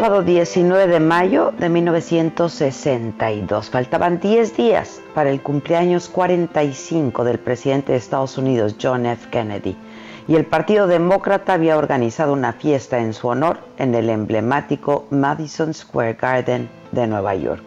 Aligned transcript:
Sábado 0.00 0.22
19 0.22 0.86
de 0.86 0.98
mayo 0.98 1.52
de 1.58 1.68
1962. 1.68 3.68
Faltaban 3.68 4.18
10 4.18 4.56
días 4.56 5.02
para 5.12 5.28
el 5.28 5.42
cumpleaños 5.42 6.08
45 6.08 7.22
del 7.22 7.38
presidente 7.38 7.92
de 7.92 7.98
Estados 7.98 8.38
Unidos, 8.38 8.76
John 8.80 9.04
F. 9.04 9.28
Kennedy, 9.28 9.76
y 10.26 10.36
el 10.36 10.46
Partido 10.46 10.86
Demócrata 10.86 11.52
había 11.52 11.76
organizado 11.76 12.32
una 12.32 12.54
fiesta 12.54 13.00
en 13.00 13.12
su 13.12 13.28
honor 13.28 13.58
en 13.76 13.94
el 13.94 14.08
emblemático 14.08 15.04
Madison 15.10 15.74
Square 15.74 16.14
Garden 16.14 16.70
de 16.92 17.06
Nueva 17.06 17.34
York. 17.34 17.62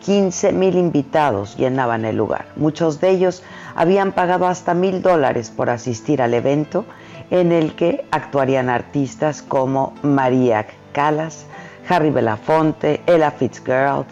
15 0.00 0.52
mil 0.52 0.76
invitados 0.76 1.56
llenaban 1.56 2.04
el 2.04 2.16
lugar. 2.16 2.46
Muchos 2.56 3.00
de 3.00 3.10
ellos 3.10 3.44
habían 3.76 4.10
pagado 4.10 4.48
hasta 4.48 4.74
mil 4.74 5.02
dólares 5.02 5.52
por 5.56 5.70
asistir 5.70 6.20
al 6.20 6.34
evento 6.34 6.84
en 7.30 7.52
el 7.52 7.76
que 7.76 8.04
actuarían 8.10 8.68
artistas 8.68 9.40
como 9.40 9.94
María 10.02 10.66
Callas, 10.92 11.46
Harry 11.90 12.10
Belafonte, 12.10 13.00
Ella 13.04 13.32
Fitzgerald. 13.32 14.06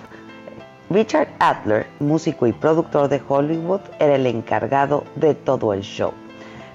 Richard 0.91 1.29
Adler, 1.39 1.87
músico 2.01 2.49
y 2.49 2.53
productor 2.53 3.09
de 3.09 3.23
Hollywood, 3.29 3.83
era 4.01 4.17
el 4.17 4.27
encargado 4.27 5.05
de 5.15 5.37
todo 5.37 5.73
el 5.73 5.83
show. 5.83 6.13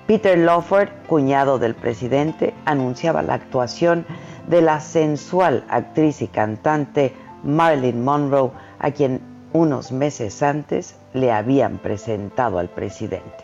Peter 0.07 0.37
Lawford, 0.37 0.87
cuñado 1.07 1.59
del 1.59 1.75
presidente, 1.75 2.53
anunciaba 2.63 3.21
la 3.21 3.33
actuación 3.33 4.05
de 4.47 4.61
la 4.61 4.79
sensual 4.79 5.65
actriz 5.67 6.21
y 6.21 6.27
cantante 6.27 7.13
Marilyn 7.43 8.01
Monroe, 8.01 8.51
a 8.79 8.91
quien 8.91 9.19
unos 9.51 9.91
meses 9.91 10.41
antes 10.41 10.95
le 11.13 11.33
habían 11.33 11.79
presentado 11.79 12.59
al 12.59 12.69
presidente. 12.69 13.43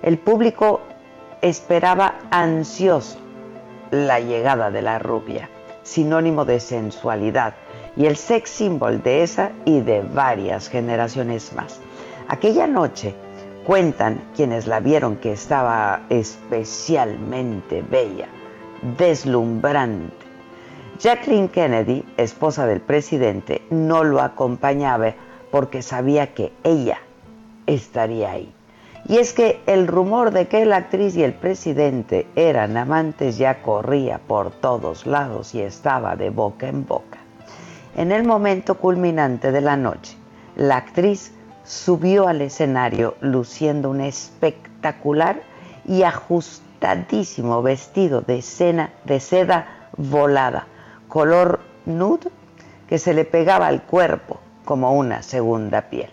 El 0.00 0.16
público 0.16 0.80
esperaba 1.42 2.14
ansioso 2.30 3.18
la 3.90 4.20
llegada 4.20 4.70
de 4.70 4.80
la 4.80 4.98
rubia 4.98 5.50
sinónimo 5.88 6.44
de 6.44 6.60
sensualidad 6.60 7.54
y 7.96 8.06
el 8.06 8.16
sex 8.16 8.50
symbol 8.50 9.02
de 9.02 9.22
esa 9.22 9.52
y 9.64 9.80
de 9.80 10.02
varias 10.02 10.68
generaciones 10.68 11.52
más. 11.54 11.80
Aquella 12.28 12.66
noche 12.66 13.14
cuentan 13.66 14.22
quienes 14.36 14.66
la 14.66 14.80
vieron 14.80 15.16
que 15.16 15.32
estaba 15.32 16.02
especialmente 16.10 17.82
bella, 17.82 18.28
deslumbrante. 18.98 20.14
Jacqueline 21.00 21.48
Kennedy, 21.48 22.04
esposa 22.16 22.66
del 22.66 22.80
presidente, 22.80 23.62
no 23.70 24.04
lo 24.04 24.20
acompañaba 24.20 25.14
porque 25.50 25.80
sabía 25.80 26.34
que 26.34 26.52
ella 26.64 26.98
estaría 27.66 28.32
ahí. 28.32 28.52
Y 29.08 29.16
es 29.16 29.32
que 29.32 29.62
el 29.64 29.86
rumor 29.86 30.32
de 30.32 30.48
que 30.48 30.66
la 30.66 30.76
actriz 30.76 31.16
y 31.16 31.22
el 31.22 31.32
presidente 31.32 32.26
eran 32.36 32.76
amantes 32.76 33.38
ya 33.38 33.62
corría 33.62 34.18
por 34.18 34.50
todos 34.50 35.06
lados 35.06 35.54
y 35.54 35.62
estaba 35.62 36.14
de 36.14 36.28
boca 36.28 36.68
en 36.68 36.86
boca. 36.86 37.18
En 37.96 38.12
el 38.12 38.24
momento 38.24 38.74
culminante 38.74 39.50
de 39.50 39.62
la 39.62 39.78
noche, 39.78 40.14
la 40.56 40.76
actriz 40.76 41.32
subió 41.64 42.28
al 42.28 42.42
escenario 42.42 43.14
luciendo 43.22 43.88
un 43.88 44.02
espectacular 44.02 45.40
y 45.86 46.02
ajustadísimo 46.02 47.62
vestido 47.62 48.20
de, 48.20 48.44
de 49.04 49.20
seda 49.20 49.88
volada, 49.96 50.66
color 51.08 51.60
nude, 51.86 52.30
que 52.86 52.98
se 52.98 53.14
le 53.14 53.24
pegaba 53.24 53.68
al 53.68 53.82
cuerpo 53.84 54.38
como 54.66 54.92
una 54.92 55.22
segunda 55.22 55.88
piel. 55.88 56.10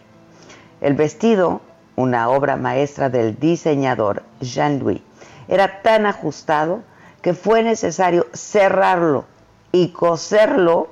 El 0.80 0.94
vestido 0.94 1.60
una 1.96 2.30
obra 2.30 2.58
maestra 2.58 3.10
del 3.10 3.40
diseñador 3.40 4.24
Jean-Louis, 4.42 5.02
era 5.48 5.82
tan 5.82 6.06
ajustado 6.06 6.82
que 7.22 7.34
fue 7.34 7.64
necesario 7.64 8.28
cerrarlo 8.34 9.26
y 9.72 9.90
coserlo 9.90 10.90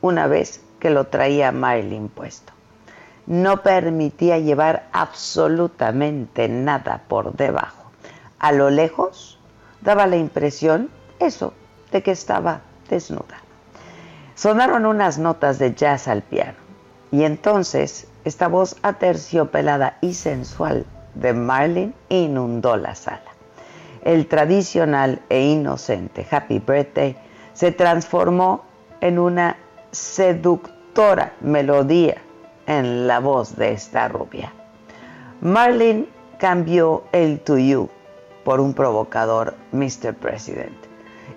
una 0.00 0.26
vez 0.26 0.60
que 0.78 0.90
lo 0.90 1.06
traía 1.06 1.52
Marilyn 1.52 2.08
puesto. 2.08 2.52
No 3.26 3.62
permitía 3.62 4.38
llevar 4.38 4.88
absolutamente 4.92 6.48
nada 6.48 7.02
por 7.08 7.34
debajo. 7.34 7.90
A 8.38 8.52
lo 8.52 8.70
lejos 8.70 9.38
daba 9.80 10.06
la 10.06 10.16
impresión, 10.16 10.90
eso, 11.20 11.54
de 11.92 12.02
que 12.02 12.10
estaba 12.10 12.62
desnuda. 12.88 13.38
Sonaron 14.34 14.86
unas 14.86 15.18
notas 15.18 15.58
de 15.58 15.74
jazz 15.74 16.08
al 16.08 16.22
piano 16.22 16.58
y 17.12 17.24
entonces 17.24 18.08
esta 18.24 18.48
voz 18.48 18.76
aterciopelada 18.82 19.98
y 20.00 20.14
sensual 20.14 20.86
de 21.14 21.32
Marlin 21.32 21.94
inundó 22.08 22.76
la 22.76 22.94
sala. 22.94 23.22
El 24.04 24.26
tradicional 24.26 25.20
e 25.28 25.42
inocente 25.42 26.26
Happy 26.30 26.58
Birthday 26.58 27.16
se 27.52 27.72
transformó 27.72 28.64
en 29.00 29.18
una 29.18 29.56
seductora 29.90 31.34
melodía 31.40 32.16
en 32.66 33.06
la 33.06 33.20
voz 33.20 33.56
de 33.56 33.72
esta 33.72 34.08
rubia. 34.08 34.52
Marlin 35.40 36.08
cambió 36.38 37.04
el 37.12 37.40
To 37.40 37.58
You 37.58 37.88
por 38.44 38.60
un 38.60 38.74
provocador 38.74 39.54
Mr. 39.72 40.14
President. 40.14 40.76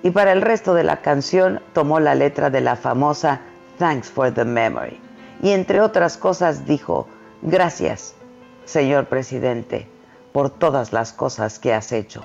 Y 0.03 0.11
para 0.11 0.31
el 0.31 0.41
resto 0.41 0.73
de 0.73 0.83
la 0.83 1.01
canción 1.01 1.61
tomó 1.73 1.99
la 1.99 2.15
letra 2.15 2.49
de 2.49 2.61
la 2.61 2.75
famosa 2.75 3.41
Thanks 3.77 4.09
for 4.09 4.31
the 4.31 4.45
Memory 4.45 5.04
y 5.45 5.51
entre 5.51 5.79
otras 5.79 6.17
cosas 6.17 6.65
dijo, 6.65 7.07
gracias, 7.43 8.15
señor 8.63 9.05
presidente, 9.05 9.87
por 10.33 10.49
todas 10.49 10.91
las 10.91 11.13
cosas 11.13 11.59
que 11.59 11.71
has 11.71 11.91
hecho, 11.91 12.23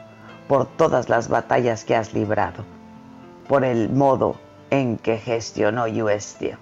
por 0.48 0.64
todas 0.64 1.10
las 1.10 1.28
batallas 1.28 1.84
que 1.84 1.94
has 1.94 2.14
librado, 2.14 2.64
por 3.46 3.62
el 3.62 3.90
modo 3.90 4.36
en 4.70 4.96
que 4.96 5.18
gestionó 5.18 5.84
US 5.84 6.24
Steel 6.24 6.56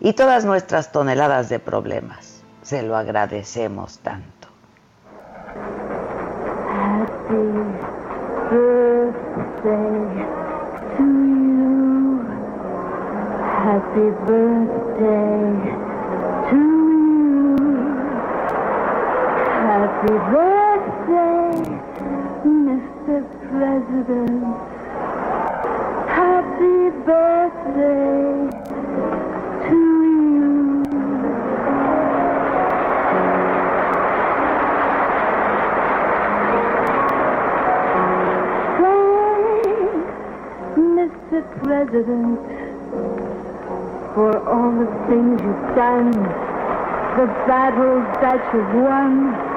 y 0.00 0.14
todas 0.14 0.44
nuestras 0.44 0.90
toneladas 0.90 1.48
de 1.48 1.60
problemas. 1.60 2.42
Se 2.62 2.82
lo 2.82 2.96
agradecemos 2.96 4.00
tanto. 4.00 4.48
Happy 6.74 7.36
birthday 8.50 10.26
to 10.96 11.04
you. 11.04 11.64
Happy 13.64 14.10
birthday 14.26 15.73
Happy 20.04 20.18
birthday, 20.36 21.64
Mr. 22.44 23.24
President. 23.48 24.44
Happy 26.10 26.90
birthday 27.06 28.50
to 29.64 29.78
you. 30.04 30.84
Thanks, 40.76 41.16
Mr. 41.32 41.40
President. 41.62 42.40
for 44.14 44.32
all 44.48 44.70
the 44.70 44.86
things 45.08 45.40
you've 45.40 45.74
done, 45.74 46.12
the 47.16 47.26
battles 47.48 48.04
that 48.20 48.52
you've 48.52 48.74
won, 48.74 49.53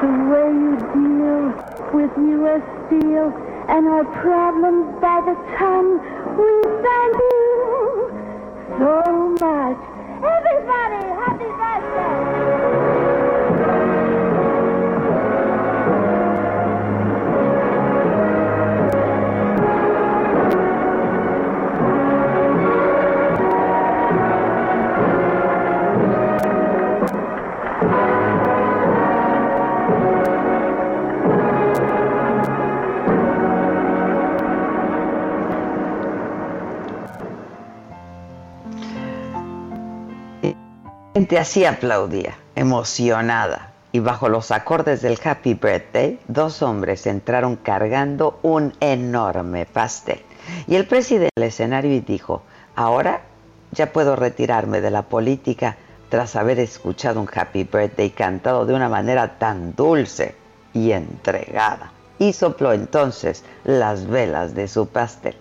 the 0.00 0.12
way 0.30 0.48
you 0.52 0.76
deal 0.92 1.44
with 1.92 2.10
U.S. 2.16 2.62
Steel 2.86 3.32
and 3.68 3.86
our 3.88 4.04
problems 4.20 5.00
by 5.00 5.20
the 5.24 5.34
ton. 5.56 5.98
We 6.36 6.50
thank 6.84 7.16
you 7.16 8.10
so 8.78 9.00
much. 9.40 9.78
Everybody, 10.22 11.02
happy 11.16 11.50
birthday! 11.60 12.45
Gente 41.26 41.40
así 41.40 41.64
aplaudía, 41.64 42.38
emocionada. 42.54 43.72
Y 43.90 43.98
bajo 43.98 44.28
los 44.28 44.52
acordes 44.52 45.02
del 45.02 45.18
Happy 45.24 45.54
Birthday, 45.54 46.20
dos 46.28 46.62
hombres 46.62 47.04
entraron 47.04 47.56
cargando 47.56 48.38
un 48.42 48.72
enorme 48.78 49.66
pastel. 49.66 50.22
Y 50.68 50.76
el 50.76 50.86
presidente 50.86 51.32
del 51.34 51.48
escenario 51.48 52.00
dijo, 52.02 52.44
ahora 52.76 53.22
ya 53.72 53.92
puedo 53.92 54.14
retirarme 54.14 54.80
de 54.80 54.92
la 54.92 55.02
política 55.02 55.76
tras 56.10 56.36
haber 56.36 56.60
escuchado 56.60 57.20
un 57.20 57.28
Happy 57.34 57.64
Birthday 57.64 58.10
cantado 58.10 58.64
de 58.64 58.74
una 58.74 58.88
manera 58.88 59.36
tan 59.36 59.74
dulce 59.74 60.36
y 60.74 60.92
entregada. 60.92 61.90
Y 62.20 62.34
sopló 62.34 62.72
entonces 62.72 63.42
las 63.64 64.06
velas 64.06 64.54
de 64.54 64.68
su 64.68 64.86
pastel. 64.86 65.34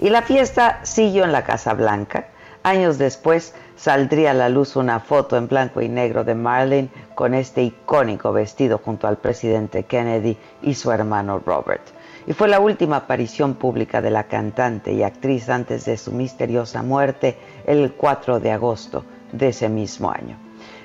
Y 0.00 0.10
la 0.10 0.22
fiesta 0.22 0.80
siguió 0.82 1.22
en 1.22 1.30
la 1.30 1.44
Casa 1.44 1.74
Blanca. 1.74 2.26
Años 2.64 2.98
después, 2.98 3.54
saldría 3.78 4.32
a 4.32 4.34
la 4.34 4.48
luz 4.48 4.74
una 4.74 4.98
foto 4.98 5.36
en 5.36 5.46
blanco 5.46 5.80
y 5.80 5.88
negro 5.88 6.24
de 6.24 6.34
Marlene 6.34 6.88
con 7.14 7.32
este 7.32 7.62
icónico 7.62 8.32
vestido 8.32 8.78
junto 8.78 9.06
al 9.06 9.18
presidente 9.18 9.84
Kennedy 9.84 10.36
y 10.62 10.74
su 10.74 10.90
hermano 10.90 11.38
Robert. 11.38 11.82
Y 12.26 12.32
fue 12.32 12.48
la 12.48 12.58
última 12.58 12.96
aparición 12.96 13.54
pública 13.54 14.02
de 14.02 14.10
la 14.10 14.24
cantante 14.24 14.92
y 14.92 15.04
actriz 15.04 15.48
antes 15.48 15.84
de 15.84 15.96
su 15.96 16.10
misteriosa 16.10 16.82
muerte 16.82 17.38
el 17.66 17.92
4 17.92 18.40
de 18.40 18.50
agosto 18.50 19.04
de 19.32 19.48
ese 19.48 19.68
mismo 19.68 20.10
año. 20.10 20.36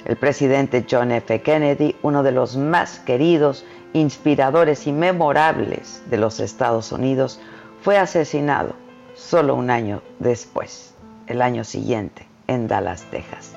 El 0.06 0.16
presidente 0.16 0.86
John 0.90 1.12
F. 1.12 1.42
Kennedy, 1.42 1.96
uno 2.04 2.22
de 2.22 2.32
los 2.32 2.58
más 2.58 3.00
queridos, 3.00 3.66
inspiradores 3.94 4.86
y 4.86 4.94
memorables 4.94 6.04
de 6.10 6.18
los 6.18 6.40
Estados 6.40 6.92
Unidos, 6.92 7.40
fue 7.82 7.98
asesinado 7.98 8.76
solo 9.16 9.56
un 9.56 9.72
año 9.72 10.02
después, 10.20 10.94
el 11.28 11.42
año 11.42 11.64
siguiente, 11.64 12.28
en 12.48 12.68
Dallas, 12.68 13.04
Texas. 13.12 13.54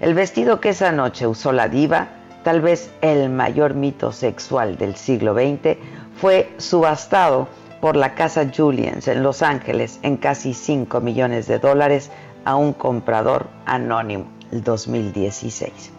El 0.00 0.14
vestido 0.14 0.60
que 0.60 0.70
esa 0.70 0.92
noche 0.92 1.26
usó 1.26 1.52
la 1.52 1.68
diva, 1.68 2.08
tal 2.44 2.60
vez 2.60 2.90
el 3.00 3.30
mayor 3.30 3.74
mito 3.74 4.12
sexual 4.12 4.76
del 4.76 4.96
siglo 4.96 5.34
XX, 5.34 5.78
fue 6.20 6.52
subastado 6.58 7.48
por 7.80 7.96
la 7.96 8.14
casa 8.14 8.50
Julians 8.54 9.08
en 9.08 9.22
Los 9.22 9.42
Ángeles 9.42 9.98
en 10.02 10.16
casi 10.16 10.54
5 10.54 11.00
millones 11.00 11.46
de 11.46 11.58
dólares 11.58 12.10
a 12.44 12.56
un 12.56 12.72
comprador 12.72 13.48
anónimo 13.64 14.26
el 14.52 14.62
2016. 14.62 15.92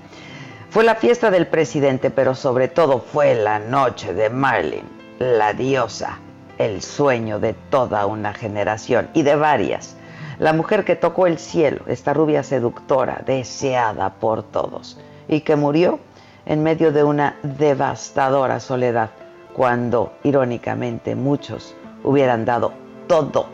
Fue 0.69 0.83
la 0.83 0.95
fiesta 0.95 1.31
del 1.31 1.47
presidente, 1.47 2.09
pero 2.12 2.35
sobre 2.35 2.68
todo 2.68 3.00
fue 3.00 3.35
la 3.35 3.59
noche 3.59 4.13
de 4.13 4.29
Marilyn, 4.29 4.85
la 5.19 5.53
diosa, 5.53 6.19
el 6.57 6.81
sueño 6.81 7.39
de 7.39 7.53
toda 7.53 8.06
una 8.06 8.33
generación 8.33 9.09
y 9.13 9.24
de 9.24 9.35
varias 9.35 9.97
la 10.39 10.54
mujer 10.54 10.86
que 10.86 10.95
tocó 10.95 11.28
el 11.28 11.39
cielo, 11.39 11.81
esta 11.88 12.13
rubia 12.13 12.44
seductora, 12.44 13.22
deseada 13.25 14.13
por 14.13 14.44
todos, 14.44 15.00
y 15.28 15.42
que 15.42 15.56
murió 15.56 16.00
en 16.45 16.63
medio 16.63 16.92
de 16.92 17.04
una 17.04 17.36
devastadora 17.44 18.60
soledad, 18.60 19.10
cuando, 19.54 20.13
irónicamente, 20.24 21.16
muchos 21.16 21.75
hubieran 22.04 22.45
dado 22.45 22.74
todo 23.07 23.48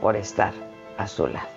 por 0.00 0.16
estar 0.16 0.52
a 0.96 1.06
su 1.06 1.26
lado. 1.26 1.48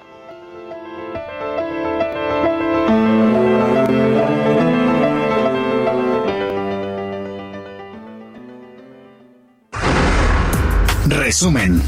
Resumen. 11.07 11.81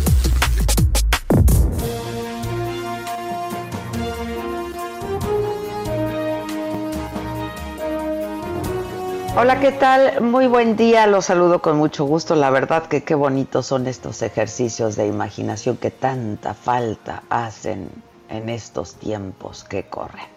Hola, 9.35 9.59
¿qué 9.59 9.71
tal? 9.71 10.21
Muy 10.21 10.45
buen 10.45 10.75
día, 10.75 11.07
los 11.07 11.25
saludo 11.25 11.59
con 11.59 11.75
mucho 11.75 12.05
gusto. 12.05 12.35
La 12.35 12.51
verdad 12.51 12.85
que 12.85 13.03
qué 13.03 13.15
bonitos 13.15 13.65
son 13.65 13.87
estos 13.87 14.21
ejercicios 14.21 14.95
de 14.95 15.07
imaginación 15.07 15.77
que 15.77 15.89
tanta 15.89 16.53
falta 16.53 17.23
hacen 17.31 17.89
en 18.29 18.49
estos 18.49 18.93
tiempos 18.93 19.63
que 19.63 19.85
corren. 19.85 20.27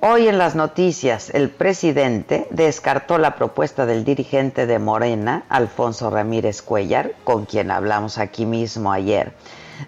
Hoy 0.00 0.26
en 0.26 0.38
las 0.38 0.56
noticias, 0.56 1.30
el 1.34 1.50
presidente 1.50 2.48
descartó 2.50 3.16
la 3.16 3.36
propuesta 3.36 3.86
del 3.86 4.04
dirigente 4.04 4.66
de 4.66 4.80
Morena, 4.80 5.44
Alfonso 5.48 6.10
Ramírez 6.10 6.62
Cuellar, 6.62 7.12
con 7.22 7.46
quien 7.46 7.70
hablamos 7.70 8.18
aquí 8.18 8.44
mismo 8.44 8.92
ayer, 8.92 9.34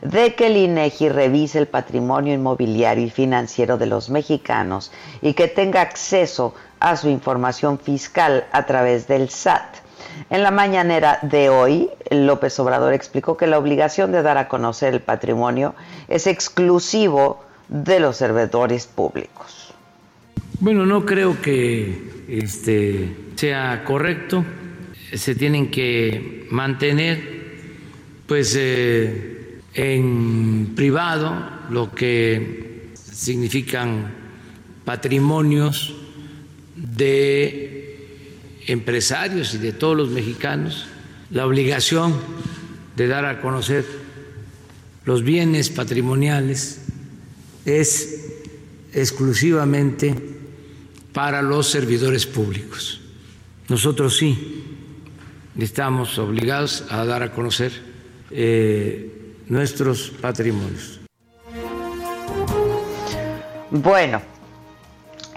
de 0.00 0.34
que 0.34 0.46
el 0.46 0.56
INEGI 0.56 1.08
revise 1.08 1.58
el 1.58 1.66
patrimonio 1.66 2.34
inmobiliario 2.34 3.04
y 3.04 3.10
financiero 3.10 3.78
de 3.78 3.86
los 3.86 4.10
mexicanos 4.10 4.92
y 5.22 5.34
que 5.34 5.48
tenga 5.48 5.80
acceso 5.80 6.54
a 6.56 6.67
su 6.96 7.08
información 7.08 7.78
fiscal 7.78 8.46
a 8.52 8.66
través 8.66 9.08
del 9.08 9.28
SAT. 9.30 9.76
En 10.30 10.42
la 10.42 10.50
mañanera 10.50 11.18
de 11.22 11.48
hoy, 11.48 11.90
López 12.10 12.58
Obrador 12.60 12.92
explicó 12.92 13.36
que 13.36 13.46
la 13.46 13.58
obligación 13.58 14.12
de 14.12 14.22
dar 14.22 14.38
a 14.38 14.48
conocer 14.48 14.94
el 14.94 15.00
patrimonio 15.00 15.74
es 16.08 16.26
exclusivo 16.26 17.42
de 17.68 18.00
los 18.00 18.16
servidores 18.16 18.86
públicos. 18.86 19.74
Bueno, 20.60 20.86
no 20.86 21.04
creo 21.04 21.40
que 21.40 22.24
este, 22.28 23.14
sea 23.36 23.84
correcto. 23.84 24.44
Se 25.12 25.34
tienen 25.34 25.70
que 25.70 26.46
mantener, 26.50 27.38
pues, 28.26 28.56
eh, 28.58 29.60
en 29.74 30.74
privado 30.74 31.34
lo 31.70 31.94
que 31.94 32.90
significan 32.94 34.12
patrimonios 34.84 35.94
de 36.98 38.34
empresarios 38.66 39.54
y 39.54 39.58
de 39.58 39.72
todos 39.72 39.96
los 39.96 40.10
mexicanos 40.10 40.86
la 41.30 41.46
obligación 41.46 42.14
de 42.96 43.06
dar 43.06 43.24
a 43.24 43.40
conocer 43.40 43.86
los 45.04 45.22
bienes 45.22 45.70
patrimoniales 45.70 46.82
es 47.64 48.26
exclusivamente 48.92 50.14
para 51.12 51.40
los 51.40 51.68
servidores 51.68 52.26
públicos. 52.26 53.00
Nosotros 53.68 54.16
sí 54.16 54.64
estamos 55.56 56.18
obligados 56.18 56.84
a 56.90 57.04
dar 57.04 57.22
a 57.22 57.32
conocer 57.32 57.72
eh, 58.30 59.34
nuestros 59.48 60.10
patrimonios. 60.20 61.00
Bueno, 63.70 64.20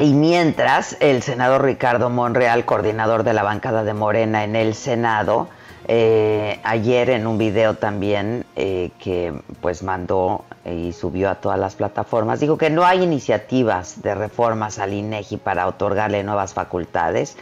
y 0.02 0.14
mientras, 0.14 0.98
el 1.00 1.22
senador 1.22 1.64
Ricardo 1.64 2.10
Monreal, 2.10 2.66
coordinador 2.66 3.24
de 3.24 3.34
la 3.34 3.44
bancada 3.44 3.84
de 3.84 3.94
Morena 3.94 4.44
en 4.44 4.56
el 4.56 4.74
Senado, 4.74 5.48
eh, 5.88 6.60
ayer 6.64 7.12
en 7.12 7.28
un 7.28 7.38
video 7.38 7.76
también 7.76 8.46
eh, 8.56 8.90
que 9.00 9.34
pues 9.62 9.84
mandó 9.84 10.44
y 10.66 10.94
subió 10.94 11.30
a 11.30 11.36
todas 11.36 11.60
las 11.60 11.76
plataformas, 11.76 12.40
dijo 12.40 12.58
que 12.58 12.70
no 12.70 12.84
hay 12.84 13.04
iniciativas 13.04 14.02
de 14.02 14.16
reformas 14.16 14.80
al 14.80 14.94
INEGI 14.94 15.38
para 15.38 15.68
otorgarle 15.68 16.24
nuevas 16.24 16.54
facultades 16.54 17.38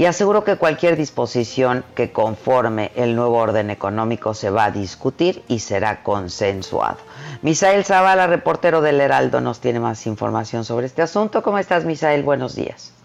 y 0.00 0.06
aseguró 0.06 0.44
que 0.44 0.56
cualquier 0.56 0.96
disposición 0.96 1.84
que 1.94 2.10
conforme 2.10 2.90
el 2.96 3.14
nuevo 3.14 3.36
orden 3.36 3.68
económico 3.68 4.32
se 4.32 4.48
va 4.48 4.64
a 4.64 4.70
discutir 4.70 5.42
y 5.46 5.58
será 5.58 6.02
consensuado. 6.02 6.96
Misael 7.42 7.84
Zavala, 7.84 8.26
reportero 8.26 8.80
del 8.80 8.98
Heraldo, 8.98 9.42
nos 9.42 9.60
tiene 9.60 9.78
más 9.78 10.06
información 10.06 10.64
sobre 10.64 10.86
este 10.86 11.02
asunto. 11.02 11.42
¿Cómo 11.42 11.58
estás, 11.58 11.84
Misael? 11.84 12.22
Buenos 12.22 12.56
días. 12.56 12.96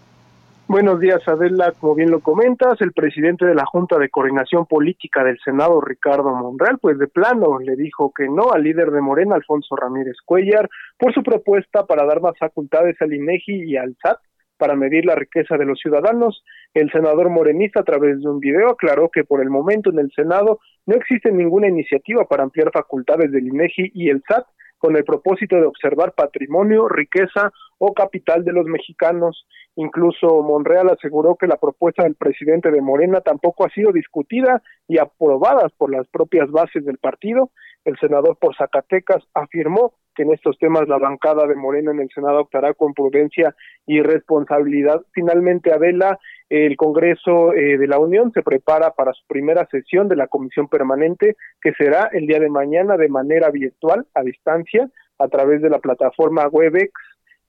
Buenos 0.68 0.98
días, 0.98 1.20
Adela. 1.28 1.72
Como 1.78 1.96
bien 1.96 2.10
lo 2.10 2.20
comentas, 2.20 2.80
el 2.80 2.92
presidente 2.92 3.44
de 3.44 3.54
la 3.54 3.66
Junta 3.66 3.98
de 3.98 4.08
Coordinación 4.08 4.64
Política 4.64 5.22
del 5.22 5.38
Senado, 5.44 5.82
Ricardo 5.82 6.34
Monreal, 6.34 6.78
pues 6.80 6.98
de 6.98 7.08
plano 7.08 7.58
le 7.58 7.76
dijo 7.76 8.10
que 8.16 8.26
no 8.26 8.52
al 8.52 8.62
líder 8.62 8.90
de 8.90 9.02
Morena, 9.02 9.34
Alfonso 9.34 9.76
Ramírez 9.76 10.16
Cuellar, 10.24 10.70
por 10.96 11.12
su 11.12 11.22
propuesta 11.22 11.84
para 11.84 12.06
dar 12.06 12.22
más 12.22 12.38
facultades 12.38 12.96
al 13.02 13.12
INEGI 13.12 13.64
y 13.64 13.76
al 13.76 13.94
SAT 14.02 14.16
para 14.56 14.76
medir 14.76 15.04
la 15.04 15.14
riqueza 15.14 15.56
de 15.56 15.64
los 15.64 15.78
ciudadanos. 15.78 16.42
El 16.74 16.90
senador 16.90 17.30
morenista, 17.30 17.80
a 17.80 17.84
través 17.84 18.20
de 18.20 18.28
un 18.28 18.40
video, 18.40 18.70
aclaró 18.70 19.10
que 19.10 19.24
por 19.24 19.40
el 19.40 19.50
momento 19.50 19.90
en 19.90 19.98
el 19.98 20.10
Senado 20.12 20.60
no 20.86 20.94
existe 20.94 21.32
ninguna 21.32 21.68
iniciativa 21.68 22.24
para 22.26 22.42
ampliar 22.42 22.70
facultades 22.72 23.30
del 23.32 23.48
INEGI 23.48 23.92
y 23.94 24.10
el 24.10 24.22
SAT 24.28 24.46
con 24.78 24.96
el 24.96 25.04
propósito 25.04 25.56
de 25.56 25.66
observar 25.66 26.12
patrimonio, 26.12 26.88
riqueza 26.88 27.50
o 27.78 27.92
capital 27.92 28.44
de 28.44 28.52
los 28.52 28.66
mexicanos. 28.66 29.46
Incluso 29.74 30.42
Monreal 30.42 30.90
aseguró 30.90 31.36
que 31.36 31.46
la 31.46 31.56
propuesta 31.56 32.02
del 32.02 32.14
presidente 32.14 32.70
de 32.70 32.80
Morena 32.80 33.20
tampoco 33.20 33.64
ha 33.64 33.70
sido 33.70 33.92
discutida 33.92 34.62
y 34.88 34.98
aprobada 34.98 35.68
por 35.76 35.90
las 35.90 36.06
propias 36.08 36.50
bases 36.50 36.84
del 36.84 36.98
partido. 36.98 37.50
El 37.84 37.98
senador 37.98 38.38
por 38.38 38.56
Zacatecas 38.56 39.22
afirmó 39.34 39.94
que 40.16 40.22
en 40.22 40.32
estos 40.32 40.58
temas 40.58 40.88
la 40.88 40.98
bancada 40.98 41.46
de 41.46 41.54
Morena 41.54 41.92
en 41.92 42.00
el 42.00 42.08
Senado 42.12 42.40
optará 42.40 42.74
con 42.74 42.94
prudencia 42.94 43.54
y 43.86 44.00
responsabilidad. 44.00 45.02
Finalmente, 45.12 45.72
Adela, 45.72 46.18
el 46.48 46.76
Congreso 46.76 47.52
eh, 47.52 47.76
de 47.76 47.86
la 47.86 47.98
Unión 47.98 48.32
se 48.32 48.42
prepara 48.42 48.90
para 48.92 49.12
su 49.12 49.24
primera 49.26 49.66
sesión 49.70 50.08
de 50.08 50.16
la 50.16 50.26
Comisión 50.26 50.68
Permanente, 50.68 51.36
que 51.60 51.72
será 51.74 52.08
el 52.12 52.26
día 52.26 52.40
de 52.40 52.48
mañana 52.48 52.96
de 52.96 53.08
manera 53.08 53.50
virtual, 53.50 54.06
a 54.14 54.22
distancia, 54.22 54.90
a 55.18 55.28
través 55.28 55.60
de 55.60 55.70
la 55.70 55.78
plataforma 55.78 56.48
WebEx. 56.48 56.92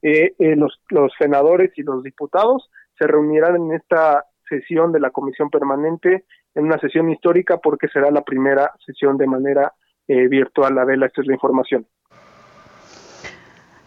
Eh, 0.03 0.35
eh, 0.37 0.55
los, 0.55 0.79
los 0.89 1.11
senadores 1.17 1.71
y 1.75 1.83
los 1.83 2.03
diputados 2.03 2.69
se 2.99 3.07
reunirán 3.07 3.55
en 3.55 3.71
esta 3.73 4.25
sesión 4.47 4.91
de 4.91 4.99
la 4.99 5.09
Comisión 5.09 5.49
Permanente, 5.49 6.25
en 6.53 6.65
una 6.65 6.77
sesión 6.79 7.09
histórica, 7.09 7.57
porque 7.57 7.87
será 7.87 8.11
la 8.11 8.21
primera 8.21 8.71
sesión 8.85 9.17
de 9.17 9.27
manera 9.27 9.73
virtual. 10.07 10.77
Adela, 10.77 11.07
esta 11.07 11.19
es 11.19 11.27
la 11.27 11.33
información. 11.33 11.85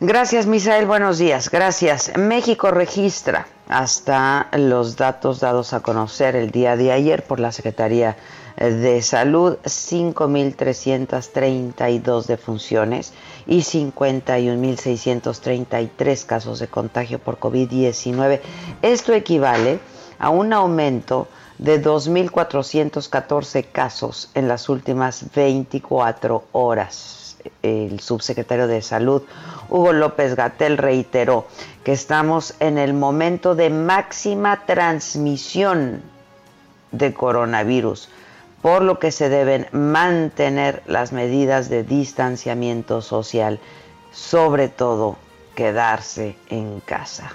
Gracias, 0.02 0.46
Misael. 0.46 0.86
Buenos 0.86 1.18
días. 1.18 1.50
Gracias. 1.50 2.16
México 2.16 2.70
registra 2.70 3.46
hasta 3.68 4.48
los 4.56 4.96
datos 4.96 5.40
dados 5.40 5.74
a 5.74 5.80
conocer 5.80 6.36
el 6.36 6.50
día 6.50 6.74
de 6.74 6.90
ayer 6.90 7.22
por 7.22 7.38
la 7.38 7.52
Secretaría 7.52 8.16
de 8.56 9.02
Salud, 9.02 9.58
5.332 9.62 12.24
defunciones 12.24 13.12
y 13.46 13.58
51.633 13.58 16.24
casos 16.24 16.60
de 16.60 16.68
contagio 16.68 17.18
por 17.18 17.38
COVID-19. 17.38 18.40
Esto 18.80 19.12
equivale 19.12 19.80
a 20.18 20.30
un 20.30 20.54
aumento 20.54 21.28
de 21.58 21.84
2.414 21.84 23.66
casos 23.70 24.30
en 24.32 24.48
las 24.48 24.70
últimas 24.70 25.26
24 25.34 26.44
horas 26.52 27.19
el 27.62 28.00
subsecretario 28.00 28.66
de 28.66 28.82
Salud, 28.82 29.22
Hugo 29.68 29.92
López 29.92 30.36
Gatel, 30.36 30.78
reiteró 30.78 31.46
que 31.84 31.92
estamos 31.92 32.54
en 32.60 32.78
el 32.78 32.94
momento 32.94 33.54
de 33.54 33.70
máxima 33.70 34.66
transmisión 34.66 36.02
de 36.92 37.14
coronavirus, 37.14 38.08
por 38.62 38.82
lo 38.82 38.98
que 38.98 39.12
se 39.12 39.28
deben 39.28 39.66
mantener 39.72 40.82
las 40.86 41.12
medidas 41.12 41.68
de 41.68 41.82
distanciamiento 41.82 43.00
social, 43.00 43.58
sobre 44.12 44.68
todo 44.68 45.16
quedarse 45.54 46.36
en 46.48 46.80
casa 46.80 47.32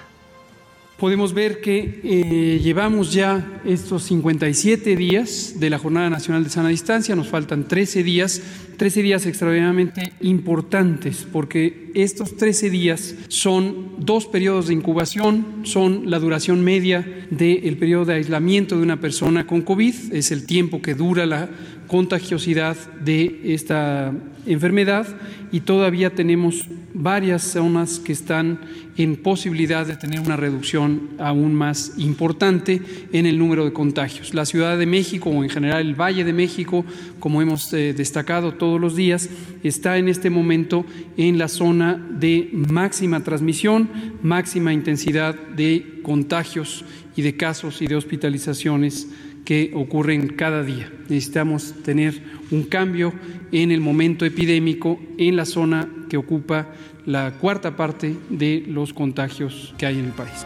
podemos 0.98 1.34
ver 1.34 1.60
que 1.60 2.00
eh, 2.02 2.60
llevamos 2.62 3.12
ya 3.12 3.60
estos 3.64 4.04
57 4.04 4.96
días 4.96 5.54
de 5.58 5.70
la 5.70 5.78
Jornada 5.78 6.08
Nacional 6.08 6.44
de 6.44 6.50
Sana 6.50 6.70
Distancia, 6.70 7.14
nos 7.14 7.28
faltan 7.28 7.68
13 7.68 8.02
días, 8.02 8.40
13 8.78 9.02
días 9.02 9.26
extraordinariamente 9.26 10.12
importantes, 10.22 11.26
porque 11.30 11.90
estos 11.94 12.36
13 12.36 12.70
días 12.70 13.14
son 13.28 13.96
dos 13.98 14.26
periodos 14.26 14.68
de 14.68 14.74
incubación, 14.74 15.60
son 15.64 16.10
la 16.10 16.18
duración 16.18 16.64
media 16.64 17.26
del 17.30 17.76
periodo 17.76 18.06
de 18.06 18.14
aislamiento 18.14 18.76
de 18.76 18.82
una 18.82 19.00
persona 19.00 19.46
con 19.46 19.62
COVID, 19.62 19.94
es 20.12 20.30
el 20.30 20.46
tiempo 20.46 20.80
que 20.80 20.94
dura 20.94 21.26
la 21.26 21.50
contagiosidad 21.86 22.76
de 23.00 23.54
esta 23.54 24.12
enfermedad 24.46 25.06
y 25.52 25.60
todavía 25.60 26.14
tenemos 26.14 26.66
varias 26.94 27.42
zonas 27.42 27.98
que 27.98 28.12
están 28.12 28.60
en 28.96 29.16
posibilidad 29.16 29.86
de 29.86 29.96
tener 29.96 30.20
una 30.20 30.36
reducción 30.36 31.10
aún 31.18 31.54
más 31.54 31.92
importante 31.98 32.80
en 33.12 33.26
el 33.26 33.38
número 33.38 33.64
de 33.64 33.72
contagios. 33.72 34.32
La 34.32 34.46
Ciudad 34.46 34.78
de 34.78 34.86
México 34.86 35.28
o 35.28 35.44
en 35.44 35.50
general 35.50 35.86
el 35.86 35.94
Valle 35.94 36.24
de 36.24 36.32
México, 36.32 36.84
como 37.18 37.42
hemos 37.42 37.72
eh, 37.74 37.92
destacado 37.92 38.54
todos 38.54 38.80
los 38.80 38.96
días, 38.96 39.28
está 39.62 39.98
en 39.98 40.08
este 40.08 40.30
momento 40.30 40.86
en 41.16 41.36
la 41.36 41.48
zona 41.48 41.94
de 41.94 42.48
máxima 42.52 43.22
transmisión, 43.22 43.90
máxima 44.22 44.72
intensidad 44.72 45.34
de 45.34 46.00
contagios 46.02 46.84
y 47.14 47.22
de 47.22 47.36
casos 47.36 47.82
y 47.82 47.86
de 47.86 47.96
hospitalizaciones 47.96 49.08
que 49.46 49.70
ocurren 49.74 50.28
cada 50.28 50.62
día. 50.62 50.92
Necesitamos 51.08 51.72
tener 51.84 52.20
un 52.50 52.64
cambio 52.64 53.14
en 53.52 53.70
el 53.70 53.80
momento 53.80 54.26
epidémico 54.26 54.98
en 55.16 55.36
la 55.36 55.46
zona 55.46 55.88
que 56.10 56.18
ocupa 56.18 56.66
la 57.06 57.32
cuarta 57.40 57.76
parte 57.76 58.16
de 58.28 58.64
los 58.66 58.92
contagios 58.92 59.72
que 59.78 59.86
hay 59.86 60.00
en 60.00 60.06
el 60.06 60.12
país. 60.12 60.44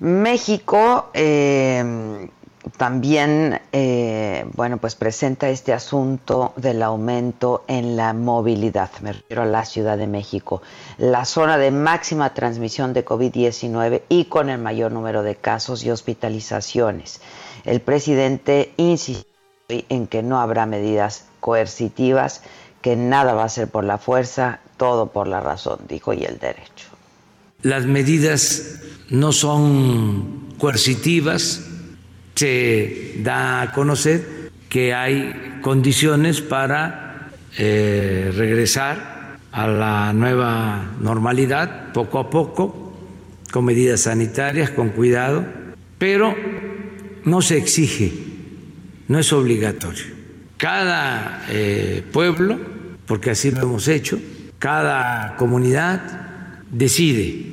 México 0.00 1.10
eh, 1.14 2.28
también, 2.76 3.60
eh, 3.72 4.44
bueno, 4.54 4.78
pues 4.78 4.94
presenta 4.96 5.48
este 5.48 5.72
asunto 5.72 6.52
del 6.56 6.82
aumento 6.82 7.64
en 7.68 7.96
la 7.96 8.12
movilidad, 8.12 8.90
me 9.02 9.12
refiero 9.12 9.42
a 9.42 9.46
la 9.46 9.64
Ciudad 9.64 9.96
de 9.96 10.06
México, 10.06 10.62
la 10.98 11.24
zona 11.24 11.58
de 11.58 11.70
máxima 11.70 12.34
transmisión 12.34 12.92
de 12.92 13.04
COVID-19 13.04 14.02
y 14.08 14.24
con 14.26 14.50
el 14.50 14.58
mayor 14.58 14.92
número 14.92 15.22
de 15.22 15.36
casos 15.36 15.84
y 15.84 15.90
hospitalizaciones. 15.90 17.20
El 17.64 17.80
presidente 17.80 18.72
insistió 18.76 19.30
en 19.68 20.06
que 20.06 20.22
no 20.22 20.40
habrá 20.40 20.66
medidas 20.66 21.26
coercitivas, 21.40 22.42
que 22.82 22.96
nada 22.96 23.34
va 23.34 23.44
a 23.44 23.48
ser 23.48 23.68
por 23.68 23.84
la 23.84 23.98
fuerza, 23.98 24.60
todo 24.76 25.12
por 25.12 25.26
la 25.26 25.40
razón, 25.40 25.80
dijo, 25.88 26.12
y 26.12 26.24
el 26.24 26.38
derecho. 26.38 26.88
Las 27.62 27.86
medidas 27.86 28.80
no 29.08 29.32
son 29.32 30.54
coercitivas, 30.58 31.62
se 32.36 33.14
da 33.22 33.62
a 33.62 33.72
conocer 33.72 34.50
que 34.68 34.92
hay 34.94 35.58
condiciones 35.62 36.42
para 36.42 37.30
eh, 37.56 38.30
regresar 38.36 39.38
a 39.50 39.66
la 39.66 40.12
nueva 40.12 40.96
normalidad 41.00 41.92
poco 41.92 42.18
a 42.18 42.28
poco, 42.28 42.94
con 43.50 43.64
medidas 43.64 44.02
sanitarias, 44.02 44.70
con 44.70 44.90
cuidado, 44.90 45.46
pero 45.96 46.36
no 47.24 47.40
se 47.40 47.56
exige, 47.56 48.12
no 49.08 49.18
es 49.18 49.32
obligatorio. 49.32 50.04
Cada 50.58 51.46
eh, 51.48 52.02
pueblo, 52.12 52.58
porque 53.06 53.30
así 53.30 53.50
lo 53.50 53.62
hemos 53.62 53.88
hecho, 53.88 54.20
cada 54.58 55.36
comunidad 55.36 56.60
decide, 56.70 57.46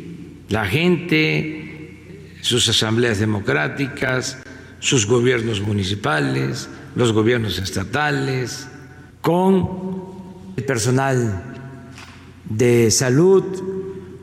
la 0.50 0.66
gente, 0.66 2.34
sus 2.42 2.68
asambleas 2.68 3.20
democráticas, 3.20 4.43
sus 4.84 5.08
gobiernos 5.08 5.62
municipales, 5.62 6.68
los 6.94 7.13
gobiernos 7.13 7.58
estatales, 7.58 8.68
con 9.22 9.70
el 10.58 10.66
personal 10.66 11.42
de 12.44 12.92
salud, 12.92 13.46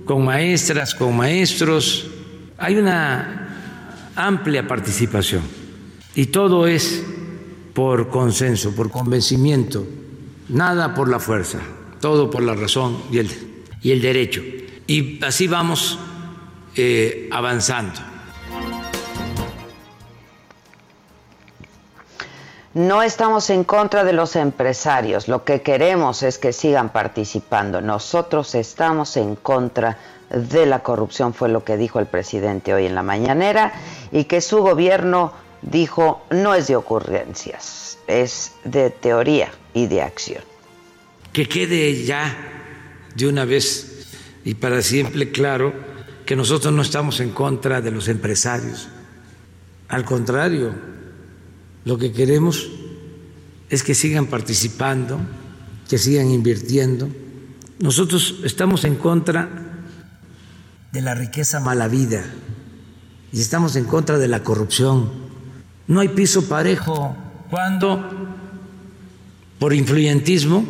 con 0.05 0.23
maestras, 0.23 0.95
con 0.95 1.17
maestros. 1.17 2.11
Hay 2.59 2.77
una 2.77 4.13
amplia 4.15 4.69
participación 4.69 5.41
y 6.15 6.27
todo 6.27 6.67
es 6.67 7.05
por 7.73 8.11
consenso, 8.11 8.75
por 8.75 8.91
convencimiento, 8.91 9.87
nada 10.51 10.93
por 10.93 11.09
la 11.09 11.21
fuerza, 11.21 11.61
todo 12.03 12.31
por 12.31 12.43
la 12.43 12.55
razón 12.55 12.99
y 13.11 13.17
el, 13.17 13.31
y 13.81 13.93
el 13.93 14.03
derecho. 14.03 14.43
Y 14.87 15.25
así 15.25 15.49
vamos 15.49 15.99
eh, 16.77 17.31
avanzando. 17.33 18.10
No 22.73 23.03
estamos 23.03 23.51
en 23.51 23.65
contra 23.65 24.05
de 24.05 24.13
los 24.13 24.37
empresarios, 24.37 25.27
lo 25.27 25.45
que 25.45 25.61
queremos 25.61 26.23
es 26.23 26.39
que 26.39 26.53
sigan 26.53 26.91
participando. 26.91 27.81
Nosotros 27.81 28.55
estamos 28.55 29.17
en 29.17 29.35
contra 29.35 29.99
de 30.31 30.67
la 30.67 30.79
corrupción, 30.85 31.35
fue 31.35 31.49
lo 31.49 31.65
que 31.65 31.77
dijo 31.77 31.99
el 31.99 32.07
presidente 32.07 32.73
hoy 32.73 32.87
en 32.87 32.95
la 32.95 33.03
mañanera, 33.03 33.73
y 34.13 34.25
que 34.25 34.41
su 34.41 34.59
gobierno 34.59 35.33
dijo 35.63 36.25
no 36.31 36.55
es 36.55 36.69
de 36.69 36.77
ocurrencias, 36.77 37.99
es 38.07 38.53
de 38.63 38.91
teoría 38.91 39.51
y 39.75 39.89
de 39.89 40.03
acción. 40.03 40.45
Que 41.33 41.49
quede 41.49 42.05
ya 42.05 42.37
de 43.17 43.27
una 43.27 43.45
vez 43.45 44.07
y 44.45 44.55
para 44.55 44.81
siempre 44.81 45.33
claro 45.33 45.73
que 46.25 46.37
nosotros 46.37 46.73
no 46.73 46.83
estamos 46.83 47.19
en 47.19 47.31
contra 47.31 47.81
de 47.81 47.91
los 47.91 48.07
empresarios. 48.07 48.89
Al 49.89 50.05
contrario, 50.05 50.73
lo 51.85 51.99
que 51.99 52.13
queremos 52.13 52.69
es 53.69 53.83
que 53.83 53.95
sigan 53.95 54.27
participando, 54.27 55.21
que 55.89 55.99
sigan 55.99 56.31
invirtiendo. 56.31 57.09
Nosotros 57.79 58.41
estamos 58.45 58.85
en 58.85 58.97
contra 58.97 59.49
de 60.93 61.01
la 61.03 61.15
riqueza 61.15 61.61
mala 61.61 61.89
vida 61.89 62.25
y 63.33 63.41
estamos 63.41 63.77
en 63.77 63.85
contra 63.85 64.19
de 64.19 64.29
la 64.29 64.43
corrupción. 64.43 65.11
No 65.87 66.01
hay 66.01 66.09
piso 66.09 66.49
parejo 66.49 67.17
cuando 67.49 68.09
por 69.59 69.75
influyentismo 69.75 70.65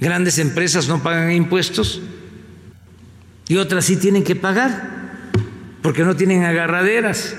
grandes 0.00 0.38
empresas 0.38 0.88
no 0.88 1.02
pagan 1.02 1.32
impuestos 1.32 2.00
y 3.48 3.56
otras 3.56 3.84
sí 3.84 3.96
tienen 3.96 4.24
que 4.24 4.36
pagar 4.36 5.30
porque 5.82 6.04
no 6.04 6.14
tienen 6.14 6.44
agarraderas, 6.44 7.34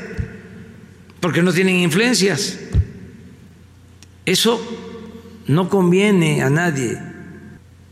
porque 1.23 1.41
no 1.41 1.53
tienen 1.53 1.77
influencias. 1.77 2.59
Eso 4.25 4.61
no 5.47 5.69
conviene 5.69 6.43
a 6.43 6.49
nadie. 6.49 6.99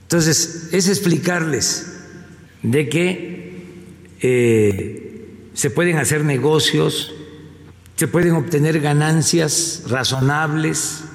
Entonces, 0.01 0.67
es 0.73 0.89
explicarles 0.89 2.01
de 2.61 2.89
que 2.89 3.63
eh, 4.19 5.29
se 5.53 5.69
pueden 5.69 5.97
hacer 5.97 6.25
negocios, 6.25 7.13
se 7.95 8.09
pueden 8.09 8.33
obtener 8.33 8.81
ganancias 8.81 9.83
razonables, 9.87 11.05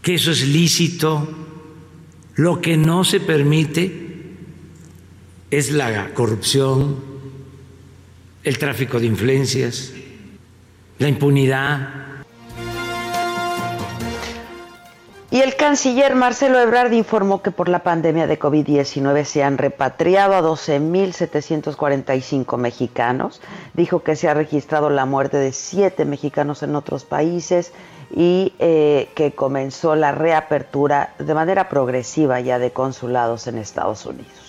que 0.00 0.14
eso 0.14 0.30
es 0.30 0.48
lícito. 0.48 1.28
Lo 2.36 2.62
que 2.62 2.78
no 2.78 3.04
se 3.04 3.20
permite 3.20 3.92
es 5.50 5.72
la 5.72 6.14
corrupción, 6.14 6.96
el 8.44 8.56
tráfico 8.56 8.98
de 8.98 9.04
influencias, 9.04 9.92
la 10.98 11.08
impunidad. 11.08 12.06
Y 15.28 15.40
el 15.40 15.56
canciller 15.56 16.14
Marcelo 16.14 16.60
Ebrard 16.60 16.92
informó 16.92 17.42
que 17.42 17.50
por 17.50 17.68
la 17.68 17.80
pandemia 17.80 18.26
de 18.26 18.38
COVID-19 18.38 19.24
se 19.24 19.42
han 19.42 19.58
repatriado 19.58 20.34
a 20.34 20.40
12.745 20.40 22.56
mexicanos. 22.56 23.42
Dijo 23.74 24.02
que 24.02 24.16
se 24.16 24.28
ha 24.28 24.34
registrado 24.34 24.88
la 24.88 25.04
muerte 25.04 25.36
de 25.36 25.52
siete 25.52 26.06
mexicanos 26.06 26.62
en 26.62 26.74
otros 26.76 27.04
países 27.04 27.72
y 28.14 28.54
eh, 28.60 29.10
que 29.14 29.32
comenzó 29.32 29.96
la 29.96 30.12
reapertura 30.12 31.12
de 31.18 31.34
manera 31.34 31.68
progresiva 31.68 32.40
ya 32.40 32.58
de 32.58 32.70
consulados 32.70 33.46
en 33.48 33.58
Estados 33.58 34.06
Unidos. 34.06 34.45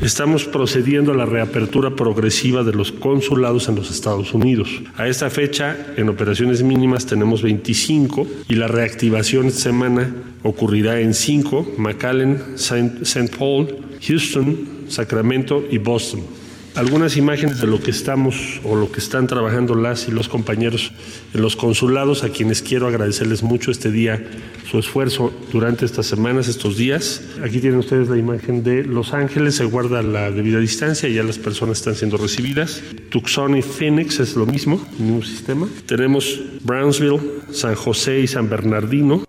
Estamos 0.00 0.44
procediendo 0.44 1.12
a 1.12 1.16
la 1.16 1.24
reapertura 1.24 1.96
progresiva 1.96 2.62
de 2.62 2.72
los 2.72 2.92
consulados 2.92 3.68
en 3.68 3.76
los 3.76 3.90
Estados 3.90 4.34
Unidos. 4.34 4.68
A 4.96 5.08
esta 5.08 5.30
fecha, 5.30 5.76
en 5.96 6.08
operaciones 6.08 6.62
mínimas 6.62 7.06
tenemos 7.06 7.42
25 7.42 8.26
y 8.48 8.56
la 8.56 8.68
reactivación 8.68 9.50
semana 9.50 10.14
ocurrirá 10.42 11.00
en 11.00 11.14
5, 11.14 11.74
McAllen, 11.78 12.40
St. 12.56 13.30
Paul, 13.38 13.78
Houston, 14.02 14.68
Sacramento 14.88 15.64
y 15.70 15.78
Boston 15.78 16.43
algunas 16.74 17.16
imágenes 17.16 17.60
de 17.60 17.66
lo 17.66 17.80
que 17.80 17.90
estamos 17.90 18.60
o 18.64 18.74
lo 18.76 18.90
que 18.90 18.98
están 18.98 19.26
trabajando 19.26 19.74
las 19.74 20.08
y 20.08 20.10
los 20.10 20.28
compañeros 20.28 20.92
en 21.32 21.42
los 21.42 21.56
consulados, 21.56 22.24
a 22.24 22.30
quienes 22.30 22.62
quiero 22.62 22.88
agradecerles 22.88 23.42
mucho 23.42 23.70
este 23.70 23.90
día 23.90 24.22
su 24.70 24.78
esfuerzo 24.78 25.32
durante 25.52 25.84
estas 25.84 26.06
semanas, 26.06 26.48
estos 26.48 26.76
días. 26.76 27.22
Aquí 27.42 27.60
tienen 27.60 27.78
ustedes 27.78 28.08
la 28.08 28.16
imagen 28.16 28.64
de 28.64 28.84
Los 28.84 29.12
Ángeles, 29.12 29.54
se 29.56 29.64
guarda 29.64 30.02
la 30.02 30.30
debida 30.30 30.58
distancia, 30.58 31.08
ya 31.08 31.22
las 31.22 31.38
personas 31.38 31.78
están 31.78 31.94
siendo 31.94 32.16
recibidas. 32.16 32.82
Tucson 33.10 33.56
y 33.56 33.62
Phoenix 33.62 34.18
es 34.20 34.34
lo 34.34 34.46
mismo, 34.46 34.84
mismo 34.98 35.22
sistema. 35.22 35.68
Tenemos 35.86 36.40
Brownsville, 36.62 37.20
San 37.52 37.74
José 37.74 38.20
y 38.20 38.26
San 38.26 38.48
Bernardino. 38.48 39.24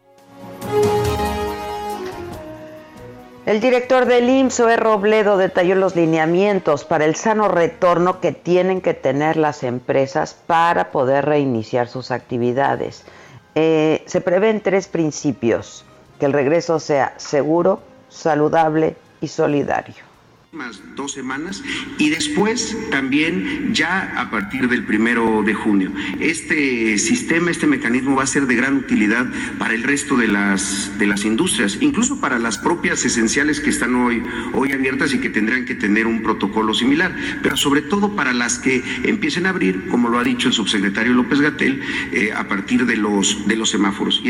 El 3.46 3.60
director 3.60 4.08
del 4.08 4.28
IMSS, 4.28 4.60
E. 4.62 4.76
Robledo, 4.76 5.38
detalló 5.38 5.76
los 5.76 5.96
lineamientos 5.96 6.84
para 6.84 7.06
el 7.06 7.16
sano 7.16 7.48
retorno 7.48 8.20
que 8.20 8.32
tienen 8.32 8.82
que 8.82 8.96
tener 8.96 9.38
las 9.38 9.62
empresas 9.62 10.34
para 10.34 10.90
poder 10.90 11.26
reiniciar 11.26 11.88
sus 11.88 12.10
actividades. 12.10 13.06
Eh, 13.54 14.04
se 14.08 14.20
prevén 14.20 14.62
tres 14.62 14.88
principios, 14.88 15.86
que 16.20 16.26
el 16.26 16.34
regreso 16.34 16.80
sea 16.80 17.14
seguro, 17.18 17.82
saludable 18.10 18.96
y 19.22 19.28
solidario 19.28 20.15
dos 20.96 21.12
semanas 21.12 21.64
y 21.98 22.10
después 22.10 22.78
también 22.90 23.74
ya 23.74 24.14
a 24.18 24.32
partir 24.32 24.70
del 24.70 24.86
primero 24.86 25.44
de 25.44 25.54
junio. 25.54 25.92
Este 26.20 26.98
sistema, 26.98 27.52
este 27.52 27.68
mecanismo 27.68 28.16
va 28.16 28.24
a 28.24 28.28
ser 28.28 28.48
de 28.48 28.56
gran 28.56 28.78
utilidad 28.78 29.26
para 29.60 29.74
el 29.74 29.84
resto 29.84 30.16
de 30.16 30.28
las, 30.28 30.98
de 30.98 31.08
las 31.08 31.26
industrias, 31.26 31.78
incluso 31.82 32.22
para 32.22 32.40
las 32.40 32.58
propias 32.58 33.04
esenciales 33.04 33.60
que 33.60 33.70
están 33.70 33.96
hoy, 33.96 34.24
hoy 34.54 34.72
abiertas 34.72 35.14
y 35.14 35.20
que 35.20 35.30
tendrán 35.30 35.66
que 35.66 35.76
tener 35.76 36.08
un 36.08 36.24
protocolo 36.24 36.74
similar, 36.74 37.16
pero 37.44 37.58
sobre 37.58 37.82
todo 37.82 38.16
para 38.16 38.34
las 38.34 38.58
que 38.58 38.82
empiecen 39.04 39.46
a 39.48 39.50
abrir, 39.50 39.90
como 39.90 40.08
lo 40.10 40.20
ha 40.20 40.24
dicho 40.24 40.48
el 40.48 40.54
subsecretario 40.54 41.14
López 41.14 41.42
Gatel, 41.42 41.82
eh, 42.14 42.32
a 42.34 42.48
partir 42.48 42.86
de 42.86 42.96
los, 42.96 43.46
de 43.48 43.58
los 43.58 43.70
semáforos. 43.70 44.22
Y 44.24 44.30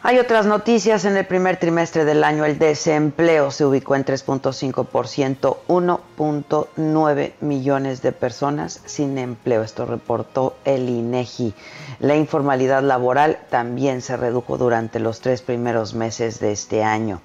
Hay 0.00 0.18
otras 0.18 0.46
noticias. 0.46 1.04
En 1.04 1.16
el 1.16 1.26
primer 1.26 1.56
trimestre 1.56 2.04
del 2.04 2.22
año 2.22 2.44
el 2.44 2.56
desempleo 2.56 3.50
se 3.50 3.64
ubicó 3.64 3.96
en 3.96 4.04
3.5%, 4.04 5.56
1.9 5.66 7.32
millones 7.40 8.00
de 8.00 8.12
personas 8.12 8.80
sin 8.86 9.18
empleo. 9.18 9.64
Esto 9.64 9.86
reportó 9.86 10.56
el 10.64 10.88
INEGI. 10.88 11.52
La 11.98 12.14
informalidad 12.14 12.84
laboral 12.84 13.40
también 13.50 14.00
se 14.00 14.16
redujo 14.16 14.56
durante 14.56 15.00
los 15.00 15.20
tres 15.20 15.42
primeros 15.42 15.94
meses 15.94 16.38
de 16.38 16.52
este 16.52 16.84
año. 16.84 17.20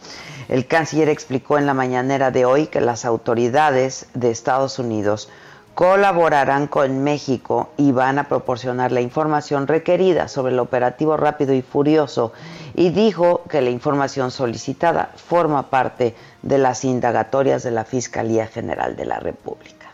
El 0.49 0.65
canciller 0.65 1.09
explicó 1.09 1.59
en 1.59 1.67
la 1.67 1.75
mañanera 1.75 2.31
de 2.31 2.45
hoy 2.45 2.65
que 2.65 2.81
las 2.81 3.05
autoridades 3.05 4.07
de 4.15 4.31
Estados 4.31 4.79
Unidos 4.79 5.29
colaborarán 5.75 6.67
con 6.67 7.03
México 7.03 7.71
y 7.77 7.91
van 7.91 8.19
a 8.19 8.27
proporcionar 8.27 8.91
la 8.91 9.01
información 9.01 9.67
requerida 9.67 10.27
sobre 10.27 10.53
el 10.53 10.59
operativo 10.59 11.17
rápido 11.17 11.53
y 11.53 11.62
furioso 11.62 12.33
y 12.75 12.89
dijo 12.89 13.43
que 13.49 13.62
la 13.62 13.69
información 13.69 14.31
solicitada 14.31 15.12
forma 15.15 15.69
parte 15.69 16.15
de 16.41 16.57
las 16.57 16.83
indagatorias 16.83 17.63
de 17.63 17.71
la 17.71 17.86
Fiscalía 17.86 18.47
General 18.47 18.95
de 18.95 19.05
la 19.05 19.19
República. 19.19 19.91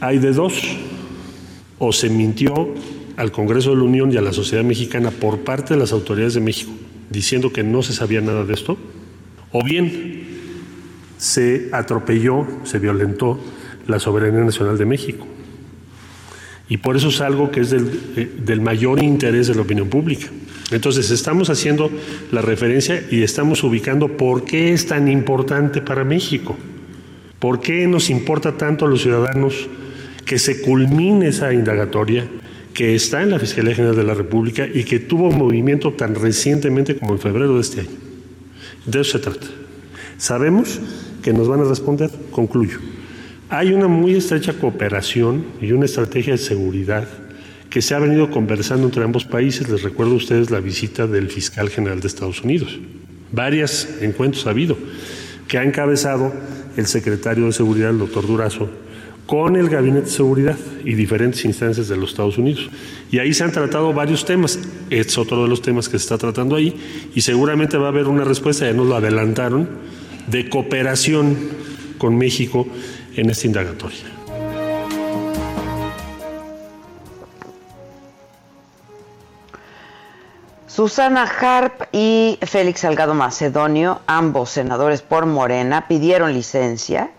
Hay 0.00 0.18
de 0.18 0.32
dos, 0.32 0.60
o 1.78 1.92
se 1.92 2.10
mintió 2.10 2.68
al 3.16 3.32
Congreso 3.32 3.70
de 3.70 3.76
la 3.76 3.84
Unión 3.84 4.12
y 4.12 4.16
a 4.16 4.22
la 4.22 4.32
sociedad 4.32 4.64
mexicana 4.64 5.10
por 5.10 5.40
parte 5.44 5.74
de 5.74 5.80
las 5.80 5.92
autoridades 5.92 6.34
de 6.34 6.40
México 6.40 6.72
diciendo 7.12 7.52
que 7.52 7.62
no 7.62 7.82
se 7.82 7.92
sabía 7.92 8.20
nada 8.20 8.44
de 8.44 8.54
esto, 8.54 8.76
o 9.52 9.62
bien 9.62 10.22
se 11.18 11.68
atropelló, 11.72 12.46
se 12.64 12.78
violentó 12.78 13.38
la 13.86 13.98
soberanía 13.98 14.40
nacional 14.40 14.78
de 14.78 14.84
México. 14.84 15.26
Y 16.68 16.78
por 16.78 16.96
eso 16.96 17.08
es 17.08 17.20
algo 17.20 17.50
que 17.50 17.60
es 17.60 17.70
del, 17.70 18.00
eh, 18.16 18.30
del, 18.44 18.60
mayor 18.60 19.02
interés 19.02 19.48
de 19.48 19.54
la 19.54 19.62
opinión 19.62 19.88
pública. 19.88 20.26
Entonces 20.70 21.10
estamos 21.10 21.50
haciendo 21.50 21.90
la 22.30 22.40
referencia 22.40 23.04
y 23.10 23.22
estamos 23.22 23.62
ubicando 23.62 24.16
por 24.16 24.44
qué 24.44 24.72
es 24.72 24.86
tan 24.86 25.08
importante 25.08 25.82
para 25.82 26.04
México, 26.04 26.56
por 27.38 27.60
qué 27.60 27.86
nos 27.86 28.08
importa 28.08 28.56
tanto 28.56 28.86
a 28.86 28.88
los 28.88 29.02
ciudadanos 29.02 29.68
que 30.24 30.38
se 30.38 30.62
culmine 30.62 31.28
esa 31.28 31.52
indagatoria 31.52 32.26
que 32.72 32.94
está 32.94 33.22
en 33.22 33.30
la 33.30 33.38
Fiscalía 33.38 33.74
General 33.74 33.96
de 33.96 34.04
la 34.04 34.14
República 34.14 34.66
y 34.66 34.84
que 34.84 34.98
tuvo 34.98 35.30
movimiento 35.30 35.92
tan 35.92 36.14
recientemente 36.14 36.96
como 36.96 37.12
en 37.12 37.18
febrero 37.18 37.54
de 37.54 37.60
este 37.60 37.80
año. 37.80 37.90
De 38.86 39.00
eso 39.00 39.12
se 39.12 39.18
trata. 39.18 39.46
Sabemos 40.16 40.80
que 41.22 41.32
nos 41.32 41.48
van 41.48 41.60
a 41.60 41.64
responder, 41.64 42.10
concluyo. 42.30 42.78
Hay 43.52 43.74
una 43.74 43.86
muy 43.86 44.14
estrecha 44.14 44.54
cooperación 44.54 45.44
y 45.60 45.72
una 45.72 45.84
estrategia 45.84 46.32
de 46.32 46.38
seguridad 46.38 47.06
que 47.68 47.82
se 47.82 47.94
ha 47.94 47.98
venido 47.98 48.30
conversando 48.30 48.86
entre 48.86 49.04
ambos 49.04 49.26
países. 49.26 49.68
Les 49.68 49.82
recuerdo 49.82 50.14
a 50.14 50.16
ustedes 50.16 50.50
la 50.50 50.58
visita 50.58 51.06
del 51.06 51.28
fiscal 51.28 51.68
general 51.68 52.00
de 52.00 52.06
Estados 52.06 52.42
Unidos. 52.42 52.78
Varios 53.30 53.86
encuentros 54.00 54.46
ha 54.46 54.50
habido 54.50 54.78
que 55.48 55.58
ha 55.58 55.64
encabezado 55.64 56.32
el 56.78 56.86
secretario 56.86 57.44
de 57.44 57.52
Seguridad, 57.52 57.90
el 57.90 57.98
doctor 57.98 58.26
Durazo, 58.26 58.70
con 59.26 59.56
el 59.56 59.68
Gabinete 59.68 60.06
de 60.06 60.10
Seguridad 60.12 60.56
y 60.82 60.94
diferentes 60.94 61.44
instancias 61.44 61.88
de 61.88 61.98
los 61.98 62.12
Estados 62.12 62.38
Unidos. 62.38 62.70
Y 63.10 63.18
ahí 63.18 63.34
se 63.34 63.44
han 63.44 63.52
tratado 63.52 63.92
varios 63.92 64.24
temas. 64.24 64.58
Es 64.88 65.18
otro 65.18 65.42
de 65.42 65.50
los 65.50 65.60
temas 65.60 65.90
que 65.90 65.98
se 65.98 66.04
está 66.04 66.16
tratando 66.16 66.56
ahí 66.56 66.74
y 67.14 67.20
seguramente 67.20 67.76
va 67.76 67.88
a 67.88 67.90
haber 67.90 68.06
una 68.06 68.24
respuesta, 68.24 68.64
ya 68.64 68.72
nos 68.72 68.86
lo 68.86 68.96
adelantaron, 68.96 69.68
de 70.26 70.48
cooperación 70.48 71.36
con 71.98 72.16
México 72.16 72.66
en 73.16 73.30
esta 73.30 73.46
indagatoria. 73.46 74.12
Susana 80.66 81.24
Harp 81.24 81.82
y 81.92 82.38
Félix 82.40 82.80
Salgado 82.80 83.12
Macedonio, 83.12 84.00
ambos 84.06 84.48
senadores 84.48 85.02
por 85.02 85.26
Morena, 85.26 85.86
pidieron 85.86 86.32
licencia 86.32 87.10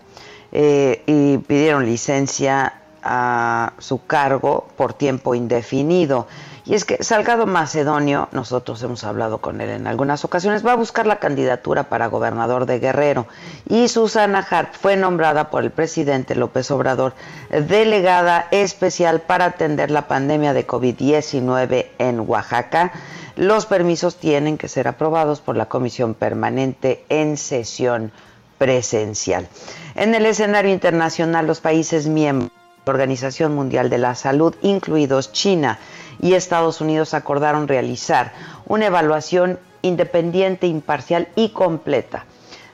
eh, 0.50 1.04
y 1.06 1.38
pidieron 1.38 1.86
licencia 1.86 2.74
a 3.04 3.74
su 3.78 4.04
cargo 4.06 4.66
por 4.76 4.94
tiempo 4.94 5.36
indefinido. 5.36 6.26
Y 6.66 6.74
es 6.74 6.86
que 6.86 7.04
Salgado 7.04 7.44
Macedonio, 7.44 8.28
nosotros 8.32 8.82
hemos 8.82 9.04
hablado 9.04 9.38
con 9.38 9.60
él 9.60 9.68
en 9.68 9.86
algunas 9.86 10.24
ocasiones, 10.24 10.66
va 10.66 10.72
a 10.72 10.76
buscar 10.76 11.06
la 11.06 11.18
candidatura 11.18 11.90
para 11.90 12.06
gobernador 12.06 12.64
de 12.64 12.78
Guerrero. 12.78 13.26
Y 13.68 13.88
Susana 13.88 14.46
Hart 14.48 14.74
fue 14.80 14.96
nombrada 14.96 15.50
por 15.50 15.62
el 15.62 15.70
presidente 15.70 16.34
López 16.34 16.70
Obrador 16.70 17.12
delegada 17.50 18.48
especial 18.50 19.20
para 19.20 19.44
atender 19.44 19.90
la 19.90 20.08
pandemia 20.08 20.54
de 20.54 20.66
COVID-19 20.66 21.86
en 21.98 22.20
Oaxaca. 22.20 22.92
Los 23.36 23.66
permisos 23.66 24.16
tienen 24.16 24.56
que 24.56 24.68
ser 24.68 24.88
aprobados 24.88 25.40
por 25.42 25.56
la 25.56 25.66
Comisión 25.66 26.14
Permanente 26.14 27.04
en 27.10 27.36
sesión 27.36 28.10
presencial. 28.56 29.48
En 29.96 30.14
el 30.14 30.24
escenario 30.24 30.72
internacional, 30.72 31.46
los 31.46 31.60
países 31.60 32.06
miembros 32.06 32.50
de 32.50 32.56
la 32.86 32.92
Organización 32.92 33.54
Mundial 33.54 33.90
de 33.90 33.98
la 33.98 34.14
Salud, 34.14 34.54
incluidos 34.62 35.32
China, 35.32 35.78
y 36.20 36.34
Estados 36.34 36.80
Unidos 36.80 37.14
acordaron 37.14 37.68
realizar 37.68 38.32
una 38.66 38.86
evaluación 38.86 39.58
independiente, 39.82 40.66
imparcial 40.66 41.28
y 41.36 41.50
completa 41.50 42.24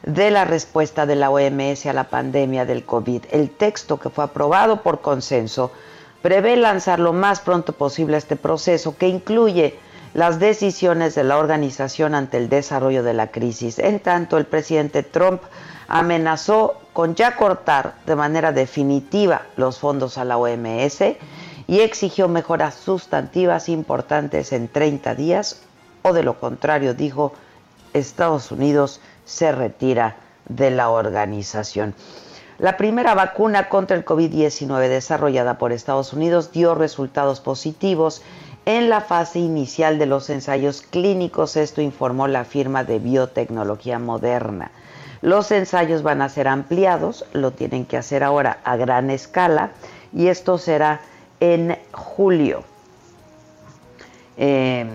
de 0.03 0.31
la 0.31 0.44
respuesta 0.44 1.07
de 1.07 1.16
la 1.16 1.31
OMS 1.31 1.87
a 1.87 1.92
la 1.92 2.05
pandemia 2.05 2.64
del 2.64 2.85
COVID. 2.85 3.24
El 3.31 3.50
texto 3.50 3.98
que 3.98 4.11
fue 4.11 4.24
aprobado 4.24 4.83
por 4.83 5.00
consenso 5.00 5.72
prevé 6.22 6.57
lanzar 6.57 7.00
lo 7.00 7.12
más 7.12 7.40
pronto 7.40 7.72
posible 7.72 8.16
este 8.16 8.37
proceso 8.37 8.96
que 8.96 9.09
incluye 9.09 9.79
las 10.14 10.40
decisiones 10.40 11.14
de 11.14 11.24
la 11.24 11.38
organización 11.38 12.14
ante 12.14 12.37
el 12.37 12.48
desarrollo 12.48 13.03
de 13.03 13.14
la 13.14 13.29
crisis. 13.29 13.79
En 13.79 14.00
tanto, 14.00 14.38
el 14.38 14.46
presidente 14.46 15.03
Trump 15.03 15.42
amenazó 15.88 16.81
con 16.92 17.14
ya 17.14 17.37
cortar 17.37 17.94
de 18.07 18.16
manera 18.16 18.53
definitiva 18.53 19.42
los 19.57 19.79
fondos 19.79 20.18
a 20.18 20.24
la 20.24 20.37
OMS 20.37 21.03
y 21.70 21.83
exigió 21.83 22.26
mejoras 22.26 22.74
sustantivas 22.74 23.68
importantes 23.68 24.52
en 24.52 24.66
30 24.66 25.14
días 25.14 25.62
o 26.02 26.12
de 26.12 26.24
lo 26.24 26.40
contrario, 26.40 26.94
dijo, 26.94 27.33
Estados 27.94 28.50
Unidos 28.50 29.00
se 29.24 29.52
retira 29.52 30.16
de 30.48 30.72
la 30.72 30.90
organización. 30.90 31.94
La 32.59 32.76
primera 32.76 33.14
vacuna 33.14 33.68
contra 33.68 33.96
el 33.96 34.04
COVID-19 34.04 34.88
desarrollada 34.88 35.59
por 35.59 35.70
Estados 35.70 36.12
Unidos 36.12 36.50
dio 36.50 36.74
resultados 36.74 37.38
positivos 37.38 38.20
en 38.66 38.90
la 38.90 39.00
fase 39.00 39.38
inicial 39.38 40.00
de 40.00 40.06
los 40.06 40.28
ensayos 40.28 40.83
clínicos, 40.83 41.56
esto 41.56 41.80
informó 41.80 42.26
la 42.26 42.44
firma 42.44 42.83
de 42.83 42.98
biotecnología 42.98 44.00
moderna. 44.00 44.72
Los 45.22 45.52
ensayos 45.52 46.02
van 46.02 46.20
a 46.20 46.30
ser 46.30 46.48
ampliados, 46.48 47.26
lo 47.33 47.52
tienen 47.52 47.87
que 47.87 47.96
hacer 47.96 48.24
ahora 48.24 48.59
a 48.64 48.74
gran 48.74 49.09
escala 49.09 49.70
y 50.12 50.26
esto 50.26 50.59
será 50.59 51.02
en 51.40 51.76
julio. 51.92 52.64
Eh, 54.37 54.87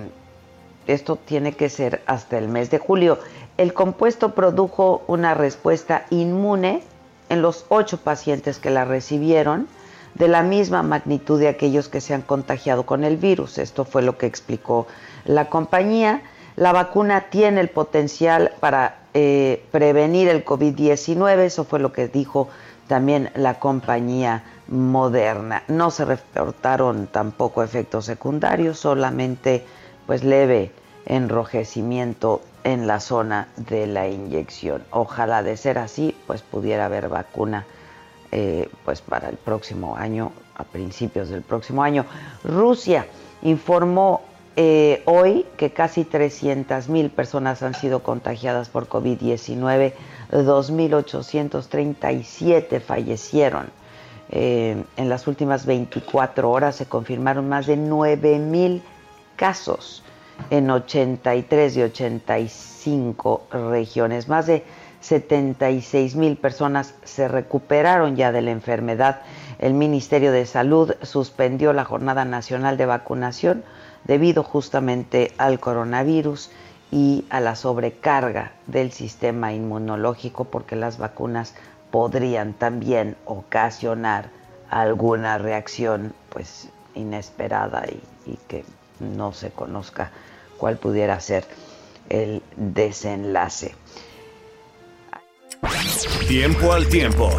esto 0.88 1.16
tiene 1.16 1.54
que 1.54 1.70
ser 1.70 2.02
hasta 2.06 2.38
el 2.38 2.48
mes 2.48 2.70
de 2.70 2.78
julio. 2.78 3.20
El 3.58 3.74
compuesto 3.74 4.36
produjo 4.36 5.04
una 5.08 5.34
respuesta 5.34 6.06
inmune 6.10 6.84
en 7.30 7.42
los 7.42 7.66
ocho 7.70 7.98
pacientes 7.98 8.60
que 8.60 8.70
la 8.70 8.86
recibieron, 8.86 9.68
de 10.14 10.28
la 10.28 10.44
misma 10.44 10.82
magnitud 10.82 11.40
de 11.40 11.50
aquellos 11.50 11.90
que 11.90 12.02
se 12.02 12.14
han 12.14 12.22
contagiado 12.22 12.86
con 12.86 13.04
el 13.04 13.18
virus. 13.18 13.58
Esto 13.58 13.84
fue 13.84 14.02
lo 14.02 14.18
que 14.18 14.26
explicó 14.26 14.88
la 15.26 15.50
compañía. 15.50 16.22
La 16.56 16.72
vacuna 16.72 17.30
tiene 17.30 17.60
el 17.60 17.68
potencial 17.68 18.54
para 18.62 19.00
eh, 19.14 19.66
prevenir 19.72 20.30
el 20.30 20.46
COVID-19, 20.46 21.40
eso 21.40 21.66
fue 21.66 21.80
lo 21.80 21.92
que 21.92 22.08
dijo 22.08 22.48
también 22.88 23.30
la 23.36 23.60
compañía 23.60 24.44
moderna. 24.68 25.64
No 25.68 25.92
se 25.92 26.06
reportaron 26.06 27.08
tampoco 27.08 27.64
efectos 27.64 28.06
secundarios, 28.06 28.80
solamente 28.80 29.66
pues 30.06 30.24
leve 30.24 30.72
enrojecimiento 31.06 32.42
en 32.64 32.88
la 32.88 33.00
zona 33.00 33.48
de 33.58 33.88
la 33.88 34.08
inyección. 34.08 34.84
Ojalá 34.92 35.44
de 35.44 35.58
ser 35.58 35.78
así, 35.78 36.16
pues 36.26 36.42
pudiera 36.42 36.86
haber 36.86 37.10
vacuna 37.10 37.66
eh, 38.32 38.70
pues 38.84 39.02
para 39.02 39.30
el 39.30 39.38
próximo 39.38 39.96
año, 39.96 40.32
a 40.56 40.64
principios 40.64 41.30
del 41.30 41.44
próximo 41.44 41.84
año. 41.84 42.06
Rusia 42.44 43.06
informó 43.44 44.22
eh, 44.56 45.04
hoy 45.06 45.46
que 45.58 45.72
casi 45.72 46.06
300 46.06 46.90
mil 46.90 47.12
personas 47.12 47.62
han 47.62 47.76
sido 47.76 48.02
contagiadas 48.04 48.70
por 48.70 48.90
COVID-19, 48.90 49.94
2.837 50.32 52.82
fallecieron. 52.82 53.68
Eh, 54.30 54.84
en 54.98 55.10
las 55.10 55.28
últimas 55.28 55.66
24 55.66 56.50
horas 56.50 56.76
se 56.76 56.88
confirmaron 56.88 57.48
más 57.48 57.68
de 57.68 57.78
9 57.78 58.40
mil 58.40 58.84
casos 59.36 60.04
en 60.50 60.70
83 60.70 61.76
de 61.76 61.84
85 61.86 63.48
regiones. 63.52 64.28
Más 64.28 64.48
de 64.48 64.64
76 65.02 66.16
mil 66.16 66.38
personas 66.38 66.96
se 67.04 67.28
recuperaron 67.28 68.16
ya 68.16 68.32
de 68.32 68.42
la 68.42 68.52
enfermedad. 68.52 69.22
El 69.60 69.74
Ministerio 69.74 70.32
de 70.32 70.46
Salud 70.46 70.96
suspendió 71.04 71.74
la 71.74 71.86
Jornada 71.86 72.26
Nacional 72.26 72.78
de 72.78 72.88
Vacunación 72.88 73.64
debido 74.04 74.44
justamente 74.44 75.32
al 75.38 75.60
coronavirus 75.60 76.50
y 76.92 77.26
a 77.30 77.40
la 77.40 77.56
sobrecarga 77.56 78.54
del 78.68 78.92
sistema 78.92 79.54
inmunológico 79.54 80.46
porque 80.46 80.76
las 80.76 80.98
vacunas 80.98 81.56
podrían 81.96 82.52
también 82.52 83.16
ocasionar 83.24 84.30
alguna 84.70 85.38
reacción 85.38 86.14
pues 86.28 86.68
inesperada 86.94 87.86
y, 87.88 88.04
y 88.30 88.38
que 88.50 88.66
no 89.00 89.32
se 89.32 89.50
conozca 89.52 90.12
cuál 90.58 90.76
pudiera 90.76 91.18
ser 91.22 91.46
el 92.10 92.44
desenlace. 92.58 93.76
Tiempo 96.28 96.74
al 96.74 96.86
tiempo. 96.90 97.30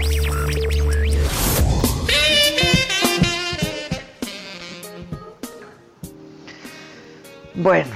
Bueno, 7.53 7.95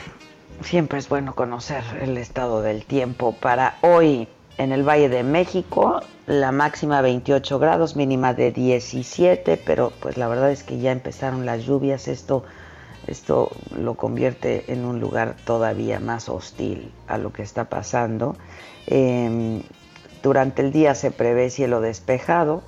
siempre 0.61 0.99
es 0.99 1.09
bueno 1.09 1.35
conocer 1.35 1.83
el 2.03 2.19
estado 2.19 2.61
del 2.61 2.85
tiempo 2.85 3.33
para 3.33 3.79
hoy 3.81 4.29
en 4.61 4.73
el 4.73 4.87
Valle 4.87 5.09
de 5.09 5.23
México, 5.23 6.01
la 6.27 6.53
máxima 6.53 7.01
28 7.01 7.59
grados, 7.59 7.97
mínima 7.97 8.35
de 8.35 8.53
17, 8.53 9.57
pero 9.57 9.91
pues 10.01 10.19
la 10.19 10.29
verdad 10.29 10.51
es 10.51 10.65
que 10.65 10.79
ya 10.79 10.93
empezaron 10.93 11.47
las 11.47 11.65
lluvias, 11.65 12.09
esto, 12.09 12.45
esto 13.07 13.51
lo 13.75 13.95
convierte 13.95 14.71
en 14.71 14.85
un 14.85 15.01
lugar 15.01 15.35
todavía 15.47 15.99
más 15.99 16.29
hostil 16.29 16.93
a 17.09 17.17
lo 17.17 17.33
que 17.33 17.43
está 17.43 17.71
pasando. 17.71 18.37
Em, 18.87 19.63
durante 20.23 20.61
el 20.61 20.73
día 20.73 20.95
se 20.95 21.11
prevé 21.11 21.49
cielo 21.49 21.81
despejado, 21.81 22.63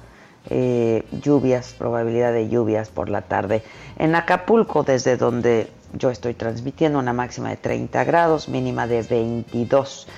eh, 0.49 1.05
lluvias, 1.13 1.75
probabilidad 1.79 2.33
de 2.33 2.49
lluvias 2.49 2.89
por 2.89 3.11
la 3.11 3.21
tarde. 3.21 3.63
En 3.99 4.15
Acapulco, 4.15 4.83
desde 4.83 5.19
donde 5.19 5.69
yo 5.93 6.09
estoy 6.09 6.33
transmitiendo, 6.33 6.99
una 6.99 7.13
máxima 7.13 7.51
de 7.51 7.59
30 7.59 8.03
grados, 8.05 8.49
mínima 8.49 8.87
de 8.87 9.03
22. 9.03 10.09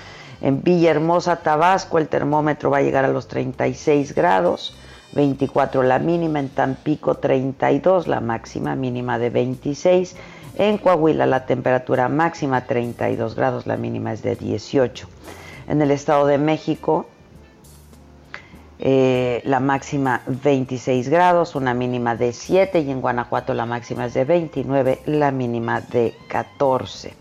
En 0.41 0.61
Villahermosa, 0.61 1.37
Tabasco, 1.37 1.97
el 1.97 2.07
termómetro 2.07 2.69
va 2.69 2.77
a 2.77 2.81
llegar 2.81 3.05
a 3.05 3.09
los 3.09 3.27
36 3.27 4.13
grados, 4.13 4.75
24 5.13 5.83
la 5.83 5.99
mínima, 5.99 6.39
en 6.39 6.49
Tampico 6.49 7.15
32 7.15 8.07
la 8.07 8.19
máxima, 8.19 8.75
mínima 8.75 9.17
de 9.17 9.29
26. 9.29 10.15
En 10.57 10.77
Coahuila 10.77 11.25
la 11.25 11.45
temperatura 11.45 12.09
máxima 12.09 12.65
32 12.65 13.35
grados, 13.35 13.65
la 13.65 13.77
mínima 13.77 14.13
es 14.13 14.21
de 14.21 14.35
18. 14.35 15.07
En 15.67 15.81
el 15.81 15.91
Estado 15.91 16.27
de 16.27 16.37
México 16.37 17.07
eh, 18.77 19.41
la 19.45 19.61
máxima 19.61 20.21
26 20.27 21.07
grados, 21.07 21.55
una 21.55 21.73
mínima 21.73 22.15
de 22.15 22.33
7 22.33 22.81
y 22.81 22.91
en 22.91 22.99
Guanajuato 22.99 23.53
la 23.53 23.65
máxima 23.65 24.05
es 24.05 24.13
de 24.13 24.25
29, 24.25 24.99
la 25.05 25.31
mínima 25.31 25.79
de 25.79 26.13
14 26.27 27.13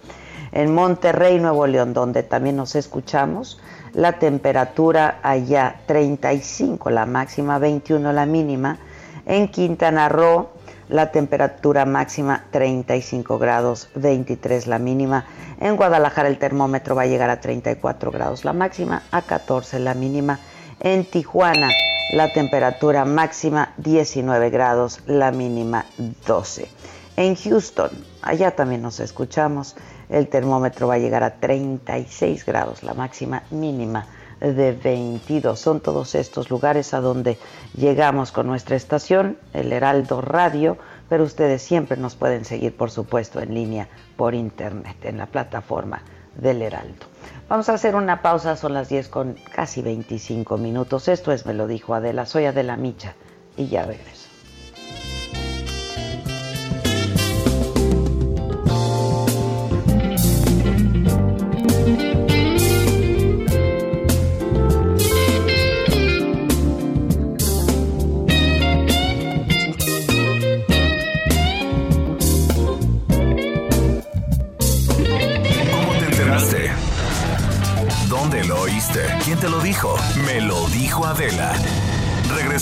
en 0.54 0.72
Monterrey, 0.72 1.40
Nuevo 1.40 1.66
León, 1.66 1.92
donde 1.92 2.22
también 2.22 2.56
nos 2.56 2.76
escuchamos, 2.76 3.60
la 3.92 4.20
temperatura 4.20 5.18
allá 5.22 5.80
35, 5.86 6.90
la 6.90 7.06
máxima 7.06 7.58
21, 7.58 8.12
la 8.12 8.24
mínima. 8.24 8.78
En 9.26 9.48
Quintana 9.48 10.08
Roo, 10.08 10.50
la 10.88 11.10
temperatura 11.10 11.84
máxima 11.86 12.44
35 12.52 13.38
grados, 13.38 13.90
23 13.96 14.68
la 14.68 14.78
mínima. 14.78 15.24
En 15.60 15.76
Guadalajara 15.76 16.28
el 16.28 16.38
termómetro 16.38 16.94
va 16.94 17.02
a 17.02 17.06
llegar 17.06 17.30
a 17.30 17.40
34 17.40 18.12
grados 18.12 18.44
la 18.44 18.52
máxima, 18.52 19.02
a 19.10 19.22
14 19.22 19.80
la 19.80 19.94
mínima. 19.94 20.38
En 20.78 21.04
Tijuana 21.04 21.68
la 22.12 22.32
temperatura 22.32 23.04
máxima 23.04 23.72
19 23.78 24.50
grados, 24.50 25.00
la 25.06 25.32
mínima 25.32 25.86
12. 26.26 26.68
En 27.16 27.36
Houston, 27.36 27.90
allá 28.22 28.56
también 28.56 28.82
nos 28.82 29.00
escuchamos, 29.00 29.76
el 30.14 30.28
termómetro 30.28 30.86
va 30.86 30.94
a 30.94 30.98
llegar 30.98 31.24
a 31.24 31.40
36 31.40 32.46
grados, 32.46 32.84
la 32.84 32.94
máxima 32.94 33.42
mínima 33.50 34.06
de 34.40 34.72
22. 34.72 35.58
Son 35.58 35.80
todos 35.80 36.14
estos 36.14 36.50
lugares 36.50 36.94
a 36.94 37.00
donde 37.00 37.36
llegamos 37.76 38.30
con 38.30 38.46
nuestra 38.46 38.76
estación, 38.76 39.38
el 39.52 39.72
Heraldo 39.72 40.20
Radio, 40.20 40.78
pero 41.08 41.24
ustedes 41.24 41.62
siempre 41.62 41.96
nos 41.96 42.14
pueden 42.14 42.44
seguir, 42.44 42.76
por 42.76 42.92
supuesto, 42.92 43.40
en 43.40 43.54
línea 43.54 43.88
por 44.16 44.34
internet, 44.34 44.96
en 45.02 45.18
la 45.18 45.26
plataforma 45.26 46.02
del 46.36 46.62
Heraldo. 46.62 47.06
Vamos 47.48 47.68
a 47.68 47.74
hacer 47.74 47.96
una 47.96 48.22
pausa, 48.22 48.56
son 48.56 48.72
las 48.72 48.88
10 48.88 49.08
con 49.08 49.36
casi 49.52 49.82
25 49.82 50.58
minutos. 50.58 51.08
Esto 51.08 51.32
es, 51.32 51.44
me 51.44 51.54
lo 51.54 51.66
dijo 51.66 51.92
Adela, 51.92 52.24
soy 52.24 52.44
Adela 52.44 52.76
Micha 52.76 53.14
y 53.56 53.66
ya 53.66 53.84
regreso. 53.84 54.28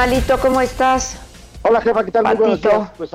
Malito, 0.00 0.38
¿cómo 0.40 0.62
estás? 0.62 1.20
Hola, 1.60 1.82
jefa, 1.82 2.02
¿qué 2.02 2.10
tal? 2.10 2.24
Muy 2.24 2.36
buenos 2.36 2.62
días. 2.62 2.90
Pues 2.96 3.10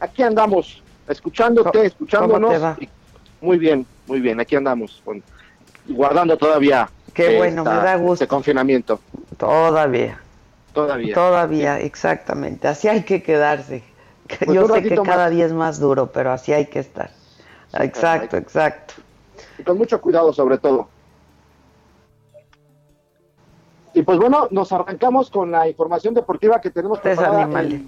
aquí, 0.00 0.22
andamos, 0.22 0.82
escuchándote, 1.06 1.84
escuchándonos. 1.84 2.78
Muy 3.42 3.58
bien, 3.58 3.84
muy 4.06 4.18
bien, 4.18 4.40
aquí 4.40 4.56
andamos, 4.56 5.02
guardando 5.86 6.38
todavía. 6.38 6.88
Qué 7.12 7.36
bueno, 7.36 7.64
me 7.64 7.70
da 7.70 7.96
gusto. 7.96 8.24
Este 8.24 8.28
confinamiento. 8.28 8.98
Todavía. 9.36 10.22
Todavía. 10.72 11.14
Todavía, 11.14 11.80
exactamente. 11.80 12.66
Así 12.66 12.88
hay 12.88 13.02
que 13.02 13.22
quedarse. 13.22 13.84
Pues 14.26 14.54
Yo 14.54 14.66
sé 14.68 14.82
que 14.84 14.96
cada 15.02 15.28
día 15.28 15.44
es 15.44 15.52
más 15.52 15.80
duro, 15.80 16.12
pero 16.12 16.32
así 16.32 16.54
hay 16.54 16.64
que 16.64 16.78
estar. 16.78 17.10
exacto, 17.74 18.38
exacto. 18.38 18.94
Y 19.58 19.64
con 19.64 19.76
mucho 19.76 20.00
cuidado 20.00 20.32
sobre 20.32 20.56
todo. 20.56 20.88
Y 23.94 24.02
pues 24.02 24.18
bueno, 24.18 24.48
nos 24.50 24.72
arrancamos 24.72 25.30
con 25.30 25.50
la 25.50 25.68
información 25.68 26.14
deportiva 26.14 26.60
que 26.60 26.70
tenemos 26.70 27.00
preparada 27.00 27.60
el, 27.60 27.86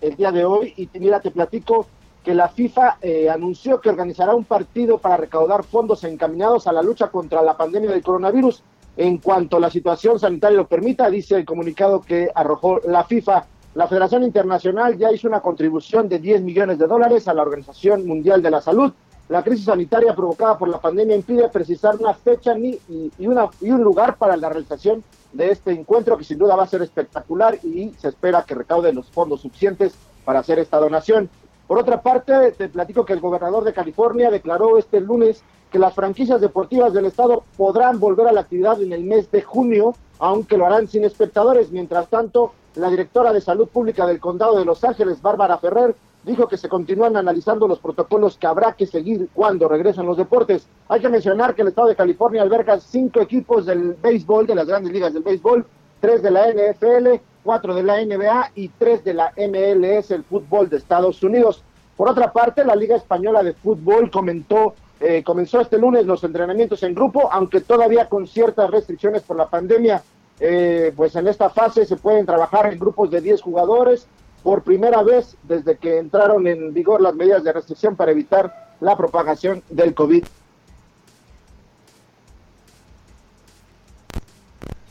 el, 0.00 0.16
día 0.16 0.32
de 0.32 0.44
hoy. 0.44 0.72
Y 0.76 0.88
mira, 0.98 1.20
te 1.20 1.30
platico 1.30 1.86
que 2.24 2.34
la 2.34 2.48
FIFA 2.48 2.98
eh, 3.02 3.28
anunció 3.28 3.80
que 3.80 3.90
organizará 3.90 4.34
un 4.34 4.44
partido 4.44 4.96
para 4.98 5.18
recaudar 5.18 5.62
fondos 5.62 6.02
encaminados 6.04 6.66
a 6.66 6.72
la 6.72 6.82
lucha 6.82 7.08
contra 7.08 7.42
la 7.42 7.56
pandemia 7.56 7.90
del 7.90 8.02
coronavirus. 8.02 8.62
En 8.96 9.18
cuanto 9.18 9.58
la 9.58 9.70
situación 9.70 10.18
sanitaria 10.18 10.56
lo 10.56 10.66
permita, 10.66 11.10
dice 11.10 11.36
el 11.36 11.44
comunicado 11.44 12.00
que 12.00 12.30
arrojó 12.34 12.80
la 12.86 13.04
FIFA. 13.04 13.44
La 13.74 13.88
Federación 13.88 14.22
Internacional 14.22 14.96
ya 14.96 15.12
hizo 15.12 15.28
una 15.28 15.40
contribución 15.40 16.08
de 16.08 16.20
10 16.20 16.42
millones 16.42 16.78
de 16.78 16.86
dólares 16.86 17.28
a 17.28 17.34
la 17.34 17.42
Organización 17.42 18.06
Mundial 18.06 18.40
de 18.40 18.50
la 18.50 18.62
Salud. 18.62 18.92
La 19.28 19.42
crisis 19.42 19.64
sanitaria 19.64 20.14
provocada 20.14 20.58
por 20.58 20.68
la 20.68 20.80
pandemia 20.80 21.16
impide 21.16 21.48
precisar 21.48 21.96
una 21.96 22.12
fecha 22.12 22.54
ni, 22.54 22.78
y, 22.88 23.10
y 23.18 23.26
un 23.26 23.82
lugar 23.82 24.16
para 24.16 24.36
la 24.36 24.50
realización 24.50 25.02
de 25.32 25.50
este 25.50 25.72
encuentro 25.72 26.16
que 26.16 26.24
sin 26.24 26.38
duda 26.38 26.56
va 26.56 26.64
a 26.64 26.68
ser 26.68 26.82
espectacular 26.82 27.58
y 27.64 27.90
se 27.98 28.08
espera 28.08 28.44
que 28.44 28.54
recaude 28.54 28.92
los 28.92 29.10
fondos 29.10 29.40
suficientes 29.40 29.94
para 30.24 30.40
hacer 30.40 30.58
esta 30.58 30.78
donación. 30.78 31.30
Por 31.66 31.78
otra 31.78 32.02
parte, 32.02 32.52
te 32.52 32.68
platico 32.68 33.06
que 33.06 33.14
el 33.14 33.20
gobernador 33.20 33.64
de 33.64 33.72
California 33.72 34.30
declaró 34.30 34.76
este 34.76 35.00
lunes 35.00 35.42
que 35.72 35.78
las 35.78 35.94
franquicias 35.94 36.40
deportivas 36.40 36.92
del 36.92 37.06
estado 37.06 37.42
podrán 37.56 37.98
volver 37.98 38.28
a 38.28 38.32
la 38.32 38.42
actividad 38.42 38.80
en 38.80 38.92
el 38.92 39.04
mes 39.04 39.30
de 39.30 39.42
junio, 39.42 39.94
aunque 40.18 40.58
lo 40.58 40.66
harán 40.66 40.86
sin 40.86 41.04
espectadores. 41.04 41.72
Mientras 41.72 42.08
tanto, 42.08 42.52
la 42.74 42.90
directora 42.90 43.32
de 43.32 43.40
salud 43.40 43.66
pública 43.68 44.06
del 44.06 44.20
condado 44.20 44.58
de 44.58 44.64
Los 44.64 44.84
Ángeles, 44.84 45.22
Bárbara 45.22 45.58
Ferrer, 45.58 45.96
dijo 46.24 46.48
que 46.48 46.56
se 46.56 46.68
continúan 46.68 47.16
analizando 47.16 47.68
los 47.68 47.78
protocolos 47.78 48.38
que 48.38 48.46
habrá 48.46 48.72
que 48.72 48.86
seguir 48.86 49.28
cuando 49.34 49.68
regresen 49.68 50.06
los 50.06 50.16
deportes. 50.16 50.66
Hay 50.88 51.00
que 51.00 51.08
mencionar 51.08 51.54
que 51.54 51.62
el 51.62 51.68
estado 51.68 51.88
de 51.88 51.96
California 51.96 52.42
alberga 52.42 52.80
cinco 52.80 53.20
equipos 53.20 53.66
del 53.66 53.94
béisbol, 53.94 54.46
de 54.46 54.54
las 54.54 54.66
grandes 54.66 54.92
ligas 54.92 55.12
del 55.12 55.22
béisbol, 55.22 55.66
tres 56.00 56.22
de 56.22 56.30
la 56.30 56.48
NFL, 56.48 57.20
cuatro 57.42 57.74
de 57.74 57.82
la 57.82 58.04
NBA 58.04 58.52
y 58.54 58.68
tres 58.68 59.04
de 59.04 59.14
la 59.14 59.32
MLS, 59.36 60.10
el 60.10 60.24
fútbol 60.24 60.68
de 60.68 60.78
Estados 60.78 61.22
Unidos. 61.22 61.62
Por 61.96 62.08
otra 62.08 62.32
parte, 62.32 62.64
la 62.64 62.74
Liga 62.74 62.96
Española 62.96 63.42
de 63.42 63.52
Fútbol 63.52 64.10
comentó, 64.10 64.74
eh, 65.00 65.22
comenzó 65.22 65.60
este 65.60 65.78
lunes 65.78 66.06
los 66.06 66.24
entrenamientos 66.24 66.82
en 66.82 66.94
grupo, 66.94 67.28
aunque 67.30 67.60
todavía 67.60 68.08
con 68.08 68.26
ciertas 68.26 68.70
restricciones 68.70 69.22
por 69.22 69.36
la 69.36 69.48
pandemia. 69.48 70.02
Eh, 70.40 70.92
pues 70.96 71.14
en 71.14 71.28
esta 71.28 71.48
fase 71.50 71.86
se 71.86 71.96
pueden 71.96 72.26
trabajar 72.26 72.72
en 72.72 72.78
grupos 72.78 73.10
de 73.10 73.20
10 73.20 73.40
jugadores, 73.40 74.08
por 74.44 74.62
primera 74.62 75.02
vez 75.02 75.36
desde 75.42 75.78
que 75.78 75.96
entraron 75.96 76.46
en 76.46 76.74
vigor 76.74 77.00
las 77.00 77.14
medidas 77.14 77.42
de 77.42 77.52
restricción 77.52 77.96
para 77.96 78.12
evitar 78.12 78.76
la 78.78 78.94
propagación 78.94 79.62
del 79.70 79.94
COVID. 79.94 80.22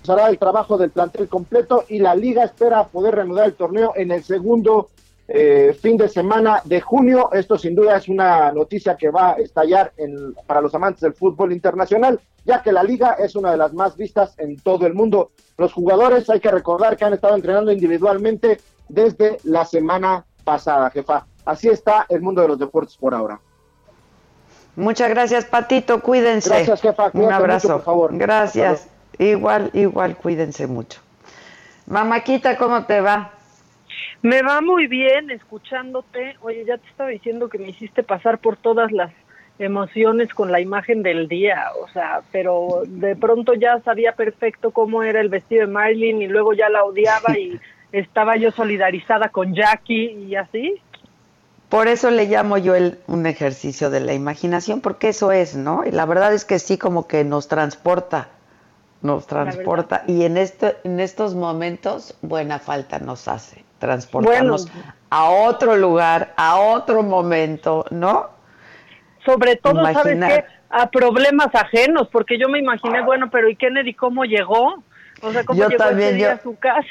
Será 0.02 0.28
el 0.30 0.39
trabajo 0.39 0.78
del 0.78 0.89
plantel 0.89 1.30
completo 1.30 1.86
y 1.88 2.00
la 2.00 2.16
liga 2.16 2.44
espera 2.44 2.88
poder 2.88 3.16
reanudar 3.16 3.46
el 3.46 3.54
torneo 3.54 3.94
en 3.96 4.12
el 4.12 4.24
segundo 4.24 4.89
eh, 5.28 5.78
fin 5.80 5.98
de 5.98 6.10
semana 6.10 6.62
de 6.66 6.82
junio. 6.82 7.30
Esto 7.32 7.58
sin 7.58 7.76
duda 7.76 7.98
es 7.98 8.10
una 8.10 8.52
noticia 8.52 8.98
que 8.98 9.12
va 9.12 9.34
a 9.34 9.36
estallar 9.36 9.94
para 10.48 10.62
los 10.62 10.74
amantes 10.74 11.02
del 11.02 11.13
fútbol 11.13 11.54
internacional, 11.54 12.20
ya 12.44 12.63
que 12.63 12.74
la 12.74 12.84
liga 12.84 13.13
es 13.20 13.36
una 13.36 13.52
de 13.52 13.58
las 13.58 13.72
más 13.72 13.96
vistas 13.96 14.34
en 14.39 14.58
todo 14.58 14.88
el 14.88 14.96
mundo. 14.96 15.30
Los 15.58 15.72
jugadores 15.72 16.28
hay 16.32 16.39
que 16.39 16.52
recordar 16.52 16.98
que 16.98 17.06
han 17.06 17.13
estado 17.13 17.36
entrenando 17.36 17.72
individualmente 17.72 18.58
desde 18.94 19.38
la 19.44 19.66
semana 19.66 20.26
pasada, 20.44 20.90
jefa. 20.92 21.26
Así 21.46 21.68
está 21.68 22.06
el 22.10 22.22
mundo 22.22 22.42
de 22.42 22.48
los 22.50 22.60
deportes 22.60 22.96
por 22.96 23.14
ahora. 23.14 23.40
Muchas 24.76 25.10
gracias, 25.10 25.46
Patito. 25.46 26.00
Cuídense. 26.02 26.50
Gracias, 26.50 26.82
jefa. 26.82 27.10
Un 27.14 27.32
abrazo. 27.32 27.70
por 27.70 27.84
favor. 27.84 28.18
Gracias. 28.18 28.88
Igual, 29.18 29.70
igual, 29.74 30.16
cuídense 30.16 30.68
mucho. 30.68 31.02
Mamáquita, 31.86 32.58
¿cómo 32.58 32.86
te 32.86 33.02
va? 33.02 33.32
Me 34.22 34.42
va 34.42 34.62
muy 34.62 34.88
bien 34.88 35.30
escuchándote. 35.32 36.38
Oye, 36.42 36.64
ya 36.66 36.78
te 36.78 36.88
estaba 36.88 37.10
diciendo 37.10 37.50
que 37.50 37.60
me 37.60 37.70
hiciste 37.70 38.04
pasar 38.04 38.40
por 38.40 38.58
todas 38.58 38.92
las 38.92 39.12
emociones 39.60 40.34
con 40.34 40.52
la 40.52 40.60
imagen 40.60 41.04
del 41.04 41.28
día, 41.28 41.68
o 41.80 41.88
sea, 41.90 42.22
pero 42.32 42.84
de 42.88 43.16
pronto 43.16 43.54
ya 43.54 43.80
sabía 43.82 44.14
perfecto 44.14 44.72
cómo 44.72 45.04
era 45.04 45.22
el 45.22 45.30
vestido 45.30 45.68
de 45.68 45.72
Marilyn 45.72 46.24
y 46.24 46.28
luego 46.28 46.54
ya 46.54 46.70
la 46.70 46.84
odiaba 46.84 47.38
y 47.38 47.60
estaba 47.94 48.36
yo 48.36 48.52
solidarizada 48.52 49.30
con 49.30 49.54
Jackie 49.54 50.26
y 50.28 50.36
así. 50.36 50.82
Por 51.70 51.88
eso 51.88 52.12
le 52.12 52.26
llamo 52.26 52.58
yo 52.58 52.76
el, 52.76 53.00
un 53.08 53.26
ejercicio 53.26 53.90
de 53.90 54.00
la 54.00 54.14
imaginación, 54.14 54.82
porque 54.82 55.10
eso 55.10 55.32
es, 55.32 55.56
¿no? 55.56 55.86
Y 55.86 55.92
la 55.92 56.06
verdad 56.06 56.34
es 56.34 56.44
que 56.44 56.60
sí, 56.60 56.78
como 56.78 57.08
que 57.08 57.24
nos 57.24 57.48
transporta, 57.48 58.28
nos 59.02 59.26
transporta. 59.28 60.04
Y 60.08 60.24
en, 60.26 60.38
este, 60.38 60.76
en 60.84 61.00
estos 61.00 61.34
momentos, 61.36 62.18
buena 62.22 62.60
falta 62.60 63.00
nos 63.00 63.28
hace 63.28 63.64
transportarnos 63.80 64.72
a 65.10 65.30
otro 65.30 65.76
lugar, 65.76 66.34
a 66.38 66.58
otro 66.58 67.04
momento, 67.04 67.86
¿no? 67.92 68.30
Sobre 69.26 69.56
todo, 69.56 69.84
¿sabes 69.94 70.20
qué? 70.26 70.46
A 70.70 70.90
problemas 70.90 71.54
ajenos, 71.54 72.08
porque 72.12 72.40
yo 72.40 72.50
me 72.50 72.60
imaginé, 72.60 73.02
bueno, 73.02 73.30
pero 73.30 73.50
¿y 73.50 73.56
Kennedy 73.56 73.94
cómo 73.94 74.26
llegó? 74.26 74.84
O 75.22 75.32
sea, 75.32 75.44
¿cómo 75.44 75.68
llegó 75.68 75.84
también, 75.84 76.24
a 76.26 76.42
su 76.42 76.56
casa? 76.58 76.88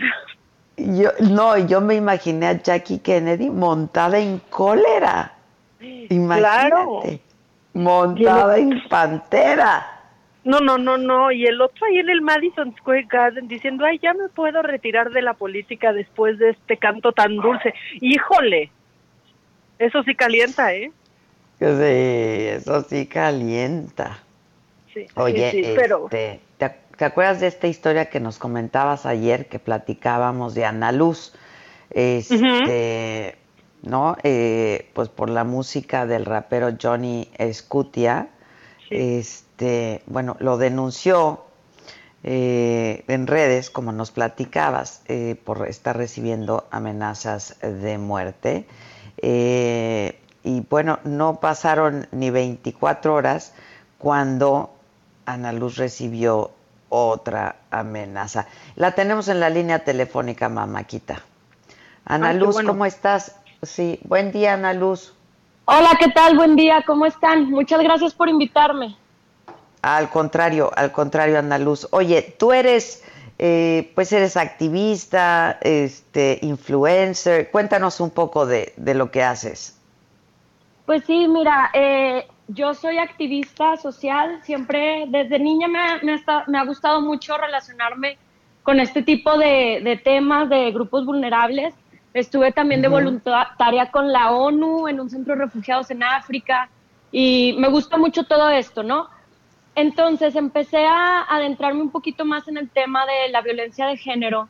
Yo, 0.77 1.11
no, 1.21 1.59
yo 1.59 1.81
me 1.81 1.95
imaginé 1.95 2.47
a 2.47 2.63
Jackie 2.63 2.99
Kennedy 2.99 3.51
montada 3.51 4.19
en 4.19 4.39
cólera. 4.51 5.35
Imagínate. 5.81 7.21
Montada 7.75 8.59
en 8.59 8.83
pantera. 8.89 9.93
No, 10.45 10.61
no, 10.61 10.77
no, 10.77 10.99
no. 10.99 11.31
Y 11.31 11.47
el 11.47 11.61
otro 11.61 11.87
ahí 11.87 11.99
en 11.99 12.11
el 12.11 12.21
Madison 12.21 12.75
Square 12.77 13.07
Garden 13.09 13.49
diciendo, 13.49 13.85
ay, 13.85 13.99
ya 14.03 14.13
me 14.13 14.29
puedo 14.29 14.63
retirar 14.63 15.11
de 15.11 15.23
la 15.23 15.35
política 15.35 15.93
después 15.93 16.39
de 16.39 16.51
este 16.51 16.77
canto 16.77 17.13
tan 17.13 17.37
dulce. 17.37 17.75
Híjole, 18.01 18.71
eso 19.79 20.03
sí 20.03 20.15
calienta, 20.15 20.75
¿eh? 20.75 20.91
Sí, 21.59 21.67
eso 21.69 22.83
sí 22.83 23.07
calienta. 23.07 24.19
Sí, 24.93 25.07
Oye, 25.15 25.51
sí, 25.51 25.63
pero... 25.77 26.05
Este, 26.05 26.17
¿te, 26.37 26.41
¿te, 26.97 27.05
acuerdas 27.05 27.41
de 27.41 27.47
esta 27.47 27.67
historia 27.67 28.11
que 28.11 28.21
nos 28.21 28.39
comentabas 28.39 29.07
ayer 29.07 29.49
que 29.49 29.59
platicábamos 29.59 30.55
de 30.55 30.65
Ana 30.65 30.93
Luz? 30.93 31.33
Este, 31.91 33.37
¿no? 33.83 34.17
Eh, 34.23 34.91
pues 34.95 35.09
por 35.09 35.29
la 35.29 35.45
música 35.45 36.07
del 36.07 36.25
rapero 36.25 36.71
Johnny 36.81 37.29
Scutia, 37.53 38.29
este, 38.91 40.03
bueno, 40.07 40.37
lo 40.41 40.59
denunció 40.59 41.45
eh, 42.25 43.05
en 43.09 43.27
redes, 43.27 43.71
como 43.71 43.91
nos 43.91 44.13
platicabas, 44.13 45.03
eh, 45.07 45.37
por 45.45 45.69
estar 45.69 45.97
recibiendo 45.97 46.67
amenazas 46.71 47.57
de 47.61 47.99
muerte. 47.99 48.67
Eh, 49.17 50.19
y 50.45 50.61
bueno, 50.69 51.01
no 51.05 51.41
pasaron 51.41 52.07
ni 52.13 52.31
24 52.31 53.15
horas 53.15 53.55
cuando 53.99 54.75
Ana 55.27 55.53
Luz 55.53 55.77
recibió 55.77 56.53
otra 56.93 57.57
amenaza. 57.71 58.47
La 58.77 58.95
tenemos 58.95 59.29
en 59.29 59.41
la 59.41 59.49
línea 59.49 59.79
telefónica, 59.79 60.51
mamáquita. 60.51 61.23
Ana 62.05 62.35
Luz, 62.35 62.57
¿cómo 62.67 62.85
estás? 62.85 63.37
Sí, 63.63 63.99
buen 64.05 64.31
día, 64.31 64.55
Ana 64.55 64.75
Luz. 64.75 65.15
Hola, 65.65 65.97
¿qué 65.99 66.09
tal? 66.09 66.37
Buen 66.37 66.55
día, 66.55 66.85
¿cómo 66.87 67.07
están? 67.07 67.51
Muchas 67.51 67.81
gracias 67.81 68.13
por 68.13 68.29
invitarme. 68.29 68.95
Al 69.81 70.11
contrario, 70.11 70.71
al 70.77 70.93
contrario, 70.93 71.39
Ana 71.39 71.57
Luz. 71.57 71.89
Oye, 71.93 72.37
tú 72.39 72.53
eres, 72.53 73.03
eh, 73.39 73.91
pues 73.95 74.13
eres 74.13 74.37
activista, 74.37 75.59
este, 75.63 76.41
influencer. 76.43 77.51
Cuéntanos 77.51 78.01
un 78.01 78.11
poco 78.11 78.45
de, 78.45 78.75
de 78.77 78.93
lo 78.93 79.11
que 79.11 79.23
haces. 79.23 79.77
Pues 80.87 81.05
sí, 81.05 81.29
mira, 81.29 81.71
eh, 81.75 82.27
yo 82.49 82.75
soy 82.75 82.99
activista 82.99 83.77
social. 83.77 84.41
Siempre, 84.43 85.07
desde 85.09 85.39
niña 85.39 85.69
me, 85.69 85.81
me, 86.03 86.15
ha, 86.15 86.45
me 86.47 86.59
ha 86.59 86.65
gustado 86.65 87.01
mucho 87.01 87.37
relacionarme 87.37 88.19
con 88.63 88.81
este 88.81 89.03
tipo 89.03 89.39
de, 89.39 89.81
de 89.83 89.97
temas 89.97 90.49
de 90.49 90.71
grupos 90.73 91.05
vulnerables. 91.05 91.75
Estuve 92.15 92.53
también 92.53 92.83
de 92.83 92.89
voluntaria 92.89 93.91
con 93.91 94.13
la 94.13 94.33
ONU 94.33 94.87
en 94.89 95.01
un 95.01 95.09
centro 95.09 95.35
de 95.35 95.43
refugiados 95.43 95.91
en 95.91 96.03
África 96.03 96.69
y 97.11 97.55
me 97.59 97.69
gusta 97.69 97.97
mucho 97.97 98.25
todo 98.25 98.51
esto, 98.51 98.83
¿no? 98.83 99.09
Entonces 99.75 100.37
empecé 100.37 100.85
a 100.85 101.23
adentrarme 101.23 101.81
un 101.81 101.91
poquito 101.91 102.27
más 102.27 102.47
en 102.49 102.59
el 102.59 102.69
tema 102.69 103.07
de 103.07 103.31
la 103.31 103.41
violencia 103.41 103.87
de 103.87 103.97
género 103.97 104.49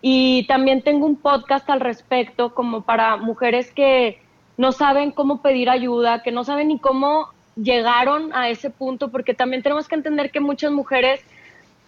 y 0.00 0.44
también 0.48 0.82
tengo 0.82 1.06
un 1.06 1.16
podcast 1.16 1.70
al 1.70 1.80
respecto 1.80 2.54
como 2.54 2.82
para 2.82 3.16
mujeres 3.16 3.72
que 3.72 4.20
no 4.58 4.72
saben 4.72 5.12
cómo 5.12 5.40
pedir 5.40 5.70
ayuda, 5.70 6.22
que 6.22 6.32
no 6.32 6.44
saben 6.44 6.68
ni 6.68 6.78
cómo 6.78 7.30
llegaron 7.56 8.34
a 8.34 8.50
ese 8.50 8.68
punto, 8.68 9.10
porque 9.10 9.32
también 9.32 9.62
tenemos 9.62 9.88
que 9.88 9.94
entender 9.94 10.30
que 10.30 10.40
muchas 10.40 10.72
mujeres 10.72 11.20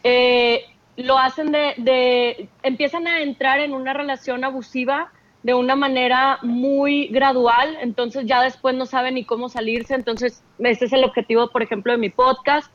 eh, 0.04 0.64
lo 0.96 1.18
hacen 1.18 1.52
de, 1.52 1.74
de, 1.76 2.48
empiezan 2.62 3.06
a 3.06 3.20
entrar 3.20 3.60
en 3.60 3.74
una 3.74 3.92
relación 3.92 4.44
abusiva 4.44 5.12
de 5.42 5.54
una 5.54 5.74
manera 5.74 6.38
muy 6.42 7.08
gradual, 7.08 7.76
entonces 7.80 8.26
ya 8.26 8.42
después 8.42 8.74
no 8.74 8.86
saben 8.86 9.14
ni 9.14 9.24
cómo 9.24 9.48
salirse, 9.48 9.94
entonces 9.94 10.42
ese 10.58 10.84
es 10.84 10.92
el 10.92 11.04
objetivo, 11.04 11.50
por 11.50 11.62
ejemplo, 11.62 11.92
de 11.92 11.98
mi 11.98 12.10
podcast. 12.10 12.70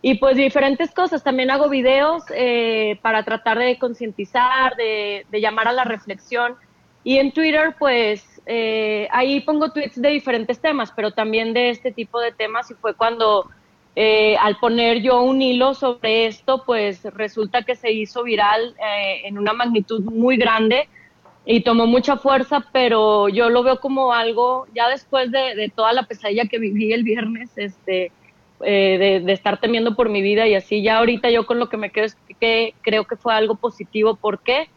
Y 0.00 0.14
pues 0.14 0.36
diferentes 0.36 0.92
cosas, 0.92 1.24
también 1.24 1.50
hago 1.50 1.68
videos 1.68 2.22
eh, 2.34 2.98
para 3.02 3.24
tratar 3.24 3.58
de 3.58 3.78
concientizar, 3.78 4.76
de, 4.76 5.26
de, 5.28 5.40
llamar 5.40 5.66
a 5.66 5.72
la 5.72 5.82
reflexión. 5.84 6.54
Y 7.04 7.18
en 7.18 7.32
Twitter, 7.32 7.74
pues 7.78 8.24
eh, 8.46 9.08
ahí 9.10 9.40
pongo 9.40 9.72
tweets 9.72 10.00
de 10.00 10.08
diferentes 10.10 10.58
temas, 10.58 10.92
pero 10.94 11.12
también 11.12 11.52
de 11.52 11.70
este 11.70 11.92
tipo 11.92 12.20
de 12.20 12.32
temas 12.32 12.70
y 12.70 12.74
fue 12.74 12.94
cuando 12.94 13.48
eh, 14.00 14.36
al 14.36 14.58
poner 14.58 15.02
yo 15.02 15.22
un 15.22 15.42
hilo 15.42 15.74
sobre 15.74 16.26
esto, 16.26 16.62
pues 16.64 17.02
resulta 17.02 17.62
que 17.62 17.74
se 17.74 17.90
hizo 17.90 18.22
viral 18.22 18.76
eh, 18.78 19.22
en 19.24 19.38
una 19.38 19.52
magnitud 19.52 20.00
muy 20.02 20.36
grande 20.36 20.88
y 21.44 21.62
tomó 21.62 21.86
mucha 21.86 22.16
fuerza, 22.16 22.64
pero 22.72 23.28
yo 23.28 23.50
lo 23.50 23.64
veo 23.64 23.80
como 23.80 24.12
algo, 24.12 24.66
ya 24.72 24.88
después 24.88 25.32
de, 25.32 25.72
toda 25.74 25.92
la 25.92 26.04
pesadilla 26.04 26.44
que 26.44 26.60
viví 26.60 26.92
el 26.92 27.02
viernes, 27.02 27.50
este, 27.56 28.12
eh, 28.60 28.98
de, 28.98 29.20
de, 29.20 29.32
estar 29.32 29.58
temiendo 29.58 29.96
por 29.96 30.10
mi 30.10 30.22
vida 30.22 30.46
y 30.46 30.54
así, 30.54 30.80
ya 30.80 30.98
ahorita 30.98 31.28
yo 31.30 31.44
con 31.44 31.58
lo 31.58 31.68
que 31.68 31.76
me 31.76 31.90
quedo 31.90 32.04
es 32.04 32.16
que 32.38 32.74
creo 32.82 33.04
que 33.04 33.16
fue 33.16 33.34
algo 33.34 33.56
positivo. 33.56 34.14
¿Por 34.14 34.40
qué? 34.44 34.68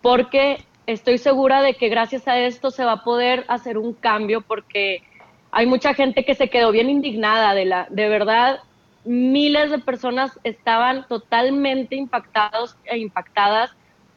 Porque 0.00 0.64
estoy 0.86 1.18
segura 1.18 1.62
de 1.62 1.74
que 1.74 1.88
gracias 1.88 2.26
a 2.28 2.38
esto 2.38 2.70
se 2.70 2.84
va 2.84 2.92
a 2.92 3.04
poder 3.04 3.44
hacer 3.48 3.78
un 3.78 3.92
cambio 3.92 4.40
porque 4.40 5.02
hay 5.50 5.66
mucha 5.66 5.94
gente 5.94 6.24
que 6.24 6.34
se 6.34 6.48
quedó 6.48 6.72
bien 6.72 6.90
indignada 6.90 7.54
de 7.54 7.64
la, 7.64 7.86
de 7.90 8.08
verdad, 8.08 8.60
miles 9.04 9.70
de 9.70 9.78
personas 9.78 10.38
estaban 10.44 11.06
totalmente 11.08 11.96
impactados 11.96 12.76
e 12.84 12.98
impactadas, 12.98 13.70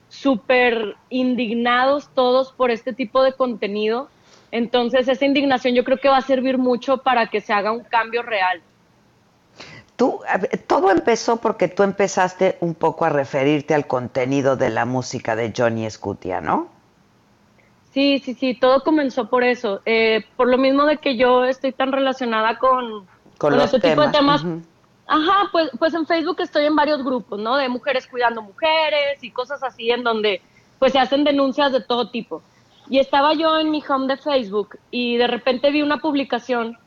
súper 0.08 0.96
indignados 1.10 2.10
todos 2.14 2.52
por 2.54 2.72
este 2.72 2.94
tipo 2.94 3.22
de 3.22 3.34
contenido. 3.34 4.10
Entonces 4.52 5.08
esa 5.08 5.26
indignación 5.26 5.76
yo 5.76 5.84
creo 5.84 5.98
que 5.98 6.10
va 6.10 6.18
a 6.18 6.22
servir 6.22 6.58
mucho 6.58 7.00
para 7.00 7.28
que 7.28 7.42
se 7.42 7.52
haga 7.52 7.72
un 7.72 7.84
cambio 7.84 8.22
real. 8.22 8.62
Tú, 9.96 10.20
todo 10.68 10.92
empezó 10.92 11.38
porque 11.38 11.68
tú 11.68 11.84
empezaste 11.84 12.58
un 12.60 12.76
poco 12.76 13.06
a 13.06 13.10
referirte 13.10 13.74
al 13.74 13.88
contenido 13.88 14.58
de 14.58 14.70
la 14.70 14.86
música 14.86 15.36
de 15.36 15.54
Johnny 15.56 15.90
Scutia, 15.90 16.42
¿no? 16.42 16.68
Sí, 17.94 18.20
sí, 18.20 18.34
sí, 18.34 18.56
todo 18.56 18.84
comenzó 18.84 19.30
por 19.30 19.46
eso. 19.46 19.82
Eh, 19.86 20.26
por 20.36 20.50
lo 20.50 20.58
mismo 20.58 20.86
de 20.86 20.98
que 20.98 21.16
yo 21.16 21.46
estoy 21.46 21.72
tan 21.72 21.94
relacionada 21.94 22.58
con, 22.58 23.06
con, 23.38 23.58
este 23.60 23.80
tipo 23.80 24.02
de 24.02 24.10
temas. 24.10 24.44
Uh 24.44 24.48
-huh. 24.48 24.62
Ajá, 25.08 25.50
pues, 25.52 25.70
pues 25.80 25.94
en 25.94 26.06
Facebook 26.06 26.42
estoy 26.42 26.66
en 26.66 26.76
varios 26.76 27.04
grupos, 27.04 27.40
¿no? 27.40 27.56
De 27.56 27.70
mujeres 27.70 28.08
cuidando 28.08 28.42
mujeres 28.42 29.24
y 29.24 29.32
cosas 29.32 29.64
así 29.64 29.92
en 29.92 30.04
donde 30.04 30.42
pues 30.78 30.92
se 30.92 31.00
hacen 31.00 31.24
denuncias 31.24 31.72
de 31.72 31.80
todo 31.80 32.10
tipo. 32.10 32.42
Y 32.90 33.00
estaba 33.00 33.34
yo 33.34 33.58
en 33.60 33.72
mi 33.72 33.82
home 33.88 34.08
de 34.08 34.18
Facebook 34.18 34.78
y 34.92 35.16
de 35.18 35.28
repente 35.28 35.72
vi 35.72 35.82
una 35.82 35.98
publicación 35.98 36.78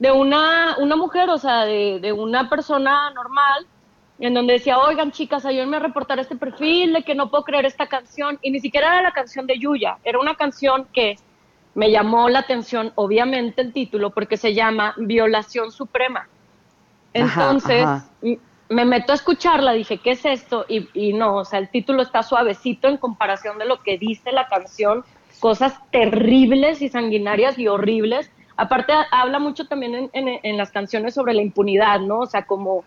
de 0.00 0.10
una, 0.10 0.76
una 0.78 0.96
mujer, 0.96 1.28
o 1.28 1.38
sea, 1.38 1.66
de, 1.66 2.00
de 2.00 2.12
una 2.12 2.48
persona 2.48 3.10
normal, 3.10 3.66
en 4.18 4.34
donde 4.34 4.54
decía, 4.54 4.78
oigan 4.78 5.12
chicas, 5.12 5.44
ayúdenme 5.44 5.76
a 5.76 5.80
reportar 5.80 6.18
este 6.18 6.36
perfil 6.36 6.94
de 6.94 7.02
que 7.02 7.14
no 7.14 7.30
puedo 7.30 7.44
creer 7.44 7.66
esta 7.66 7.86
canción. 7.86 8.38
Y 8.42 8.50
ni 8.50 8.60
siquiera 8.60 8.88
era 8.88 9.02
la 9.02 9.12
canción 9.12 9.46
de 9.46 9.58
Yuya, 9.58 9.98
era 10.02 10.18
una 10.18 10.34
canción 10.34 10.86
que 10.92 11.16
me 11.74 11.90
llamó 11.90 12.30
la 12.30 12.40
atención, 12.40 12.92
obviamente 12.94 13.60
el 13.60 13.74
título, 13.74 14.10
porque 14.10 14.38
se 14.38 14.54
llama 14.54 14.94
Violación 14.96 15.70
Suprema. 15.70 16.28
Entonces, 17.12 17.82
ajá, 17.82 18.06
ajá. 18.22 18.36
me 18.70 18.86
meto 18.86 19.12
a 19.12 19.16
escucharla, 19.16 19.72
dije, 19.72 19.98
¿qué 19.98 20.12
es 20.12 20.24
esto? 20.24 20.64
Y, 20.66 20.88
y, 20.94 21.12
no, 21.12 21.36
o 21.36 21.44
sea, 21.44 21.58
el 21.58 21.68
título 21.68 22.02
está 22.02 22.22
suavecito 22.22 22.88
en 22.88 22.96
comparación 22.96 23.58
de 23.58 23.66
lo 23.66 23.82
que 23.82 23.98
dice 23.98 24.32
la 24.32 24.48
canción, 24.48 25.04
cosas 25.40 25.78
terribles 25.90 26.80
y 26.80 26.88
sanguinarias 26.88 27.58
y 27.58 27.68
horribles. 27.68 28.30
Aparte, 28.60 28.92
habla 29.10 29.38
mucho 29.38 29.66
también 29.66 29.94
en, 29.94 30.10
en, 30.12 30.40
en 30.42 30.56
las 30.56 30.70
canciones 30.70 31.14
sobre 31.14 31.34
la 31.34 31.42
impunidad, 31.42 32.00
¿no? 32.00 32.20
O 32.20 32.26
sea, 32.26 32.42
como 32.44 32.84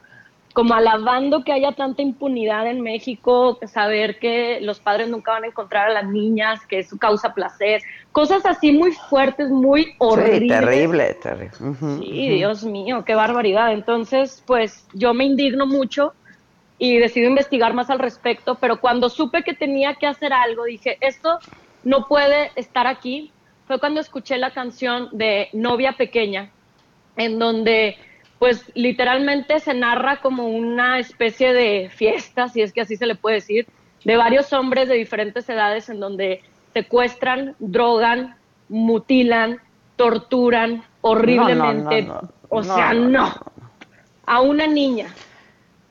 como 0.54 0.76
alabando 0.76 1.44
que 1.44 1.52
haya 1.52 1.72
tanta 1.72 2.04
impunidad 2.04 2.68
en 2.68 2.82
México, 2.82 3.58
saber 3.66 4.20
que 4.20 4.60
los 4.62 4.80
padres 4.80 5.10
nunca 5.10 5.32
van 5.32 5.46
a 5.46 5.48
encontrar 5.48 5.90
a 5.90 5.94
las 5.94 6.06
niñas, 6.06 6.64
que 6.68 6.80
eso 6.80 6.96
causa 6.98 7.34
placer, 7.34 7.82
cosas 8.12 8.46
así 8.46 8.72
muy 8.72 8.92
fuertes, 8.92 9.50
muy 9.50 9.96
horribles. 9.98 10.42
Sí, 10.42 10.48
terrible, 10.48 11.14
terrible. 11.16 11.52
Uh 11.60 11.74
-huh, 11.74 12.00
sí, 12.00 12.06
uh 12.06 12.14
-huh. 12.14 12.36
Dios 12.36 12.64
mío, 12.66 13.04
qué 13.04 13.16
barbaridad. 13.16 13.74
Entonces, 13.74 14.44
pues 14.46 14.88
yo 14.94 15.14
me 15.16 15.26
indigno 15.26 15.66
mucho 15.66 16.14
y 16.78 17.00
decido 17.00 17.28
investigar 17.28 17.74
más 17.74 17.90
al 17.90 17.98
respecto, 17.98 18.56
pero 18.62 18.80
cuando 18.80 19.10
supe 19.10 19.42
que 19.42 19.54
tenía 19.56 19.96
que 19.96 20.06
hacer 20.06 20.34
algo, 20.34 20.66
dije, 20.66 20.98
esto 21.02 21.40
no 21.84 22.08
puede 22.08 22.52
estar 22.56 22.86
aquí. 22.86 23.32
Fue 23.68 23.80
cuando 23.80 24.02
escuché 24.02 24.38
la 24.38 24.52
canción 24.52 25.10
de 25.12 25.50
Novia 25.54 25.94
Pequeña, 25.94 26.50
en 27.16 27.40
donde 27.40 27.98
pues 28.40 28.70
literalmente 28.76 29.60
se 29.62 29.74
narra 29.74 30.18
como 30.18 30.48
una 30.48 31.00
especie 31.00 31.54
de 31.54 31.90
fiesta, 31.90 32.50
si 32.50 32.62
es 32.62 32.74
que 32.74 32.82
así 32.82 32.98
se 32.98 33.06
le 33.06 33.16
puede 33.16 33.36
decir, 33.36 33.68
de 34.04 34.18
varios 34.18 34.52
hombres 34.52 34.90
de 34.90 34.96
diferentes 34.96 35.48
edades 35.48 35.88
en 35.88 36.02
donde 36.02 36.42
secuestran, 36.74 37.56
drogan, 37.60 38.36
mutilan, 38.68 39.62
torturan 39.96 40.84
horriblemente. 41.02 42.02
No, 42.02 42.16
no, 42.16 42.22
no, 42.22 42.30
o 42.50 42.64
sea, 42.64 42.94
no. 42.94 43.34
A 44.26 44.42
una 44.42 44.68
niña. 44.68 45.08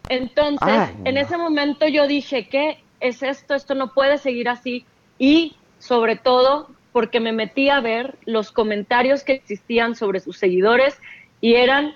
Entonces, 0.09 0.69
Ay, 0.69 0.95
en 1.05 1.17
ese 1.17 1.39
momento 1.39 1.87
yo 1.89 2.07
dije, 2.07 2.49
¿qué 2.49 2.83
es 3.01 3.23
esto? 3.23 3.55
Esto 3.55 3.75
no 3.75 3.95
puede 3.95 4.19
seguir 4.19 4.49
así. 4.49 4.85
Y 5.19 5.57
sobre 5.79 6.17
todo 6.17 6.69
porque 6.93 7.21
me 7.21 7.33
metí 7.33 7.71
a 7.71 7.81
ver 7.81 8.17
los 8.27 8.53
comentarios 8.53 9.25
que 9.25 9.33
existían 9.33 9.97
sobre 9.97 10.21
sus 10.21 10.37
seguidores 10.37 10.99
y 11.41 11.55
eran 11.55 11.95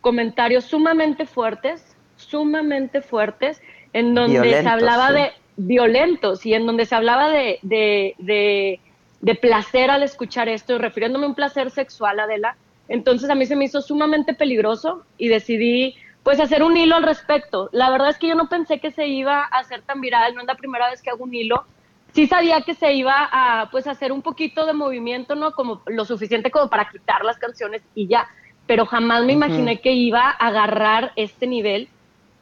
comentarios 0.00 0.64
sumamente 0.64 1.26
fuertes, 1.26 1.96
sumamente 2.16 3.00
fuertes 3.00 3.60
en 3.92 4.14
donde 4.14 4.62
se 4.62 4.68
hablaba 4.68 5.12
de 5.12 5.32
violentos 5.56 6.44
y 6.44 6.54
en 6.54 6.66
donde 6.66 6.84
se 6.84 6.94
hablaba 6.94 7.30
de, 7.30 7.58
de, 7.62 8.14
de, 9.20 9.34
placer 9.36 9.90
al 9.90 10.02
escuchar 10.02 10.48
esto, 10.48 10.78
refiriéndome 10.78 11.24
a 11.24 11.28
un 11.28 11.34
placer 11.34 11.70
sexual, 11.70 12.20
Adela. 12.20 12.56
Entonces 12.88 13.30
a 13.30 13.34
mí 13.34 13.46
se 13.46 13.56
me 13.56 13.64
hizo 13.64 13.80
sumamente 13.80 14.34
peligroso 14.34 15.04
y 15.16 15.28
decidí 15.28 15.96
pues 16.22 16.40
hacer 16.40 16.62
un 16.62 16.76
hilo 16.76 16.96
al 16.96 17.02
respecto. 17.02 17.70
La 17.72 17.90
verdad 17.90 18.10
es 18.10 18.18
que 18.18 18.28
yo 18.28 18.34
no 18.34 18.48
pensé 18.48 18.80
que 18.80 18.90
se 18.90 19.06
iba 19.06 19.42
a 19.42 19.58
hacer 19.58 19.82
tan 19.82 20.00
viral, 20.00 20.34
no 20.34 20.40
es 20.40 20.46
la 20.46 20.56
primera 20.56 20.90
vez 20.90 21.00
que 21.00 21.10
hago 21.10 21.24
un 21.24 21.34
hilo. 21.34 21.64
Sí 22.14 22.26
sabía 22.26 22.62
que 22.62 22.74
se 22.74 22.92
iba 22.94 23.28
a 23.30 23.68
pues 23.70 23.86
hacer 23.86 24.12
un 24.12 24.22
poquito 24.22 24.64
de 24.66 24.72
movimiento, 24.72 25.34
¿no? 25.34 25.52
Como 25.52 25.82
lo 25.86 26.04
suficiente 26.04 26.50
como 26.50 26.70
para 26.70 26.88
quitar 26.88 27.24
las 27.24 27.38
canciones 27.38 27.82
y 27.94 28.06
ya, 28.06 28.28
pero 28.66 28.86
jamás 28.86 29.24
me 29.24 29.32
imaginé 29.32 29.80
que 29.80 29.92
iba 29.92 30.22
a 30.22 30.30
agarrar 30.30 31.12
este 31.16 31.46
nivel 31.46 31.88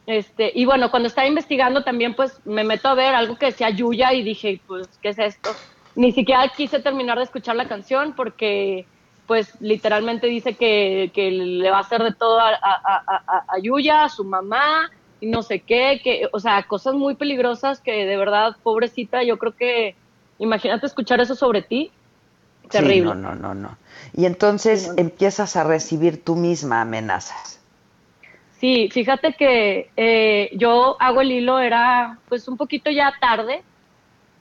este, 0.05 0.51
y 0.53 0.65
bueno, 0.65 0.91
cuando 0.91 1.07
estaba 1.07 1.27
investigando 1.27 1.83
también 1.83 2.13
pues 2.13 2.45
me 2.45 2.63
meto 2.63 2.89
a 2.89 2.93
ver 2.93 3.15
algo 3.15 3.37
que 3.37 3.47
decía 3.47 3.69
Yuya 3.69 4.13
y 4.13 4.23
dije, 4.23 4.59
pues, 4.67 4.87
¿qué 5.01 5.09
es 5.09 5.19
esto? 5.19 5.51
Ni 5.95 6.11
siquiera 6.11 6.47
quise 6.49 6.79
terminar 6.79 7.17
de 7.17 7.23
escuchar 7.23 7.55
la 7.55 7.67
canción 7.67 8.13
porque 8.13 8.85
pues 9.27 9.59
literalmente 9.61 10.27
dice 10.27 10.55
que, 10.55 11.09
le 11.15 11.71
va 11.71 11.77
a 11.77 11.81
hacer 11.81 12.03
de 12.03 12.13
todo 12.13 12.39
a, 12.39 12.51
a, 12.51 13.59
Yuya, 13.61 14.03
a 14.03 14.09
su 14.09 14.25
mamá 14.25 14.91
y 15.23 15.27
no 15.27 15.41
sé 15.41 15.61
qué, 15.61 16.01
que, 16.03 16.27
o 16.33 16.39
sea, 16.41 16.63
cosas 16.63 16.95
muy 16.95 17.15
peligrosas 17.15 17.79
que 17.79 18.05
de 18.05 18.17
verdad, 18.17 18.57
pobrecita, 18.61 19.23
yo 19.23 19.37
creo 19.37 19.55
que, 19.55 19.95
imagínate 20.37 20.85
escuchar 20.85 21.21
eso 21.21 21.33
sobre 21.33 21.61
ti, 21.61 21.91
terrible. 22.69 23.15
no, 23.15 23.15
no, 23.15 23.35
no, 23.35 23.53
no. 23.53 23.77
Y 24.13 24.25
entonces 24.25 24.91
empiezas 24.97 25.55
a 25.55 25.63
recibir 25.63 26.21
tú 26.21 26.35
misma 26.35 26.81
amenazas. 26.81 27.61
Sí, 28.59 28.89
fíjate 28.91 29.33
que 29.33 29.89
eh, 29.95 30.49
yo 30.55 30.97
hago 30.99 31.21
el 31.21 31.31
hilo, 31.31 31.59
era 31.59 32.19
pues 32.27 32.49
un 32.49 32.57
poquito 32.57 32.91
ya 32.91 33.13
tarde, 33.21 33.63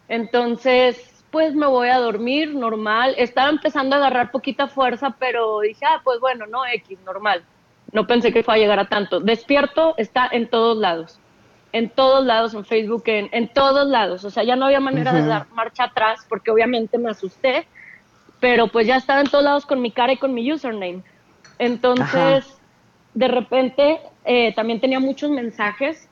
entonces 0.09 1.25
pues 1.31 1.55
me 1.55 1.67
voy 1.67 1.91
a 1.91 1.99
dormir 1.99 2.57
normal. 2.57 3.15
Estaba 3.19 3.51
empezando 3.51 3.95
a 3.95 3.99
agarrar 3.99 4.33
poquita 4.33 4.67
fuerza, 4.67 5.15
pero 5.19 5.61
dije, 5.61 5.85
ah, 5.87 6.01
pues 6.03 6.19
bueno, 6.19 6.47
no, 6.47 6.67
X, 6.67 6.99
normal. 7.07 7.45
No 7.93 8.07
pensé 8.07 8.33
que 8.33 8.43
fuera 8.43 8.57
a 8.57 8.61
llegar 8.61 8.79
a 8.79 8.89
tanto. 8.89 9.21
Despierto 9.21 9.95
está 9.99 10.29
en 10.33 10.49
todos 10.49 10.77
lados, 10.79 11.21
en 11.73 11.91
todos 11.91 12.25
lados, 12.25 12.55
en 12.55 12.65
Facebook, 12.65 13.03
en, 13.07 13.29
en 13.33 13.49
todos 13.49 13.87
lados. 13.87 14.25
O 14.25 14.31
sea, 14.31 14.43
ya 14.43 14.57
no 14.57 14.67
había 14.67 14.81
manera 14.81 15.13
de 15.13 15.27
dar 15.27 15.47
marcha 15.51 15.85
atrás 15.85 16.27
porque 16.29 16.51
obviamente 16.51 16.99
me 16.99 17.11
asusté, 17.11 17.67
pero 18.41 18.69
pues 18.69 18.87
ya 18.87 18.97
estaba 18.97 19.21
en 19.21 19.29
todos 19.29 19.45
lados 19.45 19.67
con 19.67 19.81
mi 19.81 19.91
cara 19.91 20.13
y 20.15 20.17
con 20.17 20.33
mi 20.35 20.51
username. 20.51 21.03
Entonces 21.59 22.59
de 23.15 23.29
repente 23.29 24.01
eh, 24.25 24.55
también 24.55 24.81
tenía 24.81 25.01
muchos 25.01 25.31
mensajes. 25.31 26.09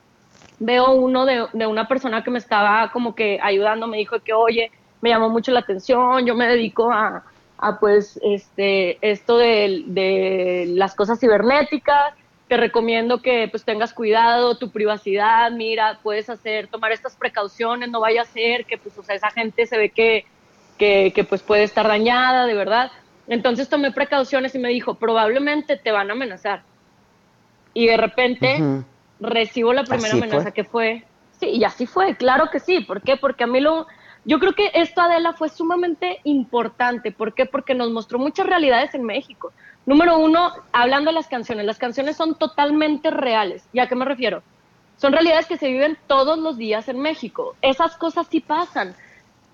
Veo 0.59 0.91
uno 0.91 1.25
de, 1.25 1.47
una 1.65 1.87
persona 1.87 2.23
que 2.23 2.29
me 2.29 2.37
estaba 2.37 2.91
como 2.91 3.15
que 3.15 3.39
ayudando, 3.41 3.87
me 3.87 3.97
dijo 3.97 4.19
que, 4.19 4.33
oye, 4.33 4.71
me 5.01 5.09
llamó 5.09 5.29
mucho 5.29 5.51
la 5.51 5.61
atención, 5.61 6.25
yo 6.25 6.35
me 6.35 6.45
dedico 6.45 6.91
a, 6.91 7.23
pues, 7.79 8.19
este, 8.23 8.97
esto 9.01 9.37
de, 9.37 10.65
las 10.69 10.95
cosas 10.95 11.19
cibernéticas, 11.19 12.13
te 12.47 12.57
recomiendo 12.57 13.21
que 13.21 13.47
pues 13.49 13.63
tengas 13.63 13.93
cuidado, 13.93 14.57
tu 14.57 14.71
privacidad, 14.71 15.51
mira, 15.51 15.99
puedes 16.03 16.29
hacer, 16.29 16.67
tomar 16.67 16.91
estas 16.91 17.15
precauciones, 17.15 17.89
no 17.89 18.01
vaya 18.01 18.23
a 18.23 18.25
ser 18.25 18.65
que 18.65 18.77
pues, 18.77 18.97
o 18.97 19.03
sea, 19.03 19.15
esa 19.15 19.31
gente 19.31 19.65
se 19.65 19.77
ve 19.77 19.89
que, 19.89 20.25
que, 20.77 21.13
que 21.15 21.23
pues 21.23 21.41
puede 21.41 21.63
estar 21.63 21.87
dañada, 21.87 22.45
de 22.45 22.53
verdad. 22.53 22.91
Entonces 23.27 23.69
tomé 23.69 23.91
precauciones 23.91 24.53
y 24.55 24.59
me 24.59 24.67
dijo, 24.69 24.95
probablemente 24.95 25.77
te 25.77 25.91
van 25.91 26.09
a 26.09 26.13
amenazar 26.13 26.63
y 27.73 27.87
de 27.87 27.97
repente 27.97 28.83
recibo 29.19 29.73
la 29.73 29.83
primera 29.83 30.13
amenaza 30.13 30.51
que 30.51 30.63
fue, 30.63 31.03
sí, 31.39 31.47
y 31.47 31.63
así 31.63 31.85
fue, 31.85 32.15
claro 32.15 32.49
que 32.51 32.59
sí, 32.59 32.81
¿por 32.81 33.01
qué? 33.01 33.17
Porque 33.17 33.43
a 33.43 33.47
mí 33.47 33.59
lo, 33.59 33.87
yo 34.23 34.39
creo 34.39 34.53
que 34.53 34.71
esto, 34.73 35.01
Adela, 35.01 35.33
fue 35.33 35.49
sumamente 35.49 36.19
importante, 36.23 37.11
¿por 37.11 37.33
qué? 37.33 37.45
Porque 37.45 37.73
nos 37.73 37.89
mostró 37.91 38.19
muchas 38.19 38.45
realidades 38.45 38.93
en 38.93 39.03
México. 39.03 39.51
Número 39.85 40.19
uno, 40.19 40.51
hablando 40.71 41.09
de 41.09 41.15
las 41.15 41.27
canciones, 41.27 41.65
las 41.65 41.79
canciones 41.79 42.17
son 42.17 42.35
totalmente 42.35 43.09
reales, 43.09 43.67
¿y 43.73 43.79
a 43.79 43.87
qué 43.87 43.95
me 43.95 44.05
refiero? 44.05 44.43
Son 44.97 45.11
realidades 45.11 45.47
que 45.47 45.57
se 45.57 45.69
viven 45.69 45.97
todos 46.05 46.37
los 46.37 46.57
días 46.57 46.87
en 46.87 46.99
México, 46.99 47.55
esas 47.63 47.97
cosas 47.97 48.27
sí 48.29 48.39
pasan. 48.39 48.93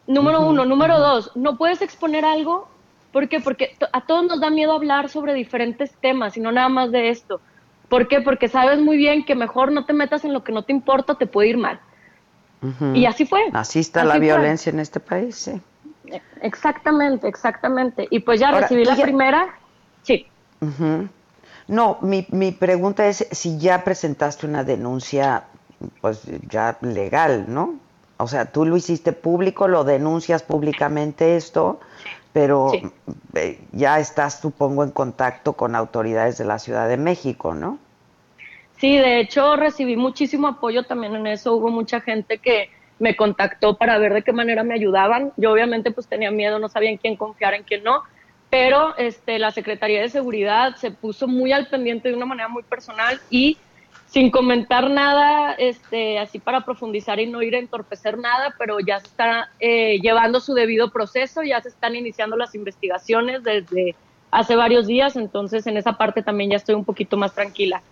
Número 0.05 0.41
uno, 0.41 0.65
número 0.65 0.99
dos, 0.99 1.31
no 1.35 1.57
puedes 1.57 1.81
exponer 1.81 2.25
algo, 2.25 2.67
¿por 3.13 3.29
qué? 3.29 3.39
Porque 3.39 3.77
a 3.93 4.01
todos 4.01 4.25
nos 4.25 4.41
da 4.41 4.49
miedo 4.49 4.73
hablar 4.73 5.09
sobre 5.09 5.33
diferentes 5.33 5.93
temas 5.95 6.35
y 6.35 6.41
no 6.41 6.51
nada 6.51 6.69
más 6.69 6.91
de 6.91 7.09
esto. 7.09 7.39
¿Por 7.87 8.09
qué? 8.09 8.19
Porque 8.19 8.49
sabes 8.49 8.79
muy 8.79 8.97
bien 8.97 9.23
que 9.23 9.35
mejor 9.35 9.71
no 9.71 9.85
te 9.85 9.93
metas 9.93 10.25
en 10.25 10.33
lo 10.33 10.43
que 10.43 10.51
no 10.51 10.63
te 10.63 10.73
importa, 10.73 11.15
te 11.15 11.25
puede 11.25 11.49
ir 11.49 11.57
mal. 11.57 11.79
Y 12.93 13.05
así 13.05 13.25
fue. 13.25 13.41
Así 13.53 13.79
está 13.79 14.03
la 14.03 14.17
violencia 14.17 14.71
en 14.71 14.79
este 14.79 14.99
país, 14.99 15.35
sí. 15.35 15.61
Exactamente, 16.41 17.27
exactamente. 17.27 18.07
Y 18.09 18.19
pues 18.19 18.39
ya 18.39 18.51
recibí 18.51 18.85
la 18.85 18.95
primera, 18.95 19.47
sí. 20.03 20.27
No, 21.67 21.97
mi, 22.01 22.25
mi 22.31 22.51
pregunta 22.51 23.07
es 23.07 23.27
si 23.31 23.57
ya 23.59 23.83
presentaste 23.83 24.47
una 24.47 24.63
denuncia, 24.63 25.43
pues 26.01 26.21
ya 26.49 26.77
legal, 26.81 27.45
¿no? 27.47 27.75
O 28.17 28.27
sea, 28.27 28.45
tú 28.45 28.65
lo 28.65 28.77
hiciste 28.77 29.13
público, 29.13 29.67
lo 29.67 29.83
denuncias 29.83 30.41
públicamente 30.41 31.35
esto, 31.35 31.79
pero 32.33 32.71
eh, 33.33 33.59
ya 33.71 33.99
estás, 33.99 34.39
supongo, 34.39 34.83
en 34.83 34.91
contacto 34.91 35.53
con 35.53 35.75
autoridades 35.75 36.37
de 36.37 36.45
la 36.45 36.57
Ciudad 36.57 36.87
de 36.87 36.97
México, 36.97 37.53
¿no? 37.53 37.77
Sí, 38.77 38.97
de 38.97 39.19
hecho 39.19 39.55
recibí 39.55 39.95
muchísimo 39.95 40.47
apoyo 40.47 40.83
también 40.83 41.15
en 41.15 41.27
eso. 41.27 41.55
Hubo 41.55 41.69
mucha 41.69 41.99
gente 41.99 42.37
que 42.37 42.69
me 42.99 43.15
contactó 43.15 43.77
para 43.77 43.97
ver 43.97 44.13
de 44.13 44.23
qué 44.23 44.33
manera 44.33 44.63
me 44.63 44.75
ayudaban. 44.75 45.33
Yo 45.37 45.51
obviamente 45.51 45.91
pues 45.91 46.07
tenía 46.07 46.31
miedo, 46.31 46.59
no 46.59 46.69
sabía 46.69 46.89
en 46.89 46.97
quién 46.97 47.15
confiar, 47.15 47.53
en 47.53 47.63
quién 47.63 47.83
no, 47.83 48.03
pero 48.49 48.95
este, 48.97 49.39
la 49.39 49.51
Secretaría 49.51 50.01
de 50.01 50.09
Seguridad 50.09 50.75
se 50.75 50.91
puso 50.91 51.27
muy 51.27 51.51
al 51.51 51.67
pendiente 51.67 52.09
de 52.09 52.15
una 52.15 52.25
manera 52.25 52.49
muy 52.49 52.63
personal 52.63 53.19
y 53.29 53.57
sin 54.05 54.31
comentar 54.31 54.89
nada, 54.89 55.53
este, 55.53 56.17
así 56.17 56.39
para 56.39 56.61
profundizar 56.61 57.19
y 57.19 57.27
no 57.27 57.41
ir 57.41 57.55
a 57.55 57.59
entorpecer 57.59 58.17
nada, 58.17 58.55
pero 58.57 58.79
ya 58.79 58.97
está 58.97 59.49
eh, 59.59 59.99
llevando 60.01 60.39
su 60.39 60.53
debido 60.53 60.91
proceso, 60.91 61.43
ya 61.43 61.61
se 61.61 61.69
están 61.69 61.95
iniciando 61.95 62.37
las 62.37 62.55
investigaciones 62.55 63.43
desde 63.43 63.95
hace 64.31 64.55
varios 64.55 64.87
días, 64.87 65.17
entonces 65.17 65.67
en 65.67 65.75
esa 65.75 65.97
parte 65.97 66.21
también 66.21 66.51
ya 66.51 66.57
estoy 66.57 66.75
un 66.75 66.85
poquito 66.85 67.17
más 67.17 67.33
tranquila. 67.33 67.83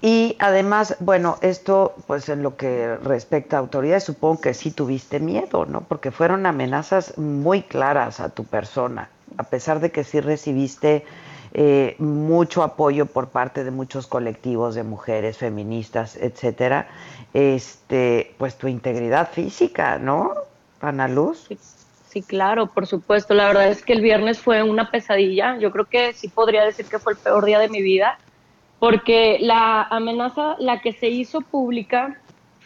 Y 0.00 0.36
además, 0.38 0.96
bueno, 1.00 1.38
esto, 1.40 1.94
pues 2.06 2.28
en 2.28 2.42
lo 2.42 2.56
que 2.56 2.96
respecta 2.96 3.56
a 3.56 3.60
autoridades, 3.60 4.04
supongo 4.04 4.40
que 4.40 4.54
sí 4.54 4.70
tuviste 4.70 5.18
miedo, 5.18 5.66
¿no? 5.66 5.80
Porque 5.80 6.12
fueron 6.12 6.46
amenazas 6.46 7.18
muy 7.18 7.62
claras 7.62 8.20
a 8.20 8.28
tu 8.28 8.44
persona, 8.44 9.10
a 9.36 9.42
pesar 9.42 9.80
de 9.80 9.90
que 9.90 10.04
sí 10.04 10.20
recibiste 10.20 11.04
eh, 11.52 11.96
mucho 11.98 12.62
apoyo 12.62 13.06
por 13.06 13.30
parte 13.30 13.64
de 13.64 13.72
muchos 13.72 14.06
colectivos 14.06 14.76
de 14.76 14.84
mujeres 14.84 15.38
feministas, 15.38 16.16
etcétera, 16.16 16.86
este, 17.34 18.34
pues 18.38 18.56
tu 18.56 18.68
integridad 18.68 19.30
física, 19.30 19.98
¿no, 19.98 20.32
Ana 20.80 21.08
Luz? 21.08 21.48
Sí, 22.08 22.22
claro, 22.22 22.68
por 22.68 22.86
supuesto. 22.86 23.34
La 23.34 23.48
verdad 23.48 23.68
es 23.68 23.82
que 23.82 23.92
el 23.92 24.00
viernes 24.00 24.38
fue 24.38 24.62
una 24.62 24.90
pesadilla. 24.90 25.58
Yo 25.58 25.70
creo 25.70 25.84
que 25.84 26.14
sí 26.14 26.28
podría 26.28 26.64
decir 26.64 26.86
que 26.86 26.98
fue 26.98 27.12
el 27.12 27.18
peor 27.18 27.44
día 27.44 27.58
de 27.58 27.68
mi 27.68 27.82
vida, 27.82 28.18
porque 28.78 29.38
la 29.40 29.82
amenaza, 29.82 30.56
la 30.58 30.80
que 30.80 30.92
se 30.92 31.08
hizo 31.08 31.40
pública, 31.40 32.18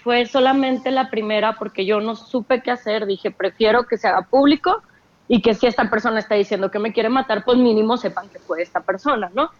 fue 0.02 0.26
solamente 0.26 0.90
la 0.90 1.10
primera, 1.10 1.56
porque 1.56 1.86
yo 1.86 2.00
no 2.00 2.16
supe 2.16 2.60
qué 2.62 2.70
hacer. 2.70 3.06
Dije, 3.06 3.30
prefiero 3.30 3.84
que 3.84 3.96
se 3.96 4.08
haga 4.08 4.22
público 4.22 4.82
y 5.28 5.40
que 5.40 5.54
si 5.54 5.66
esta 5.66 5.88
persona 5.88 6.18
está 6.18 6.34
diciendo 6.34 6.70
que 6.70 6.78
me 6.78 6.92
quiere 6.92 7.08
matar, 7.08 7.44
pues 7.44 7.56
mínimo 7.58 7.96
sepan 7.96 8.28
que 8.28 8.38
fue 8.38 8.62
esta 8.62 8.80
persona, 8.80 9.30
¿no? 9.34 9.50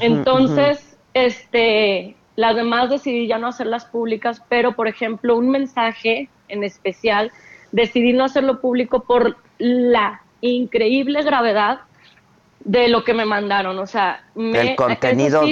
Entonces, 0.00 0.98
este, 1.14 2.14
las 2.36 2.54
demás 2.54 2.90
decidí 2.90 3.26
ya 3.26 3.38
no 3.38 3.48
hacerlas 3.48 3.86
públicas, 3.86 4.42
pero 4.48 4.72
por 4.72 4.86
ejemplo, 4.86 5.36
un 5.36 5.48
mensaje 5.48 6.28
en 6.48 6.62
especial, 6.62 7.32
decidí 7.72 8.12
no 8.12 8.24
hacerlo 8.24 8.60
público 8.60 9.00
por 9.00 9.36
la 9.58 10.22
increíble 10.42 11.22
gravedad 11.22 11.80
de 12.60 12.88
lo 12.88 13.02
que 13.02 13.14
me 13.14 13.24
mandaron, 13.24 13.78
o 13.78 13.86
sea, 13.86 14.24
el 14.36 14.76
contenido 14.76 15.42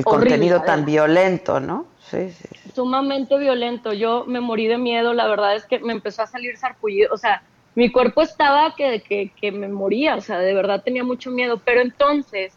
el 0.00 0.04
contenido 0.04 0.62
tan 0.62 0.84
violento, 0.84 1.60
¿no? 1.60 1.86
Sí, 2.00 2.30
sí. 2.30 2.48
Sumamente 2.74 3.38
violento. 3.38 3.92
Yo 3.92 4.24
me 4.26 4.40
morí 4.40 4.66
de 4.66 4.78
miedo, 4.78 5.14
la 5.14 5.26
verdad 5.28 5.54
es 5.54 5.64
que 5.64 5.78
me 5.78 5.92
empezó 5.92 6.22
a 6.22 6.26
salir 6.26 6.56
sarpullido, 6.56 7.12
o 7.12 7.16
sea, 7.16 7.42
mi 7.74 7.90
cuerpo 7.90 8.22
estaba 8.22 8.74
que, 8.74 9.02
que, 9.02 9.32
que 9.40 9.52
me 9.52 9.68
moría, 9.68 10.16
o 10.16 10.20
sea, 10.20 10.38
de 10.38 10.54
verdad 10.54 10.82
tenía 10.82 11.04
mucho 11.04 11.30
miedo, 11.30 11.60
pero 11.64 11.80
entonces 11.80 12.52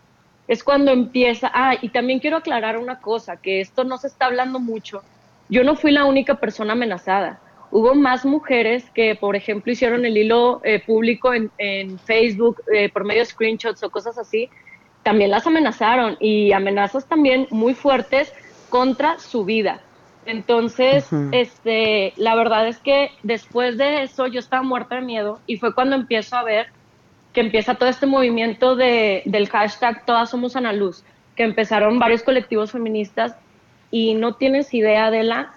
es 0.48 0.64
cuando 0.64 0.92
empieza, 0.92 1.52
ah, 1.54 1.76
y 1.80 1.90
también 1.90 2.20
quiero 2.20 2.38
aclarar 2.38 2.78
una 2.78 3.00
cosa, 3.00 3.38
que 3.38 3.62
esto 3.62 3.84
no 3.84 3.98
se 3.98 4.08
está 4.08 4.26
hablando 4.26 4.60
mucho, 4.60 5.04
yo 5.50 5.64
no 5.64 5.76
fui 5.76 5.92
la 5.92 6.06
única 6.06 6.36
persona 6.36 6.74
amenazada, 6.74 7.40
hubo 7.72 7.96
más 7.96 8.26
mujeres 8.26 8.90
que, 8.92 9.16
por 9.16 9.36
ejemplo, 9.36 9.72
hicieron 9.72 10.06
el 10.06 10.18
hilo 10.18 10.62
eh, 10.64 10.82
público 10.86 11.34
en, 11.34 11.52
en 11.58 12.00
Facebook 12.00 12.62
eh, 12.74 12.90
por 12.90 13.04
medio 13.04 13.22
de 13.22 13.26
screenshots 13.26 13.84
o 13.84 13.90
cosas 13.90 14.18
así, 14.18 14.50
también 15.04 15.32
las 15.32 15.46
amenazaron 15.46 16.18
y 16.20 16.54
amenazas 16.54 17.06
también 17.06 17.48
muy 17.52 17.74
fuertes 17.74 18.34
contra 18.70 19.20
su 19.20 19.46
vida. 19.46 19.82
Entonces, 20.26 21.08
este, 21.32 22.14
la 22.16 22.36
verdad 22.36 22.68
es 22.68 22.78
que 22.78 23.12
después 23.24 23.78
de 23.78 24.04
eso 24.04 24.28
yo 24.28 24.40
estaba 24.40 24.64
muerta 24.64 24.96
de 24.96 25.02
miedo 25.02 25.40
y 25.48 25.58
fue 25.58 25.76
cuando 25.76 25.96
empiezo 25.96 26.38
a 26.38 26.44
ver 26.44 26.68
que 27.34 27.42
empieza 27.42 27.76
todo 27.76 27.90
este 27.90 28.06
movimiento 28.06 28.76
de, 28.76 29.24
del 29.26 29.50
hashtag 29.50 30.06
Todas 30.06 30.30
Somos 30.30 30.56
Ana 30.56 30.72
Luz, 30.72 31.04
que 31.36 31.44
empezaron 31.44 32.00
varios 32.00 32.24
colectivos 32.24 32.72
feministas 32.72 33.36
y 33.92 34.14
no 34.14 34.36
tienes 34.36 34.74
idea 34.74 35.12
de 35.12 35.24
la 35.24 35.54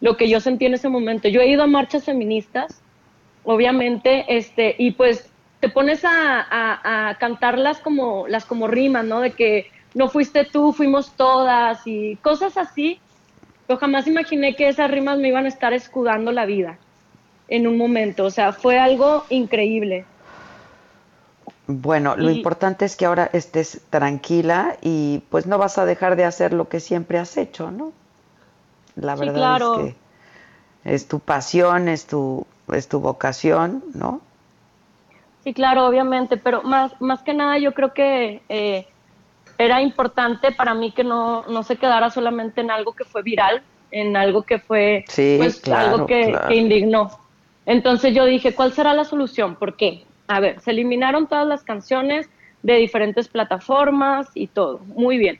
lo 0.00 0.16
que 0.16 0.28
yo 0.28 0.38
sentí 0.38 0.66
en 0.66 0.74
ese 0.74 0.88
momento. 0.88 1.28
Yo 1.28 1.40
he 1.40 1.48
ido 1.48 1.62
a 1.62 1.66
marchas 1.66 2.04
feministas, 2.04 2.82
obviamente, 3.42 4.26
este, 4.28 4.76
y 4.78 4.92
pues 4.92 5.30
te 5.64 5.70
pones 5.70 6.04
a, 6.04 7.08
a, 7.08 7.14
cantarlas 7.14 7.78
como 7.78 8.28
las 8.28 8.44
como 8.44 8.66
rimas, 8.66 9.06
¿no? 9.06 9.20
De 9.20 9.30
que 9.30 9.70
no 9.94 10.10
fuiste 10.10 10.44
tú, 10.44 10.74
fuimos 10.74 11.12
todas 11.12 11.86
y 11.86 12.16
cosas 12.16 12.58
así. 12.58 13.00
Yo 13.66 13.78
jamás 13.78 14.06
imaginé 14.06 14.56
que 14.56 14.68
esas 14.68 14.90
rimas 14.90 15.16
me 15.16 15.28
iban 15.28 15.46
a 15.46 15.48
estar 15.48 15.72
escudando 15.72 16.32
la 16.32 16.44
vida 16.44 16.76
en 17.48 17.66
un 17.66 17.78
momento. 17.78 18.26
O 18.26 18.30
sea, 18.30 18.52
fue 18.52 18.78
algo 18.78 19.24
increíble. 19.30 20.04
Bueno, 21.66 22.14
lo 22.14 22.28
importante 22.30 22.84
es 22.84 22.94
que 22.94 23.06
ahora 23.06 23.30
estés 23.32 23.80
tranquila 23.88 24.76
y 24.82 25.22
pues 25.30 25.46
no 25.46 25.56
vas 25.56 25.78
a 25.78 25.86
dejar 25.86 26.16
de 26.16 26.26
hacer 26.26 26.52
lo 26.52 26.68
que 26.68 26.78
siempre 26.78 27.18
has 27.18 27.38
hecho, 27.38 27.70
¿no? 27.70 27.94
La 28.96 29.16
verdad 29.16 29.56
es 29.56 29.94
que 30.84 30.92
es 30.94 31.08
tu 31.08 31.20
pasión, 31.20 31.88
es 31.88 32.04
tu, 32.04 32.46
es 32.70 32.86
tu 32.86 33.00
vocación, 33.00 33.82
¿no? 33.94 34.20
Sí, 35.44 35.52
claro, 35.52 35.86
obviamente, 35.86 36.38
pero 36.38 36.62
más, 36.62 36.98
más 37.00 37.22
que 37.22 37.34
nada 37.34 37.58
yo 37.58 37.74
creo 37.74 37.92
que 37.92 38.40
eh, 38.48 38.86
era 39.58 39.82
importante 39.82 40.52
para 40.52 40.72
mí 40.72 40.90
que 40.90 41.04
no, 41.04 41.44
no 41.48 41.62
se 41.62 41.76
quedara 41.76 42.08
solamente 42.08 42.62
en 42.62 42.70
algo 42.70 42.94
que 42.94 43.04
fue 43.04 43.22
viral, 43.22 43.62
en 43.90 44.16
algo 44.16 44.42
que 44.42 44.58
fue 44.58 45.04
pues, 45.06 45.62
algo 45.68 46.06
que, 46.06 46.34
que, 46.48 46.56
indignó. 46.56 47.10
Entonces 47.66 48.14
yo 48.14 48.24
dije, 48.24 48.54
¿cuál 48.54 48.72
será 48.72 48.94
la 48.94 49.04
solución? 49.04 49.56
¿Por 49.56 49.76
qué? 49.76 50.04
A 50.28 50.40
ver, 50.40 50.60
se 50.60 50.70
eliminaron 50.70 51.26
todas 51.26 51.46
las 51.46 51.62
canciones 51.62 52.28
de 52.62 52.76
diferentes 52.76 53.28
plataformas 53.28 54.28
y 54.34 54.46
todo, 54.46 54.78
muy 54.86 55.18
bien. 55.18 55.38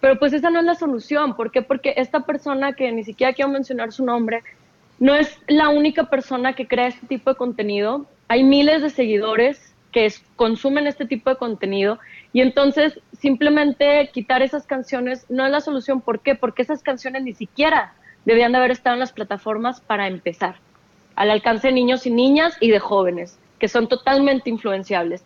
Pero 0.00 0.16
pues 0.18 0.32
esa 0.32 0.50
no 0.50 0.60
es 0.60 0.64
la 0.64 0.76
solución. 0.76 1.34
¿Por 1.34 1.50
qué? 1.50 1.60
Porque 1.60 1.94
esta 1.96 2.20
persona 2.20 2.72
que 2.72 2.90
ni 2.92 3.02
siquiera 3.02 3.32
quiero 3.32 3.50
mencionar 3.50 3.92
su 3.92 4.04
nombre, 4.04 4.42
no 5.00 5.14
es 5.14 5.38
la 5.48 5.70
única 5.70 6.04
persona 6.04 6.54
que 6.54 6.68
crea 6.68 6.86
este 6.86 7.06
tipo 7.06 7.30
de 7.30 7.36
contenido 7.36 8.06
hay 8.30 8.44
miles 8.44 8.80
de 8.80 8.90
seguidores 8.90 9.74
que 9.90 10.08
consumen 10.36 10.86
este 10.86 11.04
tipo 11.04 11.30
de 11.30 11.36
contenido 11.36 11.98
y 12.32 12.42
entonces 12.42 13.00
simplemente 13.18 14.08
quitar 14.14 14.40
esas 14.40 14.68
canciones 14.68 15.26
no 15.28 15.44
es 15.44 15.50
la 15.50 15.60
solución. 15.60 16.00
¿Por 16.00 16.20
qué? 16.20 16.36
Porque 16.36 16.62
esas 16.62 16.80
canciones 16.84 17.24
ni 17.24 17.34
siquiera 17.34 17.92
debían 18.24 18.52
de 18.52 18.58
haber 18.58 18.70
estado 18.70 18.94
en 18.94 19.00
las 19.00 19.10
plataformas 19.10 19.80
para 19.80 20.06
empezar, 20.06 20.54
al 21.16 21.32
alcance 21.32 21.66
de 21.66 21.74
niños 21.74 22.06
y 22.06 22.12
niñas 22.12 22.56
y 22.60 22.70
de 22.70 22.78
jóvenes, 22.78 23.36
que 23.58 23.66
son 23.66 23.88
totalmente 23.88 24.48
influenciables. 24.48 25.24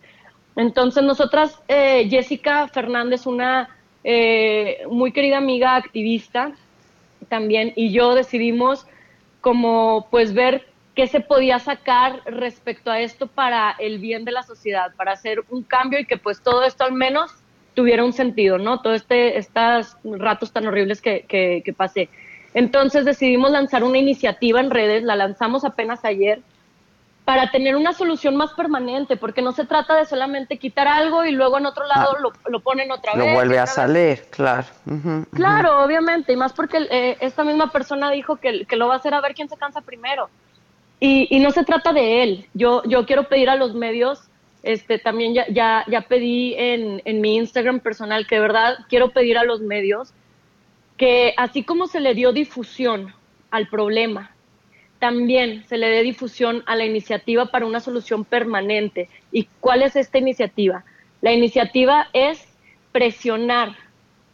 Entonces 0.55 1.03
nosotras, 1.03 1.61
eh, 1.67 2.07
Jessica 2.09 2.67
Fernández, 2.69 3.27
una 3.27 3.69
eh, 4.03 4.79
muy 4.89 5.11
querida 5.11 5.37
amiga 5.37 5.75
activista 5.75 6.53
también, 7.29 7.71
y 7.75 7.91
yo 7.91 8.15
decidimos 8.15 8.87
como 9.41 10.07
pues 10.09 10.33
ver 10.33 10.65
qué 10.95 11.07
se 11.07 11.19
podía 11.19 11.59
sacar 11.59 12.21
respecto 12.25 12.89
a 12.89 12.99
esto 12.99 13.27
para 13.27 13.71
el 13.79 13.99
bien 13.99 14.25
de 14.25 14.31
la 14.31 14.43
sociedad, 14.43 14.93
para 14.95 15.11
hacer 15.11 15.43
un 15.49 15.63
cambio 15.63 15.99
y 15.99 16.05
que 16.05 16.17
pues 16.17 16.41
todo 16.41 16.63
esto 16.63 16.85
al 16.85 16.93
menos 16.93 17.31
tuviera 17.73 18.03
un 18.05 18.13
sentido, 18.13 18.57
¿no? 18.57 18.81
Todo 18.81 18.93
este, 18.93 19.37
estos 19.37 19.97
ratos 20.03 20.51
tan 20.51 20.65
horribles 20.65 21.01
que, 21.01 21.25
que, 21.27 21.61
que 21.63 21.73
pasé. 21.73 22.09
Entonces 22.53 23.03
decidimos 23.03 23.51
lanzar 23.51 23.83
una 23.83 23.97
iniciativa 23.97 24.61
en 24.61 24.71
redes, 24.71 25.03
la 25.03 25.17
lanzamos 25.17 25.65
apenas 25.65 26.05
ayer, 26.05 26.41
para 27.25 27.49
tener 27.51 27.75
una 27.75 27.91
solución 27.91 28.35
más 28.35 28.53
permanente, 28.53 29.17
porque 29.17 29.41
no 29.41 29.51
se 29.51 29.65
trata 29.65 29.95
de 29.95 30.05
solamente 30.05 30.57
quitar 30.57 30.87
algo 30.87 31.25
y 31.25 31.31
luego 31.31 31.57
en 31.57 31.65
otro 31.65 31.85
lado 31.85 32.15
ah. 32.17 32.31
lo, 32.47 32.59
ponen 32.61 32.91
otra 32.91 33.15
vez. 33.15 33.25
Lo 33.25 33.33
vuelve 33.33 33.59
a 33.59 33.65
salir, 33.65 34.23
claro. 34.29 34.67
claro, 35.33 35.83
obviamente, 35.83 36.31
y 36.31 36.35
más 36.37 36.53
porque 36.53 36.87
eh, 36.89 37.17
esta 37.19 37.43
misma 37.43 37.71
persona 37.71 38.11
dijo 38.11 38.37
que, 38.37 38.65
que, 38.65 38.75
lo 38.75 38.87
va 38.87 38.93
a 38.93 38.97
hacer 38.97 39.13
a 39.15 39.21
ver 39.21 39.33
quién 39.33 39.49
se 39.49 39.57
cansa 39.57 39.81
primero. 39.81 40.29
Y, 40.99 41.39
no 41.39 41.51
se 41.51 41.63
trata 41.63 41.93
de 41.93 42.23
él. 42.23 42.45
Yo, 42.53 42.83
yo 42.85 43.05
quiero 43.05 43.27
pedir 43.27 43.49
a 43.49 43.55
los 43.55 43.75
medios, 43.75 44.21
este, 44.63 44.97
también 44.97 45.33
ya, 45.33 45.45
ya, 45.49 45.85
ya 45.87 46.01
pedí 46.01 46.55
en, 46.57 47.01
en 47.05 47.21
mi 47.21 47.35
Instagram 47.35 47.79
personal 47.79 48.25
que 48.25 48.35
de 48.35 48.41
verdad 48.41 48.77
quiero 48.89 49.11
pedir 49.11 49.37
a 49.37 49.43
los 49.43 49.61
medios 49.61 50.13
que 50.97 51.33
así 51.37 51.63
como 51.63 51.87
se 51.87 51.99
le 51.99 52.13
dio 52.13 52.31
difusión 52.31 53.13
al 53.51 53.67
problema, 53.67 54.31
también 54.99 55.63
se 55.67 55.77
le 55.77 55.87
dé 55.89 56.03
difusión 56.03 56.63
a 56.65 56.75
la 56.75 56.85
iniciativa 56.85 57.47
para 57.47 57.65
una 57.65 57.79
solución 57.79 58.23
permanente. 58.23 59.09
¿Y 59.31 59.47
cuál 59.59 59.83
es 59.83 59.95
esta 59.95 60.17
iniciativa? 60.17 60.83
La 61.21 61.33
iniciativa 61.33 62.07
es 62.13 62.47
presionar 62.91 63.75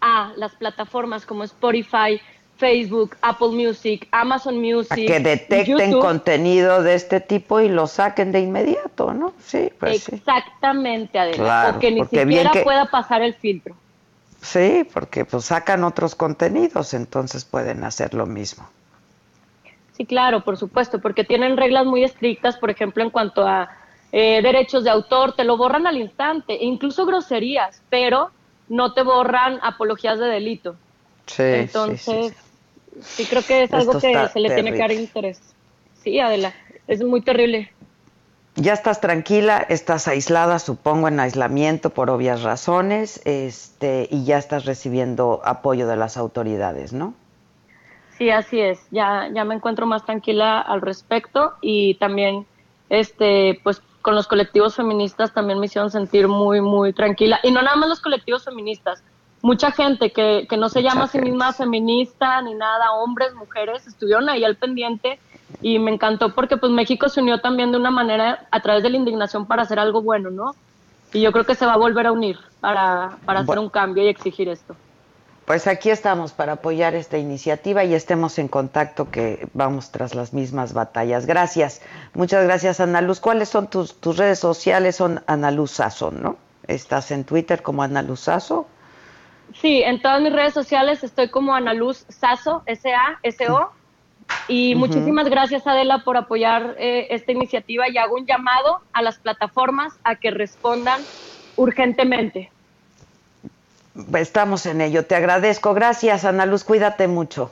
a 0.02 0.34
las 0.38 0.56
plataformas 0.56 1.26
como 1.26 1.44
Spotify, 1.44 2.22
Facebook, 2.62 3.18
Apple 3.24 3.48
Music, 3.48 4.08
Amazon 4.12 4.62
Music. 4.62 5.08
que 5.08 5.20
detecten 5.20 6.00
contenido 6.00 6.84
de 6.84 6.94
este 6.94 7.20
tipo 7.20 7.60
y 7.60 7.70
lo 7.70 7.88
saquen 7.88 8.32
de 8.32 8.40
inmediato, 8.40 9.16
¿no? 9.16 9.34
Sí, 9.44 9.72
pues 9.80 10.08
Exactamente, 10.08 11.18
Adela. 11.18 11.74
o 11.76 11.80
que 11.80 11.90
ni 11.90 12.06
siquiera 12.06 12.52
pueda 12.64 12.86
pasar 12.86 13.24
el 13.24 13.34
filtro. 13.34 13.76
Sí, 14.44 14.88
porque 14.94 15.26
pues 15.26 15.46
sacan 15.46 15.84
otros 15.84 16.14
contenidos, 16.14 16.94
entonces 16.94 17.46
pueden 17.46 17.84
hacer 17.84 18.14
lo 18.14 18.28
mismo. 18.28 18.70
Sí, 19.94 20.06
claro, 20.06 20.44
por 20.44 20.58
supuesto, 20.58 21.00
porque 21.00 21.24
tienen 21.24 21.58
reglas 21.58 21.88
muy 21.88 22.04
estrictas, 22.04 22.58
por 22.58 22.70
ejemplo, 22.70 23.04
en 23.04 23.10
cuanto 23.10 23.48
a 23.48 23.72
eh, 24.12 24.40
derechos 24.44 24.84
de 24.84 24.92
autor, 24.92 25.34
te 25.36 25.46
lo 25.46 25.58
borran 25.58 25.88
al 25.88 25.98
instante, 25.98 26.54
e 26.54 26.66
incluso 26.66 27.08
groserías, 27.08 27.82
pero 27.90 28.30
no 28.70 28.94
te 28.94 29.02
borran 29.02 29.58
apologías 29.64 30.20
de 30.20 30.26
delito. 30.28 30.76
Sí, 31.26 31.44
Entonces, 31.44 32.02
sí, 32.02 32.51
creo 33.30 33.42
que 33.44 33.64
es 33.64 33.74
algo 33.74 33.94
que 34.00 34.30
se 34.32 34.40
le 34.40 34.54
tiene 34.54 34.72
que 34.72 34.80
dar 34.80 34.92
interés. 34.92 35.42
Sí, 36.04 36.20
Adela, 36.20 36.54
es 36.88 37.04
muy 37.04 37.22
terrible. 37.22 37.72
Ya 38.56 38.74
estás 38.74 39.00
tranquila, 39.00 39.66
estás 39.70 40.08
aislada, 40.08 40.60
supongo, 40.60 41.08
en 41.08 41.20
aislamiento 41.20 41.92
por 41.92 42.10
obvias 42.10 42.44
razones, 42.44 43.22
este, 43.26 44.10
y 44.12 44.26
ya 44.26 44.38
estás 44.38 44.66
recibiendo 44.66 45.42
apoyo 45.46 45.88
de 45.88 45.96
las 45.96 46.18
autoridades, 46.18 46.92
¿no? 46.92 47.14
Sí, 48.18 48.30
así 48.30 48.60
es. 48.60 48.80
Ya, 48.92 49.30
ya 49.34 49.46
me 49.46 49.56
encuentro 49.56 49.86
más 49.86 50.06
tranquila 50.06 50.60
al 50.60 50.82
respecto 50.82 51.54
y 51.62 51.96
también, 51.96 52.46
este, 52.90 53.60
pues, 53.64 53.82
con 54.02 54.16
los 54.16 54.28
colectivos 54.28 54.76
feministas 54.76 55.34
también 55.34 55.60
me 55.60 55.68
hicieron 55.68 55.90
sentir 55.90 56.28
muy, 56.28 56.60
muy 56.60 56.92
tranquila. 56.92 57.40
Y 57.44 57.52
no 57.52 57.62
nada 57.62 57.78
más 57.78 57.88
los 57.88 58.02
colectivos 58.02 58.44
feministas, 58.44 59.04
mucha 59.42 59.72
gente 59.72 60.12
que, 60.12 60.46
que 60.50 60.58
no 60.58 60.70
se 60.70 60.84
llama 60.84 61.06
a 61.06 61.08
sí 61.08 61.20
misma 61.20 61.54
feminista 61.54 62.42
ni 62.42 62.54
nada, 62.54 62.92
hombres, 62.94 63.34
mujeres, 63.34 63.88
estuvieron 63.88 64.30
ahí 64.30 64.44
al 64.44 64.56
pendiente 64.56 65.20
y 65.62 65.80
me 65.80 65.92
encantó 65.92 66.34
porque 66.34 66.58
pues 66.58 66.72
México 66.72 67.10
se 67.10 67.22
unió 67.22 67.42
también 67.42 67.72
de 67.72 67.78
una 67.78 67.92
manera 67.92 68.48
a 68.52 68.60
través 68.62 68.84
de 68.84 68.90
la 68.90 68.98
indignación 68.98 69.46
para 69.46 69.64
hacer 69.64 69.80
algo 69.80 70.02
bueno, 70.02 70.30
¿no? 70.30 70.56
Y 71.14 71.22
yo 71.22 71.32
creo 71.32 71.46
que 71.46 71.56
se 71.56 71.66
va 71.66 71.74
a 71.74 71.78
volver 71.78 72.08
a 72.08 72.12
unir 72.12 72.38
para, 72.62 73.18
para 73.26 73.42
hacer 73.42 73.60
un 73.60 73.70
cambio 73.70 74.04
y 74.04 74.08
exigir 74.08 74.48
esto. 74.48 74.76
Pues 75.46 75.68
aquí 75.68 75.90
estamos 75.90 76.32
para 76.32 76.54
apoyar 76.54 76.96
esta 76.96 77.18
iniciativa 77.18 77.84
y 77.84 77.94
estemos 77.94 78.40
en 78.40 78.48
contacto 78.48 79.12
que 79.12 79.50
vamos 79.54 79.92
tras 79.92 80.16
las 80.16 80.34
mismas 80.34 80.72
batallas. 80.72 81.26
Gracias. 81.26 81.82
Muchas 82.14 82.46
gracias, 82.46 82.80
Ana 82.80 83.02
Luz. 83.02 83.20
¿Cuáles 83.20 83.50
son 83.50 83.68
tus, 83.68 83.96
tus 83.96 84.18
redes 84.18 84.40
sociales? 84.40 84.96
Son 84.96 85.22
Ana 85.28 85.52
Luz 85.52 85.72
Sazo, 85.72 86.12
¿no? 86.12 86.38
¿Estás 86.68 87.12
en 87.12 87.26
Twitter 87.26 87.62
como 87.62 87.84
Ana 87.84 88.02
Luz 88.02 88.22
Sazo? 88.22 88.68
Sí, 89.60 89.84
en 89.84 90.02
todas 90.02 90.22
mis 90.22 90.32
redes 90.32 90.54
sociales 90.54 91.04
estoy 91.04 91.30
como 91.30 91.54
Ana 91.54 91.74
Luz 91.74 92.06
Sazo, 92.10 92.64
S-A-S-O. 92.66 93.72
Y 94.48 94.76
muchísimas 94.76 95.30
gracias, 95.30 95.68
Adela, 95.68 96.04
por 96.06 96.16
apoyar 96.16 96.76
eh, 96.78 97.08
esta 97.10 97.32
iniciativa 97.32 97.90
y 97.90 97.98
hago 97.98 98.16
un 98.16 98.26
llamado 98.26 98.80
a 98.94 99.02
las 99.02 99.18
plataformas 99.18 99.94
a 100.04 100.16
que 100.16 100.32
respondan 100.32 101.02
urgentemente. 101.58 102.50
Estamos 104.14 104.66
en 104.66 104.82
ello. 104.82 105.06
Te 105.06 105.16
agradezco. 105.16 105.74
Gracias, 105.74 106.24
Ana 106.24 106.46
Luz. 106.46 106.64
Cuídate 106.64 107.08
mucho. 107.08 107.52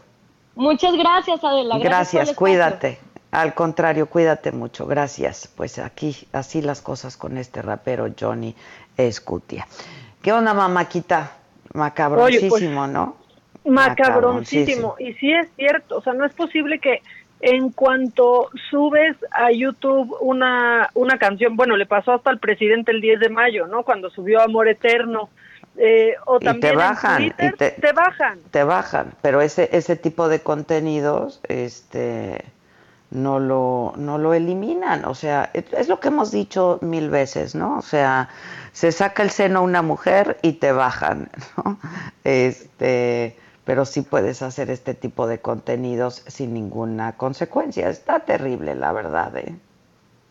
Muchas 0.56 0.94
gracias, 0.96 1.44
Adela. 1.44 1.78
Gracias, 1.80 2.34
cuídate. 2.34 3.00
Al 3.32 3.54
contrario, 3.54 4.10
cuídate 4.10 4.52
mucho. 4.52 4.86
Gracias. 4.86 5.50
Pues 5.56 5.80
aquí, 5.80 6.28
así 6.32 6.62
las 6.62 6.82
cosas 6.82 7.18
con 7.18 7.38
este 7.38 7.62
rapero 7.62 8.08
Johnny 8.18 8.56
Escutia. 8.98 9.68
¿Qué 10.22 10.34
onda, 10.34 10.54
mamáquita? 10.54 11.32
Macabroncísimo, 11.74 12.50
pues, 12.50 12.92
¿no? 12.92 13.16
Macabroncísimo. 13.66 14.96
Y 15.00 15.14
sí 15.14 15.32
es 15.32 15.48
cierto, 15.56 15.98
o 15.98 16.02
sea, 16.02 16.14
no 16.14 16.26
es 16.26 16.34
posible 16.34 16.80
que 16.80 17.02
en 17.42 17.70
cuanto 17.70 18.50
subes 18.70 19.16
a 19.32 19.52
YouTube 19.52 20.16
una, 20.20 20.90
una 20.94 21.18
canción, 21.18 21.56
bueno, 21.56 21.78
le 21.78 21.86
pasó 21.86 22.14
hasta 22.14 22.30
al 22.30 22.40
presidente 22.40 22.92
el 22.92 23.02
10 23.02 23.20
de 23.20 23.30
mayo, 23.30 23.68
¿no? 23.68 23.84
Cuando 23.84 24.10
subió 24.10 24.42
Amor 24.42 24.68
Eterno, 24.68 25.30
Eh, 25.82 26.16
o 26.26 26.40
también 26.40 26.74
te 26.74 26.76
bajan, 26.76 27.34
te, 27.38 27.72
te, 27.72 27.94
bajan. 27.94 28.40
Te 28.52 28.64
bajan, 28.66 29.14
pero 29.22 29.40
ese, 29.40 29.70
ese 29.72 29.96
tipo 29.96 30.28
de 30.28 30.42
contenidos, 30.42 31.40
este 31.48 32.44
no 33.12 33.40
lo, 33.40 33.94
no 33.98 34.18
lo 34.18 34.34
eliminan. 34.34 35.06
O 35.06 35.16
sea, 35.16 35.50
es 35.54 35.88
lo 35.88 36.00
que 36.00 36.10
hemos 36.10 36.32
dicho 36.32 36.80
mil 36.82 37.10
veces, 37.10 37.56
¿no? 37.56 37.78
O 37.78 37.82
sea, 37.82 38.30
se 38.72 38.92
saca 38.92 39.24
el 39.24 39.30
seno 39.30 39.60
a 39.60 39.62
una 39.64 39.82
mujer 39.82 40.38
y 40.42 40.54
te 40.54 40.72
bajan, 40.72 41.30
¿no? 41.58 41.80
Este, 42.24 43.36
pero 43.66 43.86
sí 43.86 44.02
puedes 44.02 44.42
hacer 44.42 44.70
este 44.70 44.94
tipo 44.94 45.28
de 45.28 45.40
contenidos 45.40 46.24
sin 46.28 46.54
ninguna 46.54 47.14
consecuencia. 47.14 47.90
Está 47.90 48.22
terrible, 48.22 48.76
la 48.76 48.92
verdad, 48.92 49.36
¿eh? 49.38 49.56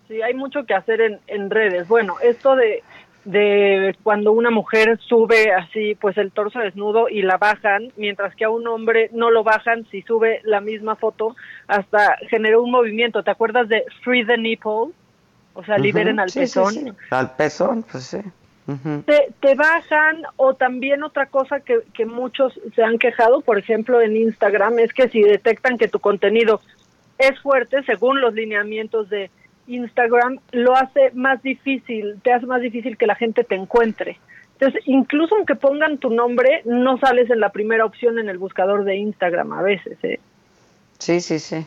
Sí, 0.07 0.23
hay 0.23 0.35
mucho 0.35 0.65
que 0.65 0.75
hacer 0.75 1.01
en, 1.01 1.21
en 1.27 1.51
redes. 1.51 1.87
Bueno, 1.87 2.17
esto 2.23 2.57
de 2.57 2.83
de 3.25 3.97
cuando 4.03 4.33
una 4.33 4.51
mujer 4.51 4.99
sube 5.01 5.53
así 5.53 5.95
pues 5.95 6.17
el 6.17 6.33
torso 6.33 6.61
desnudo 6.61 7.09
y 7.09 7.23
la 7.23 7.37
bajan, 7.37 7.93
mientras 7.97 8.35
que 8.35 8.45
a 8.45 8.51
un 8.51 8.67
hombre 8.67 9.11
no 9.13 9.31
lo 9.31 9.45
bajan 9.45 9.87
si 9.91 10.03
sube 10.03 10.41
la 10.45 10.61
misma 10.61 10.97
foto, 10.97 11.37
hasta 11.67 12.17
generó 12.31 12.63
un 12.63 12.71
movimiento. 12.71 13.23
¿Te 13.23 13.31
acuerdas 13.31 13.69
de 13.69 13.85
Free 14.03 14.25
the 14.25 14.39
Nipple? 14.39 14.93
O 15.55 15.65
sea, 15.65 15.77
liberen 15.79 16.21
al 16.21 16.31
pezón. 16.33 16.97
Al 17.11 17.35
pezón, 17.35 17.85
pues 17.91 18.05
sí. 18.05 18.19
te, 19.07 19.29
te, 19.41 19.55
bajan 19.55 20.23
o 20.37 20.55
también 20.55 21.03
otra 21.03 21.27
cosa 21.27 21.61
que, 21.61 21.81
que 21.95 22.07
muchos 22.07 22.61
se 22.77 22.83
han 22.83 22.99
quejado, 22.99 23.41
por 23.41 23.59
ejemplo 23.59 24.01
en 24.01 24.17
Instagram, 24.17 24.79
es 24.79 24.93
que 24.93 25.09
si 25.09 25.21
detectan 25.23 25.79
que 25.79 25.89
tu 25.89 25.99
contenido 25.99 26.61
es 27.19 27.39
fuerte, 27.41 27.83
según 27.83 28.21
los 28.21 28.35
lineamientos 28.35 29.11
de 29.11 29.31
Instagram 29.69 30.39
lo 30.53 30.77
hace 30.77 31.11
más 31.15 31.43
difícil, 31.43 32.19
te 32.23 32.33
hace 32.33 32.47
más 32.47 32.61
difícil 32.61 32.97
que 32.97 33.07
la 33.07 33.15
gente 33.15 33.45
te 33.45 33.55
encuentre. 33.55 34.19
Entonces, 34.55 34.83
incluso 34.87 35.37
aunque 35.37 35.55
pongan 35.55 35.99
tu 35.99 36.11
nombre, 36.11 36.63
no 36.65 36.99
sales 36.99 37.31
en 37.31 37.39
la 37.41 37.51
primera 37.51 37.85
opción 37.85 38.19
en 38.19 38.29
el 38.29 38.39
buscador 38.39 38.85
de 38.85 38.97
Instagram 38.97 39.53
a 39.53 39.63
veces. 39.63 39.97
¿eh? 40.03 40.19
Sí, 40.99 41.21
sí, 41.21 41.39
sí. 41.39 41.65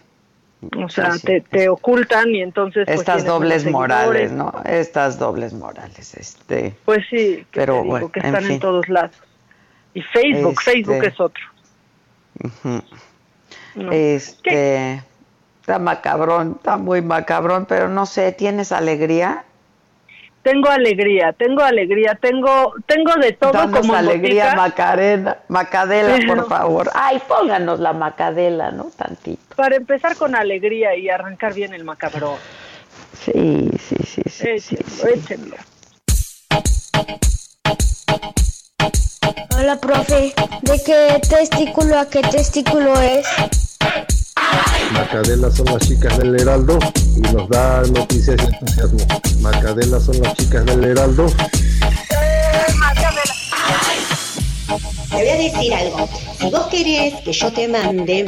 O 0.78 0.90
sea, 0.90 1.12
te, 1.24 1.42
te, 1.42 1.70
ocultan 1.70 2.36
y 2.36 2.42
entonces... 2.42 2.86
Pues, 2.86 3.00
Estas 3.00 3.26
dobles 3.26 3.66
morales, 3.66 4.32
¿no? 4.32 4.54
Estas 4.66 5.18
dobles 5.18 5.54
morales, 5.54 6.14
este... 6.14 6.76
Pues 6.86 7.00
sí, 7.10 7.46
que 7.50 7.62
pero 7.62 8.12
que 8.12 8.20
están 8.20 8.46
en, 8.46 8.60
todos 8.60 8.88
lados. 8.88 9.16
Y 9.94 10.02
Facebook, 10.02 10.56
este 10.60 10.72
Facebook 10.72 11.04
es 11.04 11.20
otro. 11.20 11.44
Este... 13.90 15.02
Está 15.72 15.80
macabrón, 15.80 16.56
está 16.58 16.76
muy 16.76 17.02
macabrón, 17.02 17.66
pero 17.66 17.88
no 17.88 18.06
sé, 18.06 18.34
¿tienes 18.34 18.74
alegría? 18.74 19.46
Tengo 20.42 20.68
alegría, 20.68 21.32
tengo 21.32 21.64
alegría, 21.64 22.16
tengo 22.16 22.74
tengo 22.86 23.14
de 23.16 23.32
todo 23.32 23.54
Danos 23.54 23.80
como 23.80 23.96
alegría, 23.96 24.54
Macarena, 24.54 25.38
Macadela, 25.48 26.20
por 26.28 26.50
favor. 26.50 26.92
Ay, 26.94 27.22
pónganos 27.26 27.80
la 27.80 27.94
Macadela, 27.94 28.72
¿no? 28.72 28.92
Tantito. 28.98 29.56
Para 29.56 29.78
empezar 29.78 30.18
con 30.18 30.36
alegría 30.36 30.94
y 30.98 31.08
arrancar 31.08 31.54
bien 31.54 31.74
el 31.74 31.86
macabrón. 31.86 32.36
Sí, 33.14 33.72
sí, 33.80 33.96
sí, 34.06 34.24
sí. 34.30 34.50
Échenlo, 34.50 35.08
échenlo. 35.08 35.56
Hola, 39.58 39.78
profe. 39.80 40.34
¿De 40.64 40.84
qué 40.86 41.22
testículo 41.30 41.98
a 41.98 42.10
qué 42.10 42.24
testículo 42.24 42.94
es? 43.00 43.26
Macadela 44.94 45.52
son 45.52 45.66
las 45.66 45.88
chicas 45.88 46.18
del 46.18 46.40
Heraldo 46.40 46.80
y 47.16 47.22
nos 47.22 47.50
da 47.50 47.82
noticias 47.94 48.38
y 48.40 48.46
entusiasmo. 48.46 49.00
Macadela 49.42 50.00
son 50.00 50.22
las 50.22 50.36
chicas 50.36 50.66
del 50.66 50.84
Heraldo. 50.84 51.26
Te 55.10 55.18
voy 55.18 55.28
a 55.28 55.36
decir 55.36 55.74
algo. 55.74 56.10
Si 56.40 56.50
vos 56.50 56.68
querés 56.68 57.14
que 57.24 57.34
yo 57.34 57.52
te 57.52 57.68
mande 57.68 58.26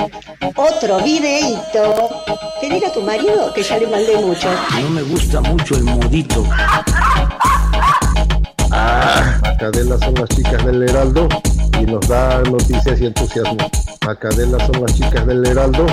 otro 0.55 0.99
videito, 1.01 2.23
dile 2.61 2.85
a 2.85 2.91
tu 2.91 3.01
marido 3.01 3.53
que 3.53 3.63
ya 3.63 3.77
le 3.77 3.87
mandé 3.87 4.17
mucho. 4.17 4.49
No 4.81 4.89
me 4.89 5.01
gusta 5.01 5.41
mucho 5.41 5.75
el 5.75 5.83
modito. 5.83 6.45
Ah. 8.75 9.39
Macadela 9.43 9.99
son 9.99 10.15
las 10.15 10.29
chicas 10.29 10.65
del 10.65 10.81
Heraldo 10.81 11.29
y 11.79 11.85
nos 11.85 12.07
da 12.07 12.41
noticias 12.41 12.99
y 12.99 13.05
entusiasmo. 13.05 13.57
Macadela 14.03 14.57
son 14.65 14.81
las 14.81 14.95
chicas 14.95 15.27
del 15.27 15.45
Heraldo 15.45 15.85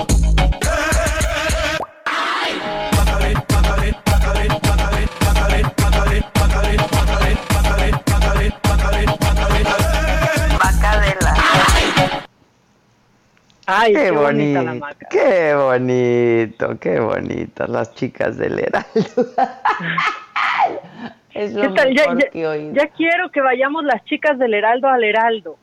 Ay, 13.72 13.94
qué, 13.94 14.10
bonito, 14.10 14.86
qué 15.10 15.54
bonito, 15.54 16.78
qué 16.80 16.98
bonito, 16.98 17.66
las 17.68 17.94
chicas 17.94 18.36
del 18.36 18.58
Heraldo. 18.58 19.32
es 21.34 21.52
lo 21.52 21.70
mejor 21.70 21.94
ya, 21.94 22.16
que 22.16 22.70
ya 22.72 22.88
quiero 22.88 23.30
que 23.30 23.40
vayamos 23.40 23.84
las 23.84 24.04
chicas 24.04 24.38
del 24.38 24.54
Heraldo 24.54 24.88
al 24.88 25.04
Heraldo. 25.04 25.56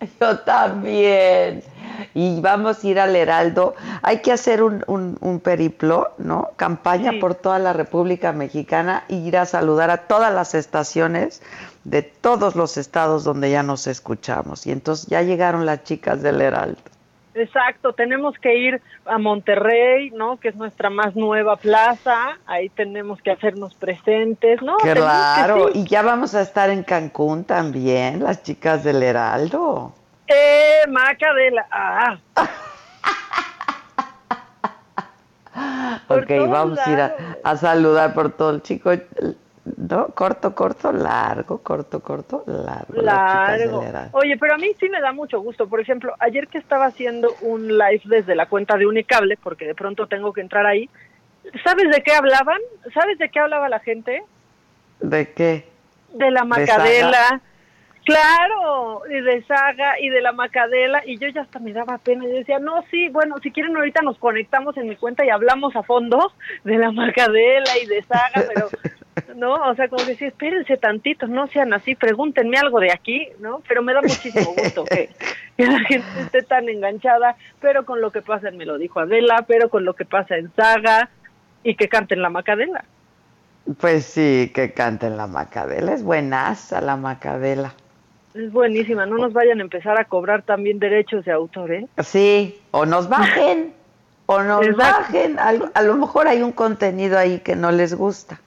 Yo 0.20 0.38
también. 0.40 1.62
Y 2.12 2.40
vamos 2.40 2.82
a 2.82 2.86
ir 2.86 3.00
al 3.00 3.14
Heraldo. 3.14 3.74
Hay 4.02 4.18
que 4.18 4.32
hacer 4.32 4.62
un, 4.62 4.84
un, 4.86 5.40
periplo, 5.40 6.12
¿no? 6.18 6.50
Campaña 6.56 7.12
por 7.20 7.34
toda 7.34 7.58
la 7.58 7.72
República 7.72 8.32
Mexicana 8.32 9.04
e 9.08 9.16
ir 9.16 9.36
a 9.36 9.46
saludar 9.46 9.90
a 9.90 9.98
todas 10.08 10.32
las 10.34 10.54
estaciones 10.54 11.42
de 11.84 12.02
todos 12.02 12.56
los 12.56 12.76
estados 12.76 13.24
donde 13.24 13.50
ya 13.50 13.62
nos 13.62 13.86
escuchamos. 13.86 14.66
Y 14.66 14.72
entonces 14.72 15.06
ya 15.06 15.22
llegaron 15.22 15.66
las 15.66 15.84
chicas 15.84 16.22
del 16.22 16.40
Heraldo. 16.40 16.93
Exacto, 17.34 17.92
tenemos 17.92 18.38
que 18.38 18.56
ir 18.56 18.80
a 19.06 19.18
Monterrey, 19.18 20.10
¿no? 20.10 20.38
Que 20.38 20.48
es 20.48 20.56
nuestra 20.56 20.88
más 20.88 21.16
nueva 21.16 21.56
plaza, 21.56 22.38
ahí 22.46 22.68
tenemos 22.68 23.20
que 23.20 23.32
hacernos 23.32 23.74
presentes, 23.74 24.62
¿no? 24.62 24.76
Claro, 24.76 25.68
y 25.74 25.84
ya 25.84 26.02
vamos 26.02 26.36
a 26.36 26.42
estar 26.42 26.70
en 26.70 26.84
Cancún 26.84 27.44
también, 27.44 28.22
las 28.22 28.42
chicas 28.42 28.84
del 28.84 29.02
Heraldo. 29.02 29.92
Eh, 30.28 30.82
Maca 30.88 31.34
de 31.34 31.50
la... 31.50 31.66
Ah. 31.70 32.18
ok, 36.08 36.30
vamos 36.48 36.78
a 36.78 36.92
ir 36.92 37.00
a, 37.42 37.56
saludar 37.56 38.14
por 38.14 38.30
todo 38.30 38.50
el 38.50 38.62
chico, 38.62 38.92
¿no? 39.64 40.08
Corto, 40.08 40.54
corto, 40.54 40.92
largo, 40.92 41.62
corto, 41.62 42.00
corto, 42.00 42.44
largo. 42.46 43.00
Largo. 43.00 43.82
Oye, 44.12 44.36
pero 44.38 44.54
a 44.54 44.58
mí 44.58 44.72
sí 44.78 44.88
me 44.88 45.00
da 45.00 45.12
mucho 45.12 45.40
gusto. 45.40 45.68
Por 45.68 45.80
ejemplo, 45.80 46.14
ayer 46.18 46.48
que 46.48 46.58
estaba 46.58 46.86
haciendo 46.86 47.34
un 47.40 47.68
live 47.68 48.02
desde 48.04 48.34
la 48.34 48.46
cuenta 48.46 48.76
de 48.76 48.86
Unicable, 48.86 49.38
porque 49.42 49.66
de 49.66 49.74
pronto 49.74 50.06
tengo 50.06 50.32
que 50.32 50.40
entrar 50.40 50.66
ahí, 50.66 50.88
¿sabes 51.62 51.90
de 51.90 52.02
qué 52.02 52.12
hablaban? 52.12 52.60
¿Sabes 52.92 53.18
de 53.18 53.28
qué 53.30 53.40
hablaba 53.40 53.68
la 53.68 53.80
gente? 53.80 54.22
¿De 55.00 55.32
qué? 55.32 55.66
De 56.12 56.30
la 56.30 56.44
macadela. 56.44 57.40
Claro, 58.04 59.00
y 59.08 59.18
de 59.18 59.42
Saga 59.44 59.98
y 59.98 60.10
de 60.10 60.20
la 60.20 60.32
Macadela, 60.32 61.02
y 61.06 61.18
yo 61.18 61.26
ya 61.28 61.40
hasta 61.40 61.58
me 61.58 61.72
daba 61.72 61.96
pena. 61.96 62.24
Yo 62.24 62.32
decía, 62.32 62.58
no, 62.58 62.84
sí, 62.90 63.08
bueno, 63.08 63.36
si 63.42 63.50
quieren 63.50 63.74
ahorita 63.74 64.02
nos 64.02 64.18
conectamos 64.18 64.76
en 64.76 64.90
mi 64.90 64.96
cuenta 64.96 65.24
y 65.24 65.30
hablamos 65.30 65.74
a 65.74 65.82
fondo 65.82 66.32
de 66.64 66.76
la 66.76 66.92
Macadela 66.92 67.78
y 67.82 67.86
de 67.86 68.02
Saga, 68.02 68.44
pero 68.46 68.68
¿no? 69.36 69.54
O 69.54 69.74
sea, 69.74 69.88
como 69.88 70.04
que 70.04 70.16
sí, 70.16 70.24
espérense 70.26 70.76
tantito, 70.76 71.26
no 71.26 71.46
sean 71.48 71.72
así, 71.72 71.94
pregúntenme 71.94 72.56
algo 72.56 72.80
de 72.80 72.92
aquí, 72.92 73.28
¿no? 73.40 73.62
Pero 73.66 73.82
me 73.82 73.92
da 73.92 74.02
muchísimo 74.02 74.54
gusto 74.56 74.84
que, 74.84 75.10
la 75.56 75.78
gente 75.80 76.06
esté 76.20 76.42
tan 76.42 76.68
enganchada, 76.68 77.36
pero 77.60 77.84
con 77.84 78.00
lo 78.00 78.10
que 78.10 78.22
pasa 78.22 78.48
en 78.48 78.56
Me 78.56 78.66
lo 78.66 78.78
dijo 78.78 79.00
Adela, 79.00 79.44
pero 79.46 79.68
con 79.68 79.84
lo 79.84 79.94
que 79.94 80.04
pasa 80.04 80.36
en 80.36 80.52
Saga 80.54 81.10
y 81.62 81.76
que 81.76 81.88
canten 81.88 82.22
la 82.22 82.30
Macadela. 82.30 82.84
Pues 83.80 84.04
sí, 84.04 84.50
que 84.54 84.72
canten 84.72 85.16
la 85.16 85.26
Macadela, 85.26 85.94
es 85.94 86.02
buenaza 86.02 86.80
la 86.80 86.96
Macadela. 86.96 87.74
Es 88.34 88.50
buenísima, 88.50 89.06
no 89.06 89.16
nos 89.16 89.32
vayan 89.32 89.60
a 89.60 89.62
empezar 89.62 89.98
a 89.98 90.06
cobrar 90.06 90.42
también 90.42 90.80
derechos 90.80 91.24
de 91.24 91.30
autor, 91.30 91.72
¿eh? 91.72 91.86
Sí, 92.02 92.60
o 92.72 92.84
nos 92.84 93.08
bajen, 93.08 93.72
o 94.26 94.42
nos 94.42 94.76
bajen, 94.76 95.38
a, 95.38 95.52
a 95.72 95.82
lo 95.82 95.96
mejor 95.96 96.26
hay 96.26 96.42
un 96.42 96.50
contenido 96.50 97.16
ahí 97.16 97.38
que 97.38 97.54
no 97.54 97.70
les 97.70 97.94
gusta. 97.94 98.40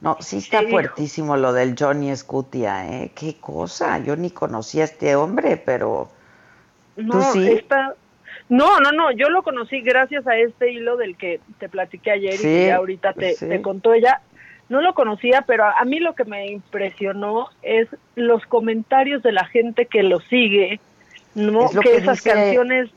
No, 0.00 0.16
sí 0.20 0.38
está 0.38 0.62
fuertísimo 0.62 1.36
lo 1.36 1.52
del 1.52 1.74
Johnny 1.78 2.14
Scutia, 2.16 2.88
¿eh? 2.88 3.12
Qué 3.14 3.36
cosa. 3.38 3.98
Yo 3.98 4.16
ni 4.16 4.30
conocía 4.30 4.82
a 4.82 4.86
este 4.86 5.14
hombre, 5.14 5.58
pero. 5.58 6.08
No, 6.96 7.32
sí? 7.32 7.62
No, 8.48 8.80
no, 8.80 8.92
no. 8.92 9.10
Yo 9.12 9.28
lo 9.28 9.42
conocí 9.42 9.82
gracias 9.82 10.26
a 10.26 10.36
este 10.36 10.72
hilo 10.72 10.96
del 10.96 11.16
que 11.16 11.40
te 11.58 11.68
platiqué 11.68 12.12
ayer 12.12 12.34
y 12.34 12.42
que 12.42 12.72
ahorita 12.72 13.12
te, 13.12 13.34
te, 13.36 13.60
contó 13.60 13.92
ella. 13.92 14.22
No 14.70 14.80
lo 14.80 14.94
conocía, 14.94 15.42
pero 15.46 15.64
a, 15.64 15.84
mí 15.84 15.98
lo 16.00 16.14
que 16.14 16.24
me 16.24 16.50
impresionó 16.50 17.48
es 17.60 17.88
los 18.14 18.46
comentarios 18.46 19.22
de 19.22 19.32
la 19.32 19.44
gente 19.44 19.86
que 19.86 20.02
lo 20.02 20.20
sigue, 20.20 20.80
¿no? 21.34 21.68
que, 21.68 21.96
esas 21.96 22.22
canciones, 22.22 22.88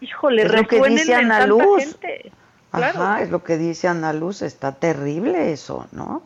híjole, 0.00 0.44
resuenen 0.44 1.10
en 1.10 1.48
Luz. 1.48 1.84
gente. 1.84 2.30
Ajá, 2.70 3.22
es 3.22 3.30
lo 3.30 3.42
que 3.42 3.56
dice 3.56 3.88
Ana 3.88 4.12
Luz, 4.12 4.42
está 4.42 4.72
terrible 4.72 5.52
eso, 5.52 5.86
¿no? 5.92 6.22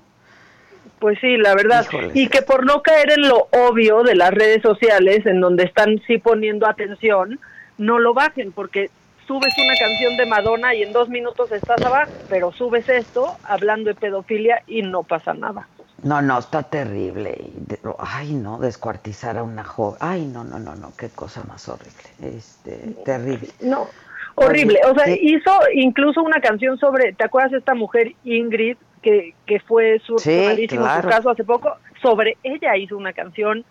Pues 1.00 1.18
sí, 1.20 1.38
la 1.38 1.54
verdad. 1.54 1.86
Y 2.12 2.28
que 2.28 2.42
por 2.42 2.66
no 2.66 2.82
caer 2.82 3.12
en 3.12 3.26
lo 3.26 3.48
obvio 3.52 4.02
de 4.02 4.14
las 4.14 4.30
redes 4.30 4.62
sociales, 4.62 5.24
en 5.24 5.40
donde 5.40 5.64
están 5.64 6.00
sí 6.06 6.18
poniendo 6.18 6.68
atención, 6.68 7.40
no 7.78 7.98
lo 7.98 8.12
bajen, 8.12 8.52
porque 8.52 8.90
subes 9.26 9.54
una 9.58 9.74
canción 9.78 10.16
de 10.18 10.26
Madonna 10.26 10.74
y 10.74 10.82
en 10.82 10.92
dos 10.92 11.08
minutos 11.08 11.50
estás 11.52 11.80
abajo, 11.82 12.12
pero 12.28 12.52
subes 12.52 12.86
esto 12.90 13.34
hablando 13.44 13.88
de 13.88 13.94
pedofilia 13.94 14.62
y 14.66 14.82
no 14.82 15.02
pasa 15.02 15.32
nada. 15.32 15.66
No, 16.02 16.20
no, 16.20 16.38
está 16.38 16.62
terrible. 16.64 17.50
Ay, 17.98 18.34
no, 18.34 18.58
descuartizar 18.58 19.38
a 19.38 19.42
una 19.42 19.64
joven. 19.64 19.98
Ay, 20.00 20.26
no, 20.26 20.44
no, 20.44 20.58
no, 20.58 20.74
no, 20.74 20.92
qué 20.98 21.08
cosa 21.08 21.42
más 21.44 21.66
horrible. 21.68 22.10
Este, 22.22 22.94
terrible. 23.06 23.48
No, 23.60 23.86
horrible. 24.34 24.80
O 24.90 24.94
sea, 24.94 25.08
hizo 25.08 25.52
incluso 25.74 26.22
una 26.22 26.40
canción 26.40 26.78
sobre, 26.78 27.14
¿te 27.14 27.24
acuerdas 27.24 27.52
de 27.52 27.58
esta 27.58 27.74
mujer 27.74 28.12
Ingrid 28.24 28.76
que, 29.02 29.34
que 29.46 29.60
fue 29.60 30.00
su, 30.00 30.18
sí, 30.18 30.66
su 30.68 30.76
caso 30.76 31.30
hace 31.30 31.44
poco? 31.44 31.76
Sobre 32.02 32.36
ella 32.42 32.76
hizo 32.76 32.96
una 32.96 33.12
canción 33.12 33.64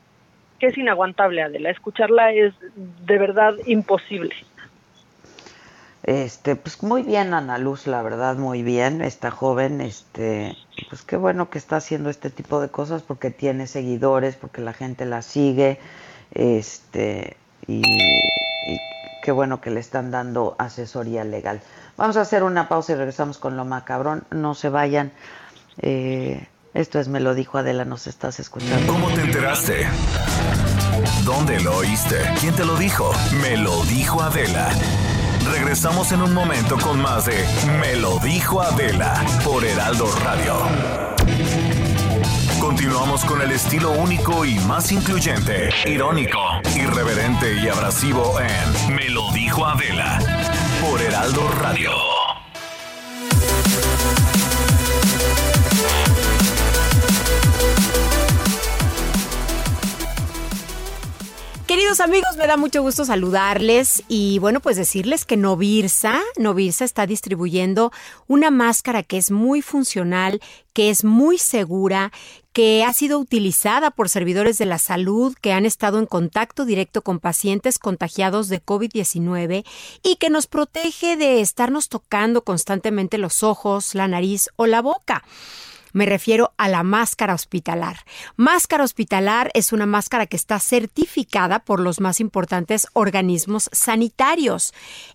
que 0.60 0.68
es 0.68 0.78
inaguantable, 0.78 1.42
Adela. 1.42 1.70
Escucharla 1.70 2.34
es 2.34 2.54
de 2.76 3.18
verdad 3.18 3.56
imposible. 3.66 4.36
Este, 6.04 6.56
pues 6.56 6.82
muy 6.82 7.04
bien 7.04 7.34
Ana 7.34 7.58
Luz, 7.58 7.86
la 7.86 8.02
verdad, 8.02 8.36
muy 8.36 8.64
bien, 8.64 9.02
esta 9.02 9.32
joven, 9.32 9.80
este, 9.82 10.56
pues 10.90 11.04
qué 11.04 11.18
bueno 11.18 11.50
que 11.50 11.58
está 11.58 11.76
haciendo 11.76 12.10
este 12.10 12.30
tipo 12.30 12.62
de 12.62 12.70
cosas 12.70 13.04
porque 13.04 13.32
tiene 13.32 13.68
seguidores, 13.68 14.36
porque 14.36 14.62
la 14.62 14.74
gente 14.74 15.06
la 15.06 15.22
sigue, 15.22 15.78
este, 16.34 17.38
y, 17.68 17.84
qué 19.22 19.32
bueno 19.32 19.62
que 19.62 19.70
le 19.70 19.82
están 19.82 20.10
dando 20.10 20.56
asesoría 20.58 21.24
legal. 21.26 21.62
Vamos 22.00 22.16
a 22.16 22.22
hacer 22.22 22.44
una 22.44 22.70
pausa 22.70 22.94
y 22.94 22.96
regresamos 22.96 23.38
con 23.40 23.58
lo 23.58 23.66
macabrón, 23.66 24.24
no 24.32 24.56
se 24.56 24.70
vayan. 24.70 25.12
Eh, 25.82 26.48
esto 26.74 26.98
es 26.98 27.10
Me 27.10 27.20
lo 27.20 27.34
dijo 27.34 27.58
Adela, 27.58 27.84
nos 27.84 28.08
estás 28.08 28.40
escuchando. 28.40 28.94
¿Cómo 28.94 29.10
te 29.10 29.20
enteraste? 29.20 29.86
¿Dónde 31.26 31.60
lo 31.60 31.76
oíste? 31.76 32.16
¿Quién 32.40 32.56
te 32.56 32.64
lo 32.64 32.78
dijo? 32.78 33.12
Me 33.42 33.58
lo 33.58 33.84
dijo 33.84 34.22
Adela. 34.22 34.70
Regresamos 35.52 36.14
en 36.14 36.22
un 36.22 36.34
momento 36.34 36.78
con 36.78 37.02
más 37.02 37.26
de 37.26 37.46
Me 37.82 37.98
lo 37.98 38.18
dijo 38.20 38.62
Adela 38.62 39.22
por 39.44 39.66
Heraldo 39.66 40.08
Radio. 40.24 40.56
Continuamos 42.62 43.26
con 43.26 43.42
el 43.42 43.52
estilo 43.52 43.92
único 43.92 44.46
y 44.46 44.58
más 44.60 44.94
incluyente, 44.94 45.70
irónico, 45.86 46.40
irreverente 46.78 47.56
y 47.56 47.68
abrasivo 47.68 48.40
en 48.40 48.96
Me 48.96 49.10
lo 49.10 49.30
dijo 49.34 49.66
Adela 49.66 50.39
por 50.82 51.02
Heraldo 51.02 51.48
Radio. 51.60 51.92
Queridos 61.66 62.00
amigos, 62.00 62.36
me 62.38 62.48
da 62.48 62.58
mucho 62.58 62.82
gusto 62.82 63.06
saludarles 63.06 64.04
y 64.08 64.40
bueno, 64.40 64.60
pues 64.60 64.76
decirles 64.76 65.26
que 65.26 65.38
Novirsa, 65.38 66.20
Novirsa 66.38 66.84
está 66.84 67.06
distribuyendo 67.06 67.92
una 68.28 68.50
máscara 68.50 69.04
que 69.04 69.18
es 69.18 69.32
muy 69.32 69.62
funcional, 69.62 70.42
que 70.74 70.90
es 70.90 71.04
muy 71.04 71.38
segura, 71.38 72.12
que 72.60 72.84
ha 72.84 72.92
sido 72.92 73.20
utilizada 73.20 73.90
por 73.90 74.10
servidores 74.10 74.58
de 74.58 74.66
la 74.66 74.80
salud 74.80 75.34
que 75.40 75.54
han 75.54 75.66
estado 75.66 75.98
en 75.98 76.06
contacto 76.06 76.66
directo 76.66 77.02
con 77.04 77.20
pacientes 77.22 77.80
contagiados 77.80 78.50
de 78.50 78.62
COVID-19 78.62 79.64
y 80.04 80.18
que 80.18 80.30
nos 80.30 80.48
protege 80.48 81.16
de 81.16 81.40
estarnos 81.40 81.88
tocando 81.88 82.44
constantemente 82.44 83.18
los 83.18 83.44
ojos, 83.44 83.96
la 83.96 84.10
nariz 84.10 84.50
o 84.58 84.66
la 84.66 84.82
boca. 84.82 85.24
Me 85.94 86.06
refiero 86.06 86.54
a 86.58 86.68
la 86.68 86.84
máscara 86.84 87.34
hospitalar. 87.34 87.98
Máscara 88.36 88.84
hospitalar 88.84 89.52
es 89.54 89.74
una 89.74 89.86
máscara 89.86 90.26
que 90.28 90.36
está 90.36 90.60
certificada 90.60 91.60
por 91.60 91.80
los 91.80 92.00
más 92.00 92.20
importantes 92.20 92.88
organismos 92.94 93.70
sanitarios. 93.72 94.74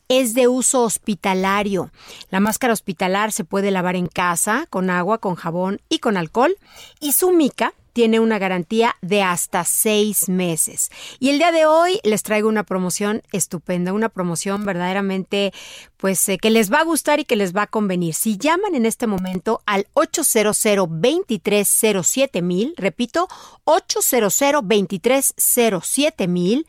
Es 0.08 0.34
de 0.34 0.48
uso 0.48 0.82
hospitalario. 0.82 1.90
La 2.30 2.40
máscara 2.40 2.72
hospitalar 2.72 3.32
se 3.32 3.44
puede 3.44 3.70
lavar 3.70 3.96
en 3.96 4.06
casa 4.06 4.66
con 4.70 4.90
agua, 4.90 5.18
con 5.18 5.34
jabón 5.34 5.80
y 5.88 5.98
con 5.98 6.16
alcohol. 6.16 6.56
Y 7.00 7.12
su 7.12 7.30
mica 7.30 7.72
tiene 7.94 8.20
una 8.20 8.38
garantía 8.38 8.96
de 9.00 9.22
hasta 9.22 9.64
seis 9.64 10.28
meses. 10.28 10.90
Y 11.20 11.30
el 11.30 11.38
día 11.38 11.52
de 11.52 11.64
hoy 11.64 12.00
les 12.02 12.22
traigo 12.24 12.48
una 12.48 12.64
promoción 12.64 13.22
estupenda, 13.32 13.94
una 13.94 14.10
promoción 14.10 14.66
verdaderamente, 14.66 15.54
pues, 15.96 16.28
eh, 16.28 16.36
que 16.36 16.50
les 16.50 16.70
va 16.72 16.80
a 16.80 16.84
gustar 16.84 17.20
y 17.20 17.24
que 17.24 17.36
les 17.36 17.54
va 17.56 17.62
a 17.62 17.66
convenir. 17.68 18.12
Si 18.14 18.36
llaman 18.36 18.74
en 18.74 18.84
este 18.84 19.06
momento 19.06 19.62
al 19.64 19.86
800 19.94 20.60
2307 20.62 22.42
mil, 22.42 22.74
repito, 22.76 23.28
800 23.62 24.38
2307 24.62 26.28
mil, 26.28 26.66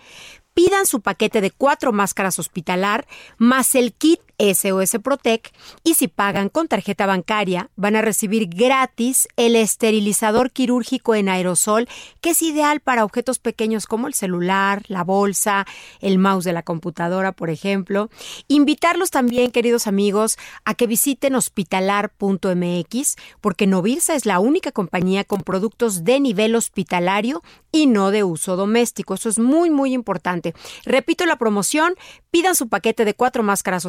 pidan 0.53 0.85
su 0.85 1.01
paquete 1.01 1.41
de 1.41 1.51
cuatro 1.51 1.91
máscaras 1.91 2.39
hospitalar 2.39 3.07
más 3.37 3.75
el 3.75 3.93
kit 3.93 4.21
SOS 4.39 4.97
Protec 5.03 5.51
y 5.83 5.93
si 5.95 6.07
pagan 6.07 6.49
con 6.49 6.67
tarjeta 6.67 7.05
bancaria 7.05 7.69
van 7.75 7.95
a 7.95 8.01
recibir 8.01 8.47
gratis 8.47 9.27
el 9.35 9.55
esterilizador 9.55 10.51
quirúrgico 10.51 11.15
en 11.15 11.29
aerosol 11.29 11.87
que 12.21 12.31
es 12.31 12.41
ideal 12.41 12.79
para 12.79 13.03
objetos 13.03 13.39
pequeños 13.39 13.85
como 13.87 14.07
el 14.07 14.13
celular, 14.13 14.83
la 14.87 15.03
bolsa, 15.03 15.65
el 16.01 16.17
mouse 16.17 16.45
de 16.45 16.53
la 16.53 16.63
computadora, 16.63 17.31
por 17.31 17.49
ejemplo. 17.49 18.09
Invitarlos 18.47 19.11
también, 19.11 19.51
queridos 19.51 19.87
amigos, 19.87 20.37
a 20.63 20.73
que 20.73 20.87
visiten 20.87 21.35
hospitalar.mx 21.35 23.15
porque 23.41 23.67
Novirsa 23.67 24.15
es 24.15 24.25
la 24.25 24.39
única 24.39 24.71
compañía 24.71 25.23
con 25.23 25.41
productos 25.41 26.03
de 26.03 26.19
nivel 26.19 26.55
hospitalario 26.55 27.41
y 27.71 27.87
no 27.87 28.11
de 28.11 28.23
uso 28.23 28.55
doméstico. 28.55 29.13
Eso 29.15 29.29
es 29.29 29.39
muy, 29.39 29.69
muy 29.69 29.93
importante. 29.93 30.53
Repito 30.85 31.25
la 31.25 31.37
promoción, 31.37 31.95
pidan 32.31 32.55
su 32.55 32.69
paquete 32.69 33.05
de 33.05 33.13
cuatro 33.13 33.43
máscaras 33.43 33.85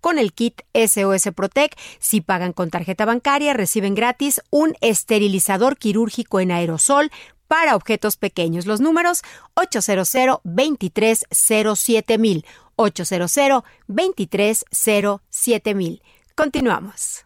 con 0.00 0.18
el 0.18 0.32
kit 0.32 0.62
SOS 0.74 1.30
Protec. 1.34 1.76
Si 1.98 2.20
pagan 2.20 2.52
con 2.52 2.70
tarjeta 2.70 3.04
bancaria, 3.04 3.52
reciben 3.54 3.94
gratis 3.94 4.40
un 4.50 4.74
esterilizador 4.80 5.76
quirúrgico 5.76 6.40
en 6.40 6.50
aerosol 6.50 7.10
para 7.48 7.76
objetos 7.76 8.16
pequeños. 8.16 8.66
Los 8.66 8.80
números 8.80 9.22
800 9.54 10.08
2307 10.44 12.18
mil 12.18 12.44
800 12.76 13.64
2307 13.86 15.74
mil. 15.74 16.02
Continuamos. 16.34 17.24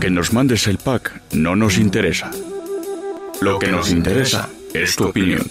Que 0.00 0.10
nos 0.10 0.32
mandes 0.32 0.66
el 0.66 0.78
pack 0.78 1.20
no 1.32 1.54
nos 1.56 1.76
interesa. 1.76 2.30
Lo 3.40 3.58
que 3.58 3.68
nos 3.68 3.90
interesa 3.90 4.48
es 4.74 4.96
tu 4.96 5.06
opinión. 5.06 5.50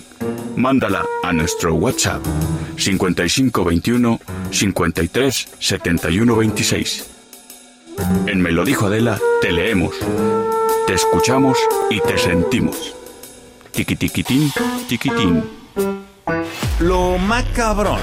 Mándala 0.55 1.05
a 1.24 1.34
nuestro 1.34 1.76
WhatsApp 1.76 2.26
5521 2.78 4.20
53 4.51 5.47
71 5.59 6.36
26. 6.36 7.09
En 8.28 8.41
Me 8.41 8.51
lo 8.51 8.63
dijo 8.63 8.88
Adela, 8.88 9.20
te 9.41 9.51
leemos, 9.51 9.95
te 10.86 10.93
escuchamos 10.93 11.57
y 11.89 11.99
te 12.01 12.18
sentimos. 12.18 12.95
Tiquitiquitín, 13.72 14.51
tiquitín. 14.88 15.43
Lo 16.80 17.18
macabrón. 17.18 18.01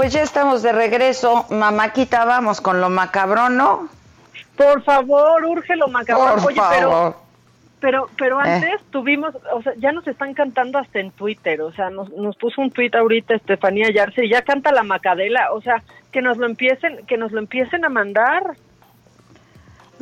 Pues 0.00 0.14
ya 0.14 0.22
estamos 0.22 0.62
de 0.62 0.72
regreso. 0.72 1.44
Mamáquita, 1.50 2.24
vamos 2.24 2.62
con 2.62 2.80
lo 2.80 2.88
macabrón, 2.88 3.58
¿no? 3.58 3.86
Por 4.56 4.82
favor, 4.82 5.44
urge 5.44 5.76
lo 5.76 5.88
macabrón. 5.88 6.42
Oye, 6.42 6.58
pero 6.70 7.16
pero 7.80 8.08
pero 8.16 8.40
eh. 8.40 8.48
antes 8.48 8.80
tuvimos, 8.90 9.34
o 9.52 9.60
sea, 9.60 9.74
ya 9.76 9.92
nos 9.92 10.08
están 10.08 10.32
cantando 10.32 10.78
hasta 10.78 11.00
en 11.00 11.10
Twitter, 11.10 11.60
o 11.60 11.70
sea, 11.72 11.90
nos, 11.90 12.08
nos 12.12 12.34
puso 12.36 12.62
un 12.62 12.70
tweet 12.70 12.92
ahorita 12.94 13.34
Estefanía 13.34 13.90
Yarse 13.92 14.24
y 14.24 14.30
ya 14.30 14.40
canta 14.40 14.72
la 14.72 14.84
Macadela, 14.84 15.52
o 15.52 15.60
sea, 15.60 15.82
que 16.10 16.22
nos 16.22 16.38
lo 16.38 16.46
empiecen 16.46 17.04
que 17.04 17.18
nos 17.18 17.30
lo 17.32 17.38
empiecen 17.38 17.84
a 17.84 17.90
mandar 17.90 18.56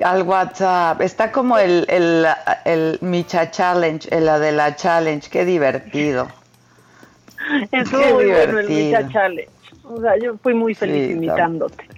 al 0.05 0.23
WhatsApp. 0.23 1.01
Está 1.01 1.33
como 1.33 1.59
el, 1.59 1.87
el, 1.89 2.25
el 2.67 2.99
Micha 3.01 3.51
Challenge, 3.51 4.09
la 4.21 4.39
de 4.39 4.53
la 4.53 4.77
Challenge. 4.77 5.29
Qué 5.29 5.45
divertido. 5.45 6.29
Estuvo 7.73 8.15
muy 8.15 8.27
bueno 8.27 8.61
el 8.61 8.69
Micha 8.69 9.09
Challenge. 9.09 9.58
O 9.89 10.01
sea, 10.01 10.17
yo 10.19 10.37
fui 10.39 10.55
muy 10.55 10.75
feliz 10.75 11.11
imitándote. 11.11 11.89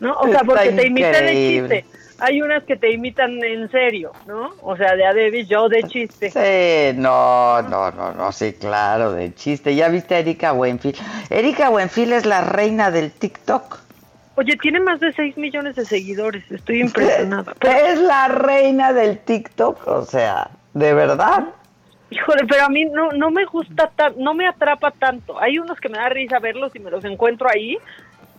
¿No? 0.00 0.14
O 0.14 0.28
sea, 0.28 0.40
porque 0.44 0.70
te 0.72 0.86
imité 0.86 1.22
de 1.22 1.32
chiste. 1.32 1.84
Hay 2.20 2.42
unas 2.42 2.64
que 2.64 2.76
te 2.76 2.92
imitan 2.92 3.42
en 3.44 3.70
serio, 3.70 4.10
¿no? 4.26 4.50
O 4.62 4.76
sea, 4.76 4.96
de 4.96 5.06
a 5.06 5.12
yo 5.44 5.68
de 5.68 5.84
chiste. 5.84 6.30
Sí, 6.30 6.98
no, 6.98 7.62
no, 7.62 7.92
no, 7.92 8.12
no, 8.12 8.32
sí, 8.32 8.54
claro, 8.54 9.12
de 9.12 9.32
chiste. 9.34 9.76
¿Ya 9.76 9.88
viste 9.88 10.16
a 10.16 10.18
Erika 10.18 10.50
Buenfil? 10.50 10.96
Erika 11.30 11.68
Buenfil 11.68 12.12
es 12.12 12.26
la 12.26 12.40
reina 12.40 12.90
del 12.90 13.12
TikTok. 13.12 13.78
Oye, 14.34 14.56
tiene 14.56 14.80
más 14.80 14.98
de 14.98 15.12
6 15.12 15.36
millones 15.36 15.76
de 15.76 15.84
seguidores, 15.84 16.44
estoy 16.50 16.80
impresionada. 16.82 17.54
Es 17.60 18.00
la 18.00 18.28
reina 18.28 18.92
del 18.92 19.18
TikTok, 19.18 19.86
o 19.86 20.04
sea, 20.04 20.50
¿de 20.74 20.94
verdad? 20.94 21.44
Híjole, 22.10 22.46
pero 22.46 22.64
a 22.64 22.68
mí 22.68 22.86
no, 22.86 23.10
no 23.10 23.30
me 23.30 23.44
gusta, 23.44 23.90
tan, 23.94 24.14
no 24.16 24.34
me 24.34 24.46
atrapa 24.46 24.90
tanto. 24.90 25.40
Hay 25.40 25.58
unos 25.58 25.78
que 25.78 25.88
me 25.88 25.98
da 25.98 26.08
risa 26.08 26.38
verlos 26.38 26.74
y 26.74 26.78
me 26.78 26.90
los 26.90 27.04
encuentro 27.04 27.48
ahí, 27.50 27.76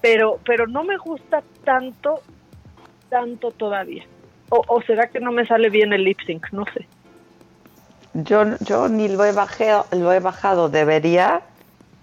pero, 0.02 0.40
pero 0.46 0.66
no 0.66 0.84
me 0.84 0.98
gusta 0.98 1.44
tanto, 1.64 2.22
tanto 3.10 3.52
todavía. 3.52 4.04
O, 4.50 4.64
o 4.68 4.82
será 4.82 5.08
que 5.08 5.20
no 5.20 5.32
me 5.32 5.46
sale 5.46 5.70
bien 5.70 5.94
el 5.94 6.04
lip 6.04 6.20
sync, 6.26 6.52
no 6.52 6.66
sé. 6.74 6.88
Yo, 8.14 8.44
yo 8.62 8.90
ni 8.90 9.08
lo 9.08 9.24
he 9.24 9.32
bajado, 9.32 9.86
lo 9.92 10.12
he 10.12 10.20
bajado, 10.20 10.70
¿debería? 10.70 11.42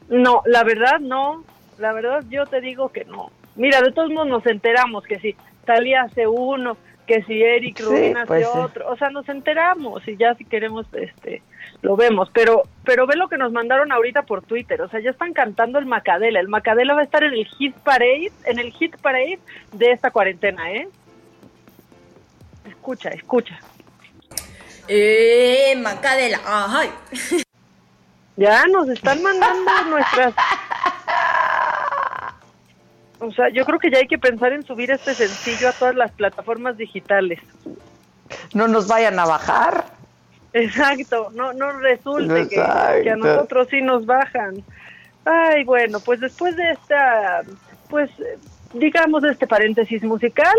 No, 0.08 0.42
la 0.46 0.62
verdad 0.62 1.00
no, 1.00 1.42
la 1.78 1.92
verdad 1.92 2.24
yo 2.28 2.46
te 2.46 2.60
digo 2.60 2.90
que 2.90 3.04
no. 3.04 3.32
Mira, 3.56 3.80
de 3.80 3.90
todos 3.90 4.10
modos 4.10 4.28
nos 4.28 4.46
enteramos 4.46 5.04
que 5.04 5.18
si 5.18 5.34
Talía 5.64 6.02
hace 6.02 6.28
uno, 6.28 6.76
que 7.06 7.22
si 7.24 7.42
Eric 7.42 7.80
Rubin 7.80 8.16
hace 8.16 8.26
pues 8.26 8.46
otro, 8.46 8.88
o 8.88 8.96
sea, 8.96 9.10
nos 9.10 9.28
enteramos 9.28 10.06
y 10.06 10.16
ya 10.16 10.34
si 10.34 10.44
queremos, 10.44 10.86
este, 10.92 11.42
lo 11.86 11.94
vemos, 11.94 12.28
pero, 12.34 12.64
pero 12.82 13.06
ve 13.06 13.14
lo 13.14 13.28
que 13.28 13.38
nos 13.38 13.52
mandaron 13.52 13.92
ahorita 13.92 14.22
por 14.22 14.42
Twitter, 14.42 14.82
o 14.82 14.88
sea, 14.88 14.98
ya 14.98 15.10
están 15.10 15.32
cantando 15.32 15.78
el 15.78 15.86
Macadela, 15.86 16.40
el 16.40 16.48
Macadela 16.48 16.94
va 16.94 17.02
a 17.02 17.04
estar 17.04 17.22
en 17.22 17.32
el 17.32 17.46
Hit 17.46 17.76
Parade, 17.76 18.32
en 18.44 18.58
el 18.58 18.72
Hit 18.72 18.96
Parade 18.96 19.38
de 19.70 19.92
esta 19.92 20.10
cuarentena, 20.10 20.72
¿eh? 20.72 20.88
Escucha, 22.64 23.10
escucha. 23.10 23.60
Eh, 24.88 25.76
Macadela, 25.80 26.40
ay. 26.44 26.90
Ya 28.34 28.64
nos 28.66 28.88
están 28.88 29.22
mandando 29.22 29.70
nuestras 29.88 30.34
o 33.20 33.30
sea, 33.30 33.48
yo 33.50 33.64
creo 33.64 33.78
que 33.78 33.92
ya 33.92 33.98
hay 33.98 34.08
que 34.08 34.18
pensar 34.18 34.52
en 34.52 34.64
subir 34.64 34.90
este 34.90 35.14
sencillo 35.14 35.68
a 35.68 35.72
todas 35.72 35.94
las 35.94 36.10
plataformas 36.10 36.76
digitales. 36.76 37.38
No 38.54 38.66
nos 38.66 38.88
vayan 38.88 39.20
a 39.20 39.24
bajar. 39.24 39.95
Exacto, 40.56 41.30
no 41.34 41.52
no 41.52 41.70
resulte 41.72 42.48
que, 42.48 42.60
a 42.60 43.16
nosotros 43.16 43.68
sí 43.70 43.82
nos 43.82 44.06
bajan. 44.06 44.64
Ay, 45.24 45.64
bueno, 45.64 46.00
pues 46.00 46.20
después 46.20 46.56
de 46.56 46.70
esta, 46.70 47.42
pues 47.90 48.10
digamos 48.72 49.22
este 49.24 49.46
paréntesis 49.46 50.02
musical, 50.02 50.56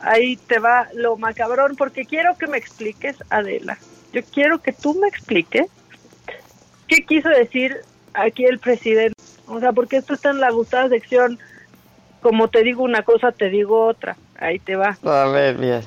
ahí 0.00 0.36
te 0.36 0.58
va 0.58 0.88
lo 0.94 1.16
macabrón, 1.16 1.76
porque 1.76 2.06
quiero 2.06 2.38
que 2.38 2.46
me 2.46 2.56
expliques, 2.56 3.16
Adela, 3.28 3.76
yo 4.14 4.22
quiero 4.32 4.62
que 4.62 4.72
tú 4.72 4.94
me 4.94 5.08
expliques 5.08 5.66
qué 6.88 7.04
quiso 7.04 7.28
decir 7.28 7.76
aquí 8.14 8.46
el 8.46 8.58
presidente. 8.58 9.14
O 9.46 9.60
sea, 9.60 9.72
porque 9.72 9.98
esto 9.98 10.14
está 10.14 10.30
en 10.30 10.40
la 10.40 10.50
gustada 10.50 10.88
sección 10.88 11.38
como 12.22 12.48
te 12.48 12.62
digo 12.62 12.82
una 12.82 13.02
cosa, 13.02 13.32
te 13.32 13.50
digo 13.50 13.84
otra. 13.86 14.16
Ahí 14.38 14.58
te 14.58 14.76
va. 14.76 14.96
A 15.04 15.26
ver, 15.26 15.58
bien. 15.58 15.82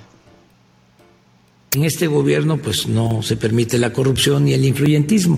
En 1.78 1.86
este 1.86 2.08
gobierno 2.08 2.58
pues 2.58 2.88
no 2.88 3.22
se 3.22 3.38
permite 3.38 3.78
la 3.78 3.94
corrupción 3.94 4.48
y 4.48 4.56
el 4.56 4.66
influyentismo. 4.66 5.38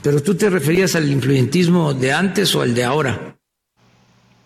Pero 0.00 0.22
tú 0.22 0.36
te 0.36 0.48
referías 0.48 0.94
al 0.94 1.10
influyentismo 1.10 1.92
de 1.92 2.12
antes 2.12 2.54
o 2.54 2.62
al 2.62 2.72
de 2.72 2.84
ahora. 2.84 3.34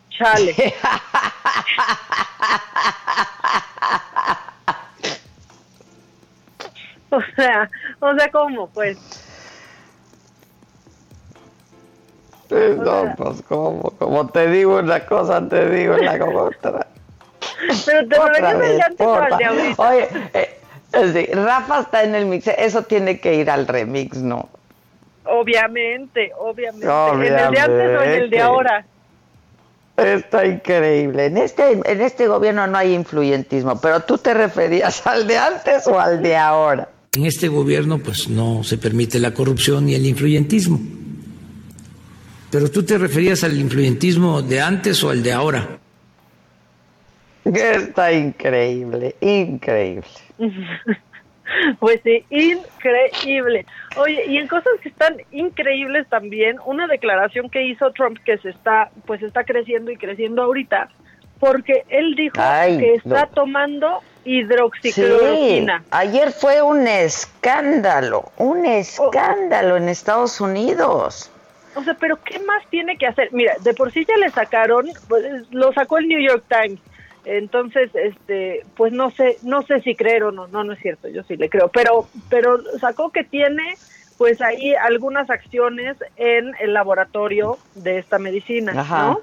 Chale. 0.08 0.54
o 7.10 7.20
sea, 7.36 7.70
o 8.00 8.14
sea, 8.14 8.30
¿cómo? 8.30 8.70
Pues 8.70 8.96
no, 12.78 13.14
pues 13.14 13.42
como, 13.42 13.90
como 13.98 14.26
te 14.28 14.48
digo 14.48 14.78
una 14.78 15.04
cosa, 15.04 15.46
te 15.46 15.68
digo 15.68 15.98
la 15.98 16.14
otra. 16.24 16.93
Pero 17.86 18.08
te 18.08 18.18
otra 18.18 18.54
vez, 18.54 18.78
de 18.78 19.74
Oye, 19.76 20.08
eh, 20.34 21.30
Rafa 21.34 21.80
está 21.80 22.04
en 22.04 22.14
el 22.14 22.26
mix, 22.26 22.48
eso 22.48 22.82
tiene 22.82 23.20
que 23.20 23.34
ir 23.34 23.50
al 23.50 23.66
remix, 23.66 24.18
¿no? 24.18 24.48
Obviamente, 25.24 26.32
obviamente, 26.38 26.86
¿En 26.86 27.22
el 27.22 27.52
de 27.52 27.60
antes 27.60 27.98
o 27.98 28.02
en 28.02 28.10
el 28.10 28.30
de 28.30 28.40
ahora? 28.40 28.86
Está 29.96 30.44
increíble. 30.44 31.26
En 31.26 31.36
este, 31.38 31.72
en 31.72 32.00
este 32.00 32.26
gobierno 32.26 32.66
no 32.66 32.76
hay 32.76 32.94
influyentismo, 32.94 33.80
pero 33.80 34.00
tú 34.00 34.18
te 34.18 34.34
referías 34.34 35.06
al 35.06 35.26
de 35.26 35.38
antes 35.38 35.86
o 35.86 35.98
al 35.98 36.22
de 36.22 36.36
ahora. 36.36 36.88
En 37.12 37.26
este 37.26 37.48
gobierno 37.48 38.00
pues 38.00 38.28
no 38.28 38.64
se 38.64 38.76
permite 38.76 39.20
la 39.20 39.32
corrupción 39.32 39.88
y 39.88 39.94
el 39.94 40.04
influyentismo. 40.04 40.80
Pero 42.50 42.70
tú 42.70 42.82
te 42.82 42.98
referías 42.98 43.44
al 43.44 43.58
influyentismo 43.58 44.42
de 44.42 44.60
antes 44.60 45.02
o 45.04 45.10
al 45.10 45.22
de 45.22 45.32
ahora. 45.32 45.78
Está 47.54 48.12
increíble, 48.12 49.16
increíble. 49.20 50.08
Pues 51.78 52.00
sí, 52.02 52.24
increíble. 52.30 53.66
Oye, 53.96 54.24
y 54.26 54.38
en 54.38 54.48
cosas 54.48 54.72
que 54.82 54.88
están 54.88 55.18
increíbles 55.30 56.08
también, 56.08 56.56
una 56.64 56.86
declaración 56.86 57.50
que 57.50 57.62
hizo 57.62 57.92
Trump 57.92 58.18
que 58.24 58.38
se 58.38 58.48
está, 58.48 58.90
pues 59.06 59.22
está 59.22 59.44
creciendo 59.44 59.90
y 59.90 59.96
creciendo 59.96 60.42
ahorita, 60.42 60.88
porque 61.38 61.84
él 61.90 62.14
dijo 62.16 62.34
que 62.34 62.94
está 62.94 63.26
tomando 63.26 64.00
hidroxicloroquina. 64.24 65.84
ayer 65.90 66.32
fue 66.32 66.62
un 66.62 66.88
escándalo, 66.88 68.32
un 68.38 68.64
escándalo 68.64 69.76
en 69.76 69.90
Estados 69.90 70.40
Unidos. 70.40 71.30
O 71.74 71.82
sea, 71.82 71.94
pero 71.94 72.16
¿qué 72.22 72.38
más 72.38 72.64
tiene 72.70 72.96
que 72.96 73.06
hacer? 73.06 73.28
Mira, 73.32 73.54
de 73.60 73.74
por 73.74 73.92
sí 73.92 74.06
ya 74.08 74.16
le 74.16 74.30
sacaron, 74.30 74.88
pues, 75.08 75.24
lo 75.50 75.72
sacó 75.72 75.98
el 75.98 76.08
New 76.08 76.20
York 76.20 76.44
Times. 76.48 76.80
Entonces, 77.24 77.90
este, 77.94 78.64
pues 78.76 78.92
no 78.92 79.10
sé, 79.10 79.38
no 79.42 79.62
sé 79.62 79.80
si 79.80 79.94
creer 79.94 80.24
o 80.24 80.32
no, 80.32 80.46
no, 80.48 80.64
no 80.64 80.72
es 80.72 80.80
cierto, 80.80 81.08
yo 81.08 81.22
sí 81.24 81.36
le 81.36 81.48
creo, 81.48 81.68
pero, 81.68 82.06
pero 82.28 82.58
sacó 82.78 83.10
que 83.10 83.24
tiene, 83.24 83.76
pues 84.18 84.42
ahí 84.42 84.74
algunas 84.74 85.30
acciones 85.30 85.96
en 86.16 86.52
el 86.60 86.74
laboratorio 86.74 87.58
de 87.74 87.98
esta 87.98 88.18
medicina, 88.18 88.72
¿no? 88.74 89.20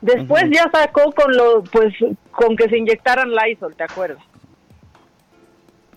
Después 0.00 0.50
ya 0.50 0.68
sacó 0.70 1.12
con 1.12 1.34
lo, 1.36 1.62
pues, 1.64 1.94
con 2.32 2.56
que 2.56 2.68
se 2.68 2.78
inyectaran 2.78 3.30
Lysol, 3.30 3.74
¿te 3.74 3.84
acuerdas? 3.84 4.22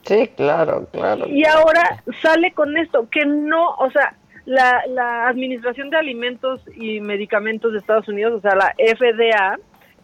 Sí, 0.04 0.30
claro, 0.38 0.88
claro. 0.92 1.28
Y 1.28 1.44
ahora 1.46 2.02
sale 2.22 2.54
con 2.54 2.78
esto, 2.78 3.10
que 3.10 3.26
no, 3.26 3.72
o 3.72 3.92
sea, 3.92 4.16
la, 4.46 4.82
la 4.88 5.28
Administración 5.28 5.90
de 5.90 5.98
Alimentos 5.98 6.62
y 6.76 7.02
Medicamentos 7.02 7.74
de 7.74 7.80
Estados 7.80 8.08
Unidos, 8.08 8.34
o 8.36 8.42
sea, 8.42 8.56
la 8.56 8.74
FDA, 8.78 9.58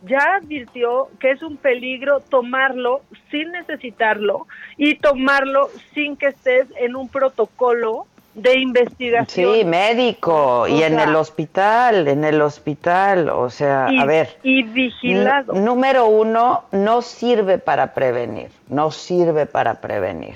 ya 0.05 0.35
advirtió 0.41 1.09
que 1.19 1.31
es 1.31 1.41
un 1.41 1.57
peligro 1.57 2.19
tomarlo 2.21 3.01
sin 3.31 3.51
necesitarlo 3.51 4.47
y 4.77 4.95
tomarlo 4.95 5.69
sin 5.93 6.17
que 6.17 6.27
estés 6.27 6.67
en 6.77 6.95
un 6.95 7.07
protocolo 7.07 8.05
de 8.33 8.59
investigación. 8.59 9.53
Sí, 9.53 9.63
médico, 9.63 10.67
y 10.67 10.81
en 10.81 10.99
el 10.99 11.15
hospital, 11.15 12.07
en 12.07 12.23
el 12.23 12.41
hospital, 12.41 13.29
o 13.29 13.49
sea, 13.49 13.85
a 13.87 14.05
ver. 14.05 14.37
Y 14.41 14.63
vigilado. 14.63 15.53
Número 15.53 16.07
uno, 16.07 16.63
no 16.71 17.03
sirve 17.03 17.59
para 17.59 17.93
prevenir, 17.93 18.49
no 18.69 18.89
sirve 18.89 19.45
para 19.45 19.81
prevenir 19.81 20.35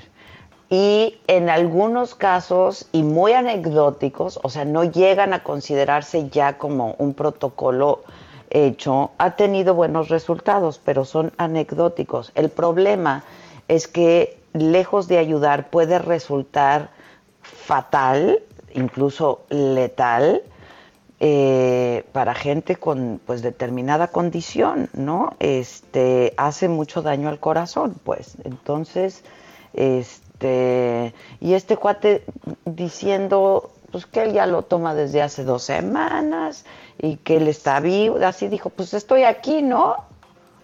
y 0.70 1.18
en 1.28 1.48
algunos 1.48 2.14
casos, 2.14 2.88
y 2.92 3.02
muy 3.02 3.32
anecdóticos, 3.32 4.38
o 4.42 4.50
sea, 4.50 4.64
no 4.64 4.84
llegan 4.84 5.32
a 5.32 5.42
considerarse 5.42 6.28
ya 6.28 6.58
como 6.58 6.94
un 6.98 7.14
protocolo 7.14 8.02
hecho, 8.50 9.12
ha 9.18 9.36
tenido 9.36 9.74
buenos 9.74 10.08
resultados, 10.08 10.80
pero 10.84 11.04
son 11.04 11.32
anecdóticos. 11.36 12.32
El 12.34 12.48
problema 12.50 13.24
es 13.68 13.88
que 13.88 14.38
lejos 14.52 15.08
de 15.08 15.18
ayudar 15.18 15.70
puede 15.70 15.98
resultar 15.98 16.90
fatal, 17.42 18.40
incluso 18.74 19.44
letal, 19.50 20.42
eh, 21.20 22.04
para 22.12 22.32
gente 22.34 22.76
con 22.76 23.20
pues 23.26 23.42
determinada 23.42 24.08
condición, 24.08 24.88
¿no? 24.92 25.34
Este 25.40 26.32
hace 26.36 26.68
mucho 26.68 27.02
daño 27.02 27.28
al 27.28 27.40
corazón, 27.40 27.96
pues. 28.04 28.36
Entonces, 28.44 29.24
este 29.72 31.12
y 31.40 31.54
este 31.54 31.76
cuate 31.76 32.24
diciendo 32.64 33.72
pues 33.90 34.06
que 34.06 34.22
él 34.22 34.32
ya 34.32 34.46
lo 34.46 34.62
toma 34.62 34.94
desde 34.94 35.22
hace 35.22 35.44
dos 35.44 35.62
semanas 35.64 36.64
y 36.98 37.16
que 37.16 37.36
él 37.36 37.48
está 37.48 37.80
vivo, 37.80 38.18
así 38.24 38.48
dijo, 38.48 38.70
pues 38.70 38.92
estoy 38.94 39.24
aquí, 39.24 39.62
¿no? 39.62 39.96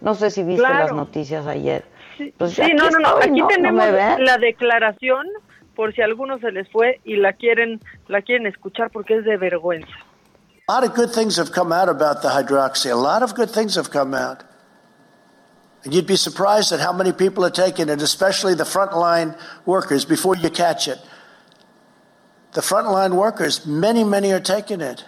No 0.01 0.15
sé 0.15 0.31
si 0.31 0.43
viste 0.43 0.63
las 0.63 0.93
noticias 0.93 1.47
ayer. 1.47 1.85
Sí, 2.19 2.35
pues 2.37 2.59
no, 2.59 2.91
no, 2.91 2.99
no, 2.99 3.17
aquí 3.17 3.43
tenemos 3.49 3.87
la 4.19 4.39
declaración 4.39 5.27
por 5.75 5.95
si 5.95 6.03
a 6.03 6.05
algunos 6.05 6.41
se 6.41 6.53
les 6.53 6.71
fue 6.71 7.01
y 7.05 7.17
la 7.17 7.33
quieren 7.33 7.81
la 8.07 8.23
quieren 8.23 8.47
escuchar 8.47 8.91
porque 8.91 9.19
es 9.19 9.25
de 9.25 9.37
vergüenza. 9.37 9.93
A 10.69 10.81
lot 10.81 10.85
of 10.85 10.95
good 10.95 11.11
things 11.11 11.37
have 11.37 11.53
come 11.53 11.73
out 11.73 11.89
about 11.89 12.23
the 12.23 12.29
hydroxy. 12.29 12.91
A 12.91 12.97
lot 12.97 13.23
of 13.23 13.35
good 13.35 13.51
things 13.51 13.77
have 13.77 13.91
come 13.91 14.15
out. 14.15 14.45
And 15.85 15.93
you'd 15.93 16.07
be 16.07 16.17
surprised 16.17 16.73
at 16.73 16.81
how 16.81 16.93
many 16.93 17.13
people 17.13 17.45
are 17.45 17.51
taking 17.51 17.91
it, 17.91 18.01
especially 18.01 18.55
the 18.55 18.65
frontline 18.65 19.37
workers, 19.67 20.07
before 20.07 20.37
you 20.37 20.49
catch 20.49 20.89
it. 20.89 20.99
The 22.53 22.63
frontline 22.63 23.15
workers, 23.15 23.67
many, 23.67 24.05
many 24.05 24.33
are 24.33 24.41
taking 24.41 24.81
it. 24.81 25.05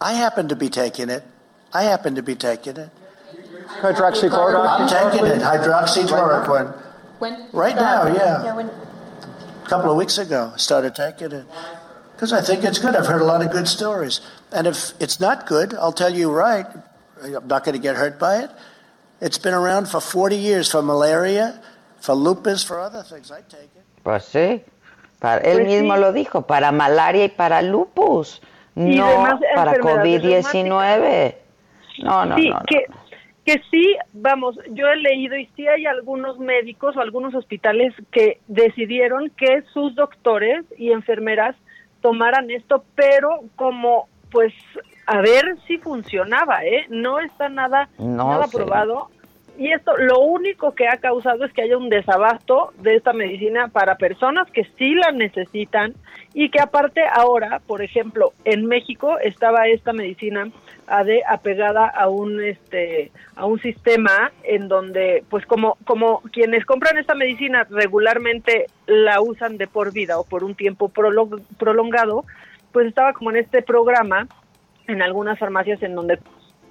I 0.00 0.14
happen 0.14 0.48
to 0.48 0.56
be 0.56 0.68
taking 0.68 1.10
it. 1.10 1.24
I 1.72 1.82
happen 1.82 2.14
to 2.14 2.22
be 2.22 2.34
taking 2.34 2.76
it. 2.76 2.90
Hydroxychloroquine? 3.80 4.80
I'm 4.80 4.88
taking 4.88 5.26
it. 5.26 5.42
Hydroxychloroquine. 5.42 6.76
When? 7.18 7.48
Right 7.52 7.76
uh, 7.76 7.80
now, 7.80 8.14
yeah. 8.14 8.44
Yeah, 8.44 8.56
when, 8.56 8.68
A 8.68 9.68
couple 9.68 9.90
of 9.90 9.96
weeks 9.96 10.18
ago, 10.18 10.52
I 10.54 10.56
started 10.56 10.94
taking 10.94 11.32
it. 11.32 11.46
Because 12.12 12.32
I 12.32 12.40
think 12.40 12.64
it's 12.64 12.78
good. 12.78 12.96
I've 12.96 13.06
heard 13.06 13.20
a 13.20 13.24
lot 13.24 13.44
of 13.44 13.52
good 13.52 13.68
stories. 13.68 14.20
And 14.50 14.66
if 14.66 14.92
it's 15.00 15.20
not 15.20 15.46
good, 15.46 15.74
I'll 15.74 15.92
tell 15.92 16.14
you 16.14 16.30
right. 16.30 16.66
I'm 17.22 17.46
not 17.46 17.64
going 17.64 17.74
to 17.74 17.82
get 17.82 17.96
hurt 17.96 18.18
by 18.18 18.38
it. 18.38 18.50
It's 19.20 19.38
been 19.38 19.54
around 19.54 19.88
for 19.88 20.00
40 20.00 20.36
years 20.36 20.70
for 20.70 20.80
malaria, 20.80 21.60
for 22.00 22.14
lupus, 22.14 22.62
for 22.64 22.78
other 22.80 23.02
things. 23.02 23.30
I 23.30 23.42
take 23.42 23.70
it. 23.74 23.84
Pues 24.04 24.24
sí, 24.24 24.62
para, 25.20 25.42
él 25.42 25.66
mismo 25.66 25.96
lo 25.96 26.12
dijo, 26.12 26.46
para 26.46 26.72
malaria 26.72 27.24
y 27.24 27.28
para 27.28 27.60
lupus, 27.62 28.40
Y 28.86 28.96
no 28.98 29.08
demás 29.08 29.40
para 29.54 29.74
enfermedades 29.74 30.46
COVID-19. 30.46 31.34
No, 32.04 32.24
no, 32.26 32.36
sí, 32.36 32.48
no, 32.48 32.54
no. 32.54 32.64
que, 32.66 32.84
que 33.44 33.62
sí, 33.70 33.96
vamos, 34.12 34.56
yo 34.70 34.86
he 34.86 34.96
leído 34.96 35.36
y 35.36 35.46
sí 35.56 35.66
hay 35.66 35.86
algunos 35.86 36.38
médicos 36.38 36.96
o 36.96 37.00
algunos 37.00 37.34
hospitales 37.34 37.92
que 38.12 38.40
decidieron 38.46 39.30
que 39.30 39.62
sus 39.72 39.94
doctores 39.94 40.64
y 40.76 40.92
enfermeras 40.92 41.56
tomaran 42.00 42.50
esto, 42.50 42.84
pero 42.94 43.40
como, 43.56 44.08
pues, 44.30 44.52
a 45.06 45.20
ver 45.20 45.56
si 45.66 45.78
funcionaba, 45.78 46.64
¿eh? 46.64 46.86
No 46.88 47.18
está 47.18 47.48
nada, 47.48 47.88
No 47.98 48.28
nada 48.28 48.46
sé. 48.46 48.56
probado. 48.58 49.10
Y 49.58 49.72
esto 49.72 49.96
lo 49.96 50.20
único 50.20 50.72
que 50.72 50.86
ha 50.86 50.98
causado 50.98 51.44
es 51.44 51.52
que 51.52 51.62
haya 51.62 51.76
un 51.76 51.88
desabasto 51.88 52.72
de 52.78 52.94
esta 52.94 53.12
medicina 53.12 53.66
para 53.66 53.96
personas 53.96 54.48
que 54.52 54.62
sí 54.78 54.94
la 54.94 55.10
necesitan 55.10 55.94
y 56.32 56.48
que 56.50 56.60
aparte 56.60 57.02
ahora, 57.12 57.60
por 57.66 57.82
ejemplo, 57.82 58.32
en 58.44 58.66
México 58.66 59.18
estaba 59.18 59.66
esta 59.66 59.92
medicina 59.92 60.48
ade- 60.86 61.24
apegada 61.28 61.88
a 61.88 62.08
un 62.08 62.40
este 62.40 63.10
a 63.34 63.46
un 63.46 63.58
sistema 63.60 64.30
en 64.44 64.68
donde 64.68 65.24
pues 65.28 65.44
como 65.44 65.76
como 65.84 66.20
quienes 66.32 66.64
compran 66.64 66.96
esta 66.96 67.16
medicina 67.16 67.66
regularmente 67.68 68.66
la 68.86 69.20
usan 69.20 69.58
de 69.58 69.66
por 69.66 69.92
vida 69.92 70.20
o 70.20 70.24
por 70.24 70.44
un 70.44 70.54
tiempo 70.54 70.88
prolo- 70.88 71.42
prolongado, 71.58 72.24
pues 72.70 72.86
estaba 72.86 73.12
como 73.12 73.30
en 73.30 73.38
este 73.38 73.62
programa 73.62 74.28
en 74.86 75.02
algunas 75.02 75.36
farmacias 75.36 75.82
en 75.82 75.96
donde 75.96 76.20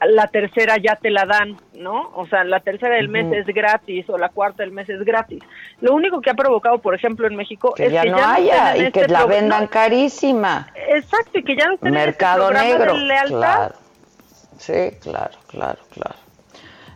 la 0.06 0.28
tercera 0.28 0.78
ya 0.78 0.96
te 0.96 1.10
la 1.10 1.26
dan, 1.26 1.58
¿no? 1.74 2.12
O 2.16 2.28
sea, 2.28 2.44
la 2.44 2.60
tercera 2.60 2.96
del 2.96 3.10
mes 3.10 3.32
es 3.34 3.48
gratis 3.48 4.08
o 4.10 4.18
la 4.18 4.30
cuarta 4.30 4.64
del 4.64 4.72
mes 4.72 4.88
es 4.90 5.04
gratis. 5.04 5.42
Lo 5.82 5.94
único 5.94 6.22
que 6.22 6.30
ha 6.30 6.36
provocado, 6.36 6.80
por 6.80 6.94
ejemplo, 6.94 7.28
en 7.28 7.36
México 7.36 7.74
Que 7.76 7.88
es 7.88 7.94
ya 7.94 8.04
que 8.04 8.10
no 8.12 8.18
ya 8.18 8.34
haya 8.34 8.78
y 8.78 8.92
que 8.92 9.02
este 9.02 9.12
la 9.12 9.26
vendan 9.26 9.68
carísima. 9.68 10.68
Exacto, 10.90 11.40
y 11.40 11.44
que 11.44 11.56
ya 11.56 11.66
no 11.66 11.74
estén 11.76 11.94
Mercado 11.94 12.50
en 12.52 12.58
este 12.58 12.76
programa 12.76 12.86
negro. 12.86 12.94
de 12.94 13.06
lealtad. 13.06 13.58
Claro. 13.58 13.76
Sí, 14.58 14.98
claro, 15.02 15.38
claro, 15.48 15.80
claro. 15.92 16.27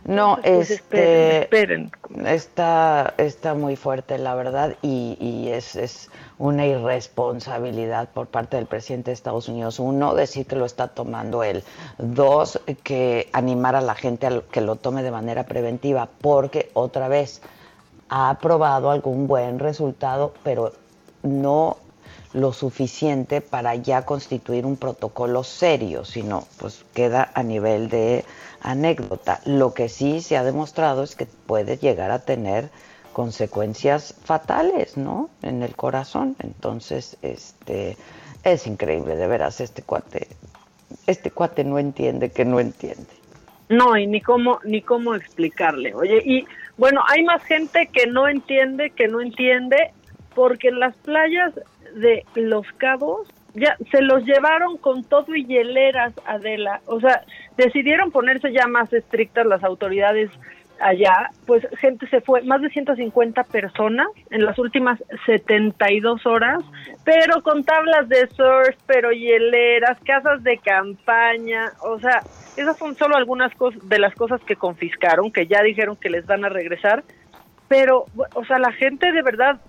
No, 0.04 0.38
pues, 0.42 0.70
este, 0.70 1.42
esperen, 1.42 1.92
Está, 2.26 3.14
está 3.18 3.54
muy 3.54 3.76
fuerte, 3.76 4.18
la 4.18 4.34
verdad, 4.34 4.76
y, 4.82 5.16
y 5.20 5.48
es, 5.48 5.76
es 5.76 6.10
una 6.38 6.66
irresponsabilidad 6.66 8.08
por 8.08 8.26
parte 8.26 8.56
del 8.56 8.66
presidente 8.66 9.10
de 9.10 9.14
Estados 9.14 9.48
Unidos. 9.48 9.78
Uno, 9.78 10.14
decir 10.14 10.46
que 10.46 10.56
lo 10.56 10.66
está 10.66 10.88
tomando 10.88 11.44
él. 11.44 11.62
Dos, 11.98 12.60
que 12.82 13.28
animar 13.32 13.76
a 13.76 13.80
la 13.80 13.94
gente 13.94 14.26
a 14.26 14.40
que 14.50 14.60
lo 14.60 14.76
tome 14.76 15.02
de 15.02 15.12
manera 15.12 15.44
preventiva, 15.44 16.08
porque 16.20 16.70
otra 16.74 17.08
vez 17.08 17.40
ha 18.08 18.36
probado 18.40 18.90
algún 18.90 19.26
buen 19.26 19.58
resultado, 19.58 20.34
pero 20.42 20.72
no 21.22 21.76
lo 22.32 22.52
suficiente 22.52 23.40
para 23.40 23.74
ya 23.74 24.04
constituir 24.04 24.64
un 24.64 24.76
protocolo 24.76 25.44
serio, 25.44 26.04
sino 26.04 26.46
pues 26.58 26.84
queda 26.94 27.30
a 27.34 27.42
nivel 27.42 27.88
de 27.88 28.24
anécdota. 28.62 29.40
Lo 29.44 29.74
que 29.74 29.88
sí 29.88 30.20
se 30.20 30.36
ha 30.36 30.44
demostrado 30.44 31.02
es 31.02 31.14
que 31.14 31.26
puede 31.26 31.76
llegar 31.76 32.10
a 32.10 32.20
tener 32.20 32.70
consecuencias 33.12 34.14
fatales, 34.24 34.96
¿no? 34.96 35.28
En 35.42 35.62
el 35.62 35.76
corazón. 35.76 36.36
Entonces, 36.38 37.18
este 37.22 37.96
es 38.44 38.66
increíble, 38.66 39.16
de 39.16 39.26
veras, 39.26 39.60
este 39.60 39.82
cuate, 39.82 40.26
este 41.06 41.30
cuate 41.30 41.64
no 41.64 41.78
entiende 41.78 42.30
que 42.30 42.44
no 42.44 42.58
entiende. 42.60 43.06
No, 43.68 43.96
y 43.96 44.06
ni 44.06 44.20
cómo, 44.20 44.58
ni 44.64 44.82
cómo 44.82 45.14
explicarle. 45.14 45.94
Oye, 45.94 46.22
y 46.24 46.44
bueno, 46.76 47.02
hay 47.08 47.22
más 47.24 47.42
gente 47.44 47.86
que 47.86 48.06
no 48.06 48.28
entiende, 48.28 48.90
que 48.90 49.08
no 49.08 49.20
entiende, 49.20 49.92
porque 50.34 50.68
en 50.68 50.80
las 50.80 50.94
playas 50.96 51.52
de 51.94 52.24
Los 52.34 52.66
Cabos 52.78 53.28
ya 53.54 53.76
se 53.90 54.00
los 54.00 54.24
llevaron 54.24 54.78
con 54.78 55.04
todo 55.04 55.34
y 55.34 55.44
hieleras, 55.44 56.14
Adela. 56.26 56.80
O 56.86 57.00
sea, 57.00 57.22
decidieron 57.56 58.10
ponerse 58.10 58.52
ya 58.52 58.66
más 58.66 58.92
estrictas 58.92 59.46
las 59.46 59.62
autoridades 59.62 60.30
allá, 60.80 61.30
pues 61.46 61.64
gente 61.78 62.08
se 62.08 62.20
fue, 62.20 62.42
más 62.42 62.60
de 62.60 62.68
150 62.68 63.44
personas 63.44 64.08
en 64.30 64.44
las 64.44 64.58
últimas 64.58 65.02
72 65.26 66.26
horas, 66.26 66.64
pero 67.04 67.40
con 67.42 67.62
tablas 67.62 68.08
de 68.08 68.26
surf, 68.28 68.76
pero 68.86 69.12
hieleras, 69.12 69.98
casas 70.04 70.42
de 70.42 70.58
campaña, 70.58 71.72
o 71.84 72.00
sea, 72.00 72.22
esas 72.56 72.76
son 72.78 72.96
solo 72.96 73.16
algunas 73.16 73.52
de 73.84 73.98
las 74.00 74.14
cosas 74.16 74.40
que 74.42 74.56
confiscaron, 74.56 75.30
que 75.30 75.46
ya 75.46 75.62
dijeron 75.62 75.94
que 75.94 76.10
les 76.10 76.26
van 76.26 76.44
a 76.44 76.48
regresar, 76.48 77.04
pero, 77.68 78.06
o 78.34 78.44
sea, 78.44 78.58
la 78.58 78.72
gente 78.72 79.12
de 79.12 79.22
verdad, 79.22 79.60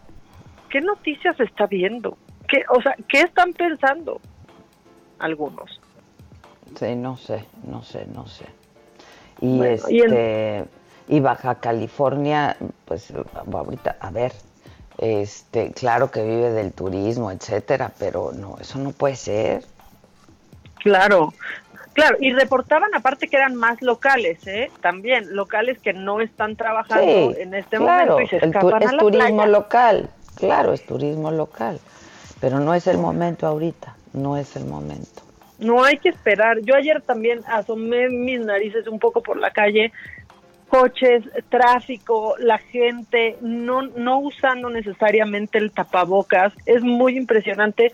¿qué 0.74 0.82
noticias 0.82 1.40
está 1.40 1.68
viendo? 1.68 2.18
¿Qué, 2.48 2.64
o 2.76 2.82
sea, 2.82 2.96
¿qué 3.08 3.22
están 3.22 3.54
pensando 3.54 4.20
algunos? 5.20 5.80
Sí, 6.76 6.96
no 6.96 7.16
sé, 7.16 7.46
no 7.64 7.84
sé, 7.84 8.08
no 8.08 8.26
sé. 8.26 8.46
Y 9.40 9.58
Bueno, 9.60 9.74
este 9.74 9.94
y 9.94 10.02
en- 10.02 10.70
y 11.08 11.20
Baja 11.20 11.60
California, 11.60 12.58
pues 12.86 13.14
ahorita, 13.54 13.98
a 14.00 14.10
ver, 14.10 14.32
este, 14.98 15.72
claro 15.74 16.10
que 16.10 16.24
vive 16.24 16.50
del 16.52 16.74
turismo, 16.74 17.30
etcétera, 17.30 17.92
pero 18.00 18.32
no, 18.32 18.58
eso 18.60 18.80
no 18.80 18.92
puede 18.94 19.16
ser. 19.16 19.64
Claro, 20.82 21.34
claro, 21.94 22.18
y 22.20 22.34
reportaban 22.34 22.90
aparte 22.96 23.28
que 23.30 23.38
eran 23.38 23.56
más 23.56 23.82
locales, 23.82 24.46
¿eh? 24.48 24.72
También 24.82 25.36
locales 25.36 25.78
que 25.80 25.94
no 25.94 26.20
están 26.20 26.56
trabajando 26.56 27.34
Sí, 27.34 27.36
en 27.38 27.54
este 27.54 27.78
claro, 27.78 28.16
momento 28.18 28.22
y 28.22 28.28
se 28.28 28.36
el 28.46 28.52
tu- 28.54 28.58
escapan 28.58 28.82
es 28.84 28.90
a 28.90 28.94
la 28.94 29.00
turismo 29.00 29.36
playa. 29.44 29.46
local, 29.48 30.10
claro, 30.36 30.74
es 30.74 30.86
turismo 30.86 31.32
local, 31.32 31.80
pero 32.40 32.60
no 32.60 32.74
es 32.74 32.88
el 32.88 32.98
momento 32.98 33.48
ahorita, 33.48 33.96
no 34.14 34.38
es 34.38 34.56
el 34.56 34.66
momento. 34.66 35.22
No 35.60 35.84
hay 35.84 35.98
que 35.98 36.10
esperar. 36.10 36.60
Yo 36.62 36.76
ayer 36.76 37.02
también 37.02 37.42
asomé 37.48 38.10
mis 38.10 38.40
narices 38.40 38.88
un 38.88 39.00
poco 39.00 39.22
por 39.22 39.38
la 39.38 39.52
calle, 39.52 39.92
coches, 40.68 41.24
tráfico, 41.50 42.36
la 42.40 42.58
gente 42.58 43.38
no 43.42 43.84
no 43.84 44.20
usando 44.20 44.70
necesariamente 44.70 45.58
el 45.60 45.72
tapabocas. 45.72 46.52
Es 46.66 46.82
muy 46.82 47.16
impresionante 47.16 47.92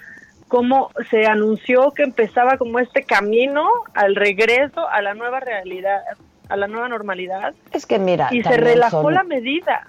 cómo 0.47 0.89
se 1.11 1.27
anunció 1.27 1.91
que 1.91 2.03
empezaba 2.03 2.57
como 2.57 2.79
este 2.79 3.03
camino 3.03 3.67
al 3.93 4.15
regreso 4.15 4.87
a 4.87 5.01
la 5.01 5.13
nueva 5.13 5.39
realidad, 5.41 6.01
a 6.47 6.55
la 6.55 6.67
nueva 6.67 6.87
normalidad. 6.87 7.53
Es 7.71 7.85
que 7.85 7.99
mira, 7.99 8.29
y 8.31 8.41
se 8.41 8.57
relajó 8.57 9.03
son- 9.03 9.13
la 9.13 9.23
medida. 9.23 9.85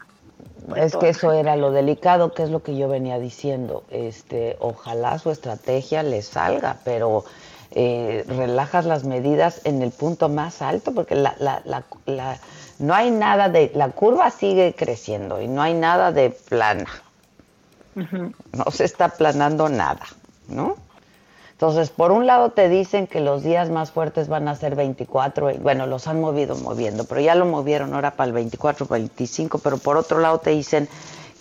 Es 0.77 0.97
que 0.97 1.09
eso 1.09 1.33
era 1.33 1.57
lo 1.57 1.71
delicado, 1.73 2.33
que 2.33 2.43
es 2.43 2.51
lo 2.51 2.63
que 2.63 2.77
yo 2.77 2.89
venía 2.89 3.19
diciendo. 3.19 3.83
Este, 3.91 4.57
ojalá 4.61 5.19
su 5.19 5.31
estrategia 5.31 6.03
le 6.03 6.23
salga, 6.23 6.79
pero 6.85 7.25
eh, 7.73 8.25
relajas 8.29 8.85
las 8.85 9.05
medidas 9.05 9.61
en 9.65 9.83
el 9.83 9.91
punto 9.91 10.29
más 10.29 10.63
alto, 10.63 10.93
porque 10.93 11.15
la, 11.15 11.35
la, 11.39 11.63
la, 11.65 11.85
la- 12.07 12.39
no 12.79 12.95
hay 12.95 13.11
nada 13.11 13.49
de, 13.49 13.71
la 13.75 13.89
curva 13.91 14.31
sigue 14.31 14.75
creciendo 14.77 15.41
y 15.41 15.49
no 15.49 15.61
hay 15.63 15.75
nada 15.75 16.13
de 16.13 16.31
plana. 16.31 16.87
No 18.53 18.65
se 18.71 18.85
está 18.85 19.07
aplanando 19.07 19.69
nada, 19.69 20.07
¿no? 20.49 20.77
Entonces, 21.61 21.91
por 21.91 22.11
un 22.11 22.27
lado 22.27 22.53
te 22.53 22.71
dicen 22.71 23.07
que 23.07 23.21
los 23.21 23.43
días 23.43 23.69
más 23.69 23.91
fuertes 23.91 24.29
van 24.29 24.49
a 24.49 24.57
ser 24.57 24.77
24, 24.77 25.51
y- 25.51 25.59
bueno, 25.59 25.87
los 25.87 26.09
han 26.09 26.19
movido 26.19 26.57
moviendo, 26.57 27.05
pero 27.05 27.21
ya 27.21 27.35
lo 27.35 27.45
movieron 27.45 27.93
ahora 27.93 28.13
para 28.13 28.29
el 28.29 28.33
24, 28.33 28.87
25, 28.87 29.59
pero 29.59 29.77
por 29.77 29.99
otro 29.99 30.21
lado 30.21 30.39
te 30.39 30.49
dicen 30.53 30.89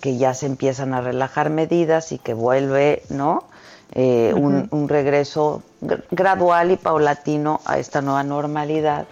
que 0.02 0.18
ya 0.18 0.34
se 0.34 0.46
empiezan 0.48 0.94
a 0.94 1.00
relajar 1.00 1.50
medidas 1.50 2.12
y 2.12 2.18
que 2.18 2.34
vuelve, 2.34 3.04
¿no? 3.08 3.46
Eh, 3.94 4.34
un, 4.36 4.68
un 4.72 4.90
regreso 4.90 5.64
gr- 5.82 6.04
gradual 6.12 6.72
y 6.72 6.76
paulatino 6.76 7.62
a 7.64 7.80
esta 7.80 8.02
nueva 8.02 8.24
normalidad. 8.24 9.06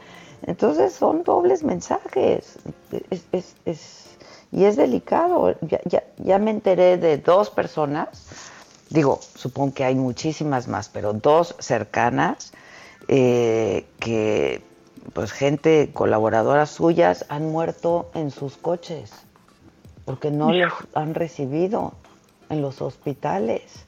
Entonces 0.45 0.91
son 0.91 1.24
dobles 1.24 1.64
mensajes. 1.64 2.58
Es- 3.10 3.24
es- 3.32 3.55
es- 3.64 4.18
y 4.51 4.66
es 4.66 4.76
delicado. 4.76 5.55
Ya, 5.62 5.80
ya, 5.86 6.03
ya 6.18 6.38
me 6.38 6.51
enteré 6.51 6.97
de 6.97 7.18
dos 7.18 7.49
personas, 7.49 8.26
digo, 8.90 9.20
supongo 9.36 9.74
que 9.74 9.84
hay 9.84 9.96
muchísimas 9.96 10.68
más, 10.68 10.90
pero 10.90 11.14
dos 11.14 11.56
cercanas 11.60 12.54
eh, 13.08 13.86
que 14.00 14.62
pues 15.14 15.32
gente, 15.32 15.92
colaboradoras 15.94 16.70
suyas, 16.70 17.26
han 17.30 17.52
muerto 17.52 18.10
en 18.14 18.32
sus 18.32 18.58
coches 18.58 19.12
porque 20.08 20.32
no 20.32 20.54
los 20.54 20.74
han 20.94 21.14
recibido 21.14 21.94
en 22.50 22.62
los 22.62 22.82
hospitales. 22.82 23.86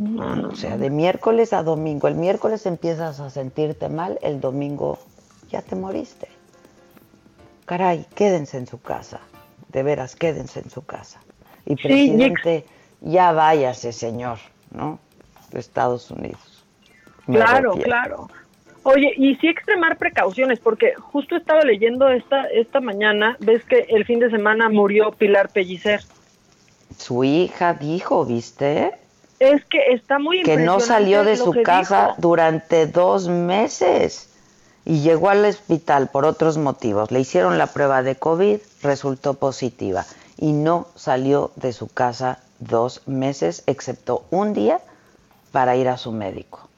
o 0.00 0.56
sea, 0.56 0.76
de 0.76 0.90
miércoles 0.90 1.52
a 1.52 1.62
domingo. 1.62 2.08
El 2.08 2.16
miércoles 2.16 2.66
empiezas 2.66 3.20
a 3.20 3.30
sentirte 3.30 3.88
mal, 3.88 4.18
el 4.22 4.40
domingo 4.40 4.98
ya 5.50 5.62
te 5.62 5.76
moriste. 5.76 6.28
Caray, 7.64 8.06
quédense 8.16 8.58
en 8.58 8.66
su 8.66 8.80
casa. 8.80 9.20
De 9.68 9.84
veras, 9.84 10.16
quédense 10.16 10.60
en 10.60 10.70
su 10.70 10.84
casa. 10.84 11.20
Y 11.64 11.76
presidente, 11.76 12.66
ya 13.00 13.32
váyase, 13.32 13.92
señor, 13.92 14.38
¿no? 14.70 14.98
De 15.50 15.60
Estados 15.60 16.10
Unidos. 16.10 16.64
claro, 17.26 17.72
claro. 17.72 18.28
Oye, 18.84 19.12
y 19.16 19.36
sí 19.36 19.48
extremar 19.48 19.98
precauciones, 19.98 20.60
porque 20.60 20.94
justo 20.94 21.36
estaba 21.36 21.62
leyendo 21.62 22.08
esta, 22.08 22.46
esta 22.46 22.80
mañana, 22.80 23.36
ves 23.40 23.62
que 23.64 23.86
el 23.90 24.06
fin 24.06 24.18
de 24.18 24.30
semana 24.30 24.70
murió 24.70 25.12
Pilar 25.12 25.50
Pellicer. 25.50 26.00
Su 26.96 27.22
hija 27.22 27.74
dijo, 27.74 28.24
¿viste? 28.24 28.94
Es 29.40 29.64
que 29.66 29.92
está 29.92 30.18
muy 30.18 30.42
Que 30.42 30.56
no 30.56 30.80
salió 30.80 31.22
de 31.24 31.36
su 31.36 31.62
casa 31.62 32.14
durante 32.18 32.86
dos 32.86 33.28
meses 33.28 34.30
y 34.84 35.00
llegó 35.00 35.28
al 35.28 35.44
hospital 35.44 36.08
por 36.08 36.24
otros 36.24 36.56
motivos. 36.56 37.10
Le 37.10 37.20
hicieron 37.20 37.58
la 37.58 37.66
prueba 37.66 38.02
de 38.02 38.16
COVID, 38.16 38.58
resultó 38.82 39.34
positiva 39.34 40.06
y 40.38 40.52
no 40.52 40.88
salió 40.94 41.50
de 41.56 41.74
su 41.74 41.88
casa 41.88 42.38
dos 42.58 43.06
meses, 43.06 43.64
excepto 43.66 44.24
un 44.30 44.54
día 44.54 44.78
para 45.52 45.76
ir 45.76 45.88
a 45.88 45.96
su 45.96 46.12
médico. 46.12 46.68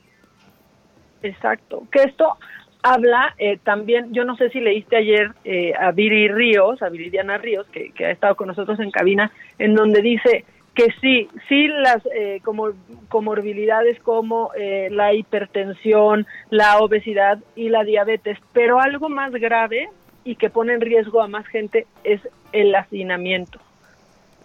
Exacto, 1.22 1.84
que 1.90 2.02
esto 2.02 2.36
habla 2.82 3.34
eh, 3.38 3.58
también, 3.62 4.12
yo 4.12 4.24
no 4.24 4.36
sé 4.36 4.48
si 4.50 4.60
leíste 4.60 4.96
ayer 4.96 5.32
eh, 5.44 5.72
a 5.78 5.90
Viri 5.92 6.28
Ríos, 6.28 6.82
a 6.82 6.88
Viridiana 6.88 7.36
Ríos, 7.38 7.66
que, 7.68 7.92
ha 8.04 8.10
estado 8.10 8.36
con 8.36 8.48
nosotros 8.48 8.80
en 8.80 8.90
cabina, 8.90 9.30
en 9.58 9.74
donde 9.74 10.00
dice 10.00 10.44
que 10.74 10.92
sí, 11.00 11.28
sí 11.48 11.68
las 11.68 12.04
eh, 12.14 12.40
como, 12.44 12.70
comorbilidades 13.08 14.00
como 14.00 14.50
eh, 14.56 14.88
la 14.90 15.12
hipertensión, 15.12 16.26
la 16.48 16.78
obesidad 16.78 17.38
y 17.56 17.68
la 17.68 17.84
diabetes, 17.84 18.38
pero 18.52 18.80
algo 18.80 19.08
más 19.08 19.32
grave 19.32 19.88
y 20.24 20.36
que 20.36 20.50
pone 20.50 20.74
en 20.74 20.80
riesgo 20.80 21.20
a 21.20 21.28
más 21.28 21.46
gente 21.46 21.86
es 22.04 22.20
el 22.52 22.74
hacinamiento. 22.74 23.58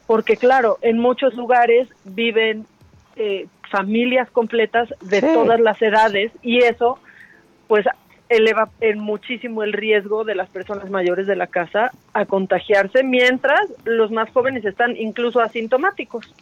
Porque 0.08 0.38
claro, 0.38 0.78
en 0.82 0.99
muchos 0.99 1.34
lugares 1.34 1.88
viven 2.03 2.66
eh, 3.16 3.47
familias 3.72 4.30
completas 4.30 4.93
de 5.01 5.22
todas 5.22 5.60
las 5.60 5.82
edades 5.82 6.32
y 6.41 6.64
eso 6.64 6.99
pues 7.68 7.86
eleva 8.30 8.70
en 8.82 8.99
muchísimo 8.99 9.64
el 9.64 9.74
riesgo 9.74 10.24
de 10.24 10.36
las 10.36 10.49
personas 10.49 10.89
mayores 10.89 11.28
de 11.28 11.36
la 11.36 11.47
casa 11.47 11.91
a 12.14 12.26
contagiarse 12.26 13.03
mientras 13.03 13.62
los 13.84 14.12
más 14.12 14.30
jóvenes 14.32 14.66
están 14.66 14.95
incluso 14.97 15.41
asintomáticos. 15.41 16.34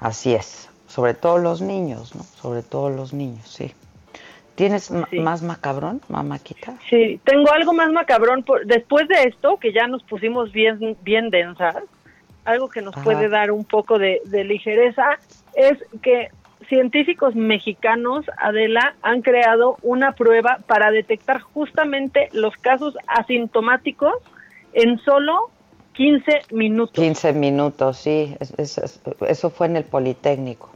Así 0.00 0.34
es, 0.34 0.68
sobre 0.86 1.14
todo 1.14 1.38
los 1.38 1.60
niños, 1.60 2.14
¿no? 2.14 2.22
Sobre 2.22 2.62
todo 2.62 2.90
los 2.90 3.12
niños, 3.12 3.48
sí. 3.48 3.72
¿Tienes 4.54 4.90
más 4.90 5.42
macabrón, 5.42 6.00
mamáquita? 6.08 6.74
Sí, 6.88 7.20
tengo 7.24 7.52
algo 7.52 7.72
más 7.72 7.90
macabrón. 7.90 8.44
Después 8.66 9.08
de 9.08 9.24
esto, 9.24 9.56
que 9.58 9.72
ya 9.72 9.88
nos 9.88 10.02
pusimos 10.04 10.52
bien, 10.52 10.96
bien 11.02 11.30
densas, 11.30 11.82
algo 12.44 12.68
que 12.68 12.82
nos 12.82 12.94
puede 12.96 13.28
dar 13.28 13.50
un 13.50 13.64
poco 13.64 13.98
de, 13.98 14.20
ligereza 14.44 15.18
es 15.54 15.78
que 16.02 16.28
científicos 16.68 17.34
mexicanos, 17.34 18.26
Adela, 18.38 18.94
han 19.02 19.22
creado 19.22 19.76
una 19.82 20.12
prueba 20.12 20.58
para 20.66 20.90
detectar 20.90 21.40
justamente 21.40 22.28
los 22.32 22.56
casos 22.56 22.96
asintomáticos 23.06 24.14
en 24.72 24.98
solo 25.00 25.50
15 25.94 26.42
minutos. 26.52 26.94
15 26.94 27.32
minutos, 27.32 27.98
sí, 27.98 28.36
eso 29.28 29.50
fue 29.50 29.66
en 29.66 29.76
el 29.76 29.84
Politécnico. 29.84 30.70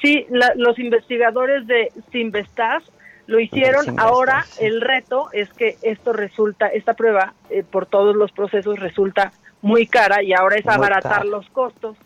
Sí, 0.00 0.26
los 0.56 0.78
investigadores 0.78 1.66
de 1.66 1.90
Simvestas 2.12 2.84
lo 3.28 3.38
hicieron. 3.38 4.00
Ahora 4.00 4.44
el 4.58 4.80
reto 4.80 5.28
es 5.32 5.52
que 5.52 5.76
esto 5.82 6.12
resulta, 6.12 6.66
esta 6.66 6.94
prueba 6.94 7.34
eh, 7.50 7.62
por 7.62 7.86
todos 7.86 8.16
los 8.16 8.32
procesos 8.32 8.80
resulta 8.80 9.32
muy 9.60 9.86
cara 9.86 10.22
y 10.22 10.32
ahora 10.32 10.56
es 10.56 10.66
abaratar 10.66 11.26
los 11.26 11.48
costos. 11.50 11.96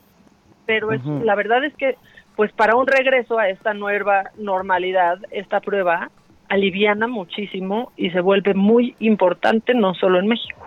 Pero 0.66 0.92
es, 0.92 1.04
la 1.04 1.34
verdad 1.34 1.64
es 1.64 1.74
que, 1.76 1.96
pues 2.36 2.52
para 2.52 2.76
un 2.76 2.86
regreso 2.86 3.38
a 3.38 3.48
esta 3.48 3.72
nueva 3.72 4.30
normalidad, 4.36 5.18
esta 5.30 5.60
prueba 5.60 6.10
aliviana 6.48 7.06
muchísimo 7.06 7.92
y 7.96 8.10
se 8.10 8.20
vuelve 8.20 8.54
muy 8.54 8.96
importante 8.98 9.74
no 9.74 9.94
solo 9.94 10.18
en 10.18 10.26
México. 10.26 10.66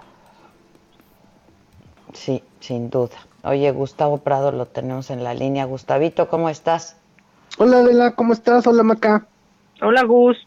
Sí, 2.13 2.41
sin 2.61 2.89
duda. 2.89 3.17
Oye, 3.43 3.69
Gustavo 3.71 4.19
Prado 4.19 4.53
lo 4.53 4.65
tenemos 4.67 5.09
en 5.09 5.23
la 5.23 5.33
línea. 5.33 5.65
Gustavito, 5.65 6.29
¿cómo 6.29 6.49
estás? 6.49 6.97
Hola, 7.57 7.79
Adela, 7.79 8.15
¿cómo 8.15 8.31
estás? 8.31 8.65
Hola, 8.67 8.83
Maca. 8.83 9.27
Hola, 9.81 10.03
Gus. 10.03 10.37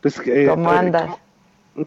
Pues, 0.00 0.20
eh, 0.26 0.46
¿Cómo 0.48 0.72
eh, 0.72 0.76
andas? 0.76 1.16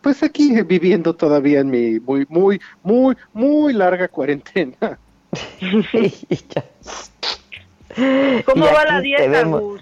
Pues 0.02 0.24
aquí 0.24 0.62
viviendo 0.64 1.16
todavía 1.16 1.60
en 1.60 1.70
mi 1.70 2.00
muy, 2.00 2.26
muy, 2.30 2.60
muy, 2.82 3.16
muy 3.34 3.74
larga 3.74 4.08
cuarentena. 4.08 4.78
¿Cómo 8.46 8.66
va 8.66 8.86
la 8.86 9.02
dieta, 9.02 9.44
Gus? 9.44 9.82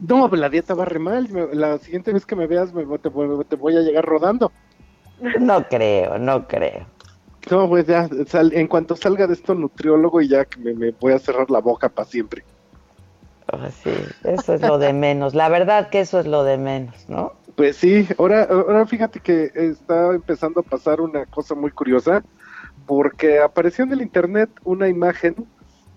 No, 0.00 0.28
pues 0.28 0.40
la 0.40 0.48
dieta 0.48 0.74
va 0.74 0.84
re 0.84 0.98
mal. 0.98 1.28
La 1.52 1.78
siguiente 1.78 2.12
vez 2.12 2.26
que 2.26 2.36
me 2.36 2.46
veas 2.46 2.72
me, 2.72 2.84
te, 2.98 3.08
voy 3.08 3.76
a 3.76 3.80
llegar 3.80 4.04
rodando. 4.04 4.52
No 5.38 5.68
creo, 5.68 6.18
no 6.18 6.48
creo. 6.48 6.86
No, 7.50 7.68
pues 7.68 7.86
ya, 7.86 8.08
en 8.32 8.66
cuanto 8.66 8.96
salga 8.96 9.26
de 9.26 9.34
esto 9.34 9.54
nutriólogo 9.54 10.22
y 10.22 10.28
ya 10.28 10.46
que 10.46 10.58
me, 10.60 10.92
voy 10.92 11.12
a 11.12 11.18
cerrar 11.18 11.50
la 11.50 11.58
boca 11.60 11.90
para 11.90 12.08
siempre. 12.08 12.42
Eso 14.24 14.54
es 14.54 14.62
lo 14.62 14.78
de 14.78 14.92
menos. 14.92 15.34
La 15.34 15.48
verdad 15.48 15.88
que 15.90 16.00
eso 16.00 16.20
es 16.20 16.26
lo 16.26 16.44
de 16.44 16.58
menos, 16.58 17.08
¿no? 17.08 17.32
Pues 17.56 17.76
sí, 17.76 18.06
ahora, 18.18 18.44
ahora 18.44 18.86
fíjate 18.86 19.20
que 19.20 19.50
está 19.54 20.14
empezando 20.14 20.60
a 20.60 20.62
pasar 20.62 21.00
una 21.00 21.26
cosa 21.26 21.54
muy 21.54 21.70
curiosa, 21.70 22.22
porque 22.86 23.40
apareció 23.40 23.84
en 23.84 23.92
el 23.92 24.02
internet 24.02 24.50
una 24.64 24.88
imagen 24.88 25.34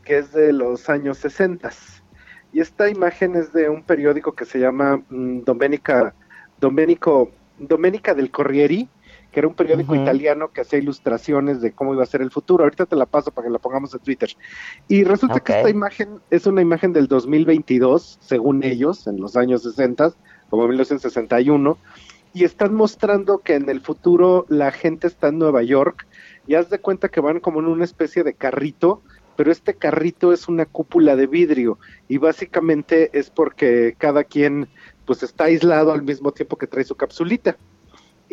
que 0.03 0.17
es 0.17 0.33
de 0.33 0.53
los 0.53 0.89
años 0.89 1.17
60. 1.19 1.71
Y 2.51 2.59
esta 2.59 2.89
imagen 2.89 3.35
es 3.35 3.53
de 3.53 3.69
un 3.69 3.83
periódico 3.83 4.33
que 4.33 4.45
se 4.45 4.59
llama 4.59 5.01
mm, 5.09 5.41
Domenica, 5.43 6.13
Domenico, 6.59 7.31
Domenica 7.57 8.13
del 8.13 8.29
Corrieri, 8.29 8.89
que 9.33 9.39
era 9.39 9.47
un 9.47 9.55
periódico 9.55 9.95
italiano 9.95 10.51
que 10.53 10.61
hacía 10.61 10.77
ilustraciones 10.77 11.59
de 11.59 11.71
cómo 11.71 11.93
iba 11.93 12.03
a 12.03 12.05
ser 12.05 12.21
el 12.21 12.29
futuro. 12.29 12.63
Ahorita 12.63 12.85
te 12.85 12.95
la 12.95 13.07
paso 13.07 13.31
para 13.31 13.47
que 13.47 13.51
la 13.51 13.57
pongamos 13.57 13.93
en 13.95 13.99
Twitter. 13.99 14.29
Y 14.87 15.03
resulta 15.03 15.39
que 15.39 15.57
esta 15.57 15.69
imagen 15.71 16.19
es 16.29 16.45
una 16.45 16.61
imagen 16.61 16.93
del 16.93 17.07
2022, 17.07 18.19
según 18.21 18.63
ellos, 18.63 19.07
en 19.07 19.19
los 19.19 19.35
años 19.35 19.63
60, 19.63 20.13
como 20.51 20.67
1961, 20.67 21.77
y 22.33 22.43
están 22.43 22.75
mostrando 22.75 23.39
que 23.39 23.55
en 23.55 23.69
el 23.69 23.81
futuro 23.81 24.45
la 24.49 24.71
gente 24.71 25.07
está 25.07 25.29
en 25.29 25.39
Nueva 25.39 25.63
York 25.63 26.07
y 26.45 26.53
haz 26.53 26.69
de 26.69 26.79
cuenta 26.79 27.09
que 27.09 27.19
van 27.19 27.39
como 27.39 27.59
en 27.59 27.65
una 27.65 27.85
especie 27.85 28.23
de 28.23 28.35
carrito, 28.35 29.01
pero 29.35 29.51
este 29.51 29.73
carrito 29.73 30.31
es 30.31 30.47
una 30.47 30.67
cúpula 30.67 31.15
de 31.15 31.25
vidrio 31.25 31.79
y 32.07 32.19
básicamente 32.19 33.09
es 33.17 33.31
porque 33.31 33.95
cada 33.97 34.23
quien 34.23 34.67
pues 35.05 35.23
está 35.23 35.45
aislado 35.45 35.91
al 35.91 36.03
mismo 36.03 36.31
tiempo 36.31 36.57
que 36.57 36.67
trae 36.67 36.83
su 36.83 36.95
capsulita. 36.95 37.57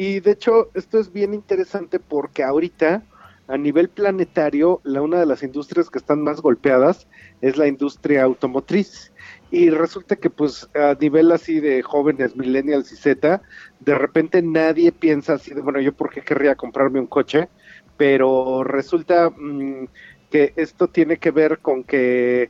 Y 0.03 0.21
de 0.21 0.31
hecho 0.31 0.71
esto 0.73 0.99
es 0.99 1.13
bien 1.13 1.35
interesante 1.35 2.01
porque 2.01 2.43
ahorita 2.43 3.03
a 3.49 3.59
nivel 3.59 3.91
planetario 3.91 4.81
la 4.83 5.03
una 5.03 5.21
de 5.21 5.27
las 5.27 5.43
industrias 5.43 5.91
que 5.91 5.99
están 5.99 6.23
más 6.23 6.41
golpeadas 6.41 7.07
es 7.43 7.59
la 7.59 7.67
industria 7.67 8.23
automotriz. 8.23 9.13
Y 9.51 9.69
resulta 9.69 10.17
que 10.17 10.31
pues 10.31 10.71
a 10.75 10.97
nivel 10.99 11.31
así 11.33 11.61
de 11.61 11.83
jóvenes 11.83 12.35
millennials 12.35 12.91
y 12.93 12.97
Z, 12.97 13.43
de 13.81 13.95
repente 13.95 14.41
nadie 14.41 14.91
piensa 14.91 15.35
así 15.35 15.53
de, 15.53 15.61
bueno, 15.61 15.81
yo 15.81 15.93
por 15.93 16.09
qué 16.09 16.23
querría 16.23 16.55
comprarme 16.55 16.99
un 16.99 17.07
coche, 17.07 17.51
pero 17.99 18.65
resulta 18.65 19.29
mm, 19.29 19.85
que 20.31 20.55
esto 20.57 20.89
tiene 20.89 21.19
que 21.19 21.31
ver 21.31 21.59
con 21.59 21.85
que 21.85 22.49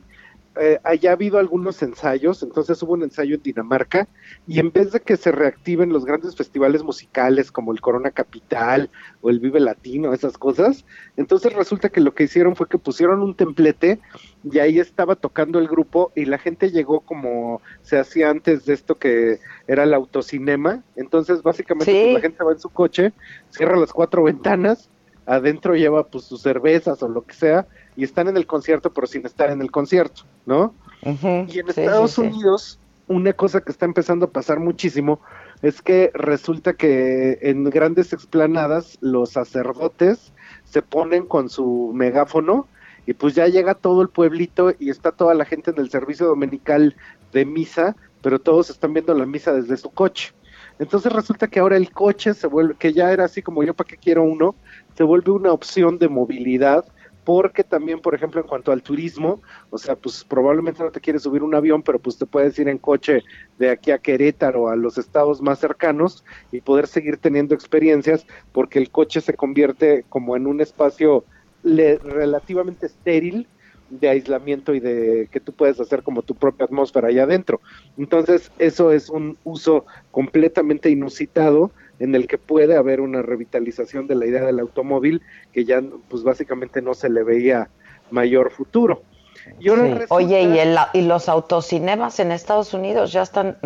eh, 0.59 0.79
haya 0.83 1.13
habido 1.13 1.39
algunos 1.39 1.81
ensayos, 1.81 2.43
entonces 2.43 2.83
hubo 2.83 2.91
un 2.91 3.03
ensayo 3.03 3.35
en 3.35 3.41
Dinamarca 3.41 4.09
y 4.45 4.59
en 4.59 4.69
vez 4.69 4.91
de 4.91 4.99
que 4.99 5.15
se 5.15 5.31
reactiven 5.31 5.93
los 5.93 6.03
grandes 6.03 6.35
festivales 6.35 6.83
musicales 6.83 7.53
como 7.53 7.71
el 7.71 7.79
Corona 7.79 8.11
Capital 8.11 8.89
o 9.21 9.29
el 9.29 9.39
Vive 9.39 9.61
Latino, 9.61 10.13
esas 10.13 10.37
cosas, 10.37 10.85
entonces 11.15 11.53
resulta 11.53 11.87
que 11.87 12.01
lo 12.01 12.13
que 12.13 12.23
hicieron 12.23 12.57
fue 12.57 12.67
que 12.67 12.77
pusieron 12.77 13.21
un 13.21 13.37
templete 13.37 14.01
y 14.43 14.59
ahí 14.59 14.77
estaba 14.77 15.15
tocando 15.15 15.57
el 15.57 15.69
grupo 15.69 16.11
y 16.17 16.25
la 16.25 16.37
gente 16.37 16.69
llegó 16.69 16.99
como 16.99 17.61
se 17.81 17.97
hacía 17.97 18.29
antes 18.29 18.65
de 18.65 18.73
esto 18.73 18.97
que 18.97 19.39
era 19.67 19.83
el 19.83 19.93
autocinema, 19.93 20.83
entonces 20.97 21.43
básicamente 21.43 21.93
pues, 21.93 22.13
la 22.13 22.19
gente 22.19 22.43
va 22.43 22.51
en 22.51 22.59
su 22.59 22.69
coche, 22.69 23.13
cierra 23.51 23.77
las 23.77 23.93
cuatro 23.93 24.23
ventanas, 24.23 24.89
adentro 25.25 25.75
lleva 25.75 26.07
pues 26.07 26.25
sus 26.25 26.41
cervezas 26.41 27.01
o 27.03 27.07
lo 27.07 27.21
que 27.25 27.35
sea 27.35 27.67
y 27.95 28.03
están 28.03 28.27
en 28.27 28.37
el 28.37 28.45
concierto 28.45 28.91
pero 28.93 29.07
sin 29.07 29.25
estar 29.25 29.49
en 29.49 29.61
el 29.61 29.71
concierto, 29.71 30.23
¿no? 30.45 30.73
y 31.03 31.59
en 31.59 31.69
Estados 31.69 32.17
Unidos, 32.17 32.79
una 33.07 33.33
cosa 33.33 33.61
que 33.61 33.71
está 33.71 33.85
empezando 33.85 34.27
a 34.27 34.29
pasar 34.29 34.59
muchísimo 34.59 35.19
es 35.61 35.81
que 35.81 36.11
resulta 36.13 36.73
que 36.73 37.39
en 37.41 37.63
grandes 37.65 38.13
explanadas 38.13 38.97
los 39.01 39.31
sacerdotes 39.31 40.31
se 40.63 40.81
ponen 40.81 41.25
con 41.25 41.49
su 41.49 41.91
megáfono 41.93 42.67
y 43.05 43.13
pues 43.13 43.35
ya 43.35 43.47
llega 43.47 43.73
todo 43.73 44.01
el 44.01 44.09
pueblito 44.09 44.73
y 44.79 44.89
está 44.89 45.11
toda 45.11 45.33
la 45.33 45.45
gente 45.45 45.71
en 45.71 45.79
el 45.79 45.89
servicio 45.89 46.27
dominical 46.27 46.95
de 47.33 47.45
misa, 47.45 47.95
pero 48.21 48.39
todos 48.39 48.69
están 48.69 48.93
viendo 48.93 49.13
la 49.13 49.25
misa 49.25 49.53
desde 49.53 49.77
su 49.77 49.89
coche. 49.89 50.33
Entonces 50.79 51.11
resulta 51.11 51.47
que 51.47 51.59
ahora 51.59 51.77
el 51.77 51.91
coche 51.91 52.33
se 52.33 52.47
vuelve, 52.47 52.75
que 52.75 52.93
ya 52.93 53.11
era 53.11 53.25
así 53.25 53.41
como 53.41 53.63
yo 53.63 53.73
para 53.73 53.87
qué 53.87 53.97
quiero 53.97 54.23
uno, 54.23 54.55
se 54.95 55.03
vuelve 55.03 55.31
una 55.31 55.51
opción 55.51 55.97
de 55.97 56.09
movilidad 56.09 56.85
porque 57.23 57.63
también, 57.63 57.99
por 57.99 58.15
ejemplo, 58.15 58.41
en 58.41 58.47
cuanto 58.47 58.71
al 58.71 58.81
turismo, 58.81 59.41
o 59.69 59.77
sea, 59.77 59.95
pues 59.95 60.23
probablemente 60.23 60.83
no 60.83 60.91
te 60.91 61.01
quieres 61.01 61.23
subir 61.23 61.43
un 61.43 61.53
avión, 61.53 61.83
pero 61.83 61.99
pues 61.99 62.17
te 62.17 62.25
puedes 62.25 62.57
ir 62.57 62.67
en 62.67 62.77
coche 62.77 63.23
de 63.59 63.69
aquí 63.69 63.91
a 63.91 63.99
Querétaro, 63.99 64.69
a 64.69 64.75
los 64.75 64.97
estados 64.97 65.41
más 65.41 65.59
cercanos, 65.59 66.23
y 66.51 66.61
poder 66.61 66.87
seguir 66.87 67.17
teniendo 67.17 67.53
experiencias, 67.53 68.25
porque 68.51 68.79
el 68.79 68.89
coche 68.89 69.21
se 69.21 69.33
convierte 69.33 70.05
como 70.09 70.35
en 70.35 70.47
un 70.47 70.61
espacio 70.61 71.23
relativamente 71.63 72.87
estéril 72.87 73.47
de 73.91 74.09
aislamiento 74.09 74.73
y 74.73 74.79
de 74.79 75.27
que 75.31 75.39
tú 75.39 75.51
puedes 75.53 75.79
hacer 75.79 76.01
como 76.01 76.21
tu 76.23 76.33
propia 76.33 76.65
atmósfera 76.65 77.09
allá 77.09 77.23
adentro. 77.23 77.59
Entonces, 77.97 78.51
eso 78.57 78.91
es 78.91 79.09
un 79.09 79.37
uso 79.43 79.85
completamente 80.11 80.89
inusitado 80.89 81.71
en 82.01 82.15
el 82.15 82.27
que 82.27 82.39
puede 82.39 82.75
haber 82.75 82.99
una 82.99 83.21
revitalización 83.21 84.07
de 84.07 84.15
la 84.15 84.25
idea 84.25 84.43
del 84.43 84.59
automóvil 84.59 85.21
que 85.53 85.65
ya 85.65 85.83
pues 86.09 86.23
básicamente 86.23 86.81
no 86.81 86.95
se 86.95 87.09
le 87.09 87.23
veía 87.23 87.69
mayor 88.09 88.51
futuro. 88.51 89.03
Y 89.59 89.69
Oye, 89.69 90.41
¿y, 90.41 90.59
el, 90.59 90.77
¿y 90.93 91.01
los 91.03 91.29
autocinemas 91.29 92.19
en 92.19 92.31
Estados 92.31 92.73
Unidos 92.73 93.11
ya 93.11 93.21
están 93.21 93.57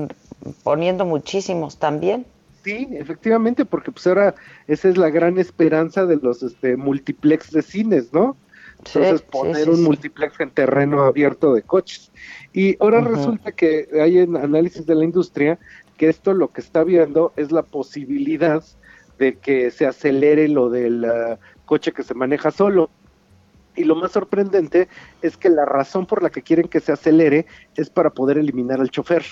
poniendo 0.63 1.05
muchísimos 1.05 1.77
también? 1.77 2.25
Sí, 2.63 2.89
efectivamente, 2.91 3.63
porque 3.63 3.91
pues 3.91 4.05
ahora 4.07 4.35
esa 4.67 4.89
es 4.89 4.97
la 4.97 5.09
gran 5.09 5.37
esperanza 5.37 6.05
de 6.05 6.17
los 6.17 6.43
este, 6.43 6.75
multiplex 6.75 7.51
de 7.51 7.61
cines, 7.61 8.11
¿no? 8.11 8.35
Entonces 8.79 9.21
poner 9.21 9.69
un 9.69 9.83
multiplex 9.83 10.39
en 10.41 10.49
terreno 10.51 11.03
abierto 11.03 11.53
de 11.53 11.61
coches. 11.61 12.11
Y 12.53 12.75
ahora 12.81 13.01
resulta 13.01 13.51
que 13.51 13.87
hay 14.01 14.19
en 14.19 14.35
análisis 14.35 14.85
de 14.85 14.95
la 14.95 15.05
industria 15.05 15.57
que 15.97 16.09
esto 16.09 16.33
lo 16.33 16.49
que 16.49 16.61
está 16.61 16.83
viendo 16.83 17.33
es 17.35 17.51
la 17.51 17.63
posibilidad 17.63 18.63
de 19.17 19.37
que 19.37 19.71
se 19.71 19.85
acelere 19.85 20.47
lo 20.47 20.69
del 20.69 21.05
ah, 21.05 21.39
coche 21.65 21.91
que 21.91 22.03
se 22.03 22.13
maneja 22.13 22.51
solo. 22.51 22.89
Y 23.75 23.83
lo 23.83 23.95
más 23.95 24.11
sorprendente 24.11 24.87
es 25.21 25.35
que 25.37 25.49
la 25.49 25.65
razón 25.65 26.05
por 26.05 26.23
la 26.23 26.29
que 26.29 26.41
quieren 26.41 26.67
que 26.67 26.79
se 26.79 26.91
acelere 26.91 27.45
es 27.75 27.89
para 27.89 28.09
poder 28.09 28.37
eliminar 28.37 28.79
al 28.79 28.89
chofer. 28.89 29.23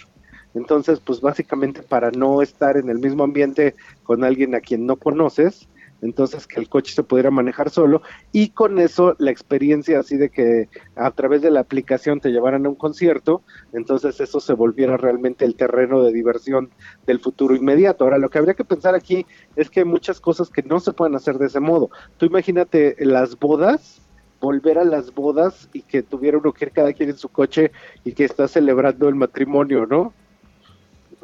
Entonces, 0.54 1.00
pues 1.00 1.22
básicamente 1.22 1.82
para 1.82 2.12
no 2.12 2.42
estar 2.42 2.78
en 2.78 2.90
el 2.90 3.00
mismo 3.00 3.24
ambiente 3.24 3.76
con 4.04 4.24
alguien 4.24 4.54
a 4.54 4.60
quien 4.60 4.86
no 4.86 4.98
conoces, 4.98 5.68
entonces 6.04 6.48
que 6.48 6.60
el 6.60 6.70
coche 6.70 6.94
se 6.94 7.04
pudiera 7.04 7.32
manejar 7.32 7.70
solo 7.70 8.02
y 8.32 8.50
con 8.50 8.80
eso 8.80 9.16
la 9.20 9.32
experiencia 9.32 10.00
así 10.00 10.18
de 10.18 10.30
que 10.30 10.70
a 10.96 11.12
través 11.12 11.42
de 11.42 11.52
la 11.52 11.62
aplicación 11.62 12.20
te 12.20 12.30
llevaran 12.30 12.66
a 12.66 12.70
un 12.70 12.76
concierto, 12.76 13.42
entonces 13.72 14.20
eso 14.20 14.40
se 14.40 14.54
volviera 14.54 14.98
realmente 14.98 15.46
el 15.46 15.56
terreno 15.56 16.04
de 16.04 16.12
diversión 16.12 16.70
del 17.08 17.20
futuro 17.20 17.56
inmediato. 17.56 18.04
Ahora, 18.04 18.18
lo 18.18 18.30
que 18.30 18.38
habría 18.38 18.54
que 18.54 18.66
pensar 18.66 18.96
aquí 18.96 19.26
es 19.56 19.70
que 19.70 19.82
hay 19.82 19.86
muchas 19.86 20.20
cosas 20.20 20.50
que 20.50 20.64
no 20.64 20.80
se 20.80 20.94
pueden 20.94 21.16
hacer 21.16 21.38
de 21.38 21.48
ese 21.48 21.60
modo. 21.60 21.90
Tú 22.18 22.26
imagínate 22.26 22.96
las 23.00 23.40
bodas, 23.40 24.02
volver 24.40 24.78
a 24.78 24.84
las 24.84 25.14
bodas 25.14 25.70
y 25.72 25.84
que 25.84 26.04
tuviera 26.04 26.38
uno 26.38 26.52
que 26.52 26.70
cada 26.70 26.92
quien 26.94 27.10
en 27.10 27.18
su 27.18 27.30
coche 27.30 27.72
y 28.04 28.12
que 28.12 28.26
está 28.26 28.48
celebrando 28.48 29.08
el 29.08 29.16
matrimonio, 29.16 29.86
¿no? 29.86 30.14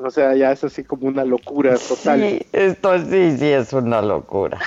O 0.01 0.09
sea, 0.09 0.33
ya 0.35 0.51
es 0.51 0.63
así 0.63 0.83
como 0.83 1.07
una 1.07 1.25
locura 1.25 1.75
total. 1.75 2.21
Sí, 2.21 2.41
esto 2.53 2.97
sí, 2.99 3.37
sí 3.37 3.47
es 3.47 3.73
una 3.73 4.01
locura. 4.01 4.59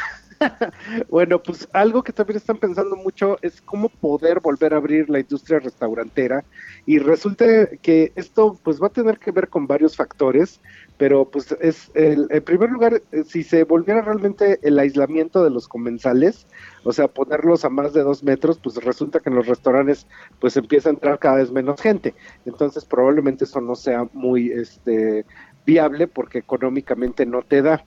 bueno, 1.08 1.42
pues 1.42 1.68
algo 1.72 2.02
que 2.02 2.12
también 2.12 2.36
están 2.36 2.56
pensando 2.56 2.96
mucho 2.96 3.38
es 3.42 3.60
cómo 3.62 3.88
poder 3.88 4.40
volver 4.40 4.74
a 4.74 4.78
abrir 4.78 5.08
la 5.08 5.20
industria 5.20 5.58
restaurantera 5.60 6.44
y 6.86 6.98
resulta 6.98 7.66
que 7.80 8.12
esto 8.16 8.58
pues 8.62 8.80
va 8.80 8.88
a 8.88 8.92
tener 8.92 9.18
que 9.18 9.30
ver 9.30 9.48
con 9.48 9.66
varios 9.66 9.96
factores, 9.96 10.60
pero 10.98 11.24
pues 11.24 11.54
es 11.60 11.90
el, 11.94 12.26
en 12.30 12.42
primer 12.42 12.70
lugar 12.70 13.02
eh, 13.12 13.24
si 13.26 13.42
se 13.42 13.64
volviera 13.64 14.02
realmente 14.02 14.58
el 14.62 14.78
aislamiento 14.78 15.42
de 15.44 15.50
los 15.50 15.68
comensales, 15.68 16.46
o 16.84 16.92
sea 16.92 17.08
ponerlos 17.08 17.64
a 17.64 17.70
más 17.70 17.92
de 17.92 18.02
dos 18.02 18.22
metros, 18.22 18.58
pues 18.62 18.76
resulta 18.76 19.20
que 19.20 19.30
en 19.30 19.36
los 19.36 19.46
restaurantes 19.46 20.06
pues 20.40 20.56
empieza 20.56 20.88
a 20.88 20.92
entrar 20.92 21.18
cada 21.18 21.36
vez 21.36 21.50
menos 21.50 21.80
gente, 21.80 22.14
entonces 22.44 22.84
probablemente 22.84 23.44
eso 23.44 23.60
no 23.60 23.74
sea 23.74 24.08
muy 24.12 24.50
este 24.50 25.24
viable 25.64 26.08
porque 26.08 26.38
económicamente 26.38 27.26
no 27.26 27.42
te 27.42 27.62
da. 27.62 27.84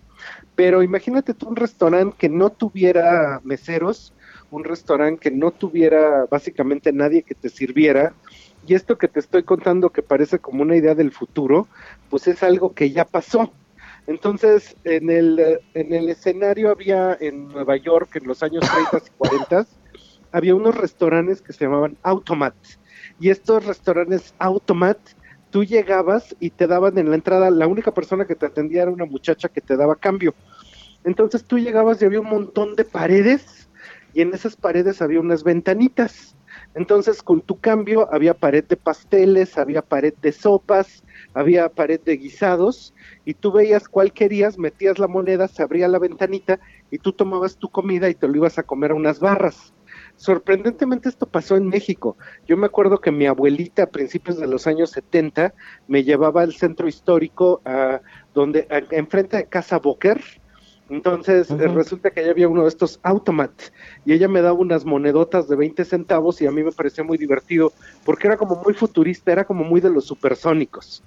Pero 0.55 0.83
imagínate 0.83 1.33
tú 1.33 1.49
un 1.49 1.55
restaurante 1.55 2.15
que 2.17 2.29
no 2.29 2.49
tuviera 2.49 3.41
meseros, 3.43 4.13
un 4.51 4.63
restaurante 4.63 5.19
que 5.19 5.31
no 5.31 5.51
tuviera 5.51 6.25
básicamente 6.29 6.93
nadie 6.93 7.23
que 7.23 7.35
te 7.35 7.49
sirviera, 7.49 8.13
y 8.67 8.73
esto 8.73 8.97
que 8.97 9.07
te 9.07 9.19
estoy 9.19 9.43
contando 9.43 9.91
que 9.91 10.01
parece 10.01 10.39
como 10.39 10.63
una 10.63 10.75
idea 10.75 10.95
del 10.95 11.11
futuro, 11.11 11.67
pues 12.09 12.27
es 12.27 12.41
algo 12.41 12.73
que 12.73 12.91
ya 12.91 13.05
pasó. 13.05 13.51
Entonces, 14.07 14.75
en 14.83 15.09
el, 15.09 15.59
en 15.73 15.93
el 15.93 16.09
escenario 16.09 16.71
había 16.71 17.17
en 17.19 17.47
Nueva 17.47 17.75
York, 17.77 18.15
en 18.15 18.27
los 18.27 18.43
años 18.43 18.63
30 18.91 19.07
y 19.07 19.11
40, 19.17 19.67
había 20.31 20.55
unos 20.55 20.75
restaurantes 20.75 21.41
que 21.41 21.53
se 21.53 21.65
llamaban 21.65 21.97
Automat. 22.03 22.55
Y 23.19 23.29
estos 23.29 23.65
restaurantes 23.65 24.35
Automat, 24.39 24.97
tú 25.55 25.63
llegabas 25.63 26.35
y 26.41 26.49
te 26.49 26.67
daban 26.67 26.97
en 26.97 27.09
la 27.09 27.15
entrada, 27.15 27.49
la 27.49 27.65
única 27.65 27.93
persona 27.93 28.25
que 28.25 28.35
te 28.35 28.45
atendía 28.45 28.81
era 28.81 28.91
una 28.91 29.05
muchacha 29.05 29.47
que 29.47 29.61
te 29.61 29.77
daba 29.77 29.95
cambio. 29.95 30.35
Entonces 31.05 31.45
tú 31.45 31.57
llegabas 31.57 32.01
y 32.01 32.05
había 32.05 32.19
un 32.19 32.27
montón 32.27 32.75
de 32.75 32.83
paredes 32.83 33.69
y 34.13 34.19
en 34.19 34.33
esas 34.33 34.57
paredes 34.57 35.01
había 35.01 35.21
unas 35.21 35.45
ventanitas. 35.45 36.35
Entonces 36.73 37.23
con 37.23 37.39
tu 37.39 37.57
cambio 37.57 38.13
había 38.13 38.33
pared 38.33 38.65
de 38.65 38.75
pasteles, 38.75 39.57
había 39.57 39.81
pared 39.81 40.13
de 40.21 40.33
sopas, 40.33 41.05
había 41.33 41.69
pared 41.69 42.01
de 42.03 42.17
guisados 42.17 42.93
y 43.23 43.35
tú 43.35 43.53
veías 43.53 43.87
cuál 43.87 44.11
querías, 44.11 44.57
metías 44.57 44.99
la 44.99 45.07
moneda, 45.07 45.47
se 45.47 45.63
abría 45.63 45.87
la 45.87 45.99
ventanita 45.99 46.59
y 46.91 46.97
tú 46.97 47.13
tomabas 47.13 47.57
tu 47.57 47.69
comida 47.69 48.09
y 48.09 48.15
te 48.15 48.27
lo 48.27 48.35
ibas 48.35 48.59
a 48.59 48.63
comer 48.63 48.91
a 48.91 48.95
unas 48.95 49.21
barras. 49.21 49.74
Sorprendentemente 50.17 51.09
esto 51.09 51.25
pasó 51.25 51.57
en 51.57 51.67
México. 51.67 52.17
Yo 52.47 52.57
me 52.57 52.67
acuerdo 52.67 52.99
que 52.99 53.11
mi 53.11 53.25
abuelita 53.25 53.83
a 53.83 53.89
principios 53.89 54.37
de 54.37 54.47
los 54.47 54.65
años 54.65 54.91
70 54.91 55.53
me 55.87 56.03
llevaba 56.03 56.41
al 56.41 56.53
centro 56.53 56.87
histórico 56.87 57.61
a 57.65 58.01
donde 58.33 58.67
enfrente 58.91 59.37
de 59.37 59.45
Casa 59.47 59.79
Boker, 59.79 60.21
entonces 60.89 61.49
eh, 61.49 61.67
resulta 61.67 62.11
que 62.11 62.19
allá 62.19 62.31
había 62.31 62.47
uno 62.47 62.63
de 62.63 62.67
estos 62.67 62.99
automats 63.01 63.73
y 64.05 64.13
ella 64.13 64.27
me 64.27 64.41
daba 64.41 64.57
unas 64.57 64.85
monedotas 64.85 65.47
de 65.47 65.55
20 65.55 65.83
centavos 65.83 66.41
y 66.41 66.47
a 66.47 66.51
mí 66.51 66.63
me 66.63 66.71
pareció 66.71 67.03
muy 67.03 67.17
divertido 67.17 67.73
porque 68.03 68.27
era 68.27 68.37
como 68.37 68.61
muy 68.63 68.73
futurista, 68.73 69.31
era 69.31 69.45
como 69.45 69.63
muy 69.63 69.81
de 69.81 69.89
los 69.89 70.05
supersónicos. 70.05 71.03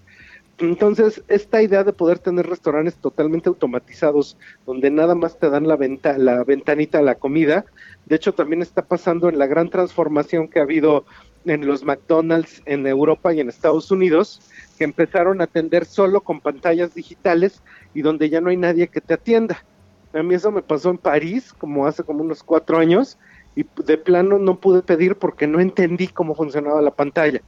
Entonces, 0.61 1.23
esta 1.29 1.63
idea 1.63 1.85
de 1.85 1.93
poder 1.93 2.19
tener 2.19 2.47
restaurantes 2.47 2.97
totalmente 2.97 3.49
automatizados, 3.49 4.37
donde 4.67 4.91
nada 4.91 5.15
más 5.15 5.39
te 5.39 5.51
dan 5.51 5.69
la, 5.69 5.77
venta, 5.77 6.19
la 6.19 6.43
ventanita 6.43 6.99
a 6.99 7.03
la 7.03 7.15
comida, 7.15 7.65
de 8.07 8.17
hecho 8.17 8.35
también 8.35 8.63
está 8.63 8.83
pasando 8.83 9.29
en 9.29 9.39
la 9.39 9.47
gran 9.47 9.71
transformación 9.71 10.49
que 10.49 10.59
ha 10.59 10.63
habido 10.63 11.05
en 11.45 11.65
los 11.65 11.85
McDonald's 11.85 12.61
en 12.67 12.87
Europa 12.87 13.33
y 13.33 13.41
en 13.41 13.49
Estados 13.49 13.91
Unidos, 13.93 14.41
que 14.77 14.85
empezaron 14.85 15.41
a 15.41 15.45
atender 15.45 15.85
solo 15.85 16.23
con 16.23 16.41
pantallas 16.41 16.93
digitales 16.93 17.63
y 17.95 18.03
donde 18.03 18.29
ya 18.29 18.41
no 18.41 18.51
hay 18.51 18.57
nadie 18.57 18.89
que 18.89 19.01
te 19.01 19.15
atienda. 19.15 19.65
A 20.13 20.23
mí 20.25 20.35
eso 20.35 20.51
me 20.51 20.63
pasó 20.63 20.91
en 20.91 20.99
París, 20.99 21.53
como 21.53 21.87
hace 21.87 22.03
como 22.03 22.23
unos 22.23 22.43
cuatro 22.43 22.79
años, 22.79 23.17
y 23.55 23.65
de 23.85 23.99
plano 23.99 24.39
no 24.39 24.59
pude 24.59 24.83
pedir 24.83 25.17
porque 25.17 25.47
no 25.47 25.61
entendí 25.61 26.09
cómo 26.09 26.35
funcionaba 26.35 26.83
la 26.83 26.91
pantalla. 26.91 27.43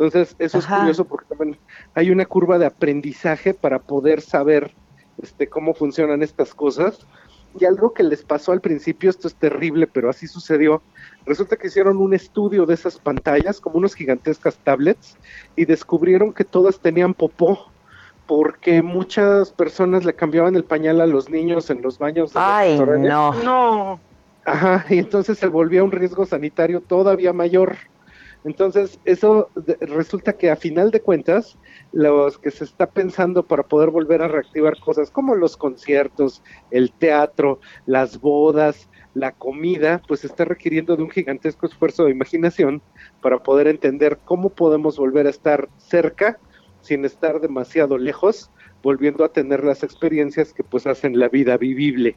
Entonces, 0.00 0.34
eso 0.38 0.58
es 0.58 0.66
curioso 0.66 1.04
porque 1.04 1.26
también 1.28 1.58
hay 1.94 2.10
una 2.10 2.24
curva 2.24 2.58
de 2.58 2.64
aprendizaje 2.64 3.52
para 3.52 3.78
poder 3.78 4.22
saber 4.22 4.72
este, 5.22 5.46
cómo 5.46 5.74
funcionan 5.74 6.22
estas 6.22 6.54
cosas. 6.54 7.06
Y 7.58 7.66
algo 7.66 7.92
que 7.92 8.02
les 8.02 8.22
pasó 8.22 8.52
al 8.52 8.62
principio, 8.62 9.10
esto 9.10 9.28
es 9.28 9.34
terrible, 9.34 9.86
pero 9.86 10.08
así 10.08 10.26
sucedió. 10.26 10.80
Resulta 11.26 11.56
que 11.56 11.66
hicieron 11.66 11.98
un 11.98 12.14
estudio 12.14 12.64
de 12.64 12.72
esas 12.72 12.98
pantallas, 12.98 13.60
como 13.60 13.76
unos 13.76 13.94
gigantescas 13.94 14.56
tablets, 14.64 15.18
y 15.54 15.66
descubrieron 15.66 16.32
que 16.32 16.44
todas 16.44 16.80
tenían 16.80 17.12
popó 17.12 17.66
porque 18.26 18.80
muchas 18.80 19.50
personas 19.50 20.06
le 20.06 20.14
cambiaban 20.14 20.56
el 20.56 20.64
pañal 20.64 21.02
a 21.02 21.06
los 21.06 21.28
niños 21.28 21.68
en 21.68 21.82
los 21.82 21.98
baños. 21.98 22.32
De 22.32 22.40
Ay, 22.40 22.78
no. 22.78 23.34
No. 23.34 24.00
Ajá, 24.46 24.86
y 24.88 24.98
entonces 24.98 25.36
se 25.36 25.48
volvía 25.48 25.84
un 25.84 25.92
riesgo 25.92 26.24
sanitario 26.24 26.80
todavía 26.80 27.34
mayor. 27.34 27.76
Entonces, 28.42 28.98
eso 29.04 29.50
resulta 29.80 30.32
que 30.32 30.50
a 30.50 30.56
final 30.56 30.90
de 30.90 31.02
cuentas, 31.02 31.58
los 31.92 32.38
que 32.38 32.50
se 32.50 32.64
está 32.64 32.90
pensando 32.90 33.46
para 33.46 33.64
poder 33.64 33.90
volver 33.90 34.22
a 34.22 34.28
reactivar 34.28 34.78
cosas 34.78 35.10
como 35.10 35.34
los 35.34 35.56
conciertos, 35.58 36.42
el 36.70 36.94
teatro, 36.94 37.60
las 37.84 38.18
bodas, 38.18 38.88
la 39.12 39.32
comida, 39.32 40.02
pues 40.08 40.24
está 40.24 40.46
requiriendo 40.46 40.96
de 40.96 41.02
un 41.02 41.10
gigantesco 41.10 41.66
esfuerzo 41.66 42.04
de 42.04 42.12
imaginación 42.12 42.82
para 43.20 43.38
poder 43.40 43.68
entender 43.68 44.20
cómo 44.24 44.54
podemos 44.54 44.96
volver 44.96 45.26
a 45.26 45.30
estar 45.30 45.68
cerca 45.76 46.40
sin 46.80 47.04
estar 47.04 47.40
demasiado 47.40 47.98
lejos, 47.98 48.50
volviendo 48.82 49.24
a 49.24 49.32
tener 49.32 49.64
las 49.64 49.82
experiencias 49.82 50.54
que 50.54 50.64
pues 50.64 50.86
hacen 50.86 51.18
la 51.18 51.28
vida 51.28 51.58
vivible. 51.58 52.16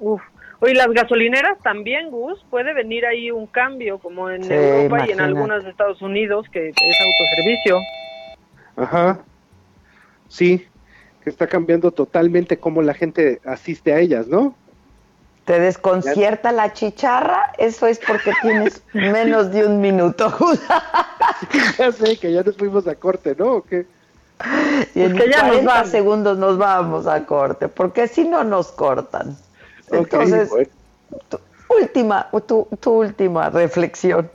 Uf. 0.00 0.22
Oye, 0.60 0.74
las 0.74 0.88
gasolineras 0.88 1.58
también, 1.62 2.10
Gus, 2.10 2.44
puede 2.50 2.74
venir 2.74 3.06
ahí 3.06 3.30
un 3.30 3.46
cambio, 3.46 3.98
como 3.98 4.28
en 4.28 4.50
Europa 4.50 5.06
y 5.06 5.12
en 5.12 5.20
algunas 5.20 5.62
de 5.62 5.70
Estados 5.70 6.02
Unidos, 6.02 6.46
que 6.50 6.70
es 6.70 6.74
autoservicio. 7.00 7.78
Ajá, 8.76 9.20
sí, 10.28 10.66
que 11.22 11.30
está 11.30 11.46
cambiando 11.46 11.92
totalmente 11.92 12.58
cómo 12.58 12.82
la 12.82 12.94
gente 12.94 13.40
asiste 13.44 13.92
a 13.92 14.00
ellas, 14.00 14.26
¿no? 14.26 14.54
¿Te 15.44 15.60
desconcierta 15.60 16.52
la 16.52 16.72
chicharra? 16.72 17.52
Eso 17.56 17.86
es 17.86 17.98
porque 18.06 18.32
tienes 18.42 18.82
menos 18.92 19.50
de 19.50 19.64
un 19.64 19.80
minuto. 19.80 20.30
ya 21.78 21.92
sé 21.92 22.18
que 22.18 22.32
ya 22.32 22.42
nos 22.42 22.56
fuimos 22.56 22.86
a 22.86 22.96
corte, 22.96 23.34
¿no? 23.38 23.54
¿O 23.54 23.62
qué? 23.62 23.86
Y 24.94 25.02
en 25.02 25.16
que 25.16 25.30
ya 25.30 25.48
40 25.48 25.84
segundos 25.86 26.36
nos 26.36 26.58
vamos 26.58 27.06
a 27.06 27.24
corte, 27.24 27.68
porque 27.68 28.08
si 28.08 28.24
no 28.24 28.44
nos 28.44 28.72
cortan. 28.72 29.36
Entonces, 29.90 30.50
tu 31.28 31.38
última, 31.80 32.28
tu, 32.46 32.68
tu 32.80 32.90
última 32.90 33.50
reflexión. 33.50 34.30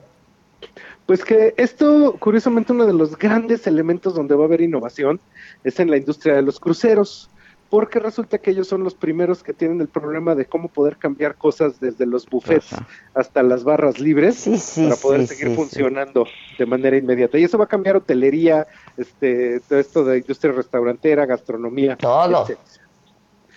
Pues 1.05 1.25
que 1.25 1.53
esto, 1.57 2.15
curiosamente, 2.19 2.71
uno 2.71 2.85
de 2.85 2.93
los 2.93 3.17
grandes 3.17 3.67
elementos 3.67 4.15
donde 4.15 4.35
va 4.35 4.43
a 4.43 4.47
haber 4.47 4.61
innovación 4.61 5.19
es 5.63 5.79
en 5.79 5.89
la 5.89 5.97
industria 5.97 6.35
de 6.35 6.41
los 6.41 6.59
cruceros 6.59 7.29
porque 7.73 7.97
resulta 7.97 8.37
que 8.37 8.51
ellos 8.51 8.67
son 8.67 8.83
los 8.83 8.93
primeros 8.93 9.41
que 9.41 9.51
tienen 9.51 9.81
el 9.81 9.87
problema 9.87 10.35
de 10.35 10.45
cómo 10.45 10.67
poder 10.67 10.97
cambiar 10.97 11.33
cosas 11.33 11.79
desde 11.79 12.05
los 12.05 12.27
buffets 12.27 12.67
hasta 13.15 13.41
las 13.41 13.63
barras 13.63 13.99
libres 13.99 14.47
para 14.75 14.95
poder 14.95 15.25
seguir 15.25 15.55
funcionando 15.55 16.27
de 16.59 16.67
manera 16.67 16.95
inmediata. 16.97 17.39
Y 17.39 17.45
eso 17.45 17.57
va 17.57 17.63
a 17.63 17.67
cambiar 17.67 17.95
hotelería, 17.95 18.67
este, 18.95 19.59
todo 19.61 19.79
esto 19.79 20.05
de 20.05 20.19
industria 20.19 20.53
restaurantera, 20.53 21.25
gastronomía. 21.25 21.97
Todo. 21.97 22.45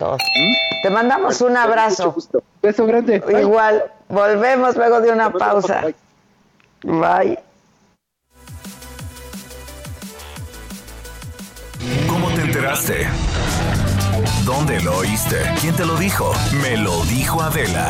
¿Mm? 0.00 0.82
Te 0.82 0.90
mandamos 0.90 1.40
un 1.40 1.56
abrazo. 1.56 2.12
Mucho 2.14 2.44
Beso 2.62 2.86
grande. 2.86 3.22
Igual, 3.40 3.84
volvemos 4.08 4.76
luego 4.76 5.00
de 5.00 5.10
una 5.10 5.32
pausa. 5.32 5.84
Bye. 6.82 7.38
¿Cómo 12.08 12.28
te 12.30 12.42
enteraste? 12.42 13.06
¿Dónde 14.44 14.80
lo 14.80 14.98
oíste? 14.98 15.36
¿Quién 15.60 15.74
te 15.74 15.84
lo 15.84 15.96
dijo? 15.96 16.32
Me 16.62 16.76
lo 16.76 17.04
dijo 17.04 17.42
Adela. 17.42 17.88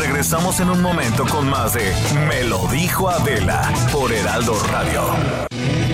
Regresamos 0.00 0.58
en 0.60 0.70
un 0.70 0.82
momento 0.82 1.24
con 1.26 1.48
más 1.48 1.74
de 1.74 1.92
Me 2.28 2.44
lo 2.44 2.66
dijo 2.68 3.08
Adela 3.08 3.72
por 3.92 4.12
Heraldo 4.12 4.58
Radio. 4.70 5.93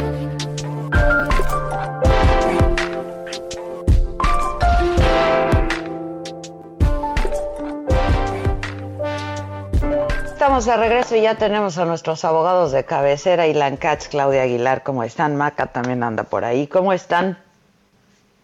Estamos 10.61 10.79
de 10.79 10.87
regreso 10.89 11.15
y 11.15 11.21
ya 11.23 11.33
tenemos 11.39 11.79
a 11.79 11.85
nuestros 11.85 12.23
abogados 12.23 12.71
de 12.71 12.85
cabecera, 12.85 13.47
Ilan 13.47 13.77
Katz, 13.77 14.09
Claudia 14.09 14.43
Aguilar, 14.43 14.83
¿cómo 14.83 15.03
están? 15.03 15.35
Maca 15.35 15.65
también 15.65 16.03
anda 16.03 16.23
por 16.23 16.45
ahí, 16.45 16.67
¿cómo 16.67 16.93
están? 16.93 17.35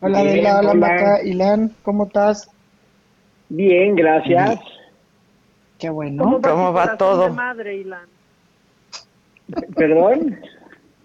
Hola, 0.02 0.22
Adela, 0.22 0.60
hola, 0.62 0.74
Maca, 0.74 1.22
Ilan, 1.22 1.76
¿cómo 1.84 2.06
estás? 2.06 2.50
Bien, 3.50 3.96
gracias. 3.96 4.60
Qué 5.78 5.92
bueno. 5.92 6.24
¿Cómo 6.24 6.42
va, 6.42 6.50
¿Cómo 6.50 6.74
va 6.74 6.98
todo? 6.98 7.26
De 7.26 7.30
madre, 7.30 7.76
Ilan? 7.76 8.08
¿Perdón? 9.76 10.42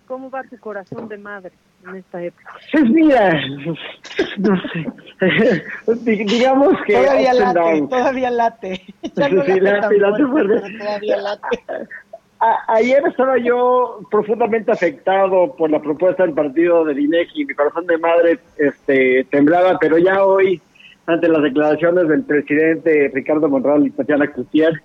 ¿Cómo 0.09 0.31
va 0.31 0.45
tu 0.45 0.59
corazón 0.61 1.11
de 1.11 1.19
madre 1.19 1.53
en 1.87 1.97
esta 1.97 2.23
época? 2.23 2.55
Pues 2.73 2.85
mira, 2.91 3.33
no 4.39 4.57
sé, 4.73 4.85
digamos 6.25 6.75
que... 6.87 6.95
Todavía 6.95 7.35
late, 7.35 7.87
todavía 7.89 8.31
late. 8.31 8.81
Ya 9.15 9.29
no 9.29 9.45
sí, 9.45 9.61
late, 9.61 9.99
late 9.99 10.27
fuerte. 10.27 10.79
Todavía 10.79 11.17
late. 11.19 11.59
ayer 12.69 13.03
estaba 13.07 13.39
yo 13.39 14.01
profundamente 14.11 14.73
afectado 14.73 15.55
por 15.57 15.71
la 15.71 15.81
propuesta 15.81 16.25
del 16.25 16.35
partido 16.35 16.85
de 16.85 17.01
INEGI, 17.01 17.45
mi 17.45 17.55
corazón 17.55 17.87
de 17.87 17.99
madre 17.99 18.39
este, 18.57 19.25
temblaba, 19.31 19.79
pero 19.79 19.99
ya 19.99 20.25
hoy, 20.25 20.61
ante 21.07 21.29
las 21.29 21.43
declaraciones 21.43 22.09
del 22.09 22.23
presidente 22.23 23.11
Ricardo 23.13 23.49
Monreal 23.49 23.87
y 23.87 23.91
Tatiana 23.91 24.27
Cloutier, 24.27 24.81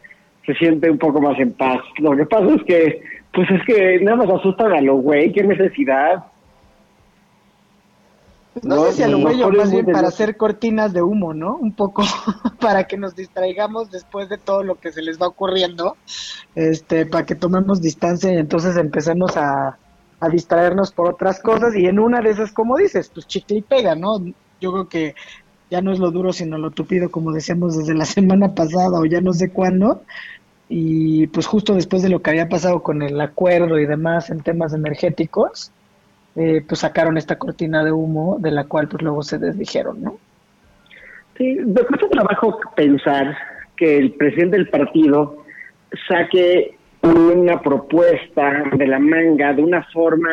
se 0.48 0.53
siente 0.56 0.90
un 0.90 0.98
poco 0.98 1.19
más 1.22 1.38
en 1.40 1.52
paz. 1.52 1.82
Lo 1.99 2.15
que 2.15 2.26
pasa 2.26 2.56
es 2.56 2.64
que, 2.64 3.02
pues 3.34 3.49
es 3.52 3.61
que 3.65 3.99
nada 4.02 4.18
más 4.18 4.30
asustan 4.30 4.72
a 4.72 4.82
los 4.82 5.02
güey, 5.02 5.32
qué 5.34 5.44
necesidad. 5.44 6.24
No, 8.63 8.85
sé 8.85 8.93
si 8.93 9.03
a 9.03 9.07
lo 9.07 9.19
mejor 9.19 9.55
más 9.55 9.71
bien 9.71 9.85
para 9.85 10.07
hacer 10.07 10.38
cortinas 10.38 10.93
de 10.93 11.01
humo, 11.01 11.34
¿no? 11.34 11.55
Un 11.57 11.73
poco 11.73 12.03
para 12.59 12.85
que 12.85 12.97
nos 12.97 13.15
distraigamos 13.15 13.91
después 13.91 14.29
de 14.29 14.38
todo 14.38 14.63
lo 14.63 14.75
que 14.75 14.91
se 14.91 15.01
les 15.01 15.21
va 15.21 15.27
ocurriendo, 15.27 15.97
este, 16.55 17.05
para 17.05 17.25
que 17.25 17.35
tomemos 17.35 17.81
distancia 17.81 18.34
y 18.34 18.38
entonces 18.38 18.77
empecemos 18.77 19.38
a, 19.38 19.77
a 20.19 20.29
distraernos 20.29 20.91
por 20.91 21.09
otras 21.09 21.39
cosas 21.39 21.75
y 21.75 21.85
en 21.85 21.99
una 21.99 22.21
de 22.21 22.31
esas, 22.31 22.51
como 22.51 22.77
dices, 22.77 23.09
pues 23.13 23.27
chicle 23.27 23.57
y 23.57 23.61
pega, 23.61 23.95
¿no? 23.95 24.19
Yo 24.59 24.71
creo 24.71 24.89
que 24.89 25.15
ya 25.69 25.81
no 25.81 25.91
es 25.91 25.99
lo 25.99 26.11
duro 26.11 26.34
sino 26.34 26.57
lo 26.57 26.71
tupido, 26.71 27.11
como 27.11 27.31
decíamos 27.31 27.77
desde 27.77 27.93
la 27.93 28.05
semana 28.05 28.55
pasada 28.55 28.99
o 28.99 29.05
ya 29.05 29.21
no 29.21 29.34
sé 29.34 29.51
cuándo, 29.51 30.03
y 30.69 31.27
pues 31.27 31.45
justo 31.45 31.73
después 31.73 32.01
de 32.01 32.09
lo 32.09 32.21
que 32.21 32.31
había 32.31 32.49
pasado 32.49 32.81
con 32.84 33.01
el 33.01 33.19
acuerdo 33.21 33.79
y 33.79 33.85
demás 33.85 34.29
en 34.29 34.41
temas 34.41 34.73
energéticos, 34.73 35.71
eh, 36.38 36.64
pues 36.68 36.81
sacaron 36.81 37.18
esta 37.18 37.38
cortina 37.38 37.84
de 37.84 37.91
humo 37.91 38.38
de 38.39 38.51
la 38.51 38.65
cual 38.65 38.88
pues 38.88 39.01
luego 39.01 39.23
se 39.23 39.39
desdijeron, 39.39 40.01
¿no? 40.01 40.19
Sí, 41.38 41.55
me 41.65 41.81
cuesta 41.81 42.07
trabajo 42.09 42.59
pensar 42.76 43.35
que 43.76 43.97
el 43.97 44.11
presidente 44.14 44.57
del 44.57 44.69
partido 44.69 45.43
saque 46.07 46.77
una 47.01 47.59
propuesta 47.61 48.64
de 48.73 48.88
la 48.88 48.99
manga 48.99 49.53
de 49.53 49.64
una 49.64 49.84
forma 49.93 50.30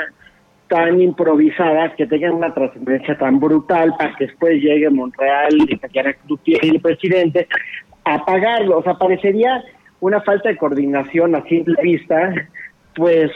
tan 0.69 1.01
improvisada 1.01 1.95
que 1.95 2.07
tenga 2.07 2.33
una 2.33 2.53
trascendencia 2.53 3.17
tan 3.19 3.39
brutal 3.39 3.95
para 3.99 4.15
que 4.17 4.27
después 4.27 4.63
llegue 4.63 4.89
Montreal 4.91 5.55
y 5.57 5.81
y 6.45 6.69
el 6.69 6.81
presidente 6.81 7.49
a 8.05 8.25
pagarlo. 8.25 8.79
O 8.79 8.83
sea, 8.83 8.95
parecería 8.95 9.63
una 10.01 10.21
falta 10.21 10.49
de 10.49 10.57
coordinación 10.57 11.35
a 11.35 11.43
simple 11.45 11.77
vista, 11.83 12.35
pues 12.95 13.31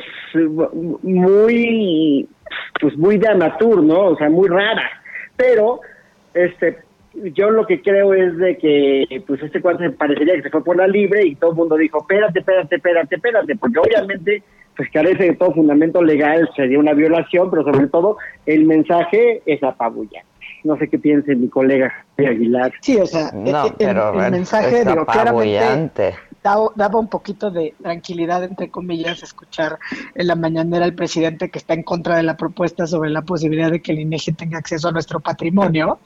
muy 1.03 2.28
pues 2.81 2.97
muy 2.97 3.19
de 3.19 3.29
amateur, 3.29 3.83
¿no? 3.83 4.01
O 4.07 4.16
sea, 4.16 4.29
muy 4.29 4.49
rara. 4.49 4.89
Pero, 5.37 5.81
este, 6.35 6.79
yo 7.35 7.51
lo 7.51 7.66
que 7.66 7.83
creo 7.83 8.15
es 8.15 8.37
de 8.37 8.57
que, 8.59 9.23
pues 9.27 9.43
este 9.43 9.61
cuate 9.61 9.91
parecería 9.91 10.35
que 10.35 10.43
se 10.43 10.51
fue 10.51 10.65
por 10.65 10.77
la 10.77 10.87
libre 10.87 11.27
y 11.27 11.35
todo 11.35 11.51
el 11.51 11.57
mundo 11.57 11.77
dijo, 11.77 11.99
espérate, 11.99 12.41
espérate, 12.41 12.77
espérate, 12.77 13.15
espérate, 13.15 13.57
porque 13.57 13.79
obviamente, 13.79 14.43
pues 14.77 14.91
carece 14.91 15.25
de 15.25 15.37
todo 15.37 15.53
fundamento 15.53 16.03
legal, 16.03 16.49
sería 16.55 16.79
una 16.79 16.93
violación, 16.93 17.51
pero 17.51 17.65
sobre 17.65 17.87
todo 17.89 18.19
el 18.47 18.65
mensaje 18.65 19.43
es 19.47 19.62
apabullante. 19.62 20.27
No 20.65 20.77
sé 20.77 20.89
qué 20.89 20.99
piense 20.99 21.35
mi 21.37 21.49
colega 21.49 22.05
Aguilar. 22.19 22.73
Sí, 22.81 22.97
o 22.97 23.07
sea, 23.07 23.31
el, 23.31 24.31
mensaje 24.31 24.85
de 24.85 24.95
lo 24.95 25.07
claramente 25.07 26.15
daba, 26.75 26.99
un 26.99 27.09
poquito 27.09 27.51
de 27.51 27.75
tranquilidad, 27.83 28.45
entre 28.45 28.70
comillas, 28.70 29.23
escuchar 29.23 29.79
en 30.15 30.27
la 30.27 30.35
mañanera 30.35 30.85
al 30.85 30.95
presidente 30.95 31.51
que 31.51 31.59
está 31.59 31.75
en 31.75 31.83
contra 31.83 32.16
de 32.16 32.23
la 32.23 32.37
propuesta 32.37 32.87
sobre 32.87 33.11
la 33.11 33.23
posibilidad 33.23 33.70
de 33.70 33.83
que 33.83 33.93
el 33.93 34.01
INEGI 34.01 34.33
tenga 34.33 34.59
acceso 34.59 34.89
a 34.89 34.93
nuestro 34.93 35.20
patrimonio 35.20 35.99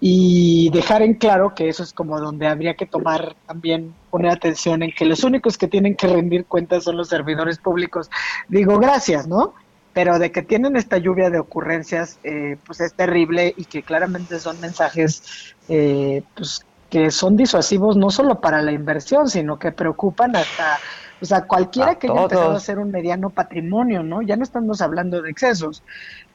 y 0.00 0.70
dejar 0.70 1.02
en 1.02 1.14
claro 1.14 1.54
que 1.54 1.68
eso 1.68 1.82
es 1.82 1.92
como 1.92 2.18
donde 2.18 2.46
habría 2.46 2.74
que 2.74 2.86
tomar 2.86 3.36
también, 3.46 3.94
poner 4.10 4.32
atención 4.32 4.82
en 4.82 4.92
que 4.92 5.04
los 5.04 5.24
únicos 5.24 5.56
que 5.56 5.68
tienen 5.68 5.94
que 5.94 6.08
rendir 6.08 6.46
cuentas 6.46 6.84
son 6.84 6.96
los 6.96 7.08
servidores 7.08 7.58
públicos. 7.58 8.10
Digo, 8.48 8.78
gracias, 8.78 9.28
¿no? 9.28 9.54
pero 9.92 10.18
de 10.18 10.32
que 10.32 10.42
tienen 10.42 10.76
esta 10.76 10.98
lluvia 10.98 11.30
de 11.30 11.38
ocurrencias, 11.38 12.18
eh, 12.24 12.56
pues 12.64 12.80
es 12.80 12.94
terrible 12.94 13.52
y 13.56 13.64
que 13.64 13.82
claramente 13.82 14.38
son 14.40 14.60
mensajes 14.60 15.54
eh, 15.68 16.22
pues, 16.34 16.64
que 16.92 17.10
son 17.10 17.38
disuasivos 17.38 17.96
no 17.96 18.10
solo 18.10 18.38
para 18.38 18.60
la 18.60 18.70
inversión, 18.70 19.26
sino 19.26 19.58
que 19.58 19.72
preocupan 19.72 20.36
hasta, 20.36 20.78
o 21.22 21.24
sea, 21.24 21.46
cualquiera 21.46 21.94
que 21.94 22.06
haya 22.06 22.20
empezado 22.24 22.52
a 22.52 22.56
hacer 22.58 22.78
un 22.78 22.90
mediano 22.90 23.30
patrimonio, 23.30 24.02
¿no? 24.02 24.20
Ya 24.20 24.36
no 24.36 24.42
estamos 24.42 24.82
hablando 24.82 25.22
de 25.22 25.30
excesos, 25.30 25.82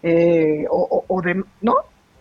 eh, 0.01 0.65
o, 0.67 1.21
de, 1.21 1.43
¿no? 1.61 1.75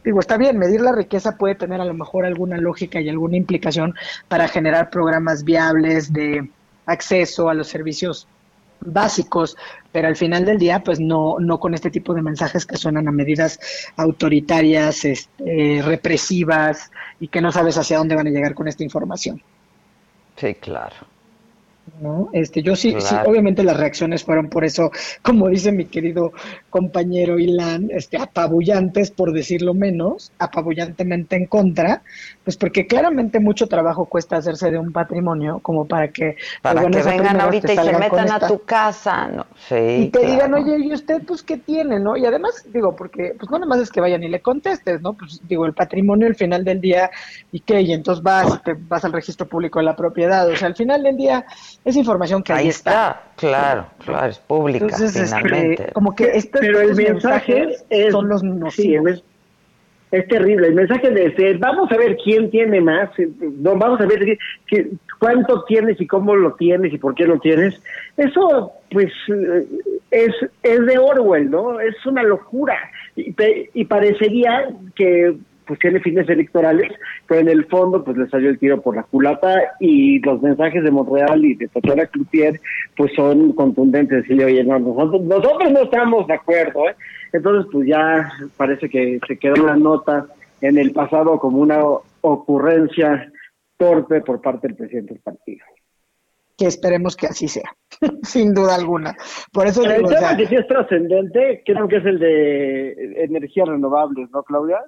digo, 0.05 0.21
está 0.21 0.37
bien, 0.37 0.59
medir 0.59 0.83
la 0.83 0.93
riqueza 0.93 1.39
puede 1.39 1.55
tener 1.55 1.81
a 1.81 1.87
lo 1.87 1.95
mejor 1.95 2.27
alguna 2.27 2.59
lógica 2.59 3.01
y 3.01 3.09
alguna 3.09 3.39
implicación 3.39 3.95
para 4.29 4.49
generar 4.49 4.91
programas 4.91 5.43
viables 5.43 6.13
de 6.13 6.51
acceso 6.85 7.49
a 7.49 7.55
los 7.55 7.69
servicios 7.69 8.29
básicos, 8.81 9.57
pero 9.93 10.09
al 10.09 10.17
final 10.17 10.45
del 10.45 10.59
día, 10.59 10.83
pues 10.85 11.01
no, 11.01 11.37
no 11.39 11.59
con 11.59 11.75
este 11.75 11.91
tipo 11.91 12.15
de 12.15 12.23
mensajes 12.23 12.67
que 12.67 12.77
suenan 12.77 13.09
a 13.09 13.13
medidas 13.13 13.59
autoritarias, 13.97 15.05
este, 15.05 15.83
represivas 15.85 16.91
y 17.21 17.29
que 17.29 17.41
no 17.41 17.53
sabes 17.53 17.79
hacia 17.79 17.99
dónde 17.99 18.15
van 18.15 18.27
a 18.27 18.31
llegar 18.31 18.55
con 18.55 18.69
esta 18.69 18.85
información. 18.85 19.43
Sí, 20.37 20.55
claro. 20.55 20.97
¿no? 22.01 22.29
Este, 22.33 22.63
yo 22.63 22.77
sí, 22.77 22.95
sí, 22.99 23.15
obviamente 23.25 23.63
las 23.63 23.77
reacciones 23.77 24.25
fueron 24.25 24.49
por 24.49 24.65
eso, 24.65 24.91
como 25.23 25.49
dice 25.49 25.73
mi 25.73 25.87
querido 25.87 26.33
compañero 26.69 27.39
Ilan, 27.39 27.89
este, 27.91 28.19
apabullantes, 28.19 29.11
por 29.11 29.33
decirlo 29.33 29.73
menos, 29.73 30.33
apabullantemente 30.39 31.37
en 31.37 31.47
contra, 31.47 32.03
pues 32.47 32.57
porque 32.57 32.87
claramente 32.87 33.41
mucho 33.41 33.67
trabajo 33.67 34.05
cuesta 34.05 34.37
hacerse 34.37 34.71
de 34.71 34.79
un 34.79 34.93
patrimonio, 34.93 35.59
como 35.63 35.85
para 35.85 36.13
que... 36.13 36.37
Para 36.63 36.81
que 36.89 37.03
vengan 37.03 37.41
ahorita 37.41 37.73
y 37.73 37.77
se 37.77 37.99
metan 37.99 38.31
a 38.31 38.47
tu 38.47 38.61
casa, 38.61 39.27
¿no? 39.27 39.47
y 39.77 40.11
te 40.11 40.25
digan, 40.25 40.55
oye, 40.55 40.79
¿y 40.79 40.93
usted 40.93 41.23
pues 41.27 41.43
qué 41.43 41.57
tiene, 41.57 41.99
no? 41.99 42.17
Y 42.17 42.25
además, 42.25 42.65
digo, 42.73 42.95
porque 42.95 43.35
pues 43.37 43.51
no 43.51 43.59
nada 43.59 43.69
más 43.69 43.81
es 43.81 43.91
que 43.91 44.01
vayan 44.01 44.23
y 44.23 44.29
le 44.29 44.41
contestes, 44.43 45.03
¿no? 45.03 45.15
Pues 45.15 45.41
digo, 45.49 45.67
el 45.67 45.73
patrimonio 45.73 46.29
al 46.29 46.37
final 46.37 46.65
del 46.65 46.81
día, 46.81 47.11
¿y 47.51 47.59
qué? 47.59 47.81
Y 47.81 47.93
entonces 47.93 48.23
vas 48.23 48.63
te 48.63 48.77
vas 48.79 49.05
al 49.05 49.13
registro 49.13 49.49
público 49.49 49.81
de 49.81 49.87
la 49.87 49.97
propiedad, 49.97 50.49
o 50.49 50.55
sea, 50.55 50.69
al 50.69 50.77
final 50.77 51.03
del 51.03 51.17
día 51.17 51.45
es 51.85 51.97
información 51.97 52.45
que 52.45 52.53
ahí, 52.53 52.69
está. 52.69 53.23
Claro, 53.35 53.87
claro, 53.99 54.29
es 54.29 54.39
pública 54.39 54.87
este, 54.87 55.25
finalmente. 55.25 55.91
como 55.93 56.15
que 56.15 56.31
este, 56.37 56.61
Pero 56.61 56.81
el 56.81 56.95
mensaje 56.95 57.75
es, 57.91 58.13
son 58.13 58.29
los 58.29 58.45
nocivos. 58.45 59.25
Es, 60.11 60.29
terrible. 60.29 60.69
El 60.69 60.75
mensaje 60.75 61.11
de 61.11 61.35
ser, 61.35 61.59
vamos 61.59 61.91
a 61.91 61.97
ver 61.97 62.17
quién 62.23 62.51
tiene 62.51 62.81
más, 62.81 63.11
eh, 63.19 63.29
no, 63.59 63.77
vamos 63.77 64.01
a 64.01 64.07
ver 64.07 64.39
cuánto 65.19 65.65
tienes 65.65 66.01
y 66.01 66.07
cómo 66.07 66.35
lo 66.35 66.55
tienes 66.55 66.93
y 66.93 66.99
por 66.99 67.15
qué 67.15 67.27
lo 67.27 67.39
tienes. 67.39 67.81
Eso, 68.17 68.73
pues, 68.91 69.13
eh, 69.29 69.67
es, 70.11 70.35
es 70.63 70.87
de 70.87 70.99
Orwell, 70.99 71.51
¿no? 71.51 71.81
Es 71.81 71.95
una 72.07 72.23
locura. 72.23 72.77
Y, 73.17 73.35
y 73.75 73.85
parecería 73.85 74.69
que 74.95 75.37
pues 75.67 75.79
tiene 75.81 76.01
fines 76.01 76.29
electorales, 76.29 76.93
pero 77.27 77.41
en 77.41 77.49
el 77.49 77.65
fondo 77.67 78.05
pues 78.05 78.17
le 78.17 78.29
salió 78.29 78.51
el 78.51 78.59
tiro 78.59 78.81
por 78.81 78.97
la 78.97 79.03
culata 79.03 79.61
y 79.81 80.21
los 80.21 80.41
mensajes 80.41 80.83
de 80.83 80.91
Montreal 80.91 81.45
y 81.45 81.55
de 81.55 81.69
Tatiana 81.69 82.07
Cloutier 82.07 82.61
pues 82.97 83.13
son 83.15 83.53
contundentes 83.53 84.25
y 84.31 84.43
oye, 84.43 84.63
no, 84.65 84.79
nosotros, 84.79 85.23
nosotros 85.23 85.73
no 85.73 85.83
estamos 85.83 86.27
de 86.27 86.35
acuerdo, 86.35 86.89
¿eh? 86.89 86.95
Entonces 87.33 87.71
pues 87.73 87.87
ya 87.89 88.31
parece 88.57 88.89
que 88.89 89.21
se 89.27 89.39
quedó 89.39 89.67
la 89.67 89.77
nota 89.77 90.27
en 90.61 90.79
el 90.79 90.93
pasado 90.93 91.39
como 91.39 91.59
una 91.59 91.83
ocurrencia 92.21 93.31
torpe 93.77 94.21
por 94.23 94.41
parte 94.41 94.69
del 94.69 94.77
presidente 94.77 95.15
del 95.15 95.23
partido 95.23 95.65
que 96.57 96.67
esperemos 96.67 97.17
que 97.17 97.27
así 97.27 97.49
sea, 97.49 97.71
sin 98.23 98.55
duda 98.55 98.75
alguna. 98.75 99.15
Por 99.53 99.67
eso 99.67 99.83
el 99.85 100.05
tema 100.05 100.37
que 100.37 100.47
sí 100.47 100.55
es 100.55 100.67
trascendente, 100.67 101.63
creo 101.65 101.87
que 101.87 101.97
es 101.97 102.07
el 102.07 102.19
de 102.19 103.25
energías 103.25 103.69
renovables, 103.69 104.31
¿no, 104.31 104.43
Claudia? 104.43 104.79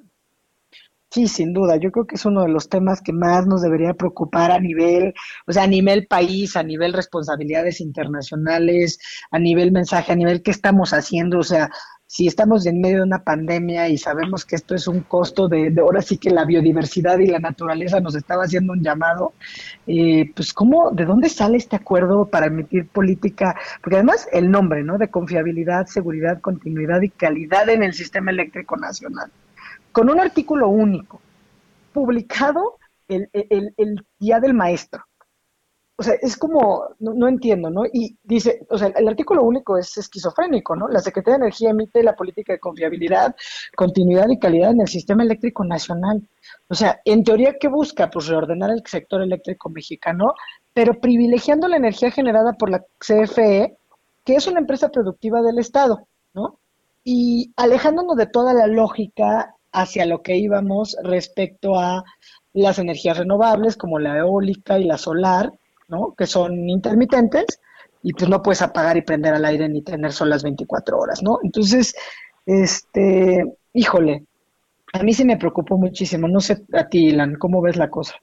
Sí, 1.10 1.26
sin 1.26 1.54
duda. 1.54 1.76
Yo 1.76 1.90
creo 1.90 2.06
que 2.06 2.16
es 2.16 2.26
uno 2.26 2.42
de 2.42 2.50
los 2.50 2.68
temas 2.68 3.00
que 3.00 3.14
más 3.14 3.46
nos 3.46 3.62
debería 3.62 3.94
preocupar 3.94 4.50
a 4.50 4.60
nivel, 4.60 5.14
o 5.46 5.52
sea, 5.52 5.62
a 5.62 5.66
nivel 5.66 6.06
país, 6.06 6.54
a 6.54 6.62
nivel 6.62 6.92
responsabilidades 6.92 7.80
internacionales, 7.80 8.98
a 9.30 9.38
nivel 9.38 9.72
mensaje, 9.72 10.12
a 10.12 10.16
nivel 10.16 10.42
qué 10.42 10.50
estamos 10.50 10.92
haciendo. 10.92 11.38
O 11.38 11.42
sea, 11.42 11.70
si 12.08 12.26
estamos 12.26 12.66
en 12.66 12.80
medio 12.80 12.96
de 12.96 13.02
una 13.04 13.22
pandemia 13.22 13.88
y 13.88 13.98
sabemos 13.98 14.44
que 14.44 14.56
esto 14.56 14.74
es 14.74 14.88
un 14.88 15.02
costo 15.02 15.46
de, 15.46 15.72
ahora 15.78 16.02
sí 16.02 16.18
que 16.18 16.30
la 16.30 16.44
biodiversidad 16.44 17.18
y 17.18 17.26
la 17.26 17.38
naturaleza 17.38 18.00
nos 18.00 18.16
estaba 18.16 18.44
haciendo 18.44 18.72
un 18.72 18.82
llamado, 18.82 19.34
eh, 19.86 20.32
pues 20.34 20.52
cómo, 20.52 20.90
de 20.90 21.04
dónde 21.04 21.28
sale 21.28 21.58
este 21.58 21.76
acuerdo 21.76 22.26
para 22.26 22.46
emitir 22.46 22.88
política, 22.88 23.54
porque 23.82 23.96
además 23.96 24.26
el 24.32 24.50
nombre, 24.50 24.82
¿no? 24.82 24.98
De 24.98 25.08
confiabilidad, 25.08 25.86
seguridad, 25.86 26.40
continuidad 26.40 27.02
y 27.02 27.10
calidad 27.10 27.68
en 27.68 27.84
el 27.84 27.94
sistema 27.94 28.32
eléctrico 28.32 28.76
nacional 28.76 29.30
con 29.98 30.10
un 30.10 30.20
artículo 30.20 30.68
único, 30.68 31.20
publicado 31.92 32.78
el, 33.08 33.28
día 34.20 34.38
del 34.38 34.54
maestro. 34.54 35.02
O 36.00 36.04
sea, 36.04 36.14
es 36.22 36.36
como, 36.36 36.84
no, 37.00 37.26
entiendo, 37.26 37.70
¿no? 37.70 37.82
Y 37.92 38.16
dice, 38.22 38.64
o 38.70 38.78
sea, 38.78 38.86
el 38.96 39.08
artículo 39.08 39.42
único 39.42 39.76
es 39.76 39.96
esquizofrénico, 39.98 40.76
¿no? 40.76 40.86
La 40.86 41.00
Secretaría 41.00 41.38
de 41.38 41.46
Energía 41.46 41.70
emite 41.70 42.04
la 42.04 42.14
política 42.14 42.52
de 42.52 42.60
confiabilidad, 42.60 43.34
continuidad 43.74 44.28
y 44.28 44.38
calidad 44.38 44.70
en 44.70 44.82
el 44.82 44.86
sistema 44.86 45.24
eléctrico 45.24 45.64
nacional. 45.64 46.22
O 46.68 46.74
sea, 46.76 47.00
en 47.04 47.24
teoría, 47.24 47.56
¿qué 47.58 47.66
busca? 47.66 48.10
Pues 48.10 48.28
reordenar 48.28 48.70
el 48.70 48.84
sector 48.86 49.22
eléctrico 49.22 49.70
mexicano, 49.70 50.34
pero 50.72 51.00
privilegiando 51.00 51.66
la 51.66 51.78
energía 51.78 52.12
generada 52.12 52.52
por 52.52 52.70
la 52.70 52.84
CFE, 53.00 53.76
que 54.24 54.36
es 54.36 54.46
una 54.46 54.60
empresa 54.60 54.90
productiva 54.90 55.42
del 55.42 55.58
Estado, 55.58 56.06
¿no? 56.32 56.60
Y 57.02 57.50
alejándonos 57.56 58.16
de 58.16 58.26
toda 58.26 58.54
la 58.54 58.68
lógica 58.68 59.56
hacia 59.72 60.06
lo 60.06 60.22
que 60.22 60.36
íbamos 60.36 60.96
respecto 61.02 61.76
a 61.76 62.04
las 62.52 62.78
energías 62.78 63.18
renovables 63.18 63.76
como 63.76 63.98
la 63.98 64.18
eólica 64.18 64.78
y 64.78 64.84
la 64.84 64.96
solar, 64.96 65.52
¿no? 65.88 66.14
Que 66.16 66.26
son 66.26 66.68
intermitentes 66.68 67.60
y 68.02 68.12
pues 68.12 68.28
no 68.28 68.42
puedes 68.42 68.62
apagar 68.62 68.96
y 68.96 69.02
prender 69.02 69.34
al 69.34 69.44
aire 69.44 69.68
ni 69.68 69.82
tener 69.82 70.12
sol 70.12 70.30
las 70.30 70.42
24 70.42 70.98
horas, 70.98 71.22
¿no? 71.22 71.38
Entonces, 71.42 71.94
este, 72.46 73.44
híjole, 73.72 74.24
a 74.92 75.02
mí 75.02 75.12
sí 75.12 75.24
me 75.24 75.36
preocupó 75.36 75.76
muchísimo. 75.76 76.28
No 76.28 76.40
sé 76.40 76.58
a 76.72 76.88
ti, 76.88 77.08
Ilan, 77.08 77.34
¿cómo 77.34 77.60
ves 77.60 77.76
la 77.76 77.90
cosa? 77.90 78.14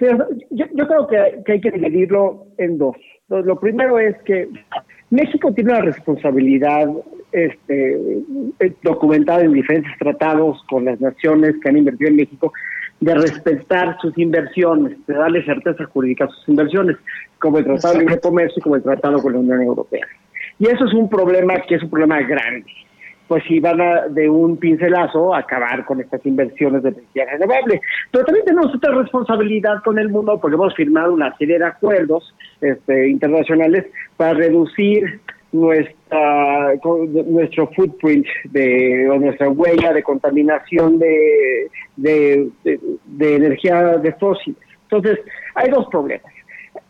Yo, 0.00 0.86
creo 0.86 1.06
que, 1.08 1.42
que, 1.44 1.52
hay 1.52 1.60
que 1.60 1.70
dividirlo 1.72 2.46
en 2.58 2.78
dos. 2.78 2.96
Lo 3.28 3.58
primero 3.58 3.98
es 3.98 4.16
que 4.22 4.48
México 5.10 5.52
tiene 5.52 5.72
una 5.72 5.80
responsabilidad 5.80 6.88
este, 7.32 7.94
eh, 8.60 8.74
documentada 8.82 9.42
en 9.42 9.52
diferentes 9.52 9.92
tratados 9.98 10.62
con 10.70 10.84
las 10.84 11.00
naciones 11.00 11.56
que 11.60 11.68
han 11.68 11.78
invertido 11.78 12.10
en 12.10 12.16
México 12.16 12.52
de 13.00 13.14
respetar 13.14 13.96
sus 14.00 14.16
inversiones, 14.18 14.98
de 15.06 15.14
darle 15.14 15.44
certeza 15.44 15.84
jurídica 15.84 16.24
a 16.24 16.28
sus 16.28 16.48
inversiones, 16.48 16.96
como 17.38 17.58
el 17.58 17.64
Tratado 17.64 17.94
de 17.94 18.00
Libre 18.00 18.20
Comercio 18.20 18.58
y 18.58 18.62
como 18.62 18.76
el 18.76 18.82
Tratado 18.82 19.22
con 19.22 19.32
la 19.32 19.38
Unión 19.38 19.62
Europea. 19.62 20.06
Y 20.58 20.66
eso 20.66 20.84
es 20.84 20.94
un 20.94 21.08
problema 21.08 21.54
que 21.68 21.76
es 21.76 21.82
un 21.82 21.90
problema 21.90 22.20
grande. 22.22 22.66
Pues 23.28 23.44
si 23.46 23.60
van 23.60 23.80
a, 23.80 24.08
de 24.08 24.28
un 24.28 24.56
pincelazo 24.56 25.34
a 25.34 25.40
acabar 25.40 25.84
con 25.84 26.00
estas 26.00 26.24
inversiones 26.24 26.82
de 26.82 26.88
energía 26.88 27.26
renovable. 27.30 27.80
Pero 28.10 28.24
también 28.24 28.46
tenemos 28.46 28.74
otra 28.74 28.94
responsabilidad 28.94 29.82
con 29.84 29.98
el 29.98 30.08
mundo 30.08 30.38
porque 30.40 30.54
hemos 30.54 30.74
firmado 30.74 31.12
una 31.12 31.36
serie 31.36 31.58
de 31.58 31.66
acuerdos 31.66 32.34
este, 32.62 33.08
internacionales 33.08 33.84
para 34.16 34.32
reducir 34.32 35.20
nuestra 35.52 36.74
nuestro 37.26 37.68
footprint 37.68 38.26
de 38.44 39.08
o 39.10 39.18
nuestra 39.18 39.48
huella 39.48 39.92
de 39.92 40.02
contaminación 40.02 40.98
de, 40.98 41.70
de, 41.96 42.50
de, 42.64 43.36
energía 43.36 43.96
de 43.98 44.12
fósiles. 44.14 44.60
Entonces, 44.82 45.18
hay 45.54 45.70
dos 45.70 45.86
problemas. 45.88 46.32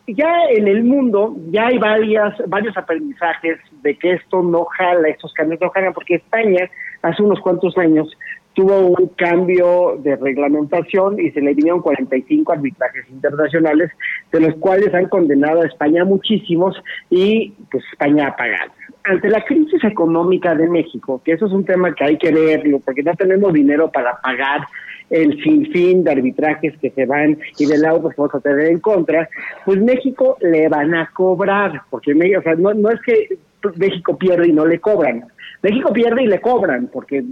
Ya 0.07 0.31
en 0.49 0.67
el 0.67 0.83
mundo 0.83 1.35
ya 1.51 1.67
hay 1.67 1.77
varias, 1.77 2.35
varios 2.47 2.75
aprendizajes 2.75 3.59
de 3.81 3.95
que 3.95 4.13
esto 4.13 4.41
no 4.41 4.65
jala, 4.65 5.07
estos 5.07 5.33
cambios 5.33 5.61
no 5.61 5.69
jalan, 5.69 5.93
porque 5.93 6.15
España 6.15 6.69
hace 7.01 7.23
unos 7.23 7.39
cuantos 7.39 7.77
años 7.77 8.09
tuvo 8.53 8.87
un 8.87 9.07
cambio 9.15 9.97
de 10.03 10.15
reglamentación 10.15 11.19
y 11.19 11.31
se 11.31 11.41
le 11.41 11.53
vinieron 11.53 11.81
45 11.81 12.51
arbitrajes 12.51 13.09
internacionales, 13.09 13.91
de 14.31 14.39
los 14.39 14.55
cuales 14.55 14.93
han 14.93 15.07
condenado 15.07 15.61
a 15.61 15.67
España 15.67 16.03
muchísimos 16.03 16.75
y 17.09 17.53
pues 17.71 17.83
España 17.91 18.27
ha 18.27 18.35
pagado. 18.35 18.71
Ante 19.05 19.29
la 19.29 19.43
crisis 19.45 19.83
económica 19.83 20.55
de 20.55 20.67
México, 20.67 21.21
que 21.23 21.33
eso 21.33 21.45
es 21.45 21.51
un 21.53 21.63
tema 21.63 21.93
que 21.95 22.03
hay 22.03 22.17
que 22.17 22.31
verlo, 22.31 22.79
porque 22.83 23.03
no 23.03 23.13
tenemos 23.15 23.53
dinero 23.53 23.89
para 23.91 24.19
pagar 24.21 24.61
el 25.09 25.41
sinfín 25.41 26.03
de 26.03 26.11
arbitrajes 26.11 26.77
que 26.79 26.91
se 26.91 27.05
van 27.05 27.39
y 27.57 27.65
del 27.65 27.81
lado 27.81 28.09
que 28.09 28.15
vamos 28.15 28.35
a 28.35 28.39
tener 28.39 28.67
en 28.67 28.79
contra, 28.79 29.27
pues 29.65 29.81
México 29.81 30.37
le 30.41 30.67
van 30.69 30.93
a 30.93 31.09
cobrar, 31.13 31.81
porque 31.89 32.11
o 32.37 32.41
sea, 32.41 32.55
no, 32.55 32.73
no 32.73 32.89
es 32.89 33.01
que 33.01 33.37
México 33.75 34.17
pierde 34.17 34.47
y 34.47 34.53
no 34.53 34.65
le 34.65 34.79
cobran, 34.79 35.25
México 35.61 35.91
pierde 35.91 36.23
y 36.23 36.27
le 36.27 36.39
cobran, 36.39 36.87
porque 36.87 37.23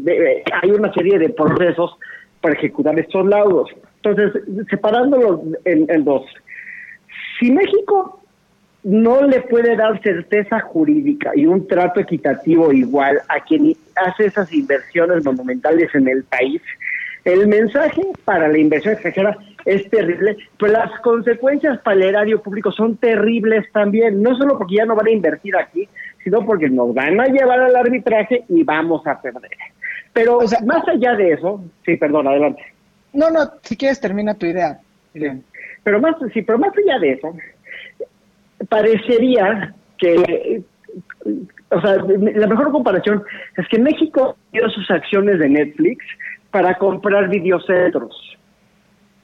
hay 0.61 0.71
una 0.71 0.93
serie 0.93 1.17
de 1.17 1.29
procesos 1.29 1.97
para 2.41 2.55
ejecutar 2.55 2.99
estos 2.99 3.25
laudos. 3.25 3.69
Entonces, 4.03 4.43
separándolos 4.69 5.41
en, 5.65 6.03
dos, 6.03 6.23
si 7.39 7.51
México 7.51 8.21
no 8.83 9.21
le 9.23 9.41
puede 9.41 9.75
dar 9.75 10.01
certeza 10.01 10.59
jurídica 10.59 11.31
y 11.35 11.45
un 11.45 11.67
trato 11.67 11.99
equitativo 11.99 12.71
igual 12.71 13.19
a 13.27 13.39
quien 13.41 13.75
hace 13.95 14.25
esas 14.25 14.51
inversiones 14.53 15.25
monumentales 15.25 15.93
en 15.95 16.07
el 16.07 16.23
país, 16.23 16.61
el 17.25 17.47
mensaje 17.47 18.01
para 18.23 18.47
la 18.47 18.57
inversión 18.57 18.93
extranjera 18.93 19.37
es 19.65 19.89
terrible, 19.89 20.37
pero 20.57 20.71
las 20.71 20.97
consecuencias 21.01 21.79
para 21.79 21.97
el 21.97 22.03
erario 22.03 22.41
público 22.41 22.71
son 22.71 22.95
terribles 22.95 23.69
también, 23.73 24.21
no 24.21 24.37
solo 24.37 24.57
porque 24.57 24.75
ya 24.75 24.85
no 24.85 24.95
van 24.95 25.07
a 25.07 25.11
invertir 25.11 25.57
aquí, 25.57 25.89
porque 26.45 26.69
nos 26.69 26.93
van 26.93 27.19
a 27.19 27.25
llevar 27.25 27.59
al 27.59 27.75
arbitraje 27.75 28.43
y 28.49 28.63
vamos 28.63 29.05
a 29.07 29.21
perder. 29.21 29.51
Pero 30.13 30.37
o 30.37 30.47
sea, 30.47 30.59
más 30.61 30.87
allá 30.87 31.15
de 31.15 31.33
eso, 31.33 31.63
sí, 31.85 31.95
perdón, 31.97 32.27
adelante. 32.27 32.63
No, 33.13 33.29
no, 33.29 33.39
si 33.61 33.75
quieres 33.77 33.99
termina 33.99 34.33
tu 34.33 34.45
idea. 34.45 34.79
Bien. 35.13 35.43
Pero 35.83 35.99
más, 36.01 36.15
sí, 36.33 36.41
pero 36.41 36.57
más 36.57 36.71
allá 36.77 36.99
de 36.99 37.11
eso, 37.13 37.35
parecería 38.69 39.73
que, 39.97 40.63
o 41.69 41.81
sea, 41.81 41.95
la 41.95 42.47
mejor 42.47 42.71
comparación 42.71 43.23
es 43.55 43.67
que 43.69 43.79
México 43.79 44.35
dio 44.51 44.69
sus 44.69 44.89
acciones 44.91 45.39
de 45.39 45.49
Netflix 45.49 46.05
para 46.51 46.77
comprar 46.77 47.29
videocentros. 47.29 48.37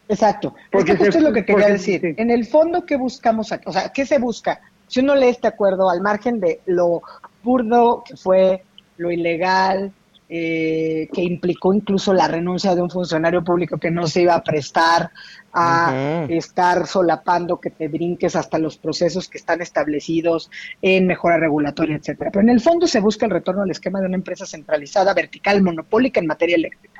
Exacto. 0.07 0.55
Porque 0.71 0.93
es 0.93 1.01
esto 1.01 1.17
es 1.17 1.23
lo 1.23 1.33
que 1.33 1.45
quería 1.45 1.69
decir. 1.69 2.15
En 2.17 2.29
el 2.29 2.45
fondo, 2.45 2.85
¿qué 2.85 2.97
buscamos? 2.97 3.51
O 3.65 3.71
sea, 3.71 3.91
¿qué 3.93 4.05
se 4.05 4.19
busca? 4.19 4.61
Si 4.93 4.99
uno 4.99 5.15
lee 5.15 5.29
este 5.29 5.47
acuerdo 5.47 5.89
al 5.89 6.01
margen 6.01 6.39
de 6.39 6.61
lo 6.67 7.01
burdo 7.41 8.03
que 8.07 8.15
fue, 8.15 8.63
lo 8.97 9.09
ilegal, 9.09 9.91
eh, 10.29 11.09
que 11.11 11.23
implicó 11.23 11.73
incluso 11.73 12.13
la 12.13 12.27
renuncia 12.27 12.75
de 12.75 12.83
un 12.83 12.91
funcionario 12.91 13.43
público 13.43 13.79
que 13.79 13.89
no 13.89 14.05
se 14.05 14.21
iba 14.21 14.35
a 14.35 14.43
prestar 14.43 15.09
a 15.51 16.27
estar 16.29 16.85
solapando 16.85 17.59
que 17.59 17.71
te 17.71 17.87
brinques 17.87 18.35
hasta 18.35 18.59
los 18.59 18.77
procesos 18.77 19.27
que 19.29 19.39
están 19.39 19.63
establecidos 19.63 20.51
en 20.79 21.07
mejora 21.07 21.37
regulatoria, 21.37 21.95
etcétera. 21.95 22.29
Pero 22.31 22.43
en 22.43 22.49
el 22.49 22.61
fondo 22.61 22.85
se 22.85 22.99
busca 22.99 23.25
el 23.25 23.31
retorno 23.31 23.63
al 23.63 23.71
esquema 23.71 23.99
de 23.99 24.05
una 24.05 24.17
empresa 24.17 24.45
centralizada, 24.45 25.15
vertical, 25.15 25.63
monopólica 25.63 26.19
en 26.19 26.27
materia 26.27 26.55
eléctrica. 26.55 26.92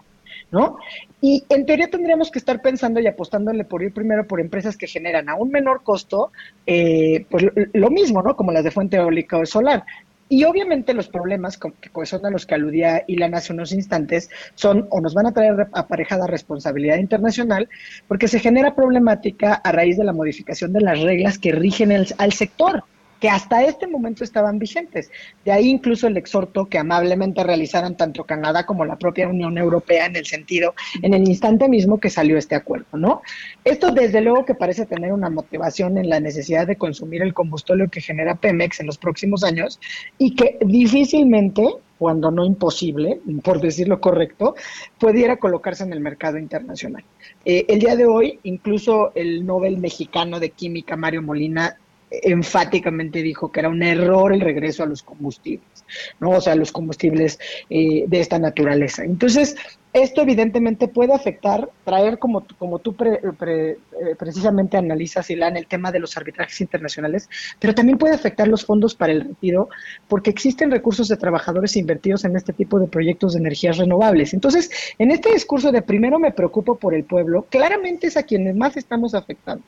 ¿No? 0.53 0.77
Y 1.19 1.43
en 1.49 1.65
teoría 1.65 1.89
tendríamos 1.89 2.29
que 2.29 2.37
estar 2.37 2.61
pensando 2.61 2.99
y 2.99 3.07
apostándole 3.07 3.65
por 3.65 3.81
ir 3.81 3.91
primero 3.91 4.27
por 4.27 4.39
empresas 4.39 4.77
que 4.77 4.85
generan 4.85 5.27
a 5.27 5.33
un 5.33 5.49
menor 5.49 5.81
costo, 5.81 6.31
eh, 6.67 7.25
pues 7.27 7.45
lo, 7.73 7.89
mismo, 7.89 8.21
¿no? 8.21 8.35
Como 8.35 8.51
las 8.51 8.63
de 8.63 8.69
fuente 8.69 8.97
eólica 8.97 9.39
o 9.39 9.47
solar. 9.47 9.83
Y 10.29 10.43
obviamente 10.43 10.93
los 10.93 11.07
problemas, 11.07 11.57
que 11.57 12.05
son 12.05 12.25
a 12.27 12.29
los 12.29 12.45
que 12.45 12.53
aludía 12.53 13.03
Ilan 13.07 13.33
hace 13.33 13.51
unos 13.51 13.71
instantes, 13.71 14.29
son 14.53 14.85
o 14.91 15.01
nos 15.01 15.15
van 15.15 15.25
a 15.25 15.33
traer 15.33 15.67
aparejada 15.73 16.27
responsabilidad 16.27 16.97
internacional, 16.97 17.67
porque 18.07 18.27
se 18.27 18.39
genera 18.39 18.75
problemática 18.75 19.55
a 19.55 19.71
raíz 19.71 19.97
de 19.97 20.03
la 20.03 20.13
modificación 20.13 20.71
de 20.71 20.81
las 20.81 21.01
reglas 21.01 21.39
que 21.39 21.51
rigen 21.51 21.91
al 21.91 22.33
sector 22.33 22.83
que 23.23 23.29
hasta 23.29 23.63
este 23.63 23.87
momento 23.87 24.25
estaban 24.25 24.59
vigentes. 24.59 25.09
De 25.45 25.53
ahí 25.53 25.69
incluso 25.69 26.07
el 26.07 26.17
exhorto 26.17 26.65
que 26.65 26.77
amablemente 26.77 27.41
realizaran 27.41 27.95
tanto 27.95 28.25
Canadá 28.25 28.65
como 28.65 28.83
la 28.83 28.97
propia 28.97 29.29
Unión 29.29 29.57
Europea 29.57 30.07
en 30.07 30.17
el 30.17 30.25
sentido, 30.25 30.75
en 31.01 31.13
el 31.13 31.25
instante 31.25 31.69
mismo 31.69 32.01
que 32.01 32.09
salió 32.09 32.37
este 32.37 32.55
acuerdo, 32.55 32.97
¿no? 32.97 33.21
Esto 33.63 33.91
desde 33.91 34.19
luego 34.19 34.43
que 34.43 34.55
parece 34.55 34.85
tener 34.85 35.13
una 35.13 35.29
motivación 35.29 35.97
en 35.97 36.09
la 36.09 36.19
necesidad 36.19 36.67
de 36.67 36.75
consumir 36.75 37.21
el 37.21 37.33
combustible 37.33 37.87
que 37.87 38.01
genera 38.01 38.35
Pemex 38.35 38.81
en 38.81 38.87
los 38.87 38.97
próximos 38.97 39.45
años 39.45 39.79
y 40.17 40.35
que 40.35 40.57
difícilmente 40.59 41.65
cuando 41.97 42.29
no 42.31 42.43
imposible, 42.43 43.21
por 43.41 43.61
decirlo 43.61 44.01
correcto, 44.01 44.55
pudiera 44.99 45.37
colocarse 45.37 45.85
en 45.85 45.93
el 45.93 46.01
mercado 46.01 46.37
internacional. 46.37 47.05
Eh, 47.45 47.63
el 47.69 47.79
día 47.79 47.95
de 47.95 48.05
hoy, 48.05 48.41
incluso 48.43 49.13
el 49.15 49.45
Nobel 49.45 49.77
mexicano 49.77 50.41
de 50.41 50.49
Química, 50.49 50.97
Mario 50.97 51.21
Molina, 51.21 51.77
enfáticamente 52.21 53.21
dijo 53.21 53.51
que 53.51 53.59
era 53.61 53.69
un 53.69 53.81
error 53.81 54.33
el 54.33 54.41
regreso 54.41 54.83
a 54.83 54.85
los 54.85 55.01
combustibles, 55.03 55.85
¿no? 56.19 56.31
O 56.31 56.41
sea, 56.41 56.55
los 56.55 56.71
combustibles 56.71 57.39
eh, 57.69 58.05
de 58.07 58.19
esta 58.19 58.37
naturaleza. 58.39 59.03
Entonces, 59.03 59.55
esto 59.93 60.23
evidentemente 60.23 60.87
puede 60.87 61.13
afectar, 61.13 61.69
traer 61.83 62.17
como, 62.17 62.45
como 62.57 62.79
tú 62.79 62.95
eh, 63.05 63.75
precisamente 64.17 64.75
analizas, 64.75 65.29
Ilan, 65.29 65.55
el 65.55 65.67
tema 65.67 65.91
de 65.91 65.99
los 65.99 66.17
arbitrajes 66.17 66.61
internacionales, 66.61 67.29
pero 67.59 67.75
también 67.75 67.99
puede 67.99 68.15
afectar 68.15 68.47
los 68.47 68.65
fondos 68.65 68.95
para 68.95 69.13
el 69.13 69.21
retiro, 69.21 69.69
porque 70.07 70.31
existen 70.31 70.71
recursos 70.71 71.07
de 71.09 71.17
trabajadores 71.17 71.75
invertidos 71.75 72.25
en 72.25 72.35
este 72.35 72.53
tipo 72.53 72.79
de 72.79 72.87
proyectos 72.87 73.33
de 73.33 73.39
energías 73.39 73.77
renovables. 73.77 74.33
Entonces, 74.33 74.71
en 74.97 75.11
este 75.11 75.31
discurso 75.31 75.71
de 75.71 75.83
primero 75.83 76.17
me 76.17 76.31
preocupo 76.31 76.75
por 76.75 76.95
el 76.95 77.03
pueblo, 77.03 77.45
claramente 77.49 78.07
es 78.07 78.17
a 78.17 78.23
quienes 78.23 78.55
más 78.55 78.75
estamos 78.77 79.13
afectando. 79.13 79.63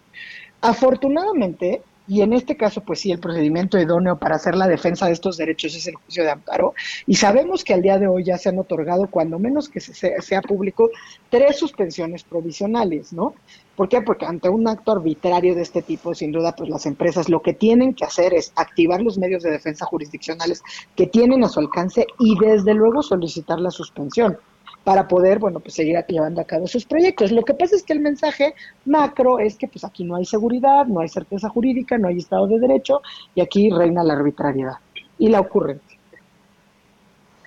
Afortunadamente, 0.60 1.84
y 2.07 2.22
en 2.22 2.34
este 2.34 2.56
caso, 2.56 2.82
pues 2.82 2.99
sí, 2.99 3.11
el 3.11 3.19
procedimiento 3.19 3.80
idóneo 3.80 4.18
para 4.18 4.36
hacer 4.36 4.56
la 4.56 4.68
defensa 4.68 5.07
de 5.07 5.14
estos 5.14 5.38
derechos 5.38 5.76
es 5.76 5.88
el 5.88 5.95
juicio 5.95 6.23
de 6.23 6.32
amparo. 6.32 6.73
Y 7.07 7.15
sabemos 7.15 7.64
que 7.64 7.73
al 7.73 7.82
día 7.82 7.98
de 7.98 8.07
hoy 8.07 8.23
ya 8.23 8.38
se 8.38 8.49
han 8.49 8.60
otorgado, 8.60 9.07
cuando 9.10 9.40
menos 9.40 9.69
que 9.69 9.80
sea, 9.80 10.41
público, 10.41 10.90
tres 11.30 11.57
suspensiones 11.57 12.23
provisionales, 12.23 13.11
¿no? 13.11 13.34
¿Por 13.76 13.90
qué? 13.90 14.02
Porque 14.02 14.26
ante 14.26 14.49
un 14.49 14.68
acto 14.68 14.91
arbitrario 14.91 15.56
de 15.56 15.64
este 15.64 15.82
tipo, 15.82 16.14
sin 16.14 16.32
duda, 16.32 16.56
pues 16.56 16.69
las 16.69 16.86
empresas 16.86 17.27
lo 17.27 17.41
que 17.41 17.53
tienen 17.53 17.94
que 17.94 18.06
hacer 18.06 18.34
es 18.34 18.53
activar 18.56 19.02
los 19.02 19.18
medios 19.18 19.44
de 19.44 19.52
defensa 19.52 19.86
jurisdiccionales 19.86 20.61
que 20.95 21.07
tienen 21.07 21.44
a 21.44 21.49
su 21.49 21.60
alcance 21.60 22.06
y 22.19 22.38
desde 22.40 22.73
luego 22.73 23.02
solicitar 23.02 23.60
la 23.60 23.72
suspensión 23.72 24.38
para 24.86 25.07
poder, 25.07 25.40
bueno, 25.40 25.60
pues 25.60 25.74
seguir 25.74 25.98
llevando 26.07 26.40
a 26.40 26.45
cabo 26.45 26.68
sus 26.68 26.86
proyectos. 26.86 27.32
Lo 27.32 27.44
que 27.44 27.56
pasa 27.56 27.76
es 27.76 27.84
que 27.84 27.91
el 27.91 27.99
mensaje 27.99 28.53
macro 28.86 29.40
es 29.40 29.57
que 29.57 29.68
pues 29.68 29.84
aquí 29.84 30.06
no 30.06 30.16
hay 30.16 30.26
seguridad, 30.26 30.86
no 30.86 30.99
hay 31.02 31.10
certeza 31.10 31.49
jurídica, 31.49 31.98
no 31.98 32.07
hay 32.07 32.20
Estado 32.20 32.48
de 32.48 32.60
Derecho 32.60 33.02
y 33.34 33.41
aquí 33.41 33.70
reina 33.72 34.03
la 34.03 34.14
arbitrariedad 34.14 34.76
y 35.18 35.30
la 35.30 35.41
ocurrencia. 35.41 35.98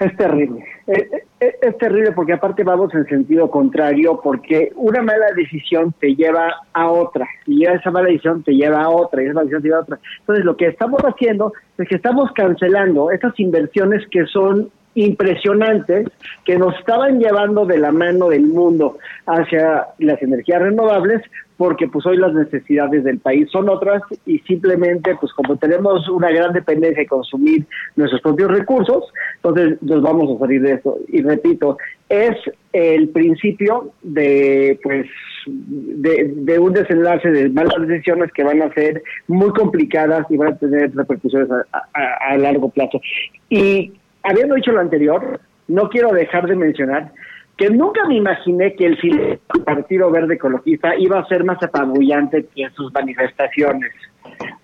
Es 0.01 0.17
terrible, 0.17 0.65
es, 0.87 1.79
terrible 1.79 2.13
porque 2.13 2.33
aparte 2.33 2.63
vamos 2.63 2.95
en 2.95 3.05
sentido 3.07 3.51
contrario 3.51 4.21
porque 4.23 4.73
una 4.77 5.03
mala 5.03 5.27
decisión 5.35 5.93
te 5.99 6.15
lleva 6.15 6.55
a 6.73 6.89
otra 6.89 7.27
y 7.47 7.65
esa 7.65 7.91
mala 7.91 8.07
decisión 8.07 8.45
te 8.45 8.53
lleva 8.53 8.83
a 8.83 8.91
otra 8.91 9.23
y 9.23 9.27
esa 9.27 9.35
mala 9.35 9.47
decisión 9.47 9.63
te 9.63 9.69
lleva 9.69 9.79
a 9.79 9.83
otra. 9.83 9.99
Entonces 10.21 10.45
lo 10.45 10.57
que 10.57 10.69
estamos 10.69 11.01
haciendo 11.03 11.53
es 11.79 11.89
que 11.89 11.97
estamos 11.97 12.31
cancelando 12.33 13.11
estas 13.11 13.39
inversiones 13.41 14.07
que 14.09 14.25
son 14.27 14.71
impresionantes 15.05 16.09
que 16.45 16.59
nos 16.59 16.77
estaban 16.79 17.21
llevando 17.21 17.65
de 17.67 17.79
la 17.79 17.93
mano 17.93 18.29
del 18.29 18.47
mundo 18.47 18.99
hacia 19.27 19.87
las 19.99 20.21
energías 20.23 20.61
renovables 20.61 21.23
porque 21.57 21.89
pues 21.89 22.07
hoy 22.07 22.17
las 22.17 22.33
necesidades 22.33 23.03
del 23.05 23.19
país 23.19 23.49
son 23.51 23.69
otras 23.69 24.01
y 24.27 24.39
simplemente 24.41 25.17
pues 25.21 25.33
como 25.33 25.57
tenemos 25.57 26.09
una 26.09 26.31
gran 26.31 26.53
dependencia 26.53 27.03
de 27.03 27.07
consumir 27.07 27.67
nuestros 27.97 28.23
propios 28.23 28.51
recursos, 28.51 29.05
entonces 29.37 29.83
nos 29.83 30.01
vamos 30.03 30.37
a 30.37 30.39
salir 30.39 30.63
de 30.63 30.75
eso. 30.75 30.99
Y 31.09 31.21
repito, 31.23 31.77
es 32.09 32.37
el 32.73 33.09
principio 33.09 33.93
de 34.03 34.79
pues 34.83 35.07
de, 35.47 36.33
de 36.37 36.59
un 36.59 36.73
desenlace 36.73 37.29
de 37.29 37.49
malas 37.49 37.87
decisiones 37.87 38.31
que 38.33 38.45
van 38.45 38.63
a 38.63 38.73
ser 38.75 39.03
muy 39.27 39.51
complicadas 39.51 40.27
y 40.31 40.37
van 40.37 40.55
a 40.55 40.59
tener 40.59 40.95
repercusiones 40.95 41.49
a, 41.51 41.83
a 42.31 42.39
largo 42.39 42.69
plazo. 42.69 43.01
Y 43.49 43.93
habiendo 44.29 44.55
dicho 44.55 44.73
lo 44.73 44.81
anterior, 44.81 45.41
no 45.69 45.89
quiero 45.89 46.13
dejar 46.13 46.47
de 46.47 46.57
mencionar 46.57 47.13
que 47.57 47.69
nunca 47.71 48.07
me 48.07 48.15
imaginé 48.15 48.75
que 48.77 48.87
el 48.87 49.41
Partido 49.65 50.11
Verde 50.11 50.35
Ecologista 50.35 50.95
iba 50.97 51.19
a 51.19 51.27
ser 51.27 51.43
más 51.43 51.61
apabullante 51.61 52.47
que 52.55 52.71
sus 52.71 52.93
manifestaciones. 52.93 53.93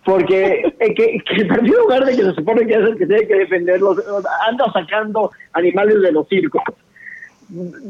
Porque 0.04 0.72
eh, 0.78 0.94
que, 0.94 1.20
el 1.28 1.48
Partido 1.48 1.88
Verde, 1.88 2.14
que 2.14 2.22
se 2.22 2.34
supone 2.34 2.64
que 2.66 2.74
es 2.74 2.80
el 2.80 2.96
que 2.96 3.06
tiene 3.06 3.26
que 3.26 3.34
defenderlos, 3.34 3.98
anda 4.48 4.70
sacando 4.72 5.32
animales 5.54 6.02
de 6.02 6.12
los 6.12 6.28
circos, 6.28 6.62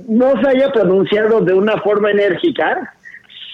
no 0.09 0.41
se 0.41 0.49
haya 0.49 0.73
pronunciado 0.73 1.41
de 1.43 1.53
una 1.53 1.77
forma 1.83 2.11
enérgica 2.11 2.95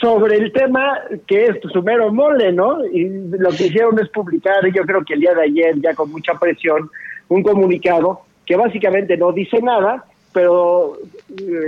sobre 0.01 0.37
el 0.37 0.53
tema 0.53 0.99
que 1.27 1.47
es 1.47 1.57
su 1.73 1.83
mero 1.83 2.13
mole, 2.13 2.53
¿no? 2.53 2.85
Y 2.87 3.09
lo 3.39 3.51
que 3.51 3.67
hicieron 3.67 3.99
es 3.99 4.09
publicar, 4.11 4.65
yo 4.73 4.83
creo 4.85 5.05
que 5.05 5.15
el 5.15 5.21
día 5.21 5.35
de 5.35 5.43
ayer, 5.43 5.75
ya 5.81 5.95
con 5.95 6.11
mucha 6.11 6.35
presión, 6.35 6.91
un 7.31 7.43
comunicado 7.43 8.21
que 8.45 8.57
básicamente 8.57 9.17
no 9.17 9.33
dice 9.33 9.63
nada, 9.63 10.05
pero 10.35 10.99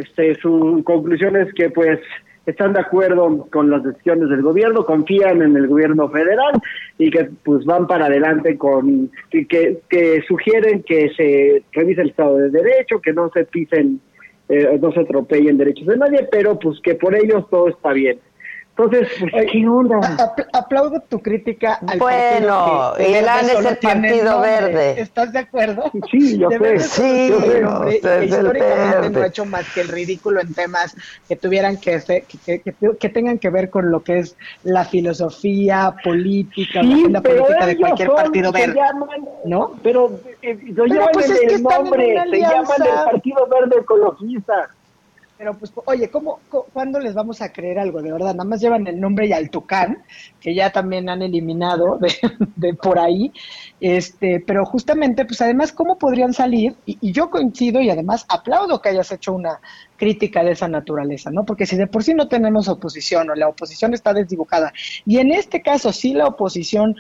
este, 0.01 0.34
su 0.36 0.82
conclusión 0.84 1.36
es 1.36 1.52
que 1.55 1.70
pues 1.70 2.01
están 2.44 2.72
de 2.72 2.80
acuerdo 2.80 3.47
con 3.51 3.70
las 3.70 3.84
decisiones 3.84 4.28
del 4.28 4.43
gobierno, 4.43 4.84
confían 4.84 5.43
en 5.43 5.56
el 5.56 5.68
gobierno 5.68 6.09
federal 6.09 6.60
y 6.98 7.10
que 7.10 7.28
pues 7.44 7.64
van 7.64 7.86
para 7.86 8.06
adelante 8.06 8.59
con 8.59 9.10
que, 9.30 9.78
que, 9.89 10.22
sugieren 10.26 10.82
que 10.82 11.10
se 11.16 11.62
revise 11.72 12.02
el 12.02 12.10
Estado 12.10 12.36
de 12.39 12.51
Derecho, 12.51 13.01
que 13.01 13.12
no 13.12 13.30
se 13.30 13.44
pisen, 13.44 14.01
eh, 14.48 14.78
no 14.80 14.90
se 14.90 15.01
atropellen 15.01 15.56
derechos 15.56 15.86
de 15.86 15.97
nadie, 15.97 16.28
pero 16.32 16.59
pues 16.59 16.80
que 16.80 16.97
por 16.97 17.14
ellos 17.14 17.48
todo 17.48 17.68
está 17.68 17.93
bien. 17.93 18.18
Entonces, 18.77 19.09
pues, 19.20 19.32
¿qué 19.53 19.69
onda? 19.69 20.01
aplaudo 20.55 20.99
tu 21.01 21.20
crítica 21.20 21.78
al 21.86 21.99
Bueno, 21.99 22.94
y 22.99 23.12
el 23.12 23.28
AN 23.28 23.44
es 23.44 23.65
el 23.66 23.77
Partido 23.77 24.40
Verde. 24.40 24.99
¿Estás 24.99 25.31
de 25.32 25.40
acuerdo? 25.40 25.90
Sí, 26.11 26.39
yo 26.39 26.49
sé. 26.49 26.78
Sí, 26.81 27.32
que 28.01 28.24
históricamente 28.24 29.11
no 29.11 29.20
ha 29.20 29.27
hecho 29.27 29.44
más 29.44 29.70
que 29.74 29.82
el 29.82 29.89
ridículo 29.89 30.40
en 30.40 30.55
temas 30.55 30.97
que 31.28 31.36
tuvieran 31.36 31.77
que, 31.77 32.03
que, 32.47 32.62
que, 32.99 33.09
tengan 33.11 33.39
que 33.39 33.51
ver 33.51 33.69
con 33.69 33.90
lo 33.90 34.03
que 34.03 34.20
es 34.20 34.36
la 34.65 34.86
filosofía 34.86 35.94
política, 36.03 36.82
la 36.82 37.20
política 37.20 37.66
de 37.66 37.77
cualquier 37.77 38.11
partido 38.11 38.53
verde. 38.53 38.81
¿No? 39.44 39.73
Pero, 39.82 40.19
eh, 40.40 40.59
lo 40.69 40.85
pero 40.85 41.09
pues 41.12 41.28
es 41.28 41.40
que 41.40 41.55
el 41.57 41.62
nombre, 41.62 42.23
se 42.31 42.39
llaman 42.39 42.81
el 42.81 43.12
Partido 43.12 43.47
Verde 43.49 43.81
Ecologista. 43.81 44.70
Pero 45.43 45.59
pues, 45.59 45.73
oye, 45.86 46.09
¿cómo, 46.09 46.39
¿cuándo 46.73 47.01
les 47.01 47.14
vamos 47.14 47.43
a 47.43 47.52
creer 47.52 47.81
algo? 47.81 48.01
De 48.01 48.12
verdad, 48.12 48.32
nada 48.32 48.44
más 48.44 48.60
llevan 48.60 48.86
el 48.86 49.01
nombre 49.01 49.27
y 49.27 49.32
al 49.32 49.51
Tucán, 49.51 50.05
que 50.39 50.55
ya 50.55 50.70
también 50.70 51.09
han 51.09 51.20
eliminado 51.20 51.98
de, 51.98 52.74
por 52.81 53.01
ahí, 53.01 53.32
este, 53.81 54.39
pero 54.47 54.64
justamente, 54.64 55.24
pues 55.24 55.40
además, 55.40 55.73
¿cómo 55.73 55.98
podrían 55.98 56.32
salir? 56.32 56.77
Y, 56.86 57.10
yo 57.10 57.28
coincido 57.28 57.81
y 57.81 57.90
además 57.90 58.24
aplaudo 58.28 58.81
que 58.81 58.90
hayas 58.90 59.10
hecho 59.10 59.32
una 59.32 59.60
crítica 59.97 60.44
de 60.44 60.52
esa 60.52 60.69
naturaleza, 60.69 61.32
¿no? 61.32 61.44
Porque 61.44 61.66
si 61.66 61.74
de 61.77 61.89
por 61.89 62.05
sí 62.05 62.14
no 62.14 62.28
tenemos 62.28 62.69
oposición 62.69 63.28
o 63.31 63.35
la 63.35 63.48
oposición 63.48 63.94
está 63.94 64.14
desdibujada, 64.14 64.73
y 65.05 65.19
en 65.19 65.32
este 65.32 65.60
caso 65.60 65.93
sí 65.93 66.14
la 66.14 66.28
oposición 66.28 66.94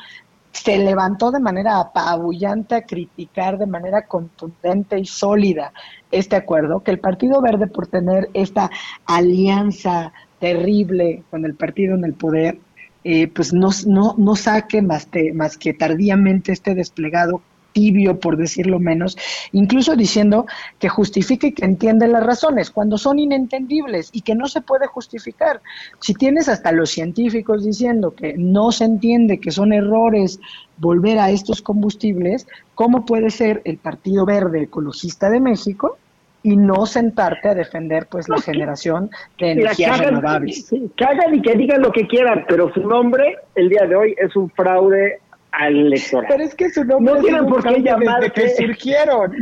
se 0.52 0.78
levantó 0.78 1.30
de 1.30 1.40
manera 1.40 1.80
apabullante 1.80 2.74
a 2.74 2.82
criticar 2.82 3.58
de 3.58 3.66
manera 3.66 4.06
contundente 4.06 4.98
y 4.98 5.06
sólida 5.06 5.72
este 6.10 6.36
acuerdo, 6.36 6.82
que 6.82 6.90
el 6.90 7.00
Partido 7.00 7.40
Verde 7.40 7.66
por 7.66 7.86
tener 7.86 8.28
esta 8.34 8.70
alianza 9.06 10.12
terrible 10.38 11.22
con 11.30 11.44
el 11.44 11.54
partido 11.54 11.94
en 11.94 12.04
el 12.04 12.14
poder, 12.14 12.58
eh, 13.04 13.28
pues 13.28 13.52
no, 13.52 13.70
no, 13.86 14.14
no 14.18 14.36
saque 14.36 14.82
más, 14.82 15.08
más 15.34 15.56
que 15.56 15.72
tardíamente 15.72 16.52
este 16.52 16.74
desplegado 16.74 17.42
tibio, 17.72 18.18
por 18.20 18.36
decirlo 18.36 18.78
menos, 18.78 19.16
incluso 19.52 19.96
diciendo 19.96 20.46
que 20.78 20.88
justifique 20.88 21.48
y 21.48 21.52
que 21.52 21.64
entiende 21.64 22.08
las 22.08 22.24
razones, 22.24 22.70
cuando 22.70 22.98
son 22.98 23.18
inentendibles 23.18 24.10
y 24.12 24.22
que 24.22 24.34
no 24.34 24.48
se 24.48 24.60
puede 24.60 24.86
justificar. 24.86 25.60
Si 26.00 26.14
tienes 26.14 26.48
hasta 26.48 26.72
los 26.72 26.90
científicos 26.90 27.64
diciendo 27.64 28.14
que 28.14 28.34
no 28.36 28.72
se 28.72 28.84
entiende, 28.84 29.40
que 29.40 29.50
son 29.50 29.72
errores 29.72 30.40
volver 30.78 31.18
a 31.18 31.30
estos 31.30 31.62
combustibles, 31.62 32.46
¿cómo 32.74 33.04
puede 33.04 33.30
ser 33.30 33.62
el 33.64 33.78
Partido 33.78 34.24
Verde 34.24 34.62
Ecologista 34.62 35.30
de 35.30 35.40
México 35.40 35.98
y 36.42 36.56
no 36.56 36.86
sentarte 36.86 37.48
a 37.48 37.54
defender 37.54 38.06
pues 38.10 38.28
la 38.28 38.40
generación 38.40 39.10
de 39.38 39.52
energías 39.52 39.98
renovables. 39.98 40.68
Que 40.96 41.04
hagan 41.04 41.34
y 41.34 41.42
que 41.42 41.54
digan 41.54 41.80
lo 41.80 41.92
que 41.92 42.06
quieran, 42.06 42.44
pero 42.48 42.72
su 42.72 42.80
nombre 42.80 43.36
el 43.54 43.68
día 43.68 43.86
de 43.86 43.94
hoy 43.94 44.14
es 44.18 44.34
un 44.34 44.50
fraude 44.50 45.20
al 45.52 45.76
electorado. 45.76 46.28
Pero 46.28 46.44
es 46.44 46.54
que 46.54 46.70
su 46.70 46.84
nombre 46.84 47.14
no 47.14 47.20
tienen 47.20 47.46
por 47.46 47.62
qué 47.62 47.82
llamarse 47.82 48.30
que 48.30 48.48
surgieron. 48.50 49.36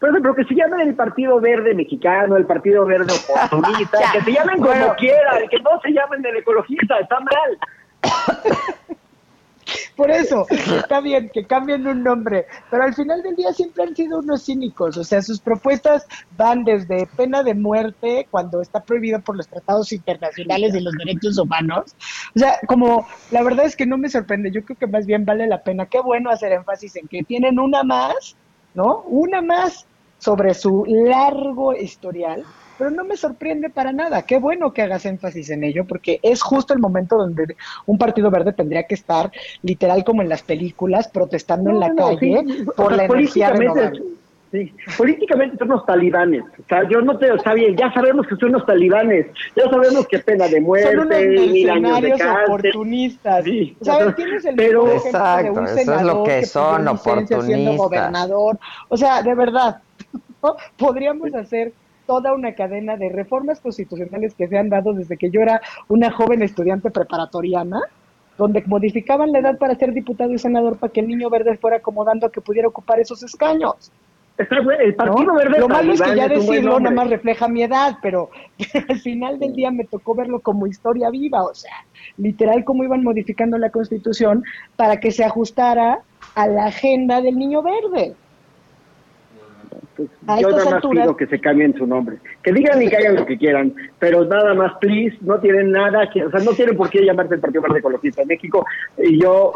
Pero, 0.00 0.14
pero 0.20 0.34
que 0.34 0.44
se 0.44 0.54
llamen 0.54 0.80
el 0.80 0.94
Partido 0.94 1.40
Verde 1.40 1.74
Mexicano, 1.74 2.36
el 2.36 2.46
Partido 2.46 2.84
Verde 2.84 3.12
Oportunista, 3.12 3.98
que 4.12 4.20
se 4.22 4.32
llamen 4.32 4.58
como 4.58 4.94
quieran, 4.96 5.48
que 5.48 5.58
no 5.60 5.80
se 5.80 5.92
llamen 5.92 6.24
el 6.26 6.36
ecologista, 6.38 6.98
está 6.98 7.20
mal. 7.20 7.58
Por 9.96 10.10
eso, 10.10 10.46
está 10.50 11.00
bien 11.00 11.30
que 11.32 11.44
cambien 11.44 11.86
un 11.86 12.02
nombre, 12.02 12.46
pero 12.70 12.84
al 12.84 12.94
final 12.94 13.22
del 13.22 13.36
día 13.36 13.52
siempre 13.52 13.84
han 13.84 13.94
sido 13.94 14.18
unos 14.18 14.44
cínicos, 14.44 14.96
o 14.96 15.04
sea, 15.04 15.22
sus 15.22 15.40
propuestas 15.40 16.06
van 16.36 16.64
desde 16.64 17.06
pena 17.16 17.42
de 17.42 17.54
muerte, 17.54 18.26
cuando 18.30 18.60
está 18.60 18.82
prohibido 18.82 19.20
por 19.20 19.36
los 19.36 19.48
tratados 19.48 19.92
internacionales 19.92 20.72
de 20.72 20.80
los 20.80 20.94
derechos 20.94 21.38
humanos, 21.38 21.94
o 22.34 22.38
sea, 22.38 22.58
como 22.66 23.06
la 23.30 23.42
verdad 23.42 23.66
es 23.66 23.76
que 23.76 23.86
no 23.86 23.98
me 23.98 24.08
sorprende, 24.08 24.50
yo 24.50 24.64
creo 24.64 24.78
que 24.78 24.86
más 24.86 25.06
bien 25.06 25.24
vale 25.24 25.46
la 25.46 25.62
pena, 25.62 25.86
qué 25.86 26.00
bueno 26.00 26.30
hacer 26.30 26.52
énfasis 26.52 26.96
en 26.96 27.08
que 27.08 27.22
tienen 27.22 27.58
una 27.58 27.82
más, 27.82 28.36
¿no? 28.74 29.02
Una 29.06 29.42
más 29.42 29.86
sobre 30.18 30.54
su 30.54 30.84
largo 30.86 31.74
historial 31.74 32.44
pero 32.78 32.90
no 32.90 33.04
me 33.04 33.16
sorprende 33.16 33.70
para 33.70 33.92
nada. 33.92 34.22
Qué 34.22 34.38
bueno 34.38 34.72
que 34.72 34.82
hagas 34.82 35.06
énfasis 35.06 35.50
en 35.50 35.64
ello, 35.64 35.84
porque 35.86 36.20
es 36.22 36.42
justo 36.42 36.74
el 36.74 36.80
momento 36.80 37.16
donde 37.16 37.56
un 37.86 37.98
partido 37.98 38.30
verde 38.30 38.52
tendría 38.52 38.84
que 38.84 38.94
estar, 38.94 39.30
literal 39.62 40.04
como 40.04 40.22
en 40.22 40.28
las 40.28 40.42
películas, 40.42 41.08
protestando 41.08 41.70
en 41.70 41.80
la 41.80 41.94
calle 41.94 42.44
por 42.76 42.94
la 42.94 43.04
energía 43.04 43.50
renovable. 43.50 44.02
Sí. 44.52 44.70
Políticamente 44.98 45.56
son 45.56 45.68
los 45.68 45.86
talibanes. 45.86 46.42
O 46.42 46.68
sea, 46.68 46.86
yo 46.86 47.00
no 47.00 47.16
te, 47.16 47.26
bien, 47.54 47.74
ya 47.74 47.90
sabemos 47.90 48.26
que 48.26 48.36
son 48.36 48.52
los 48.52 48.66
talibanes, 48.66 49.26
ya 49.56 49.64
sabemos 49.70 50.06
que 50.06 50.18
pena 50.18 50.46
de 50.46 50.60
muerte, 50.60 50.94
son 50.94 51.08
unos 51.86 52.02
de 52.02 52.14
oportunistas. 52.44 53.44
Sí. 53.44 53.74
¿Sabes? 53.80 54.14
Tienes 54.14 54.44
el 54.44 54.54
Pero, 54.54 54.92
exacto, 54.92 55.54
de 55.54 55.60
un 55.60 55.68
senador 55.68 56.00
es 56.00 56.06
lo 56.06 56.24
que, 56.24 56.44
son, 56.44 56.86
oportunistas. 56.86 57.46
Siendo 57.46 57.76
gobernador. 57.76 58.58
O 58.90 58.96
sea, 58.98 59.22
de 59.22 59.34
verdad, 59.34 59.80
podríamos 60.76 61.34
hacer 61.34 61.72
toda 62.12 62.34
una 62.34 62.54
cadena 62.54 62.98
de 62.98 63.08
reformas 63.08 63.58
constitucionales 63.60 64.34
que 64.34 64.46
se 64.46 64.58
han 64.58 64.68
dado 64.68 64.92
desde 64.92 65.16
que 65.16 65.30
yo 65.30 65.40
era 65.40 65.62
una 65.88 66.10
joven 66.10 66.42
estudiante 66.42 66.90
preparatoriana, 66.90 67.80
donde 68.36 68.62
modificaban 68.66 69.32
la 69.32 69.38
edad 69.38 69.56
para 69.56 69.76
ser 69.76 69.94
diputado 69.94 70.30
y 70.30 70.38
senador 70.38 70.76
para 70.76 70.92
que 70.92 71.00
el 71.00 71.08
niño 71.08 71.30
verde 71.30 71.56
fuera 71.56 71.78
acomodando 71.78 72.26
a 72.26 72.30
que 72.30 72.42
pudiera 72.42 72.68
ocupar 72.68 73.00
esos 73.00 73.22
escaños. 73.22 73.90
El 74.36 74.94
Partido 74.94 75.34
Verde 75.34 75.58
Lo 75.58 75.68
malo 75.68 75.94
es 75.94 76.02
que 76.02 76.14
ya 76.14 76.28
decirlo 76.28 76.78
nada 76.80 76.94
más 76.94 77.08
refleja 77.08 77.48
mi 77.48 77.62
edad, 77.62 77.96
pero 78.02 78.28
al 78.90 79.00
final 79.00 79.38
del 79.38 79.54
día 79.54 79.70
me 79.70 79.84
tocó 79.84 80.14
verlo 80.14 80.40
como 80.40 80.66
historia 80.66 81.08
viva, 81.08 81.42
o 81.44 81.54
sea, 81.54 81.86
literal 82.18 82.62
cómo 82.64 82.84
iban 82.84 83.02
modificando 83.02 83.56
la 83.56 83.70
Constitución 83.70 84.44
para 84.76 85.00
que 85.00 85.12
se 85.12 85.24
ajustara 85.24 86.00
a 86.34 86.46
la 86.46 86.66
agenda 86.66 87.22
del 87.22 87.38
niño 87.38 87.62
verde. 87.62 88.14
Pues, 89.96 90.08
yo 90.40 90.50
nada 90.50 90.70
más 90.70 90.82
pido 90.90 91.16
que 91.16 91.26
se 91.26 91.38
cambien 91.38 91.74
su 91.76 91.86
nombre. 91.86 92.16
Que 92.42 92.52
digan 92.52 92.80
y 92.82 92.88
que 92.88 92.96
hagan 92.96 93.16
lo 93.16 93.26
que 93.26 93.36
quieran, 93.36 93.74
pero 93.98 94.24
nada 94.24 94.54
más, 94.54 94.72
please, 94.80 95.16
no 95.20 95.38
tienen 95.38 95.70
nada 95.70 96.08
que, 96.10 96.24
o 96.24 96.30
sea, 96.30 96.40
no 96.40 96.52
tienen 96.52 96.76
por 96.76 96.88
qué 96.88 97.04
llamarse 97.04 97.34
el 97.34 97.40
Partido 97.40 97.62
Verde 97.62 97.80
Ecologista 97.80 98.22
en 98.22 98.28
México. 98.28 98.64
Y 98.98 99.20
yo 99.20 99.52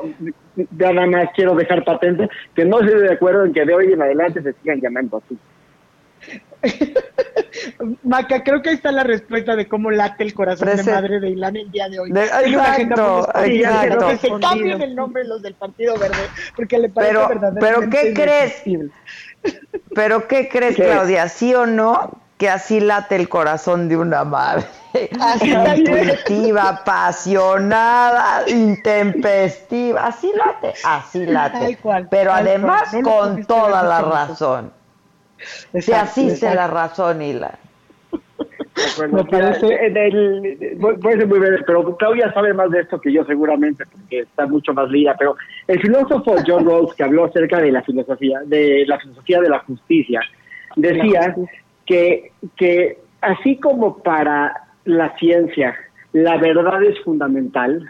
nada 0.72 1.06
más 1.06 1.28
quiero 1.34 1.54
dejar 1.54 1.84
patente 1.84 2.28
que 2.54 2.64
no 2.64 2.80
estoy 2.80 3.00
de 3.00 3.12
acuerdo 3.12 3.44
en 3.44 3.52
que 3.52 3.64
de 3.64 3.74
hoy 3.74 3.92
en 3.92 4.02
adelante 4.02 4.42
se 4.42 4.52
sigan 4.54 4.80
llamando 4.80 5.22
así. 5.24 5.38
Maca, 8.02 8.42
creo 8.42 8.62
que 8.62 8.70
ahí 8.70 8.74
está 8.74 8.92
la 8.92 9.04
respuesta 9.04 9.56
de 9.56 9.66
cómo 9.66 9.90
late 9.90 10.24
el 10.24 10.34
corazón 10.34 10.76
de 10.76 10.82
madre 10.84 11.20
de 11.20 11.30
Ilan 11.30 11.56
el 11.56 11.70
día 11.70 11.88
de 11.88 11.98
hoy. 11.98 12.10
exacto, 12.10 13.28
exacto. 13.44 14.08
Que 14.08 14.16
se 14.16 14.30
cambien 14.40 14.82
el 14.82 14.94
nombre 14.94 15.24
los 15.24 15.42
del 15.42 15.54
Partido 15.54 15.96
Verde, 15.98 16.16
porque 16.54 16.78
le 16.78 16.88
parece 16.88 17.14
pero, 17.14 17.54
Pero 17.60 17.90
¿qué 17.90 18.12
crees? 18.14 18.62
Pero 19.94 20.28
¿qué 20.28 20.48
crees, 20.48 20.76
Claudia? 20.76 21.28
¿Sí 21.28 21.54
o 21.54 21.66
no? 21.66 22.10
Que 22.38 22.50
así 22.50 22.80
late 22.80 23.16
el 23.16 23.28
corazón 23.28 23.88
de 23.88 23.96
una 23.96 24.24
madre. 24.24 24.66
Intuitiva, 25.74 26.68
apasionada, 26.68 28.48
intempestiva. 28.48 30.06
Así 30.06 30.32
late, 30.34 30.74
así 30.84 31.26
late. 31.26 31.78
Pero 32.10 32.32
además 32.32 32.94
con 33.02 33.44
toda 33.46 33.82
la 33.82 34.02
razón. 34.02 34.72
Se 35.80 35.94
asiste 35.94 36.54
la 36.54 36.66
razón, 36.66 37.22
Hila. 37.22 37.58
Bueno, 38.96 39.16
Me 39.16 39.24
parece... 39.24 39.66
puede 40.80 41.16
ser 41.18 41.26
muy 41.26 41.38
breve, 41.38 41.62
pero 41.66 41.96
Claudia 41.96 42.32
sabe 42.32 42.52
más 42.52 42.70
de 42.70 42.80
esto 42.80 43.00
que 43.00 43.12
yo 43.12 43.24
seguramente, 43.24 43.84
porque 43.90 44.20
está 44.20 44.46
mucho 44.46 44.74
más 44.74 44.90
lía, 44.90 45.14
pero 45.18 45.36
el 45.66 45.80
filósofo 45.80 46.36
John 46.46 46.66
Rawls, 46.66 46.94
que 46.94 47.04
habló 47.04 47.24
acerca 47.24 47.60
de 47.60 47.72
la 47.72 47.82
filosofía, 47.82 48.40
de 48.44 48.84
la 48.86 48.98
filosofía 48.98 49.40
de 49.40 49.48
la 49.48 49.60
justicia, 49.60 50.20
decía 50.76 51.34
que, 51.86 52.32
que 52.56 52.98
así 53.20 53.56
como 53.56 54.02
para 54.02 54.52
la 54.84 55.16
ciencia 55.16 55.74
la 56.12 56.36
verdad 56.38 56.82
es 56.82 56.98
fundamental, 57.00 57.86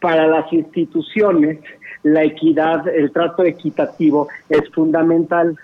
para 0.00 0.26
las 0.26 0.52
instituciones 0.52 1.58
la 2.04 2.22
equidad, 2.22 2.86
el 2.86 3.10
trato 3.10 3.44
equitativo 3.44 4.28
es 4.48 4.70
fundamental. 4.70 5.58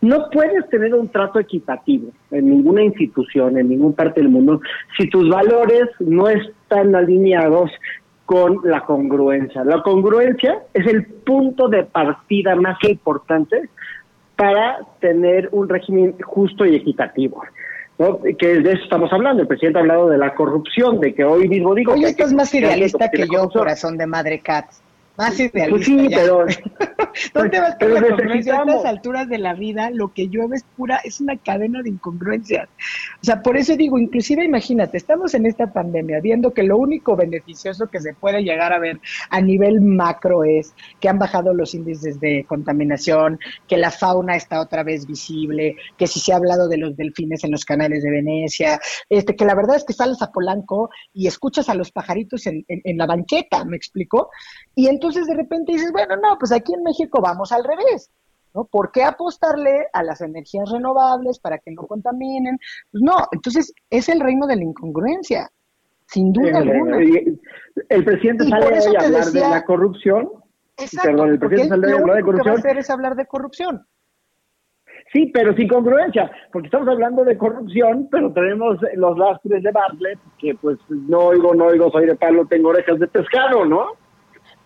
No 0.00 0.28
puedes 0.30 0.68
tener 0.68 0.94
un 0.94 1.08
trato 1.08 1.40
equitativo 1.40 2.10
en 2.30 2.50
ninguna 2.50 2.82
institución, 2.82 3.58
en 3.58 3.68
ninguna 3.68 3.96
parte 3.96 4.20
del 4.20 4.28
mundo, 4.28 4.60
si 4.96 5.08
tus 5.08 5.28
valores 5.28 5.88
no 6.00 6.28
están 6.28 6.94
alineados 6.94 7.70
con 8.26 8.60
la 8.64 8.80
congruencia. 8.82 9.64
La 9.64 9.82
congruencia 9.82 10.58
es 10.74 10.86
el 10.86 11.06
punto 11.06 11.68
de 11.68 11.84
partida 11.84 12.56
más 12.56 12.76
importante 12.82 13.68
para 14.34 14.80
tener 15.00 15.48
un 15.52 15.68
régimen 15.68 16.14
justo 16.22 16.66
y 16.66 16.74
equitativo. 16.74 17.42
¿no? 17.98 18.20
Que 18.38 18.60
de 18.60 18.72
eso 18.72 18.82
estamos 18.82 19.10
hablando. 19.12 19.42
El 19.42 19.48
presidente 19.48 19.78
ha 19.78 19.82
hablado 19.82 20.08
de 20.08 20.18
la 20.18 20.34
corrupción, 20.34 21.00
de 21.00 21.14
que 21.14 21.24
hoy 21.24 21.48
mismo 21.48 21.74
digo. 21.74 21.92
Oye, 21.92 22.08
esto 22.08 22.24
es 22.24 22.34
más 22.34 22.52
idealista 22.52 23.08
que 23.10 23.26
yo, 23.32 23.48
corazón 23.48 23.96
de 23.96 24.06
madre 24.06 24.40
Katz. 24.40 24.82
Más 25.16 25.34
pues 25.36 25.52
idealista. 25.52 25.84
sí, 25.84 26.08
pero. 26.10 26.46
¿Dónde 27.34 27.60
vas 27.60 27.76
con 27.78 27.94
la 27.94 28.02
congruencia? 28.02 28.58
A 28.58 28.64
estas 28.64 28.84
alturas 28.84 29.28
de 29.28 29.38
la 29.38 29.54
vida, 29.54 29.90
lo 29.90 30.12
que 30.12 30.28
llueve 30.28 30.56
es 30.56 30.64
pura, 30.76 31.00
es 31.04 31.20
una 31.20 31.36
cadena 31.36 31.82
de 31.82 31.90
incongruencias. 31.90 32.68
O 33.22 33.24
sea, 33.24 33.42
por 33.42 33.56
eso 33.56 33.76
digo, 33.76 33.98
inclusive 33.98 34.44
imagínate, 34.44 34.96
estamos 34.96 35.34
en 35.34 35.46
esta 35.46 35.72
pandemia 35.72 36.20
viendo 36.20 36.52
que 36.52 36.62
lo 36.62 36.76
único 36.76 37.16
beneficioso 37.16 37.86
que 37.86 38.00
se 38.00 38.12
puede 38.14 38.42
llegar 38.42 38.72
a 38.72 38.78
ver 38.78 39.00
a 39.30 39.40
nivel 39.40 39.80
macro 39.80 40.44
es 40.44 40.74
que 41.00 41.08
han 41.08 41.18
bajado 41.18 41.54
los 41.54 41.74
índices 41.74 42.20
de 42.20 42.44
contaminación, 42.46 43.38
que 43.66 43.76
la 43.76 43.90
fauna 43.90 44.36
está 44.36 44.60
otra 44.60 44.82
vez 44.82 45.06
visible, 45.06 45.76
que 45.96 46.06
si 46.06 46.20
se 46.20 46.32
ha 46.32 46.36
hablado 46.36 46.68
de 46.68 46.76
los 46.76 46.96
delfines 46.96 47.44
en 47.44 47.50
los 47.50 47.64
canales 47.64 48.02
de 48.02 48.10
Venecia, 48.10 48.78
este, 49.08 49.34
que 49.34 49.44
la 49.44 49.54
verdad 49.54 49.76
es 49.76 49.84
que 49.84 49.92
sales 49.92 50.20
a 50.20 50.30
Polanco 50.30 50.90
y 51.14 51.26
escuchas 51.26 51.68
a 51.68 51.74
los 51.74 51.90
pajaritos 51.92 52.46
en, 52.46 52.64
en 52.68 52.98
la 52.98 53.06
banqueta, 53.06 53.64
¿me 53.64 53.76
explico? 53.76 54.30
Y 54.78 54.88
entonces 54.88 55.26
de 55.26 55.34
repente 55.34 55.72
dices, 55.72 55.90
bueno, 55.90 56.16
no, 56.16 56.36
pues 56.38 56.52
aquí 56.52 56.74
en 56.74 56.82
México 56.82 57.22
vamos 57.22 57.50
al 57.50 57.64
revés, 57.64 58.12
¿no? 58.54 58.66
¿Por 58.66 58.92
qué 58.92 59.04
apostarle 59.04 59.86
a 59.94 60.02
las 60.02 60.20
energías 60.20 60.70
renovables 60.70 61.38
para 61.40 61.58
que 61.58 61.70
no 61.70 61.86
contaminen? 61.86 62.58
Pues 62.92 63.02
no, 63.02 63.14
entonces 63.32 63.72
es 63.88 64.08
el 64.10 64.20
reino 64.20 64.46
de 64.46 64.56
la 64.56 64.64
incongruencia, 64.64 65.50
sin 66.08 66.30
duda 66.30 66.58
alguna. 66.58 66.98
El, 66.98 68.04
presidente 68.04 68.44
sale 68.44 68.76
a 68.76 69.06
hablar 69.06 69.24
de 69.24 69.40
la 69.40 69.64
corrupción. 69.64 70.28
Exacto, 70.76 71.08
Perdón, 71.08 71.30
el 71.30 71.38
presidente 71.38 71.68
sale 71.70 71.92
a 71.92 71.96
hablar 71.96 72.16
de 72.16 72.22
corrupción. 72.22 72.44
Que 72.44 72.50
va 72.50 72.56
a 72.56 72.58
hacer 72.58 72.78
es 72.78 72.90
hablar 72.90 73.16
de 73.16 73.26
corrupción. 73.26 73.86
Sí, 75.10 75.30
pero 75.32 75.54
sin 75.54 75.68
congruencia, 75.68 76.30
porque 76.52 76.66
estamos 76.66 76.88
hablando 76.88 77.24
de 77.24 77.38
corrupción, 77.38 78.08
pero 78.10 78.30
tenemos 78.30 78.76
los 78.94 79.16
lastres 79.16 79.62
de 79.62 79.70
Bartlett, 79.70 80.18
que 80.38 80.54
pues 80.56 80.78
no 80.90 81.28
oigo, 81.28 81.54
no 81.54 81.66
oigo, 81.66 81.90
soy 81.90 82.04
de 82.04 82.16
palo, 82.16 82.44
tengo 82.44 82.68
orejas 82.68 82.98
de 82.98 83.06
pescado, 83.06 83.64
¿no? 83.64 84.05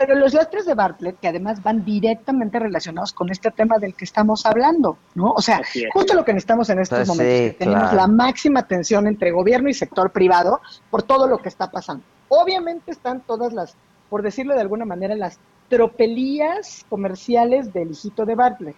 Pero 0.00 0.14
los 0.14 0.32
lastres 0.32 0.64
de 0.64 0.72
Bartlett, 0.72 1.20
que 1.20 1.28
además 1.28 1.62
van 1.62 1.84
directamente 1.84 2.58
relacionados 2.58 3.12
con 3.12 3.30
este 3.30 3.50
tema 3.50 3.78
del 3.78 3.94
que 3.94 4.06
estamos 4.06 4.46
hablando, 4.46 4.96
¿no? 5.14 5.32
O 5.32 5.42
sea, 5.42 5.60
justo 5.92 6.14
lo 6.14 6.24
que 6.24 6.32
necesitamos 6.32 6.70
en 6.70 6.78
estos 6.78 7.00
pues 7.00 7.08
momentos, 7.08 7.58
tenemos 7.58 7.92
la 7.92 8.06
máxima 8.06 8.66
tensión 8.66 9.06
entre 9.06 9.30
gobierno 9.30 9.68
y 9.68 9.74
sector 9.74 10.10
privado 10.10 10.62
por 10.90 11.02
todo 11.02 11.28
lo 11.28 11.36
que 11.36 11.50
está 11.50 11.70
pasando. 11.70 12.02
Obviamente 12.30 12.92
están 12.92 13.20
todas 13.20 13.52
las, 13.52 13.76
por 14.08 14.22
decirlo 14.22 14.54
de 14.54 14.62
alguna 14.62 14.86
manera, 14.86 15.14
las 15.14 15.38
tropelías 15.68 16.86
comerciales 16.88 17.70
del 17.74 17.90
hijito 17.90 18.24
de 18.24 18.34
Bartlett 18.36 18.76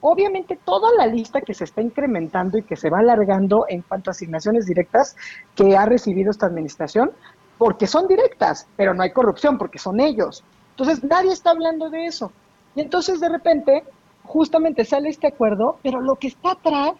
obviamente 0.00 0.58
toda 0.64 0.88
la 0.96 1.06
lista 1.06 1.42
que 1.42 1.54
se 1.54 1.64
está 1.64 1.80
incrementando 1.80 2.58
y 2.58 2.62
que 2.62 2.76
se 2.76 2.90
va 2.90 2.98
alargando 3.00 3.66
en 3.68 3.82
cuanto 3.82 4.10
a 4.10 4.12
asignaciones 4.12 4.66
directas 4.66 5.16
que 5.54 5.76
ha 5.76 5.86
recibido 5.86 6.30
esta 6.30 6.46
administración, 6.46 7.12
porque 7.56 7.86
son 7.86 8.08
directas, 8.08 8.66
pero 8.74 8.94
no 8.94 9.04
hay 9.04 9.12
corrupción, 9.12 9.58
porque 9.58 9.78
son 9.78 10.00
ellos. 10.00 10.42
Entonces 10.72 11.04
nadie 11.04 11.32
está 11.32 11.50
hablando 11.50 11.90
de 11.90 12.06
eso. 12.06 12.32
Y 12.74 12.80
entonces 12.80 13.20
de 13.20 13.28
repente, 13.28 13.84
justamente 14.24 14.84
sale 14.84 15.08
este 15.08 15.28
acuerdo, 15.28 15.78
pero 15.82 16.00
lo 16.00 16.16
que 16.16 16.28
está 16.28 16.52
atrás 16.52 16.92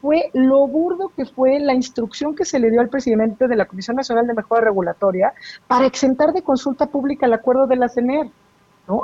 fue 0.00 0.30
lo 0.34 0.66
burdo 0.66 1.10
que 1.16 1.24
fue 1.24 1.58
la 1.60 1.72
instrucción 1.72 2.34
que 2.34 2.44
se 2.44 2.58
le 2.58 2.70
dio 2.70 2.82
al 2.82 2.90
presidente 2.90 3.48
de 3.48 3.56
la 3.56 3.64
Comisión 3.64 3.96
Nacional 3.96 4.26
de 4.26 4.34
Mejora 4.34 4.60
Regulatoria 4.60 5.32
para 5.66 5.86
exentar 5.86 6.32
de 6.34 6.42
consulta 6.42 6.86
pública 6.86 7.24
el 7.24 7.32
acuerdo 7.32 7.66
de 7.66 7.76
la 7.76 7.88
CENER. 7.88 8.28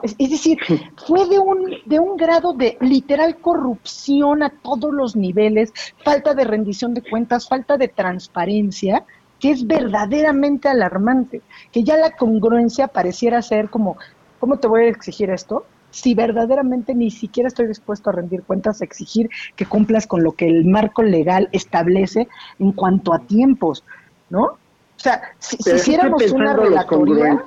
Es, 0.03 0.19
decir, 0.19 0.59
fue 1.07 1.27
de 1.27 1.39
un, 1.39 1.75
de 1.87 1.99
un 1.99 2.19
grado 2.19 2.53
de 2.53 2.77
literal 2.83 3.39
corrupción 3.39 4.43
a 4.43 4.51
todos 4.51 4.93
los 4.93 5.17
niveles, 5.17 5.73
falta 6.05 6.35
de 6.35 6.45
rendición 6.45 6.93
de 6.93 7.01
cuentas, 7.01 7.49
falta 7.49 7.79
de 7.79 7.89
transparencia, 7.89 9.07
que 9.41 9.51
es 9.51 9.67
verdaderamente 9.67 10.69
alarmante, 10.69 11.41
que 11.73 11.83
ya 11.83 11.97
la 11.97 12.13
congruencia 12.13 12.89
pareciera 12.89 13.43
ser 13.43 13.71
como, 13.71 13.97
¿cómo 14.39 14.59
te 14.59 14.69
voy 14.69 14.83
a 14.83 14.89
exigir 14.89 15.31
esto? 15.31 15.65
Si 15.91 16.15
verdaderamente 16.15 16.95
ni 16.95 17.11
siquiera 17.11 17.49
estoy 17.49 17.67
dispuesto 17.67 18.11
a 18.11 18.13
rendir 18.13 18.43
cuentas, 18.43 18.81
a 18.81 18.85
exigir 18.85 19.29
que 19.57 19.67
cumplas 19.67 20.07
con 20.07 20.23
lo 20.23 20.33
que 20.33 20.47
el 20.47 20.67
marco 20.67 21.03
legal 21.03 21.49
establece 21.53 22.29
en 22.59 22.73
cuanto 22.73 23.13
a 23.13 23.21
tiempos, 23.21 23.83
¿no? 24.29 24.43
O 24.45 25.03
sea, 25.03 25.23
si, 25.39 25.57
si 25.57 25.73
hiciéramos 25.73 26.31
una 26.31 26.55
relatoría, 26.55 27.43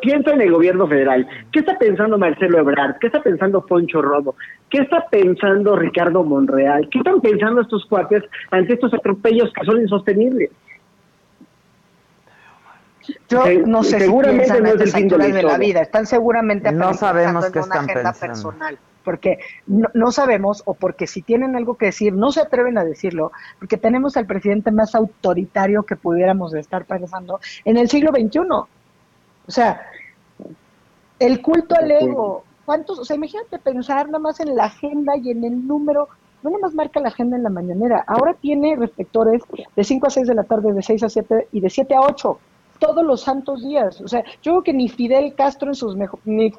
piensa 0.00 0.32
en 0.32 0.40
el 0.40 0.52
gobierno 0.52 0.86
federal. 0.86 1.26
¿Qué 1.52 1.60
está 1.60 1.78
pensando 1.78 2.18
Marcelo 2.18 2.58
Ebrard? 2.58 2.98
¿Qué 2.98 3.06
está 3.06 3.22
pensando 3.22 3.64
Poncho 3.64 4.02
Robo? 4.02 4.34
¿Qué 4.68 4.78
está 4.78 5.06
pensando 5.08 5.76
Ricardo 5.76 6.22
Monreal? 6.24 6.88
¿Qué 6.90 6.98
están 6.98 7.20
pensando 7.20 7.62
estos 7.62 7.86
cuates 7.86 8.22
ante 8.50 8.74
estos 8.74 8.92
atropellos 8.94 9.52
que 9.52 9.64
son 9.64 9.80
insostenibles? 9.80 10.50
Yo 13.28 13.44
no 13.66 13.82
sé 13.82 13.98
seguramente 13.98 14.44
si 14.44 14.60
no 14.60 14.68
es 14.68 14.94
el 14.94 15.32
de, 15.32 15.42
la 15.42 15.58
vida. 15.58 15.80
Están 15.80 16.06
seguramente 16.06 16.70
no 16.70 16.94
sabemos 16.94 17.46
en 17.46 17.62
una 17.62 17.80
agenda 17.80 18.12
personal 18.12 18.78
porque 19.02 19.38
no, 19.66 19.88
no, 19.94 20.12
sabemos 20.12 20.62
o 20.66 20.74
porque 20.74 21.06
si 21.06 21.22
tienen 21.22 21.56
algo 21.56 21.76
que 21.76 21.86
decir 21.86 22.12
no 22.12 22.32
se 22.32 22.42
atreven 22.42 22.76
a 22.76 22.84
decirlo, 22.84 23.32
porque 23.58 23.78
tenemos 23.78 24.18
al 24.18 24.26
presidente 24.26 24.70
más 24.70 24.94
autoritario 24.94 25.84
que 25.84 25.96
pudiéramos 25.96 26.52
estar 26.54 26.84
pensando 26.84 27.40
en 27.64 27.78
el 27.78 27.88
siglo 27.88 28.10
XXI. 28.10 28.40
O 29.50 29.52
sea, 29.52 29.80
el 31.18 31.42
culto 31.42 31.74
al 31.74 31.90
ego, 31.90 32.44
¿cuántos? 32.64 33.00
O 33.00 33.04
sea, 33.04 33.16
imagínate 33.16 33.58
pensar 33.58 34.06
nada 34.06 34.20
más 34.20 34.38
en 34.38 34.54
la 34.54 34.66
agenda 34.66 35.16
y 35.16 35.32
en 35.32 35.42
el 35.42 35.66
número, 35.66 36.08
no 36.44 36.50
nada 36.50 36.62
más 36.62 36.74
marca 36.74 37.00
la 37.00 37.08
agenda 37.08 37.36
en 37.36 37.42
la 37.42 37.50
mañanera, 37.50 38.04
ahora 38.06 38.34
tiene 38.34 38.76
reflectores 38.76 39.42
de 39.74 39.82
5 39.82 40.06
a 40.06 40.10
6 40.10 40.28
de 40.28 40.34
la 40.36 40.44
tarde, 40.44 40.72
de 40.72 40.84
6 40.84 41.02
a 41.02 41.08
7 41.08 41.48
y 41.50 41.60
de 41.60 41.68
7 41.68 41.96
a 41.96 42.00
8 42.02 42.38
todos 42.78 43.04
los 43.04 43.22
santos 43.22 43.60
días. 43.60 44.00
O 44.00 44.06
sea, 44.06 44.22
yo 44.40 44.52
creo 44.52 44.62
que 44.62 44.72
ni 44.72 44.88
Fidel 44.88 45.34
Castro 45.34 45.66
en 45.66 45.74
sus 45.74 45.96
ni, 46.24 46.52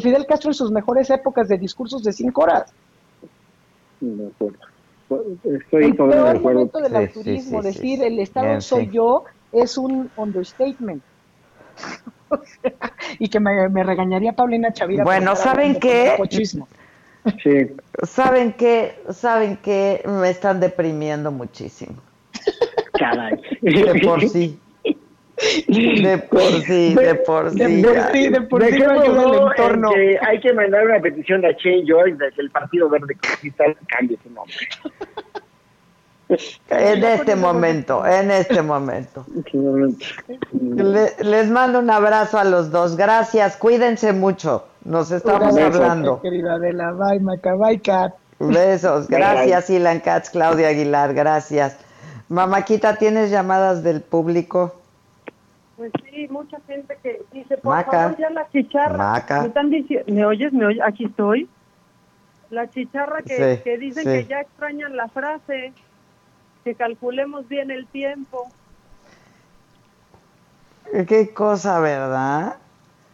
Fidel 0.00 0.24
Castro 0.24 0.50
en 0.50 0.54
sus 0.54 0.70
mejores 0.70 1.10
épocas 1.10 1.48
de 1.48 1.58
discursos 1.58 2.04
de 2.04 2.12
cinco 2.12 2.42
horas. 2.42 2.72
De 4.00 4.28
acuerdo. 4.28 4.58
Estoy 5.42 5.84
el 5.84 5.96
peor 5.96 6.40
momento 6.40 6.78
del 6.78 6.94
autorismo, 6.94 7.60
decir 7.60 8.04
el 8.04 8.20
Estado 8.20 8.60
soy 8.60 8.88
yo, 8.92 9.24
es 9.50 9.76
un 9.76 10.08
understatement. 10.16 11.02
y 13.18 13.28
que 13.28 13.40
me, 13.40 13.82
regañaría 13.84 14.32
Paulina 14.32 14.72
Chavira. 14.72 15.04
Bueno, 15.04 15.36
¿saben 15.36 15.78
qué? 15.78 16.16
Sí. 17.42 17.66
¿Saben 18.04 18.52
qué? 18.52 19.02
¿Saben 19.10 19.56
qué? 19.56 20.00
Me 20.06 20.30
están 20.30 20.60
deprimiendo 20.60 21.32
muchísimo. 21.32 21.96
Caray. 22.92 23.34
De 23.62 24.00
por 24.00 24.20
sí. 24.28 24.56
De 25.66 26.18
por 26.18 26.62
sí, 26.62 26.94
de 26.94 27.14
por 27.16 27.50
sí. 27.50 27.58
De 27.58 27.82
por 27.82 28.12
sí, 28.12 28.28
de 28.28 28.40
por 28.42 28.64
sí. 28.64 28.74
entorno. 28.76 29.90
hay 30.22 30.40
que 30.40 30.52
mandar 30.52 30.86
una 30.86 31.00
petición 31.00 31.44
a 31.44 31.54
Change 31.56 31.92
de 32.16 32.32
que 32.32 32.42
el 32.42 32.50
Partido 32.52 32.88
Verde 32.88 33.16
Cristal 33.40 33.76
cambie 33.88 34.16
su 34.22 34.30
nombre. 34.30 34.54
En 36.28 37.04
este 37.04 37.36
momento, 37.36 38.04
en 38.06 38.30
este 38.30 38.62
momento. 38.62 39.24
les 41.20 41.48
mando 41.50 41.78
un 41.78 41.90
abrazo 41.90 42.38
a 42.38 42.44
los 42.44 42.70
dos. 42.70 42.96
Gracias, 42.96 43.56
cuídense 43.56 44.12
mucho. 44.12 44.64
Nos 44.84 45.10
estamos 45.10 45.56
hablando. 45.56 46.20
Querida 46.20 46.58
la 46.58 46.92
bye, 46.92 47.20
Maca, 47.20 47.54
bye, 47.54 47.80
Kat. 47.80 48.14
Besos. 48.38 49.08
Gracias, 49.08 49.70
Ilan 49.70 50.00
Katz, 50.00 50.30
Claudia 50.30 50.68
Aguilar, 50.68 51.14
gracias. 51.14 51.78
Mamáquita, 52.28 52.96
¿tienes 52.96 53.30
llamadas 53.30 53.82
del 53.82 54.02
público? 54.02 54.74
Pues 55.76 55.92
sí, 56.04 56.26
mucha 56.28 56.58
gente 56.66 56.98
que 57.02 57.22
dice, 57.32 57.56
por 57.58 57.84
favor, 57.84 58.16
ya 58.18 58.30
la 58.30 58.48
chicharra. 58.50 59.24
Me 59.42 59.46
están 59.46 59.70
diciendo, 59.70 60.12
¿me 60.12 60.24
oyes? 60.24 60.52
¿Me 60.52 60.66
oyes? 60.66 60.82
Aquí 60.84 61.04
estoy. 61.04 61.48
La 62.50 62.68
chicharra 62.68 63.22
que, 63.22 63.60
que 63.62 63.78
dicen 63.78 64.04
que 64.04 64.24
ya 64.24 64.40
extrañan 64.40 64.96
la 64.96 65.08
frase 65.08 65.72
que 66.66 66.74
calculemos 66.74 67.46
bien 67.46 67.70
el 67.70 67.86
tiempo. 67.86 68.48
Qué 71.06 71.32
cosa, 71.32 71.78
¿verdad? 71.78 72.56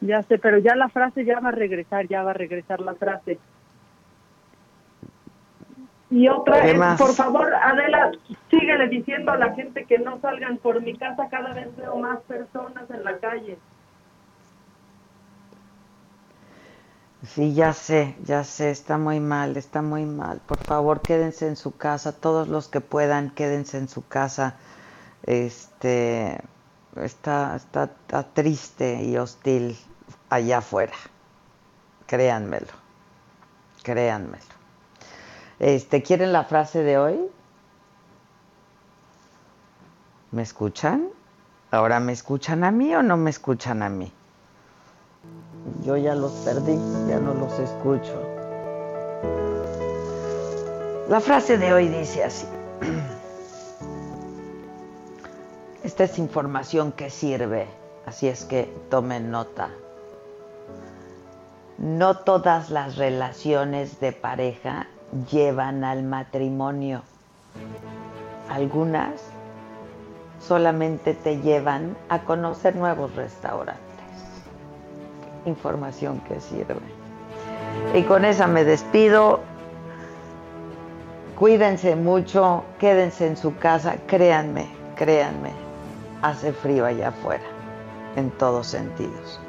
Ya 0.00 0.22
sé, 0.22 0.38
pero 0.38 0.56
ya 0.56 0.74
la 0.74 0.88
frase 0.88 1.26
ya 1.26 1.38
va 1.38 1.50
a 1.50 1.52
regresar, 1.52 2.08
ya 2.08 2.22
va 2.22 2.30
a 2.30 2.34
regresar 2.34 2.80
la 2.80 2.94
frase. 2.94 3.38
Y 6.08 6.28
otra 6.28 6.66
es, 6.66 6.78
por 6.98 7.12
favor, 7.12 7.52
Adela, 7.54 8.12
síguele 8.50 8.88
diciendo 8.88 9.32
a 9.32 9.36
la 9.36 9.52
gente 9.52 9.84
que 9.84 9.98
no 9.98 10.18
salgan 10.20 10.56
por 10.56 10.80
mi 10.80 10.96
casa, 10.96 11.28
cada 11.30 11.52
vez 11.52 11.76
veo 11.76 11.96
más 11.96 12.20
personas 12.22 12.90
en 12.90 13.04
la 13.04 13.18
calle. 13.18 13.58
Sí, 17.24 17.54
ya 17.54 17.72
sé, 17.72 18.16
ya 18.24 18.42
sé, 18.42 18.70
está 18.72 18.98
muy 18.98 19.20
mal, 19.20 19.56
está 19.56 19.80
muy 19.80 20.04
mal. 20.04 20.40
Por 20.44 20.58
favor, 20.58 21.02
quédense 21.02 21.46
en 21.46 21.54
su 21.56 21.76
casa, 21.76 22.12
todos 22.12 22.48
los 22.48 22.66
que 22.66 22.80
puedan, 22.80 23.30
quédense 23.30 23.78
en 23.78 23.88
su 23.88 24.06
casa. 24.06 24.56
Este 25.22 26.40
está, 26.96 27.54
está, 27.56 27.88
triste 28.34 29.02
y 29.04 29.16
hostil 29.16 29.78
allá 30.30 30.58
afuera. 30.58 30.94
Créanmelo. 32.06 32.72
Créanmelo. 33.84 34.44
Este, 35.60 36.02
¿quieren 36.02 36.32
la 36.32 36.44
frase 36.44 36.82
de 36.82 36.98
hoy? 36.98 37.20
¿Me 40.32 40.42
escuchan? 40.42 41.08
¿Ahora 41.70 42.00
me 42.00 42.12
escuchan 42.12 42.64
a 42.64 42.72
mí 42.72 42.92
o 42.96 43.02
no 43.02 43.16
me 43.16 43.30
escuchan 43.30 43.82
a 43.82 43.88
mí? 43.88 44.12
Yo 45.84 45.96
ya 45.96 46.14
los 46.14 46.32
perdí, 46.44 46.76
ya 47.08 47.20
no 47.20 47.34
los 47.34 47.58
escucho. 47.58 48.20
La 51.08 51.20
frase 51.20 51.58
de 51.58 51.72
hoy 51.72 51.88
dice 51.88 52.24
así. 52.24 52.46
Esta 55.84 56.04
es 56.04 56.18
información 56.18 56.92
que 56.92 57.10
sirve, 57.10 57.66
así 58.06 58.28
es 58.28 58.44
que 58.44 58.72
tomen 58.90 59.30
nota. 59.30 59.70
No 61.78 62.18
todas 62.18 62.70
las 62.70 62.96
relaciones 62.96 63.98
de 64.00 64.12
pareja 64.12 64.86
llevan 65.30 65.84
al 65.84 66.02
matrimonio. 66.02 67.02
Algunas 68.48 69.20
solamente 70.40 71.14
te 71.14 71.40
llevan 71.40 71.96
a 72.08 72.22
conocer 72.22 72.76
nuevos 72.76 73.14
restaurantes 73.16 73.91
información 75.44 76.20
que 76.20 76.40
sirve. 76.40 76.76
Y 77.94 78.02
con 78.02 78.24
esa 78.24 78.46
me 78.46 78.64
despido. 78.64 79.40
Cuídense 81.38 81.96
mucho, 81.96 82.62
quédense 82.78 83.26
en 83.26 83.36
su 83.36 83.56
casa, 83.56 83.96
créanme, 84.06 84.68
créanme, 84.94 85.50
hace 86.20 86.52
frío 86.52 86.86
allá 86.86 87.08
afuera, 87.08 87.42
en 88.14 88.30
todos 88.30 88.68
sentidos. 88.68 89.40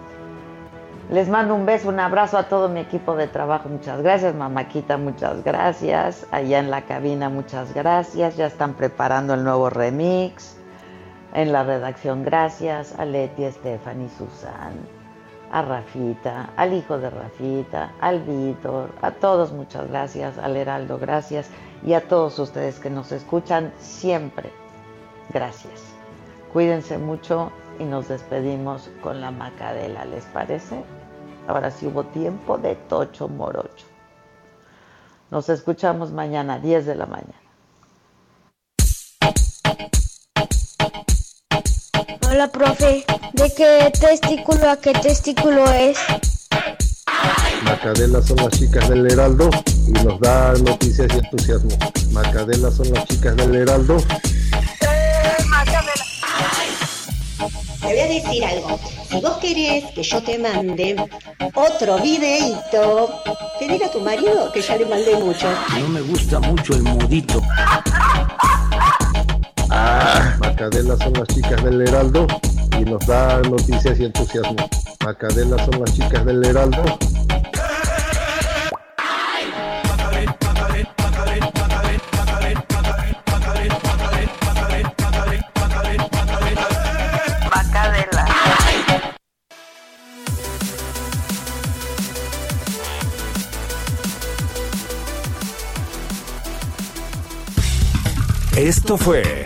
Les 1.11 1.30
mando 1.30 1.53
un 1.53 1.65
beso, 1.65 1.90
un 1.90 1.99
abrazo 1.99 2.38
a 2.38 2.44
todo 2.44 2.70
mi 2.70 2.80
equipo 2.80 3.15
de 3.15 3.28
trabajo. 3.28 3.70
Muchas 3.70 4.02
gracias, 4.02 4.34
Mamaquita, 4.34 4.98
muchas 4.98 5.44
gracias. 5.44 6.26
Allá 6.32 6.60
en 6.60 6.72
la 6.72 6.82
cabina, 6.84 7.30
muchas 7.30 7.74
gracias. 7.74 8.38
Ya 8.38 8.48
están 8.48 8.74
preparando 8.74 9.34
el 9.34 9.44
nuevo 9.44 9.70
remix. 9.70 10.57
En 11.34 11.52
la 11.52 11.64
redacción, 11.64 12.24
gracias. 12.24 12.98
A 12.98 13.06
Leti, 13.06 13.44
Stephanie, 13.52 14.10
Susan, 14.18 14.74
a 15.53 15.61
Rafita, 15.61 16.49
al 16.57 16.73
hijo 16.73 16.97
de 16.97 17.11
Rafita, 17.11 17.91
al 18.01 18.21
Víctor, 18.23 18.89
a 19.03 19.11
todos 19.11 19.51
muchas 19.51 19.88
gracias. 19.88 20.39
Al 20.39 20.57
Heraldo, 20.57 20.97
gracias. 20.97 21.47
Y 21.85 21.93
a 21.93 22.07
todos 22.07 22.39
ustedes 22.39 22.80
que 22.80 22.89
nos 22.89 23.11
escuchan 23.11 23.71
siempre, 23.77 24.51
gracias. 25.30 25.84
Cuídense 26.51 26.97
mucho 26.97 27.51
y 27.77 27.84
nos 27.84 28.07
despedimos 28.07 28.89
con 29.03 29.21
la 29.21 29.30
macadela, 29.30 30.05
¿les 30.05 30.25
parece? 30.25 30.84
Ahora 31.47 31.69
sí 31.69 31.85
hubo 31.85 32.03
tiempo 32.05 32.57
de 32.57 32.75
Tocho 32.75 33.27
Morocho. 33.27 33.85
Nos 35.30 35.49
escuchamos 35.49 36.11
mañana, 36.11 36.57
10 36.57 36.88
de 36.88 36.95
la 36.95 37.05
mañana. 37.05 37.43
Hola, 42.34 42.47
profe. 42.47 43.05
¿De 43.34 43.53
qué 43.55 43.91
testículo 43.91 44.68
a 44.68 44.76
qué 44.77 44.91
testículo 44.93 45.72
es? 45.72 45.99
Macadela 47.64 48.23
son 48.23 48.38
las 48.38 48.49
chicas 48.57 48.89
del 48.89 49.05
Heraldo 49.05 49.51
y 49.88 49.91
nos 49.91 50.19
da 50.19 50.53
noticias 50.53 51.10
y 51.14 51.18
entusiasmo. 51.19 51.69
Macadela 52.10 52.72
son 52.72 52.91
las 52.91 53.05
chicas 53.05 53.35
del 53.35 53.53
Heraldo. 53.53 53.97
Eh, 53.97 55.38
te 57.81 57.85
voy 57.85 57.99
a 57.99 58.07
decir 58.07 58.45
algo. 58.45 58.80
Si 59.11 59.22
vos 59.22 59.38
querés 59.38 59.91
que 59.93 60.01
yo 60.01 60.23
te 60.23 60.39
mande 60.39 60.95
otro 61.53 61.99
videito, 61.99 63.14
pedile 63.60 63.85
a 63.85 63.91
tu 63.91 63.99
marido 63.99 64.51
que 64.51 64.60
ya 64.64 64.76
le 64.76 64.88
mandé 64.88 65.15
mucho. 65.18 65.53
No 65.80 65.88
me 65.88 66.01
gusta 66.01 66.39
mucho 66.39 66.73
el 66.73 66.81
modito. 66.81 67.39
Ah, 69.76 70.36
Macadela 70.40 70.95
son 70.98 71.14
las 71.14 71.28
chicas 71.30 71.64
del 71.64 71.82
Heraldo 71.82 72.28
y 72.80 72.86
nos 72.86 73.04
da 73.08 73.41
noticias 73.41 74.00
y 74.00 74.06
entusiasmo. 74.06 74.70
Macadela 75.04 75.58
son 75.66 75.80
las 75.80 75.91
chicas 75.94 76.24
del 76.26 76.45
Heraldo. 76.45 76.84
Esto 98.56 98.98
fue 98.98 99.45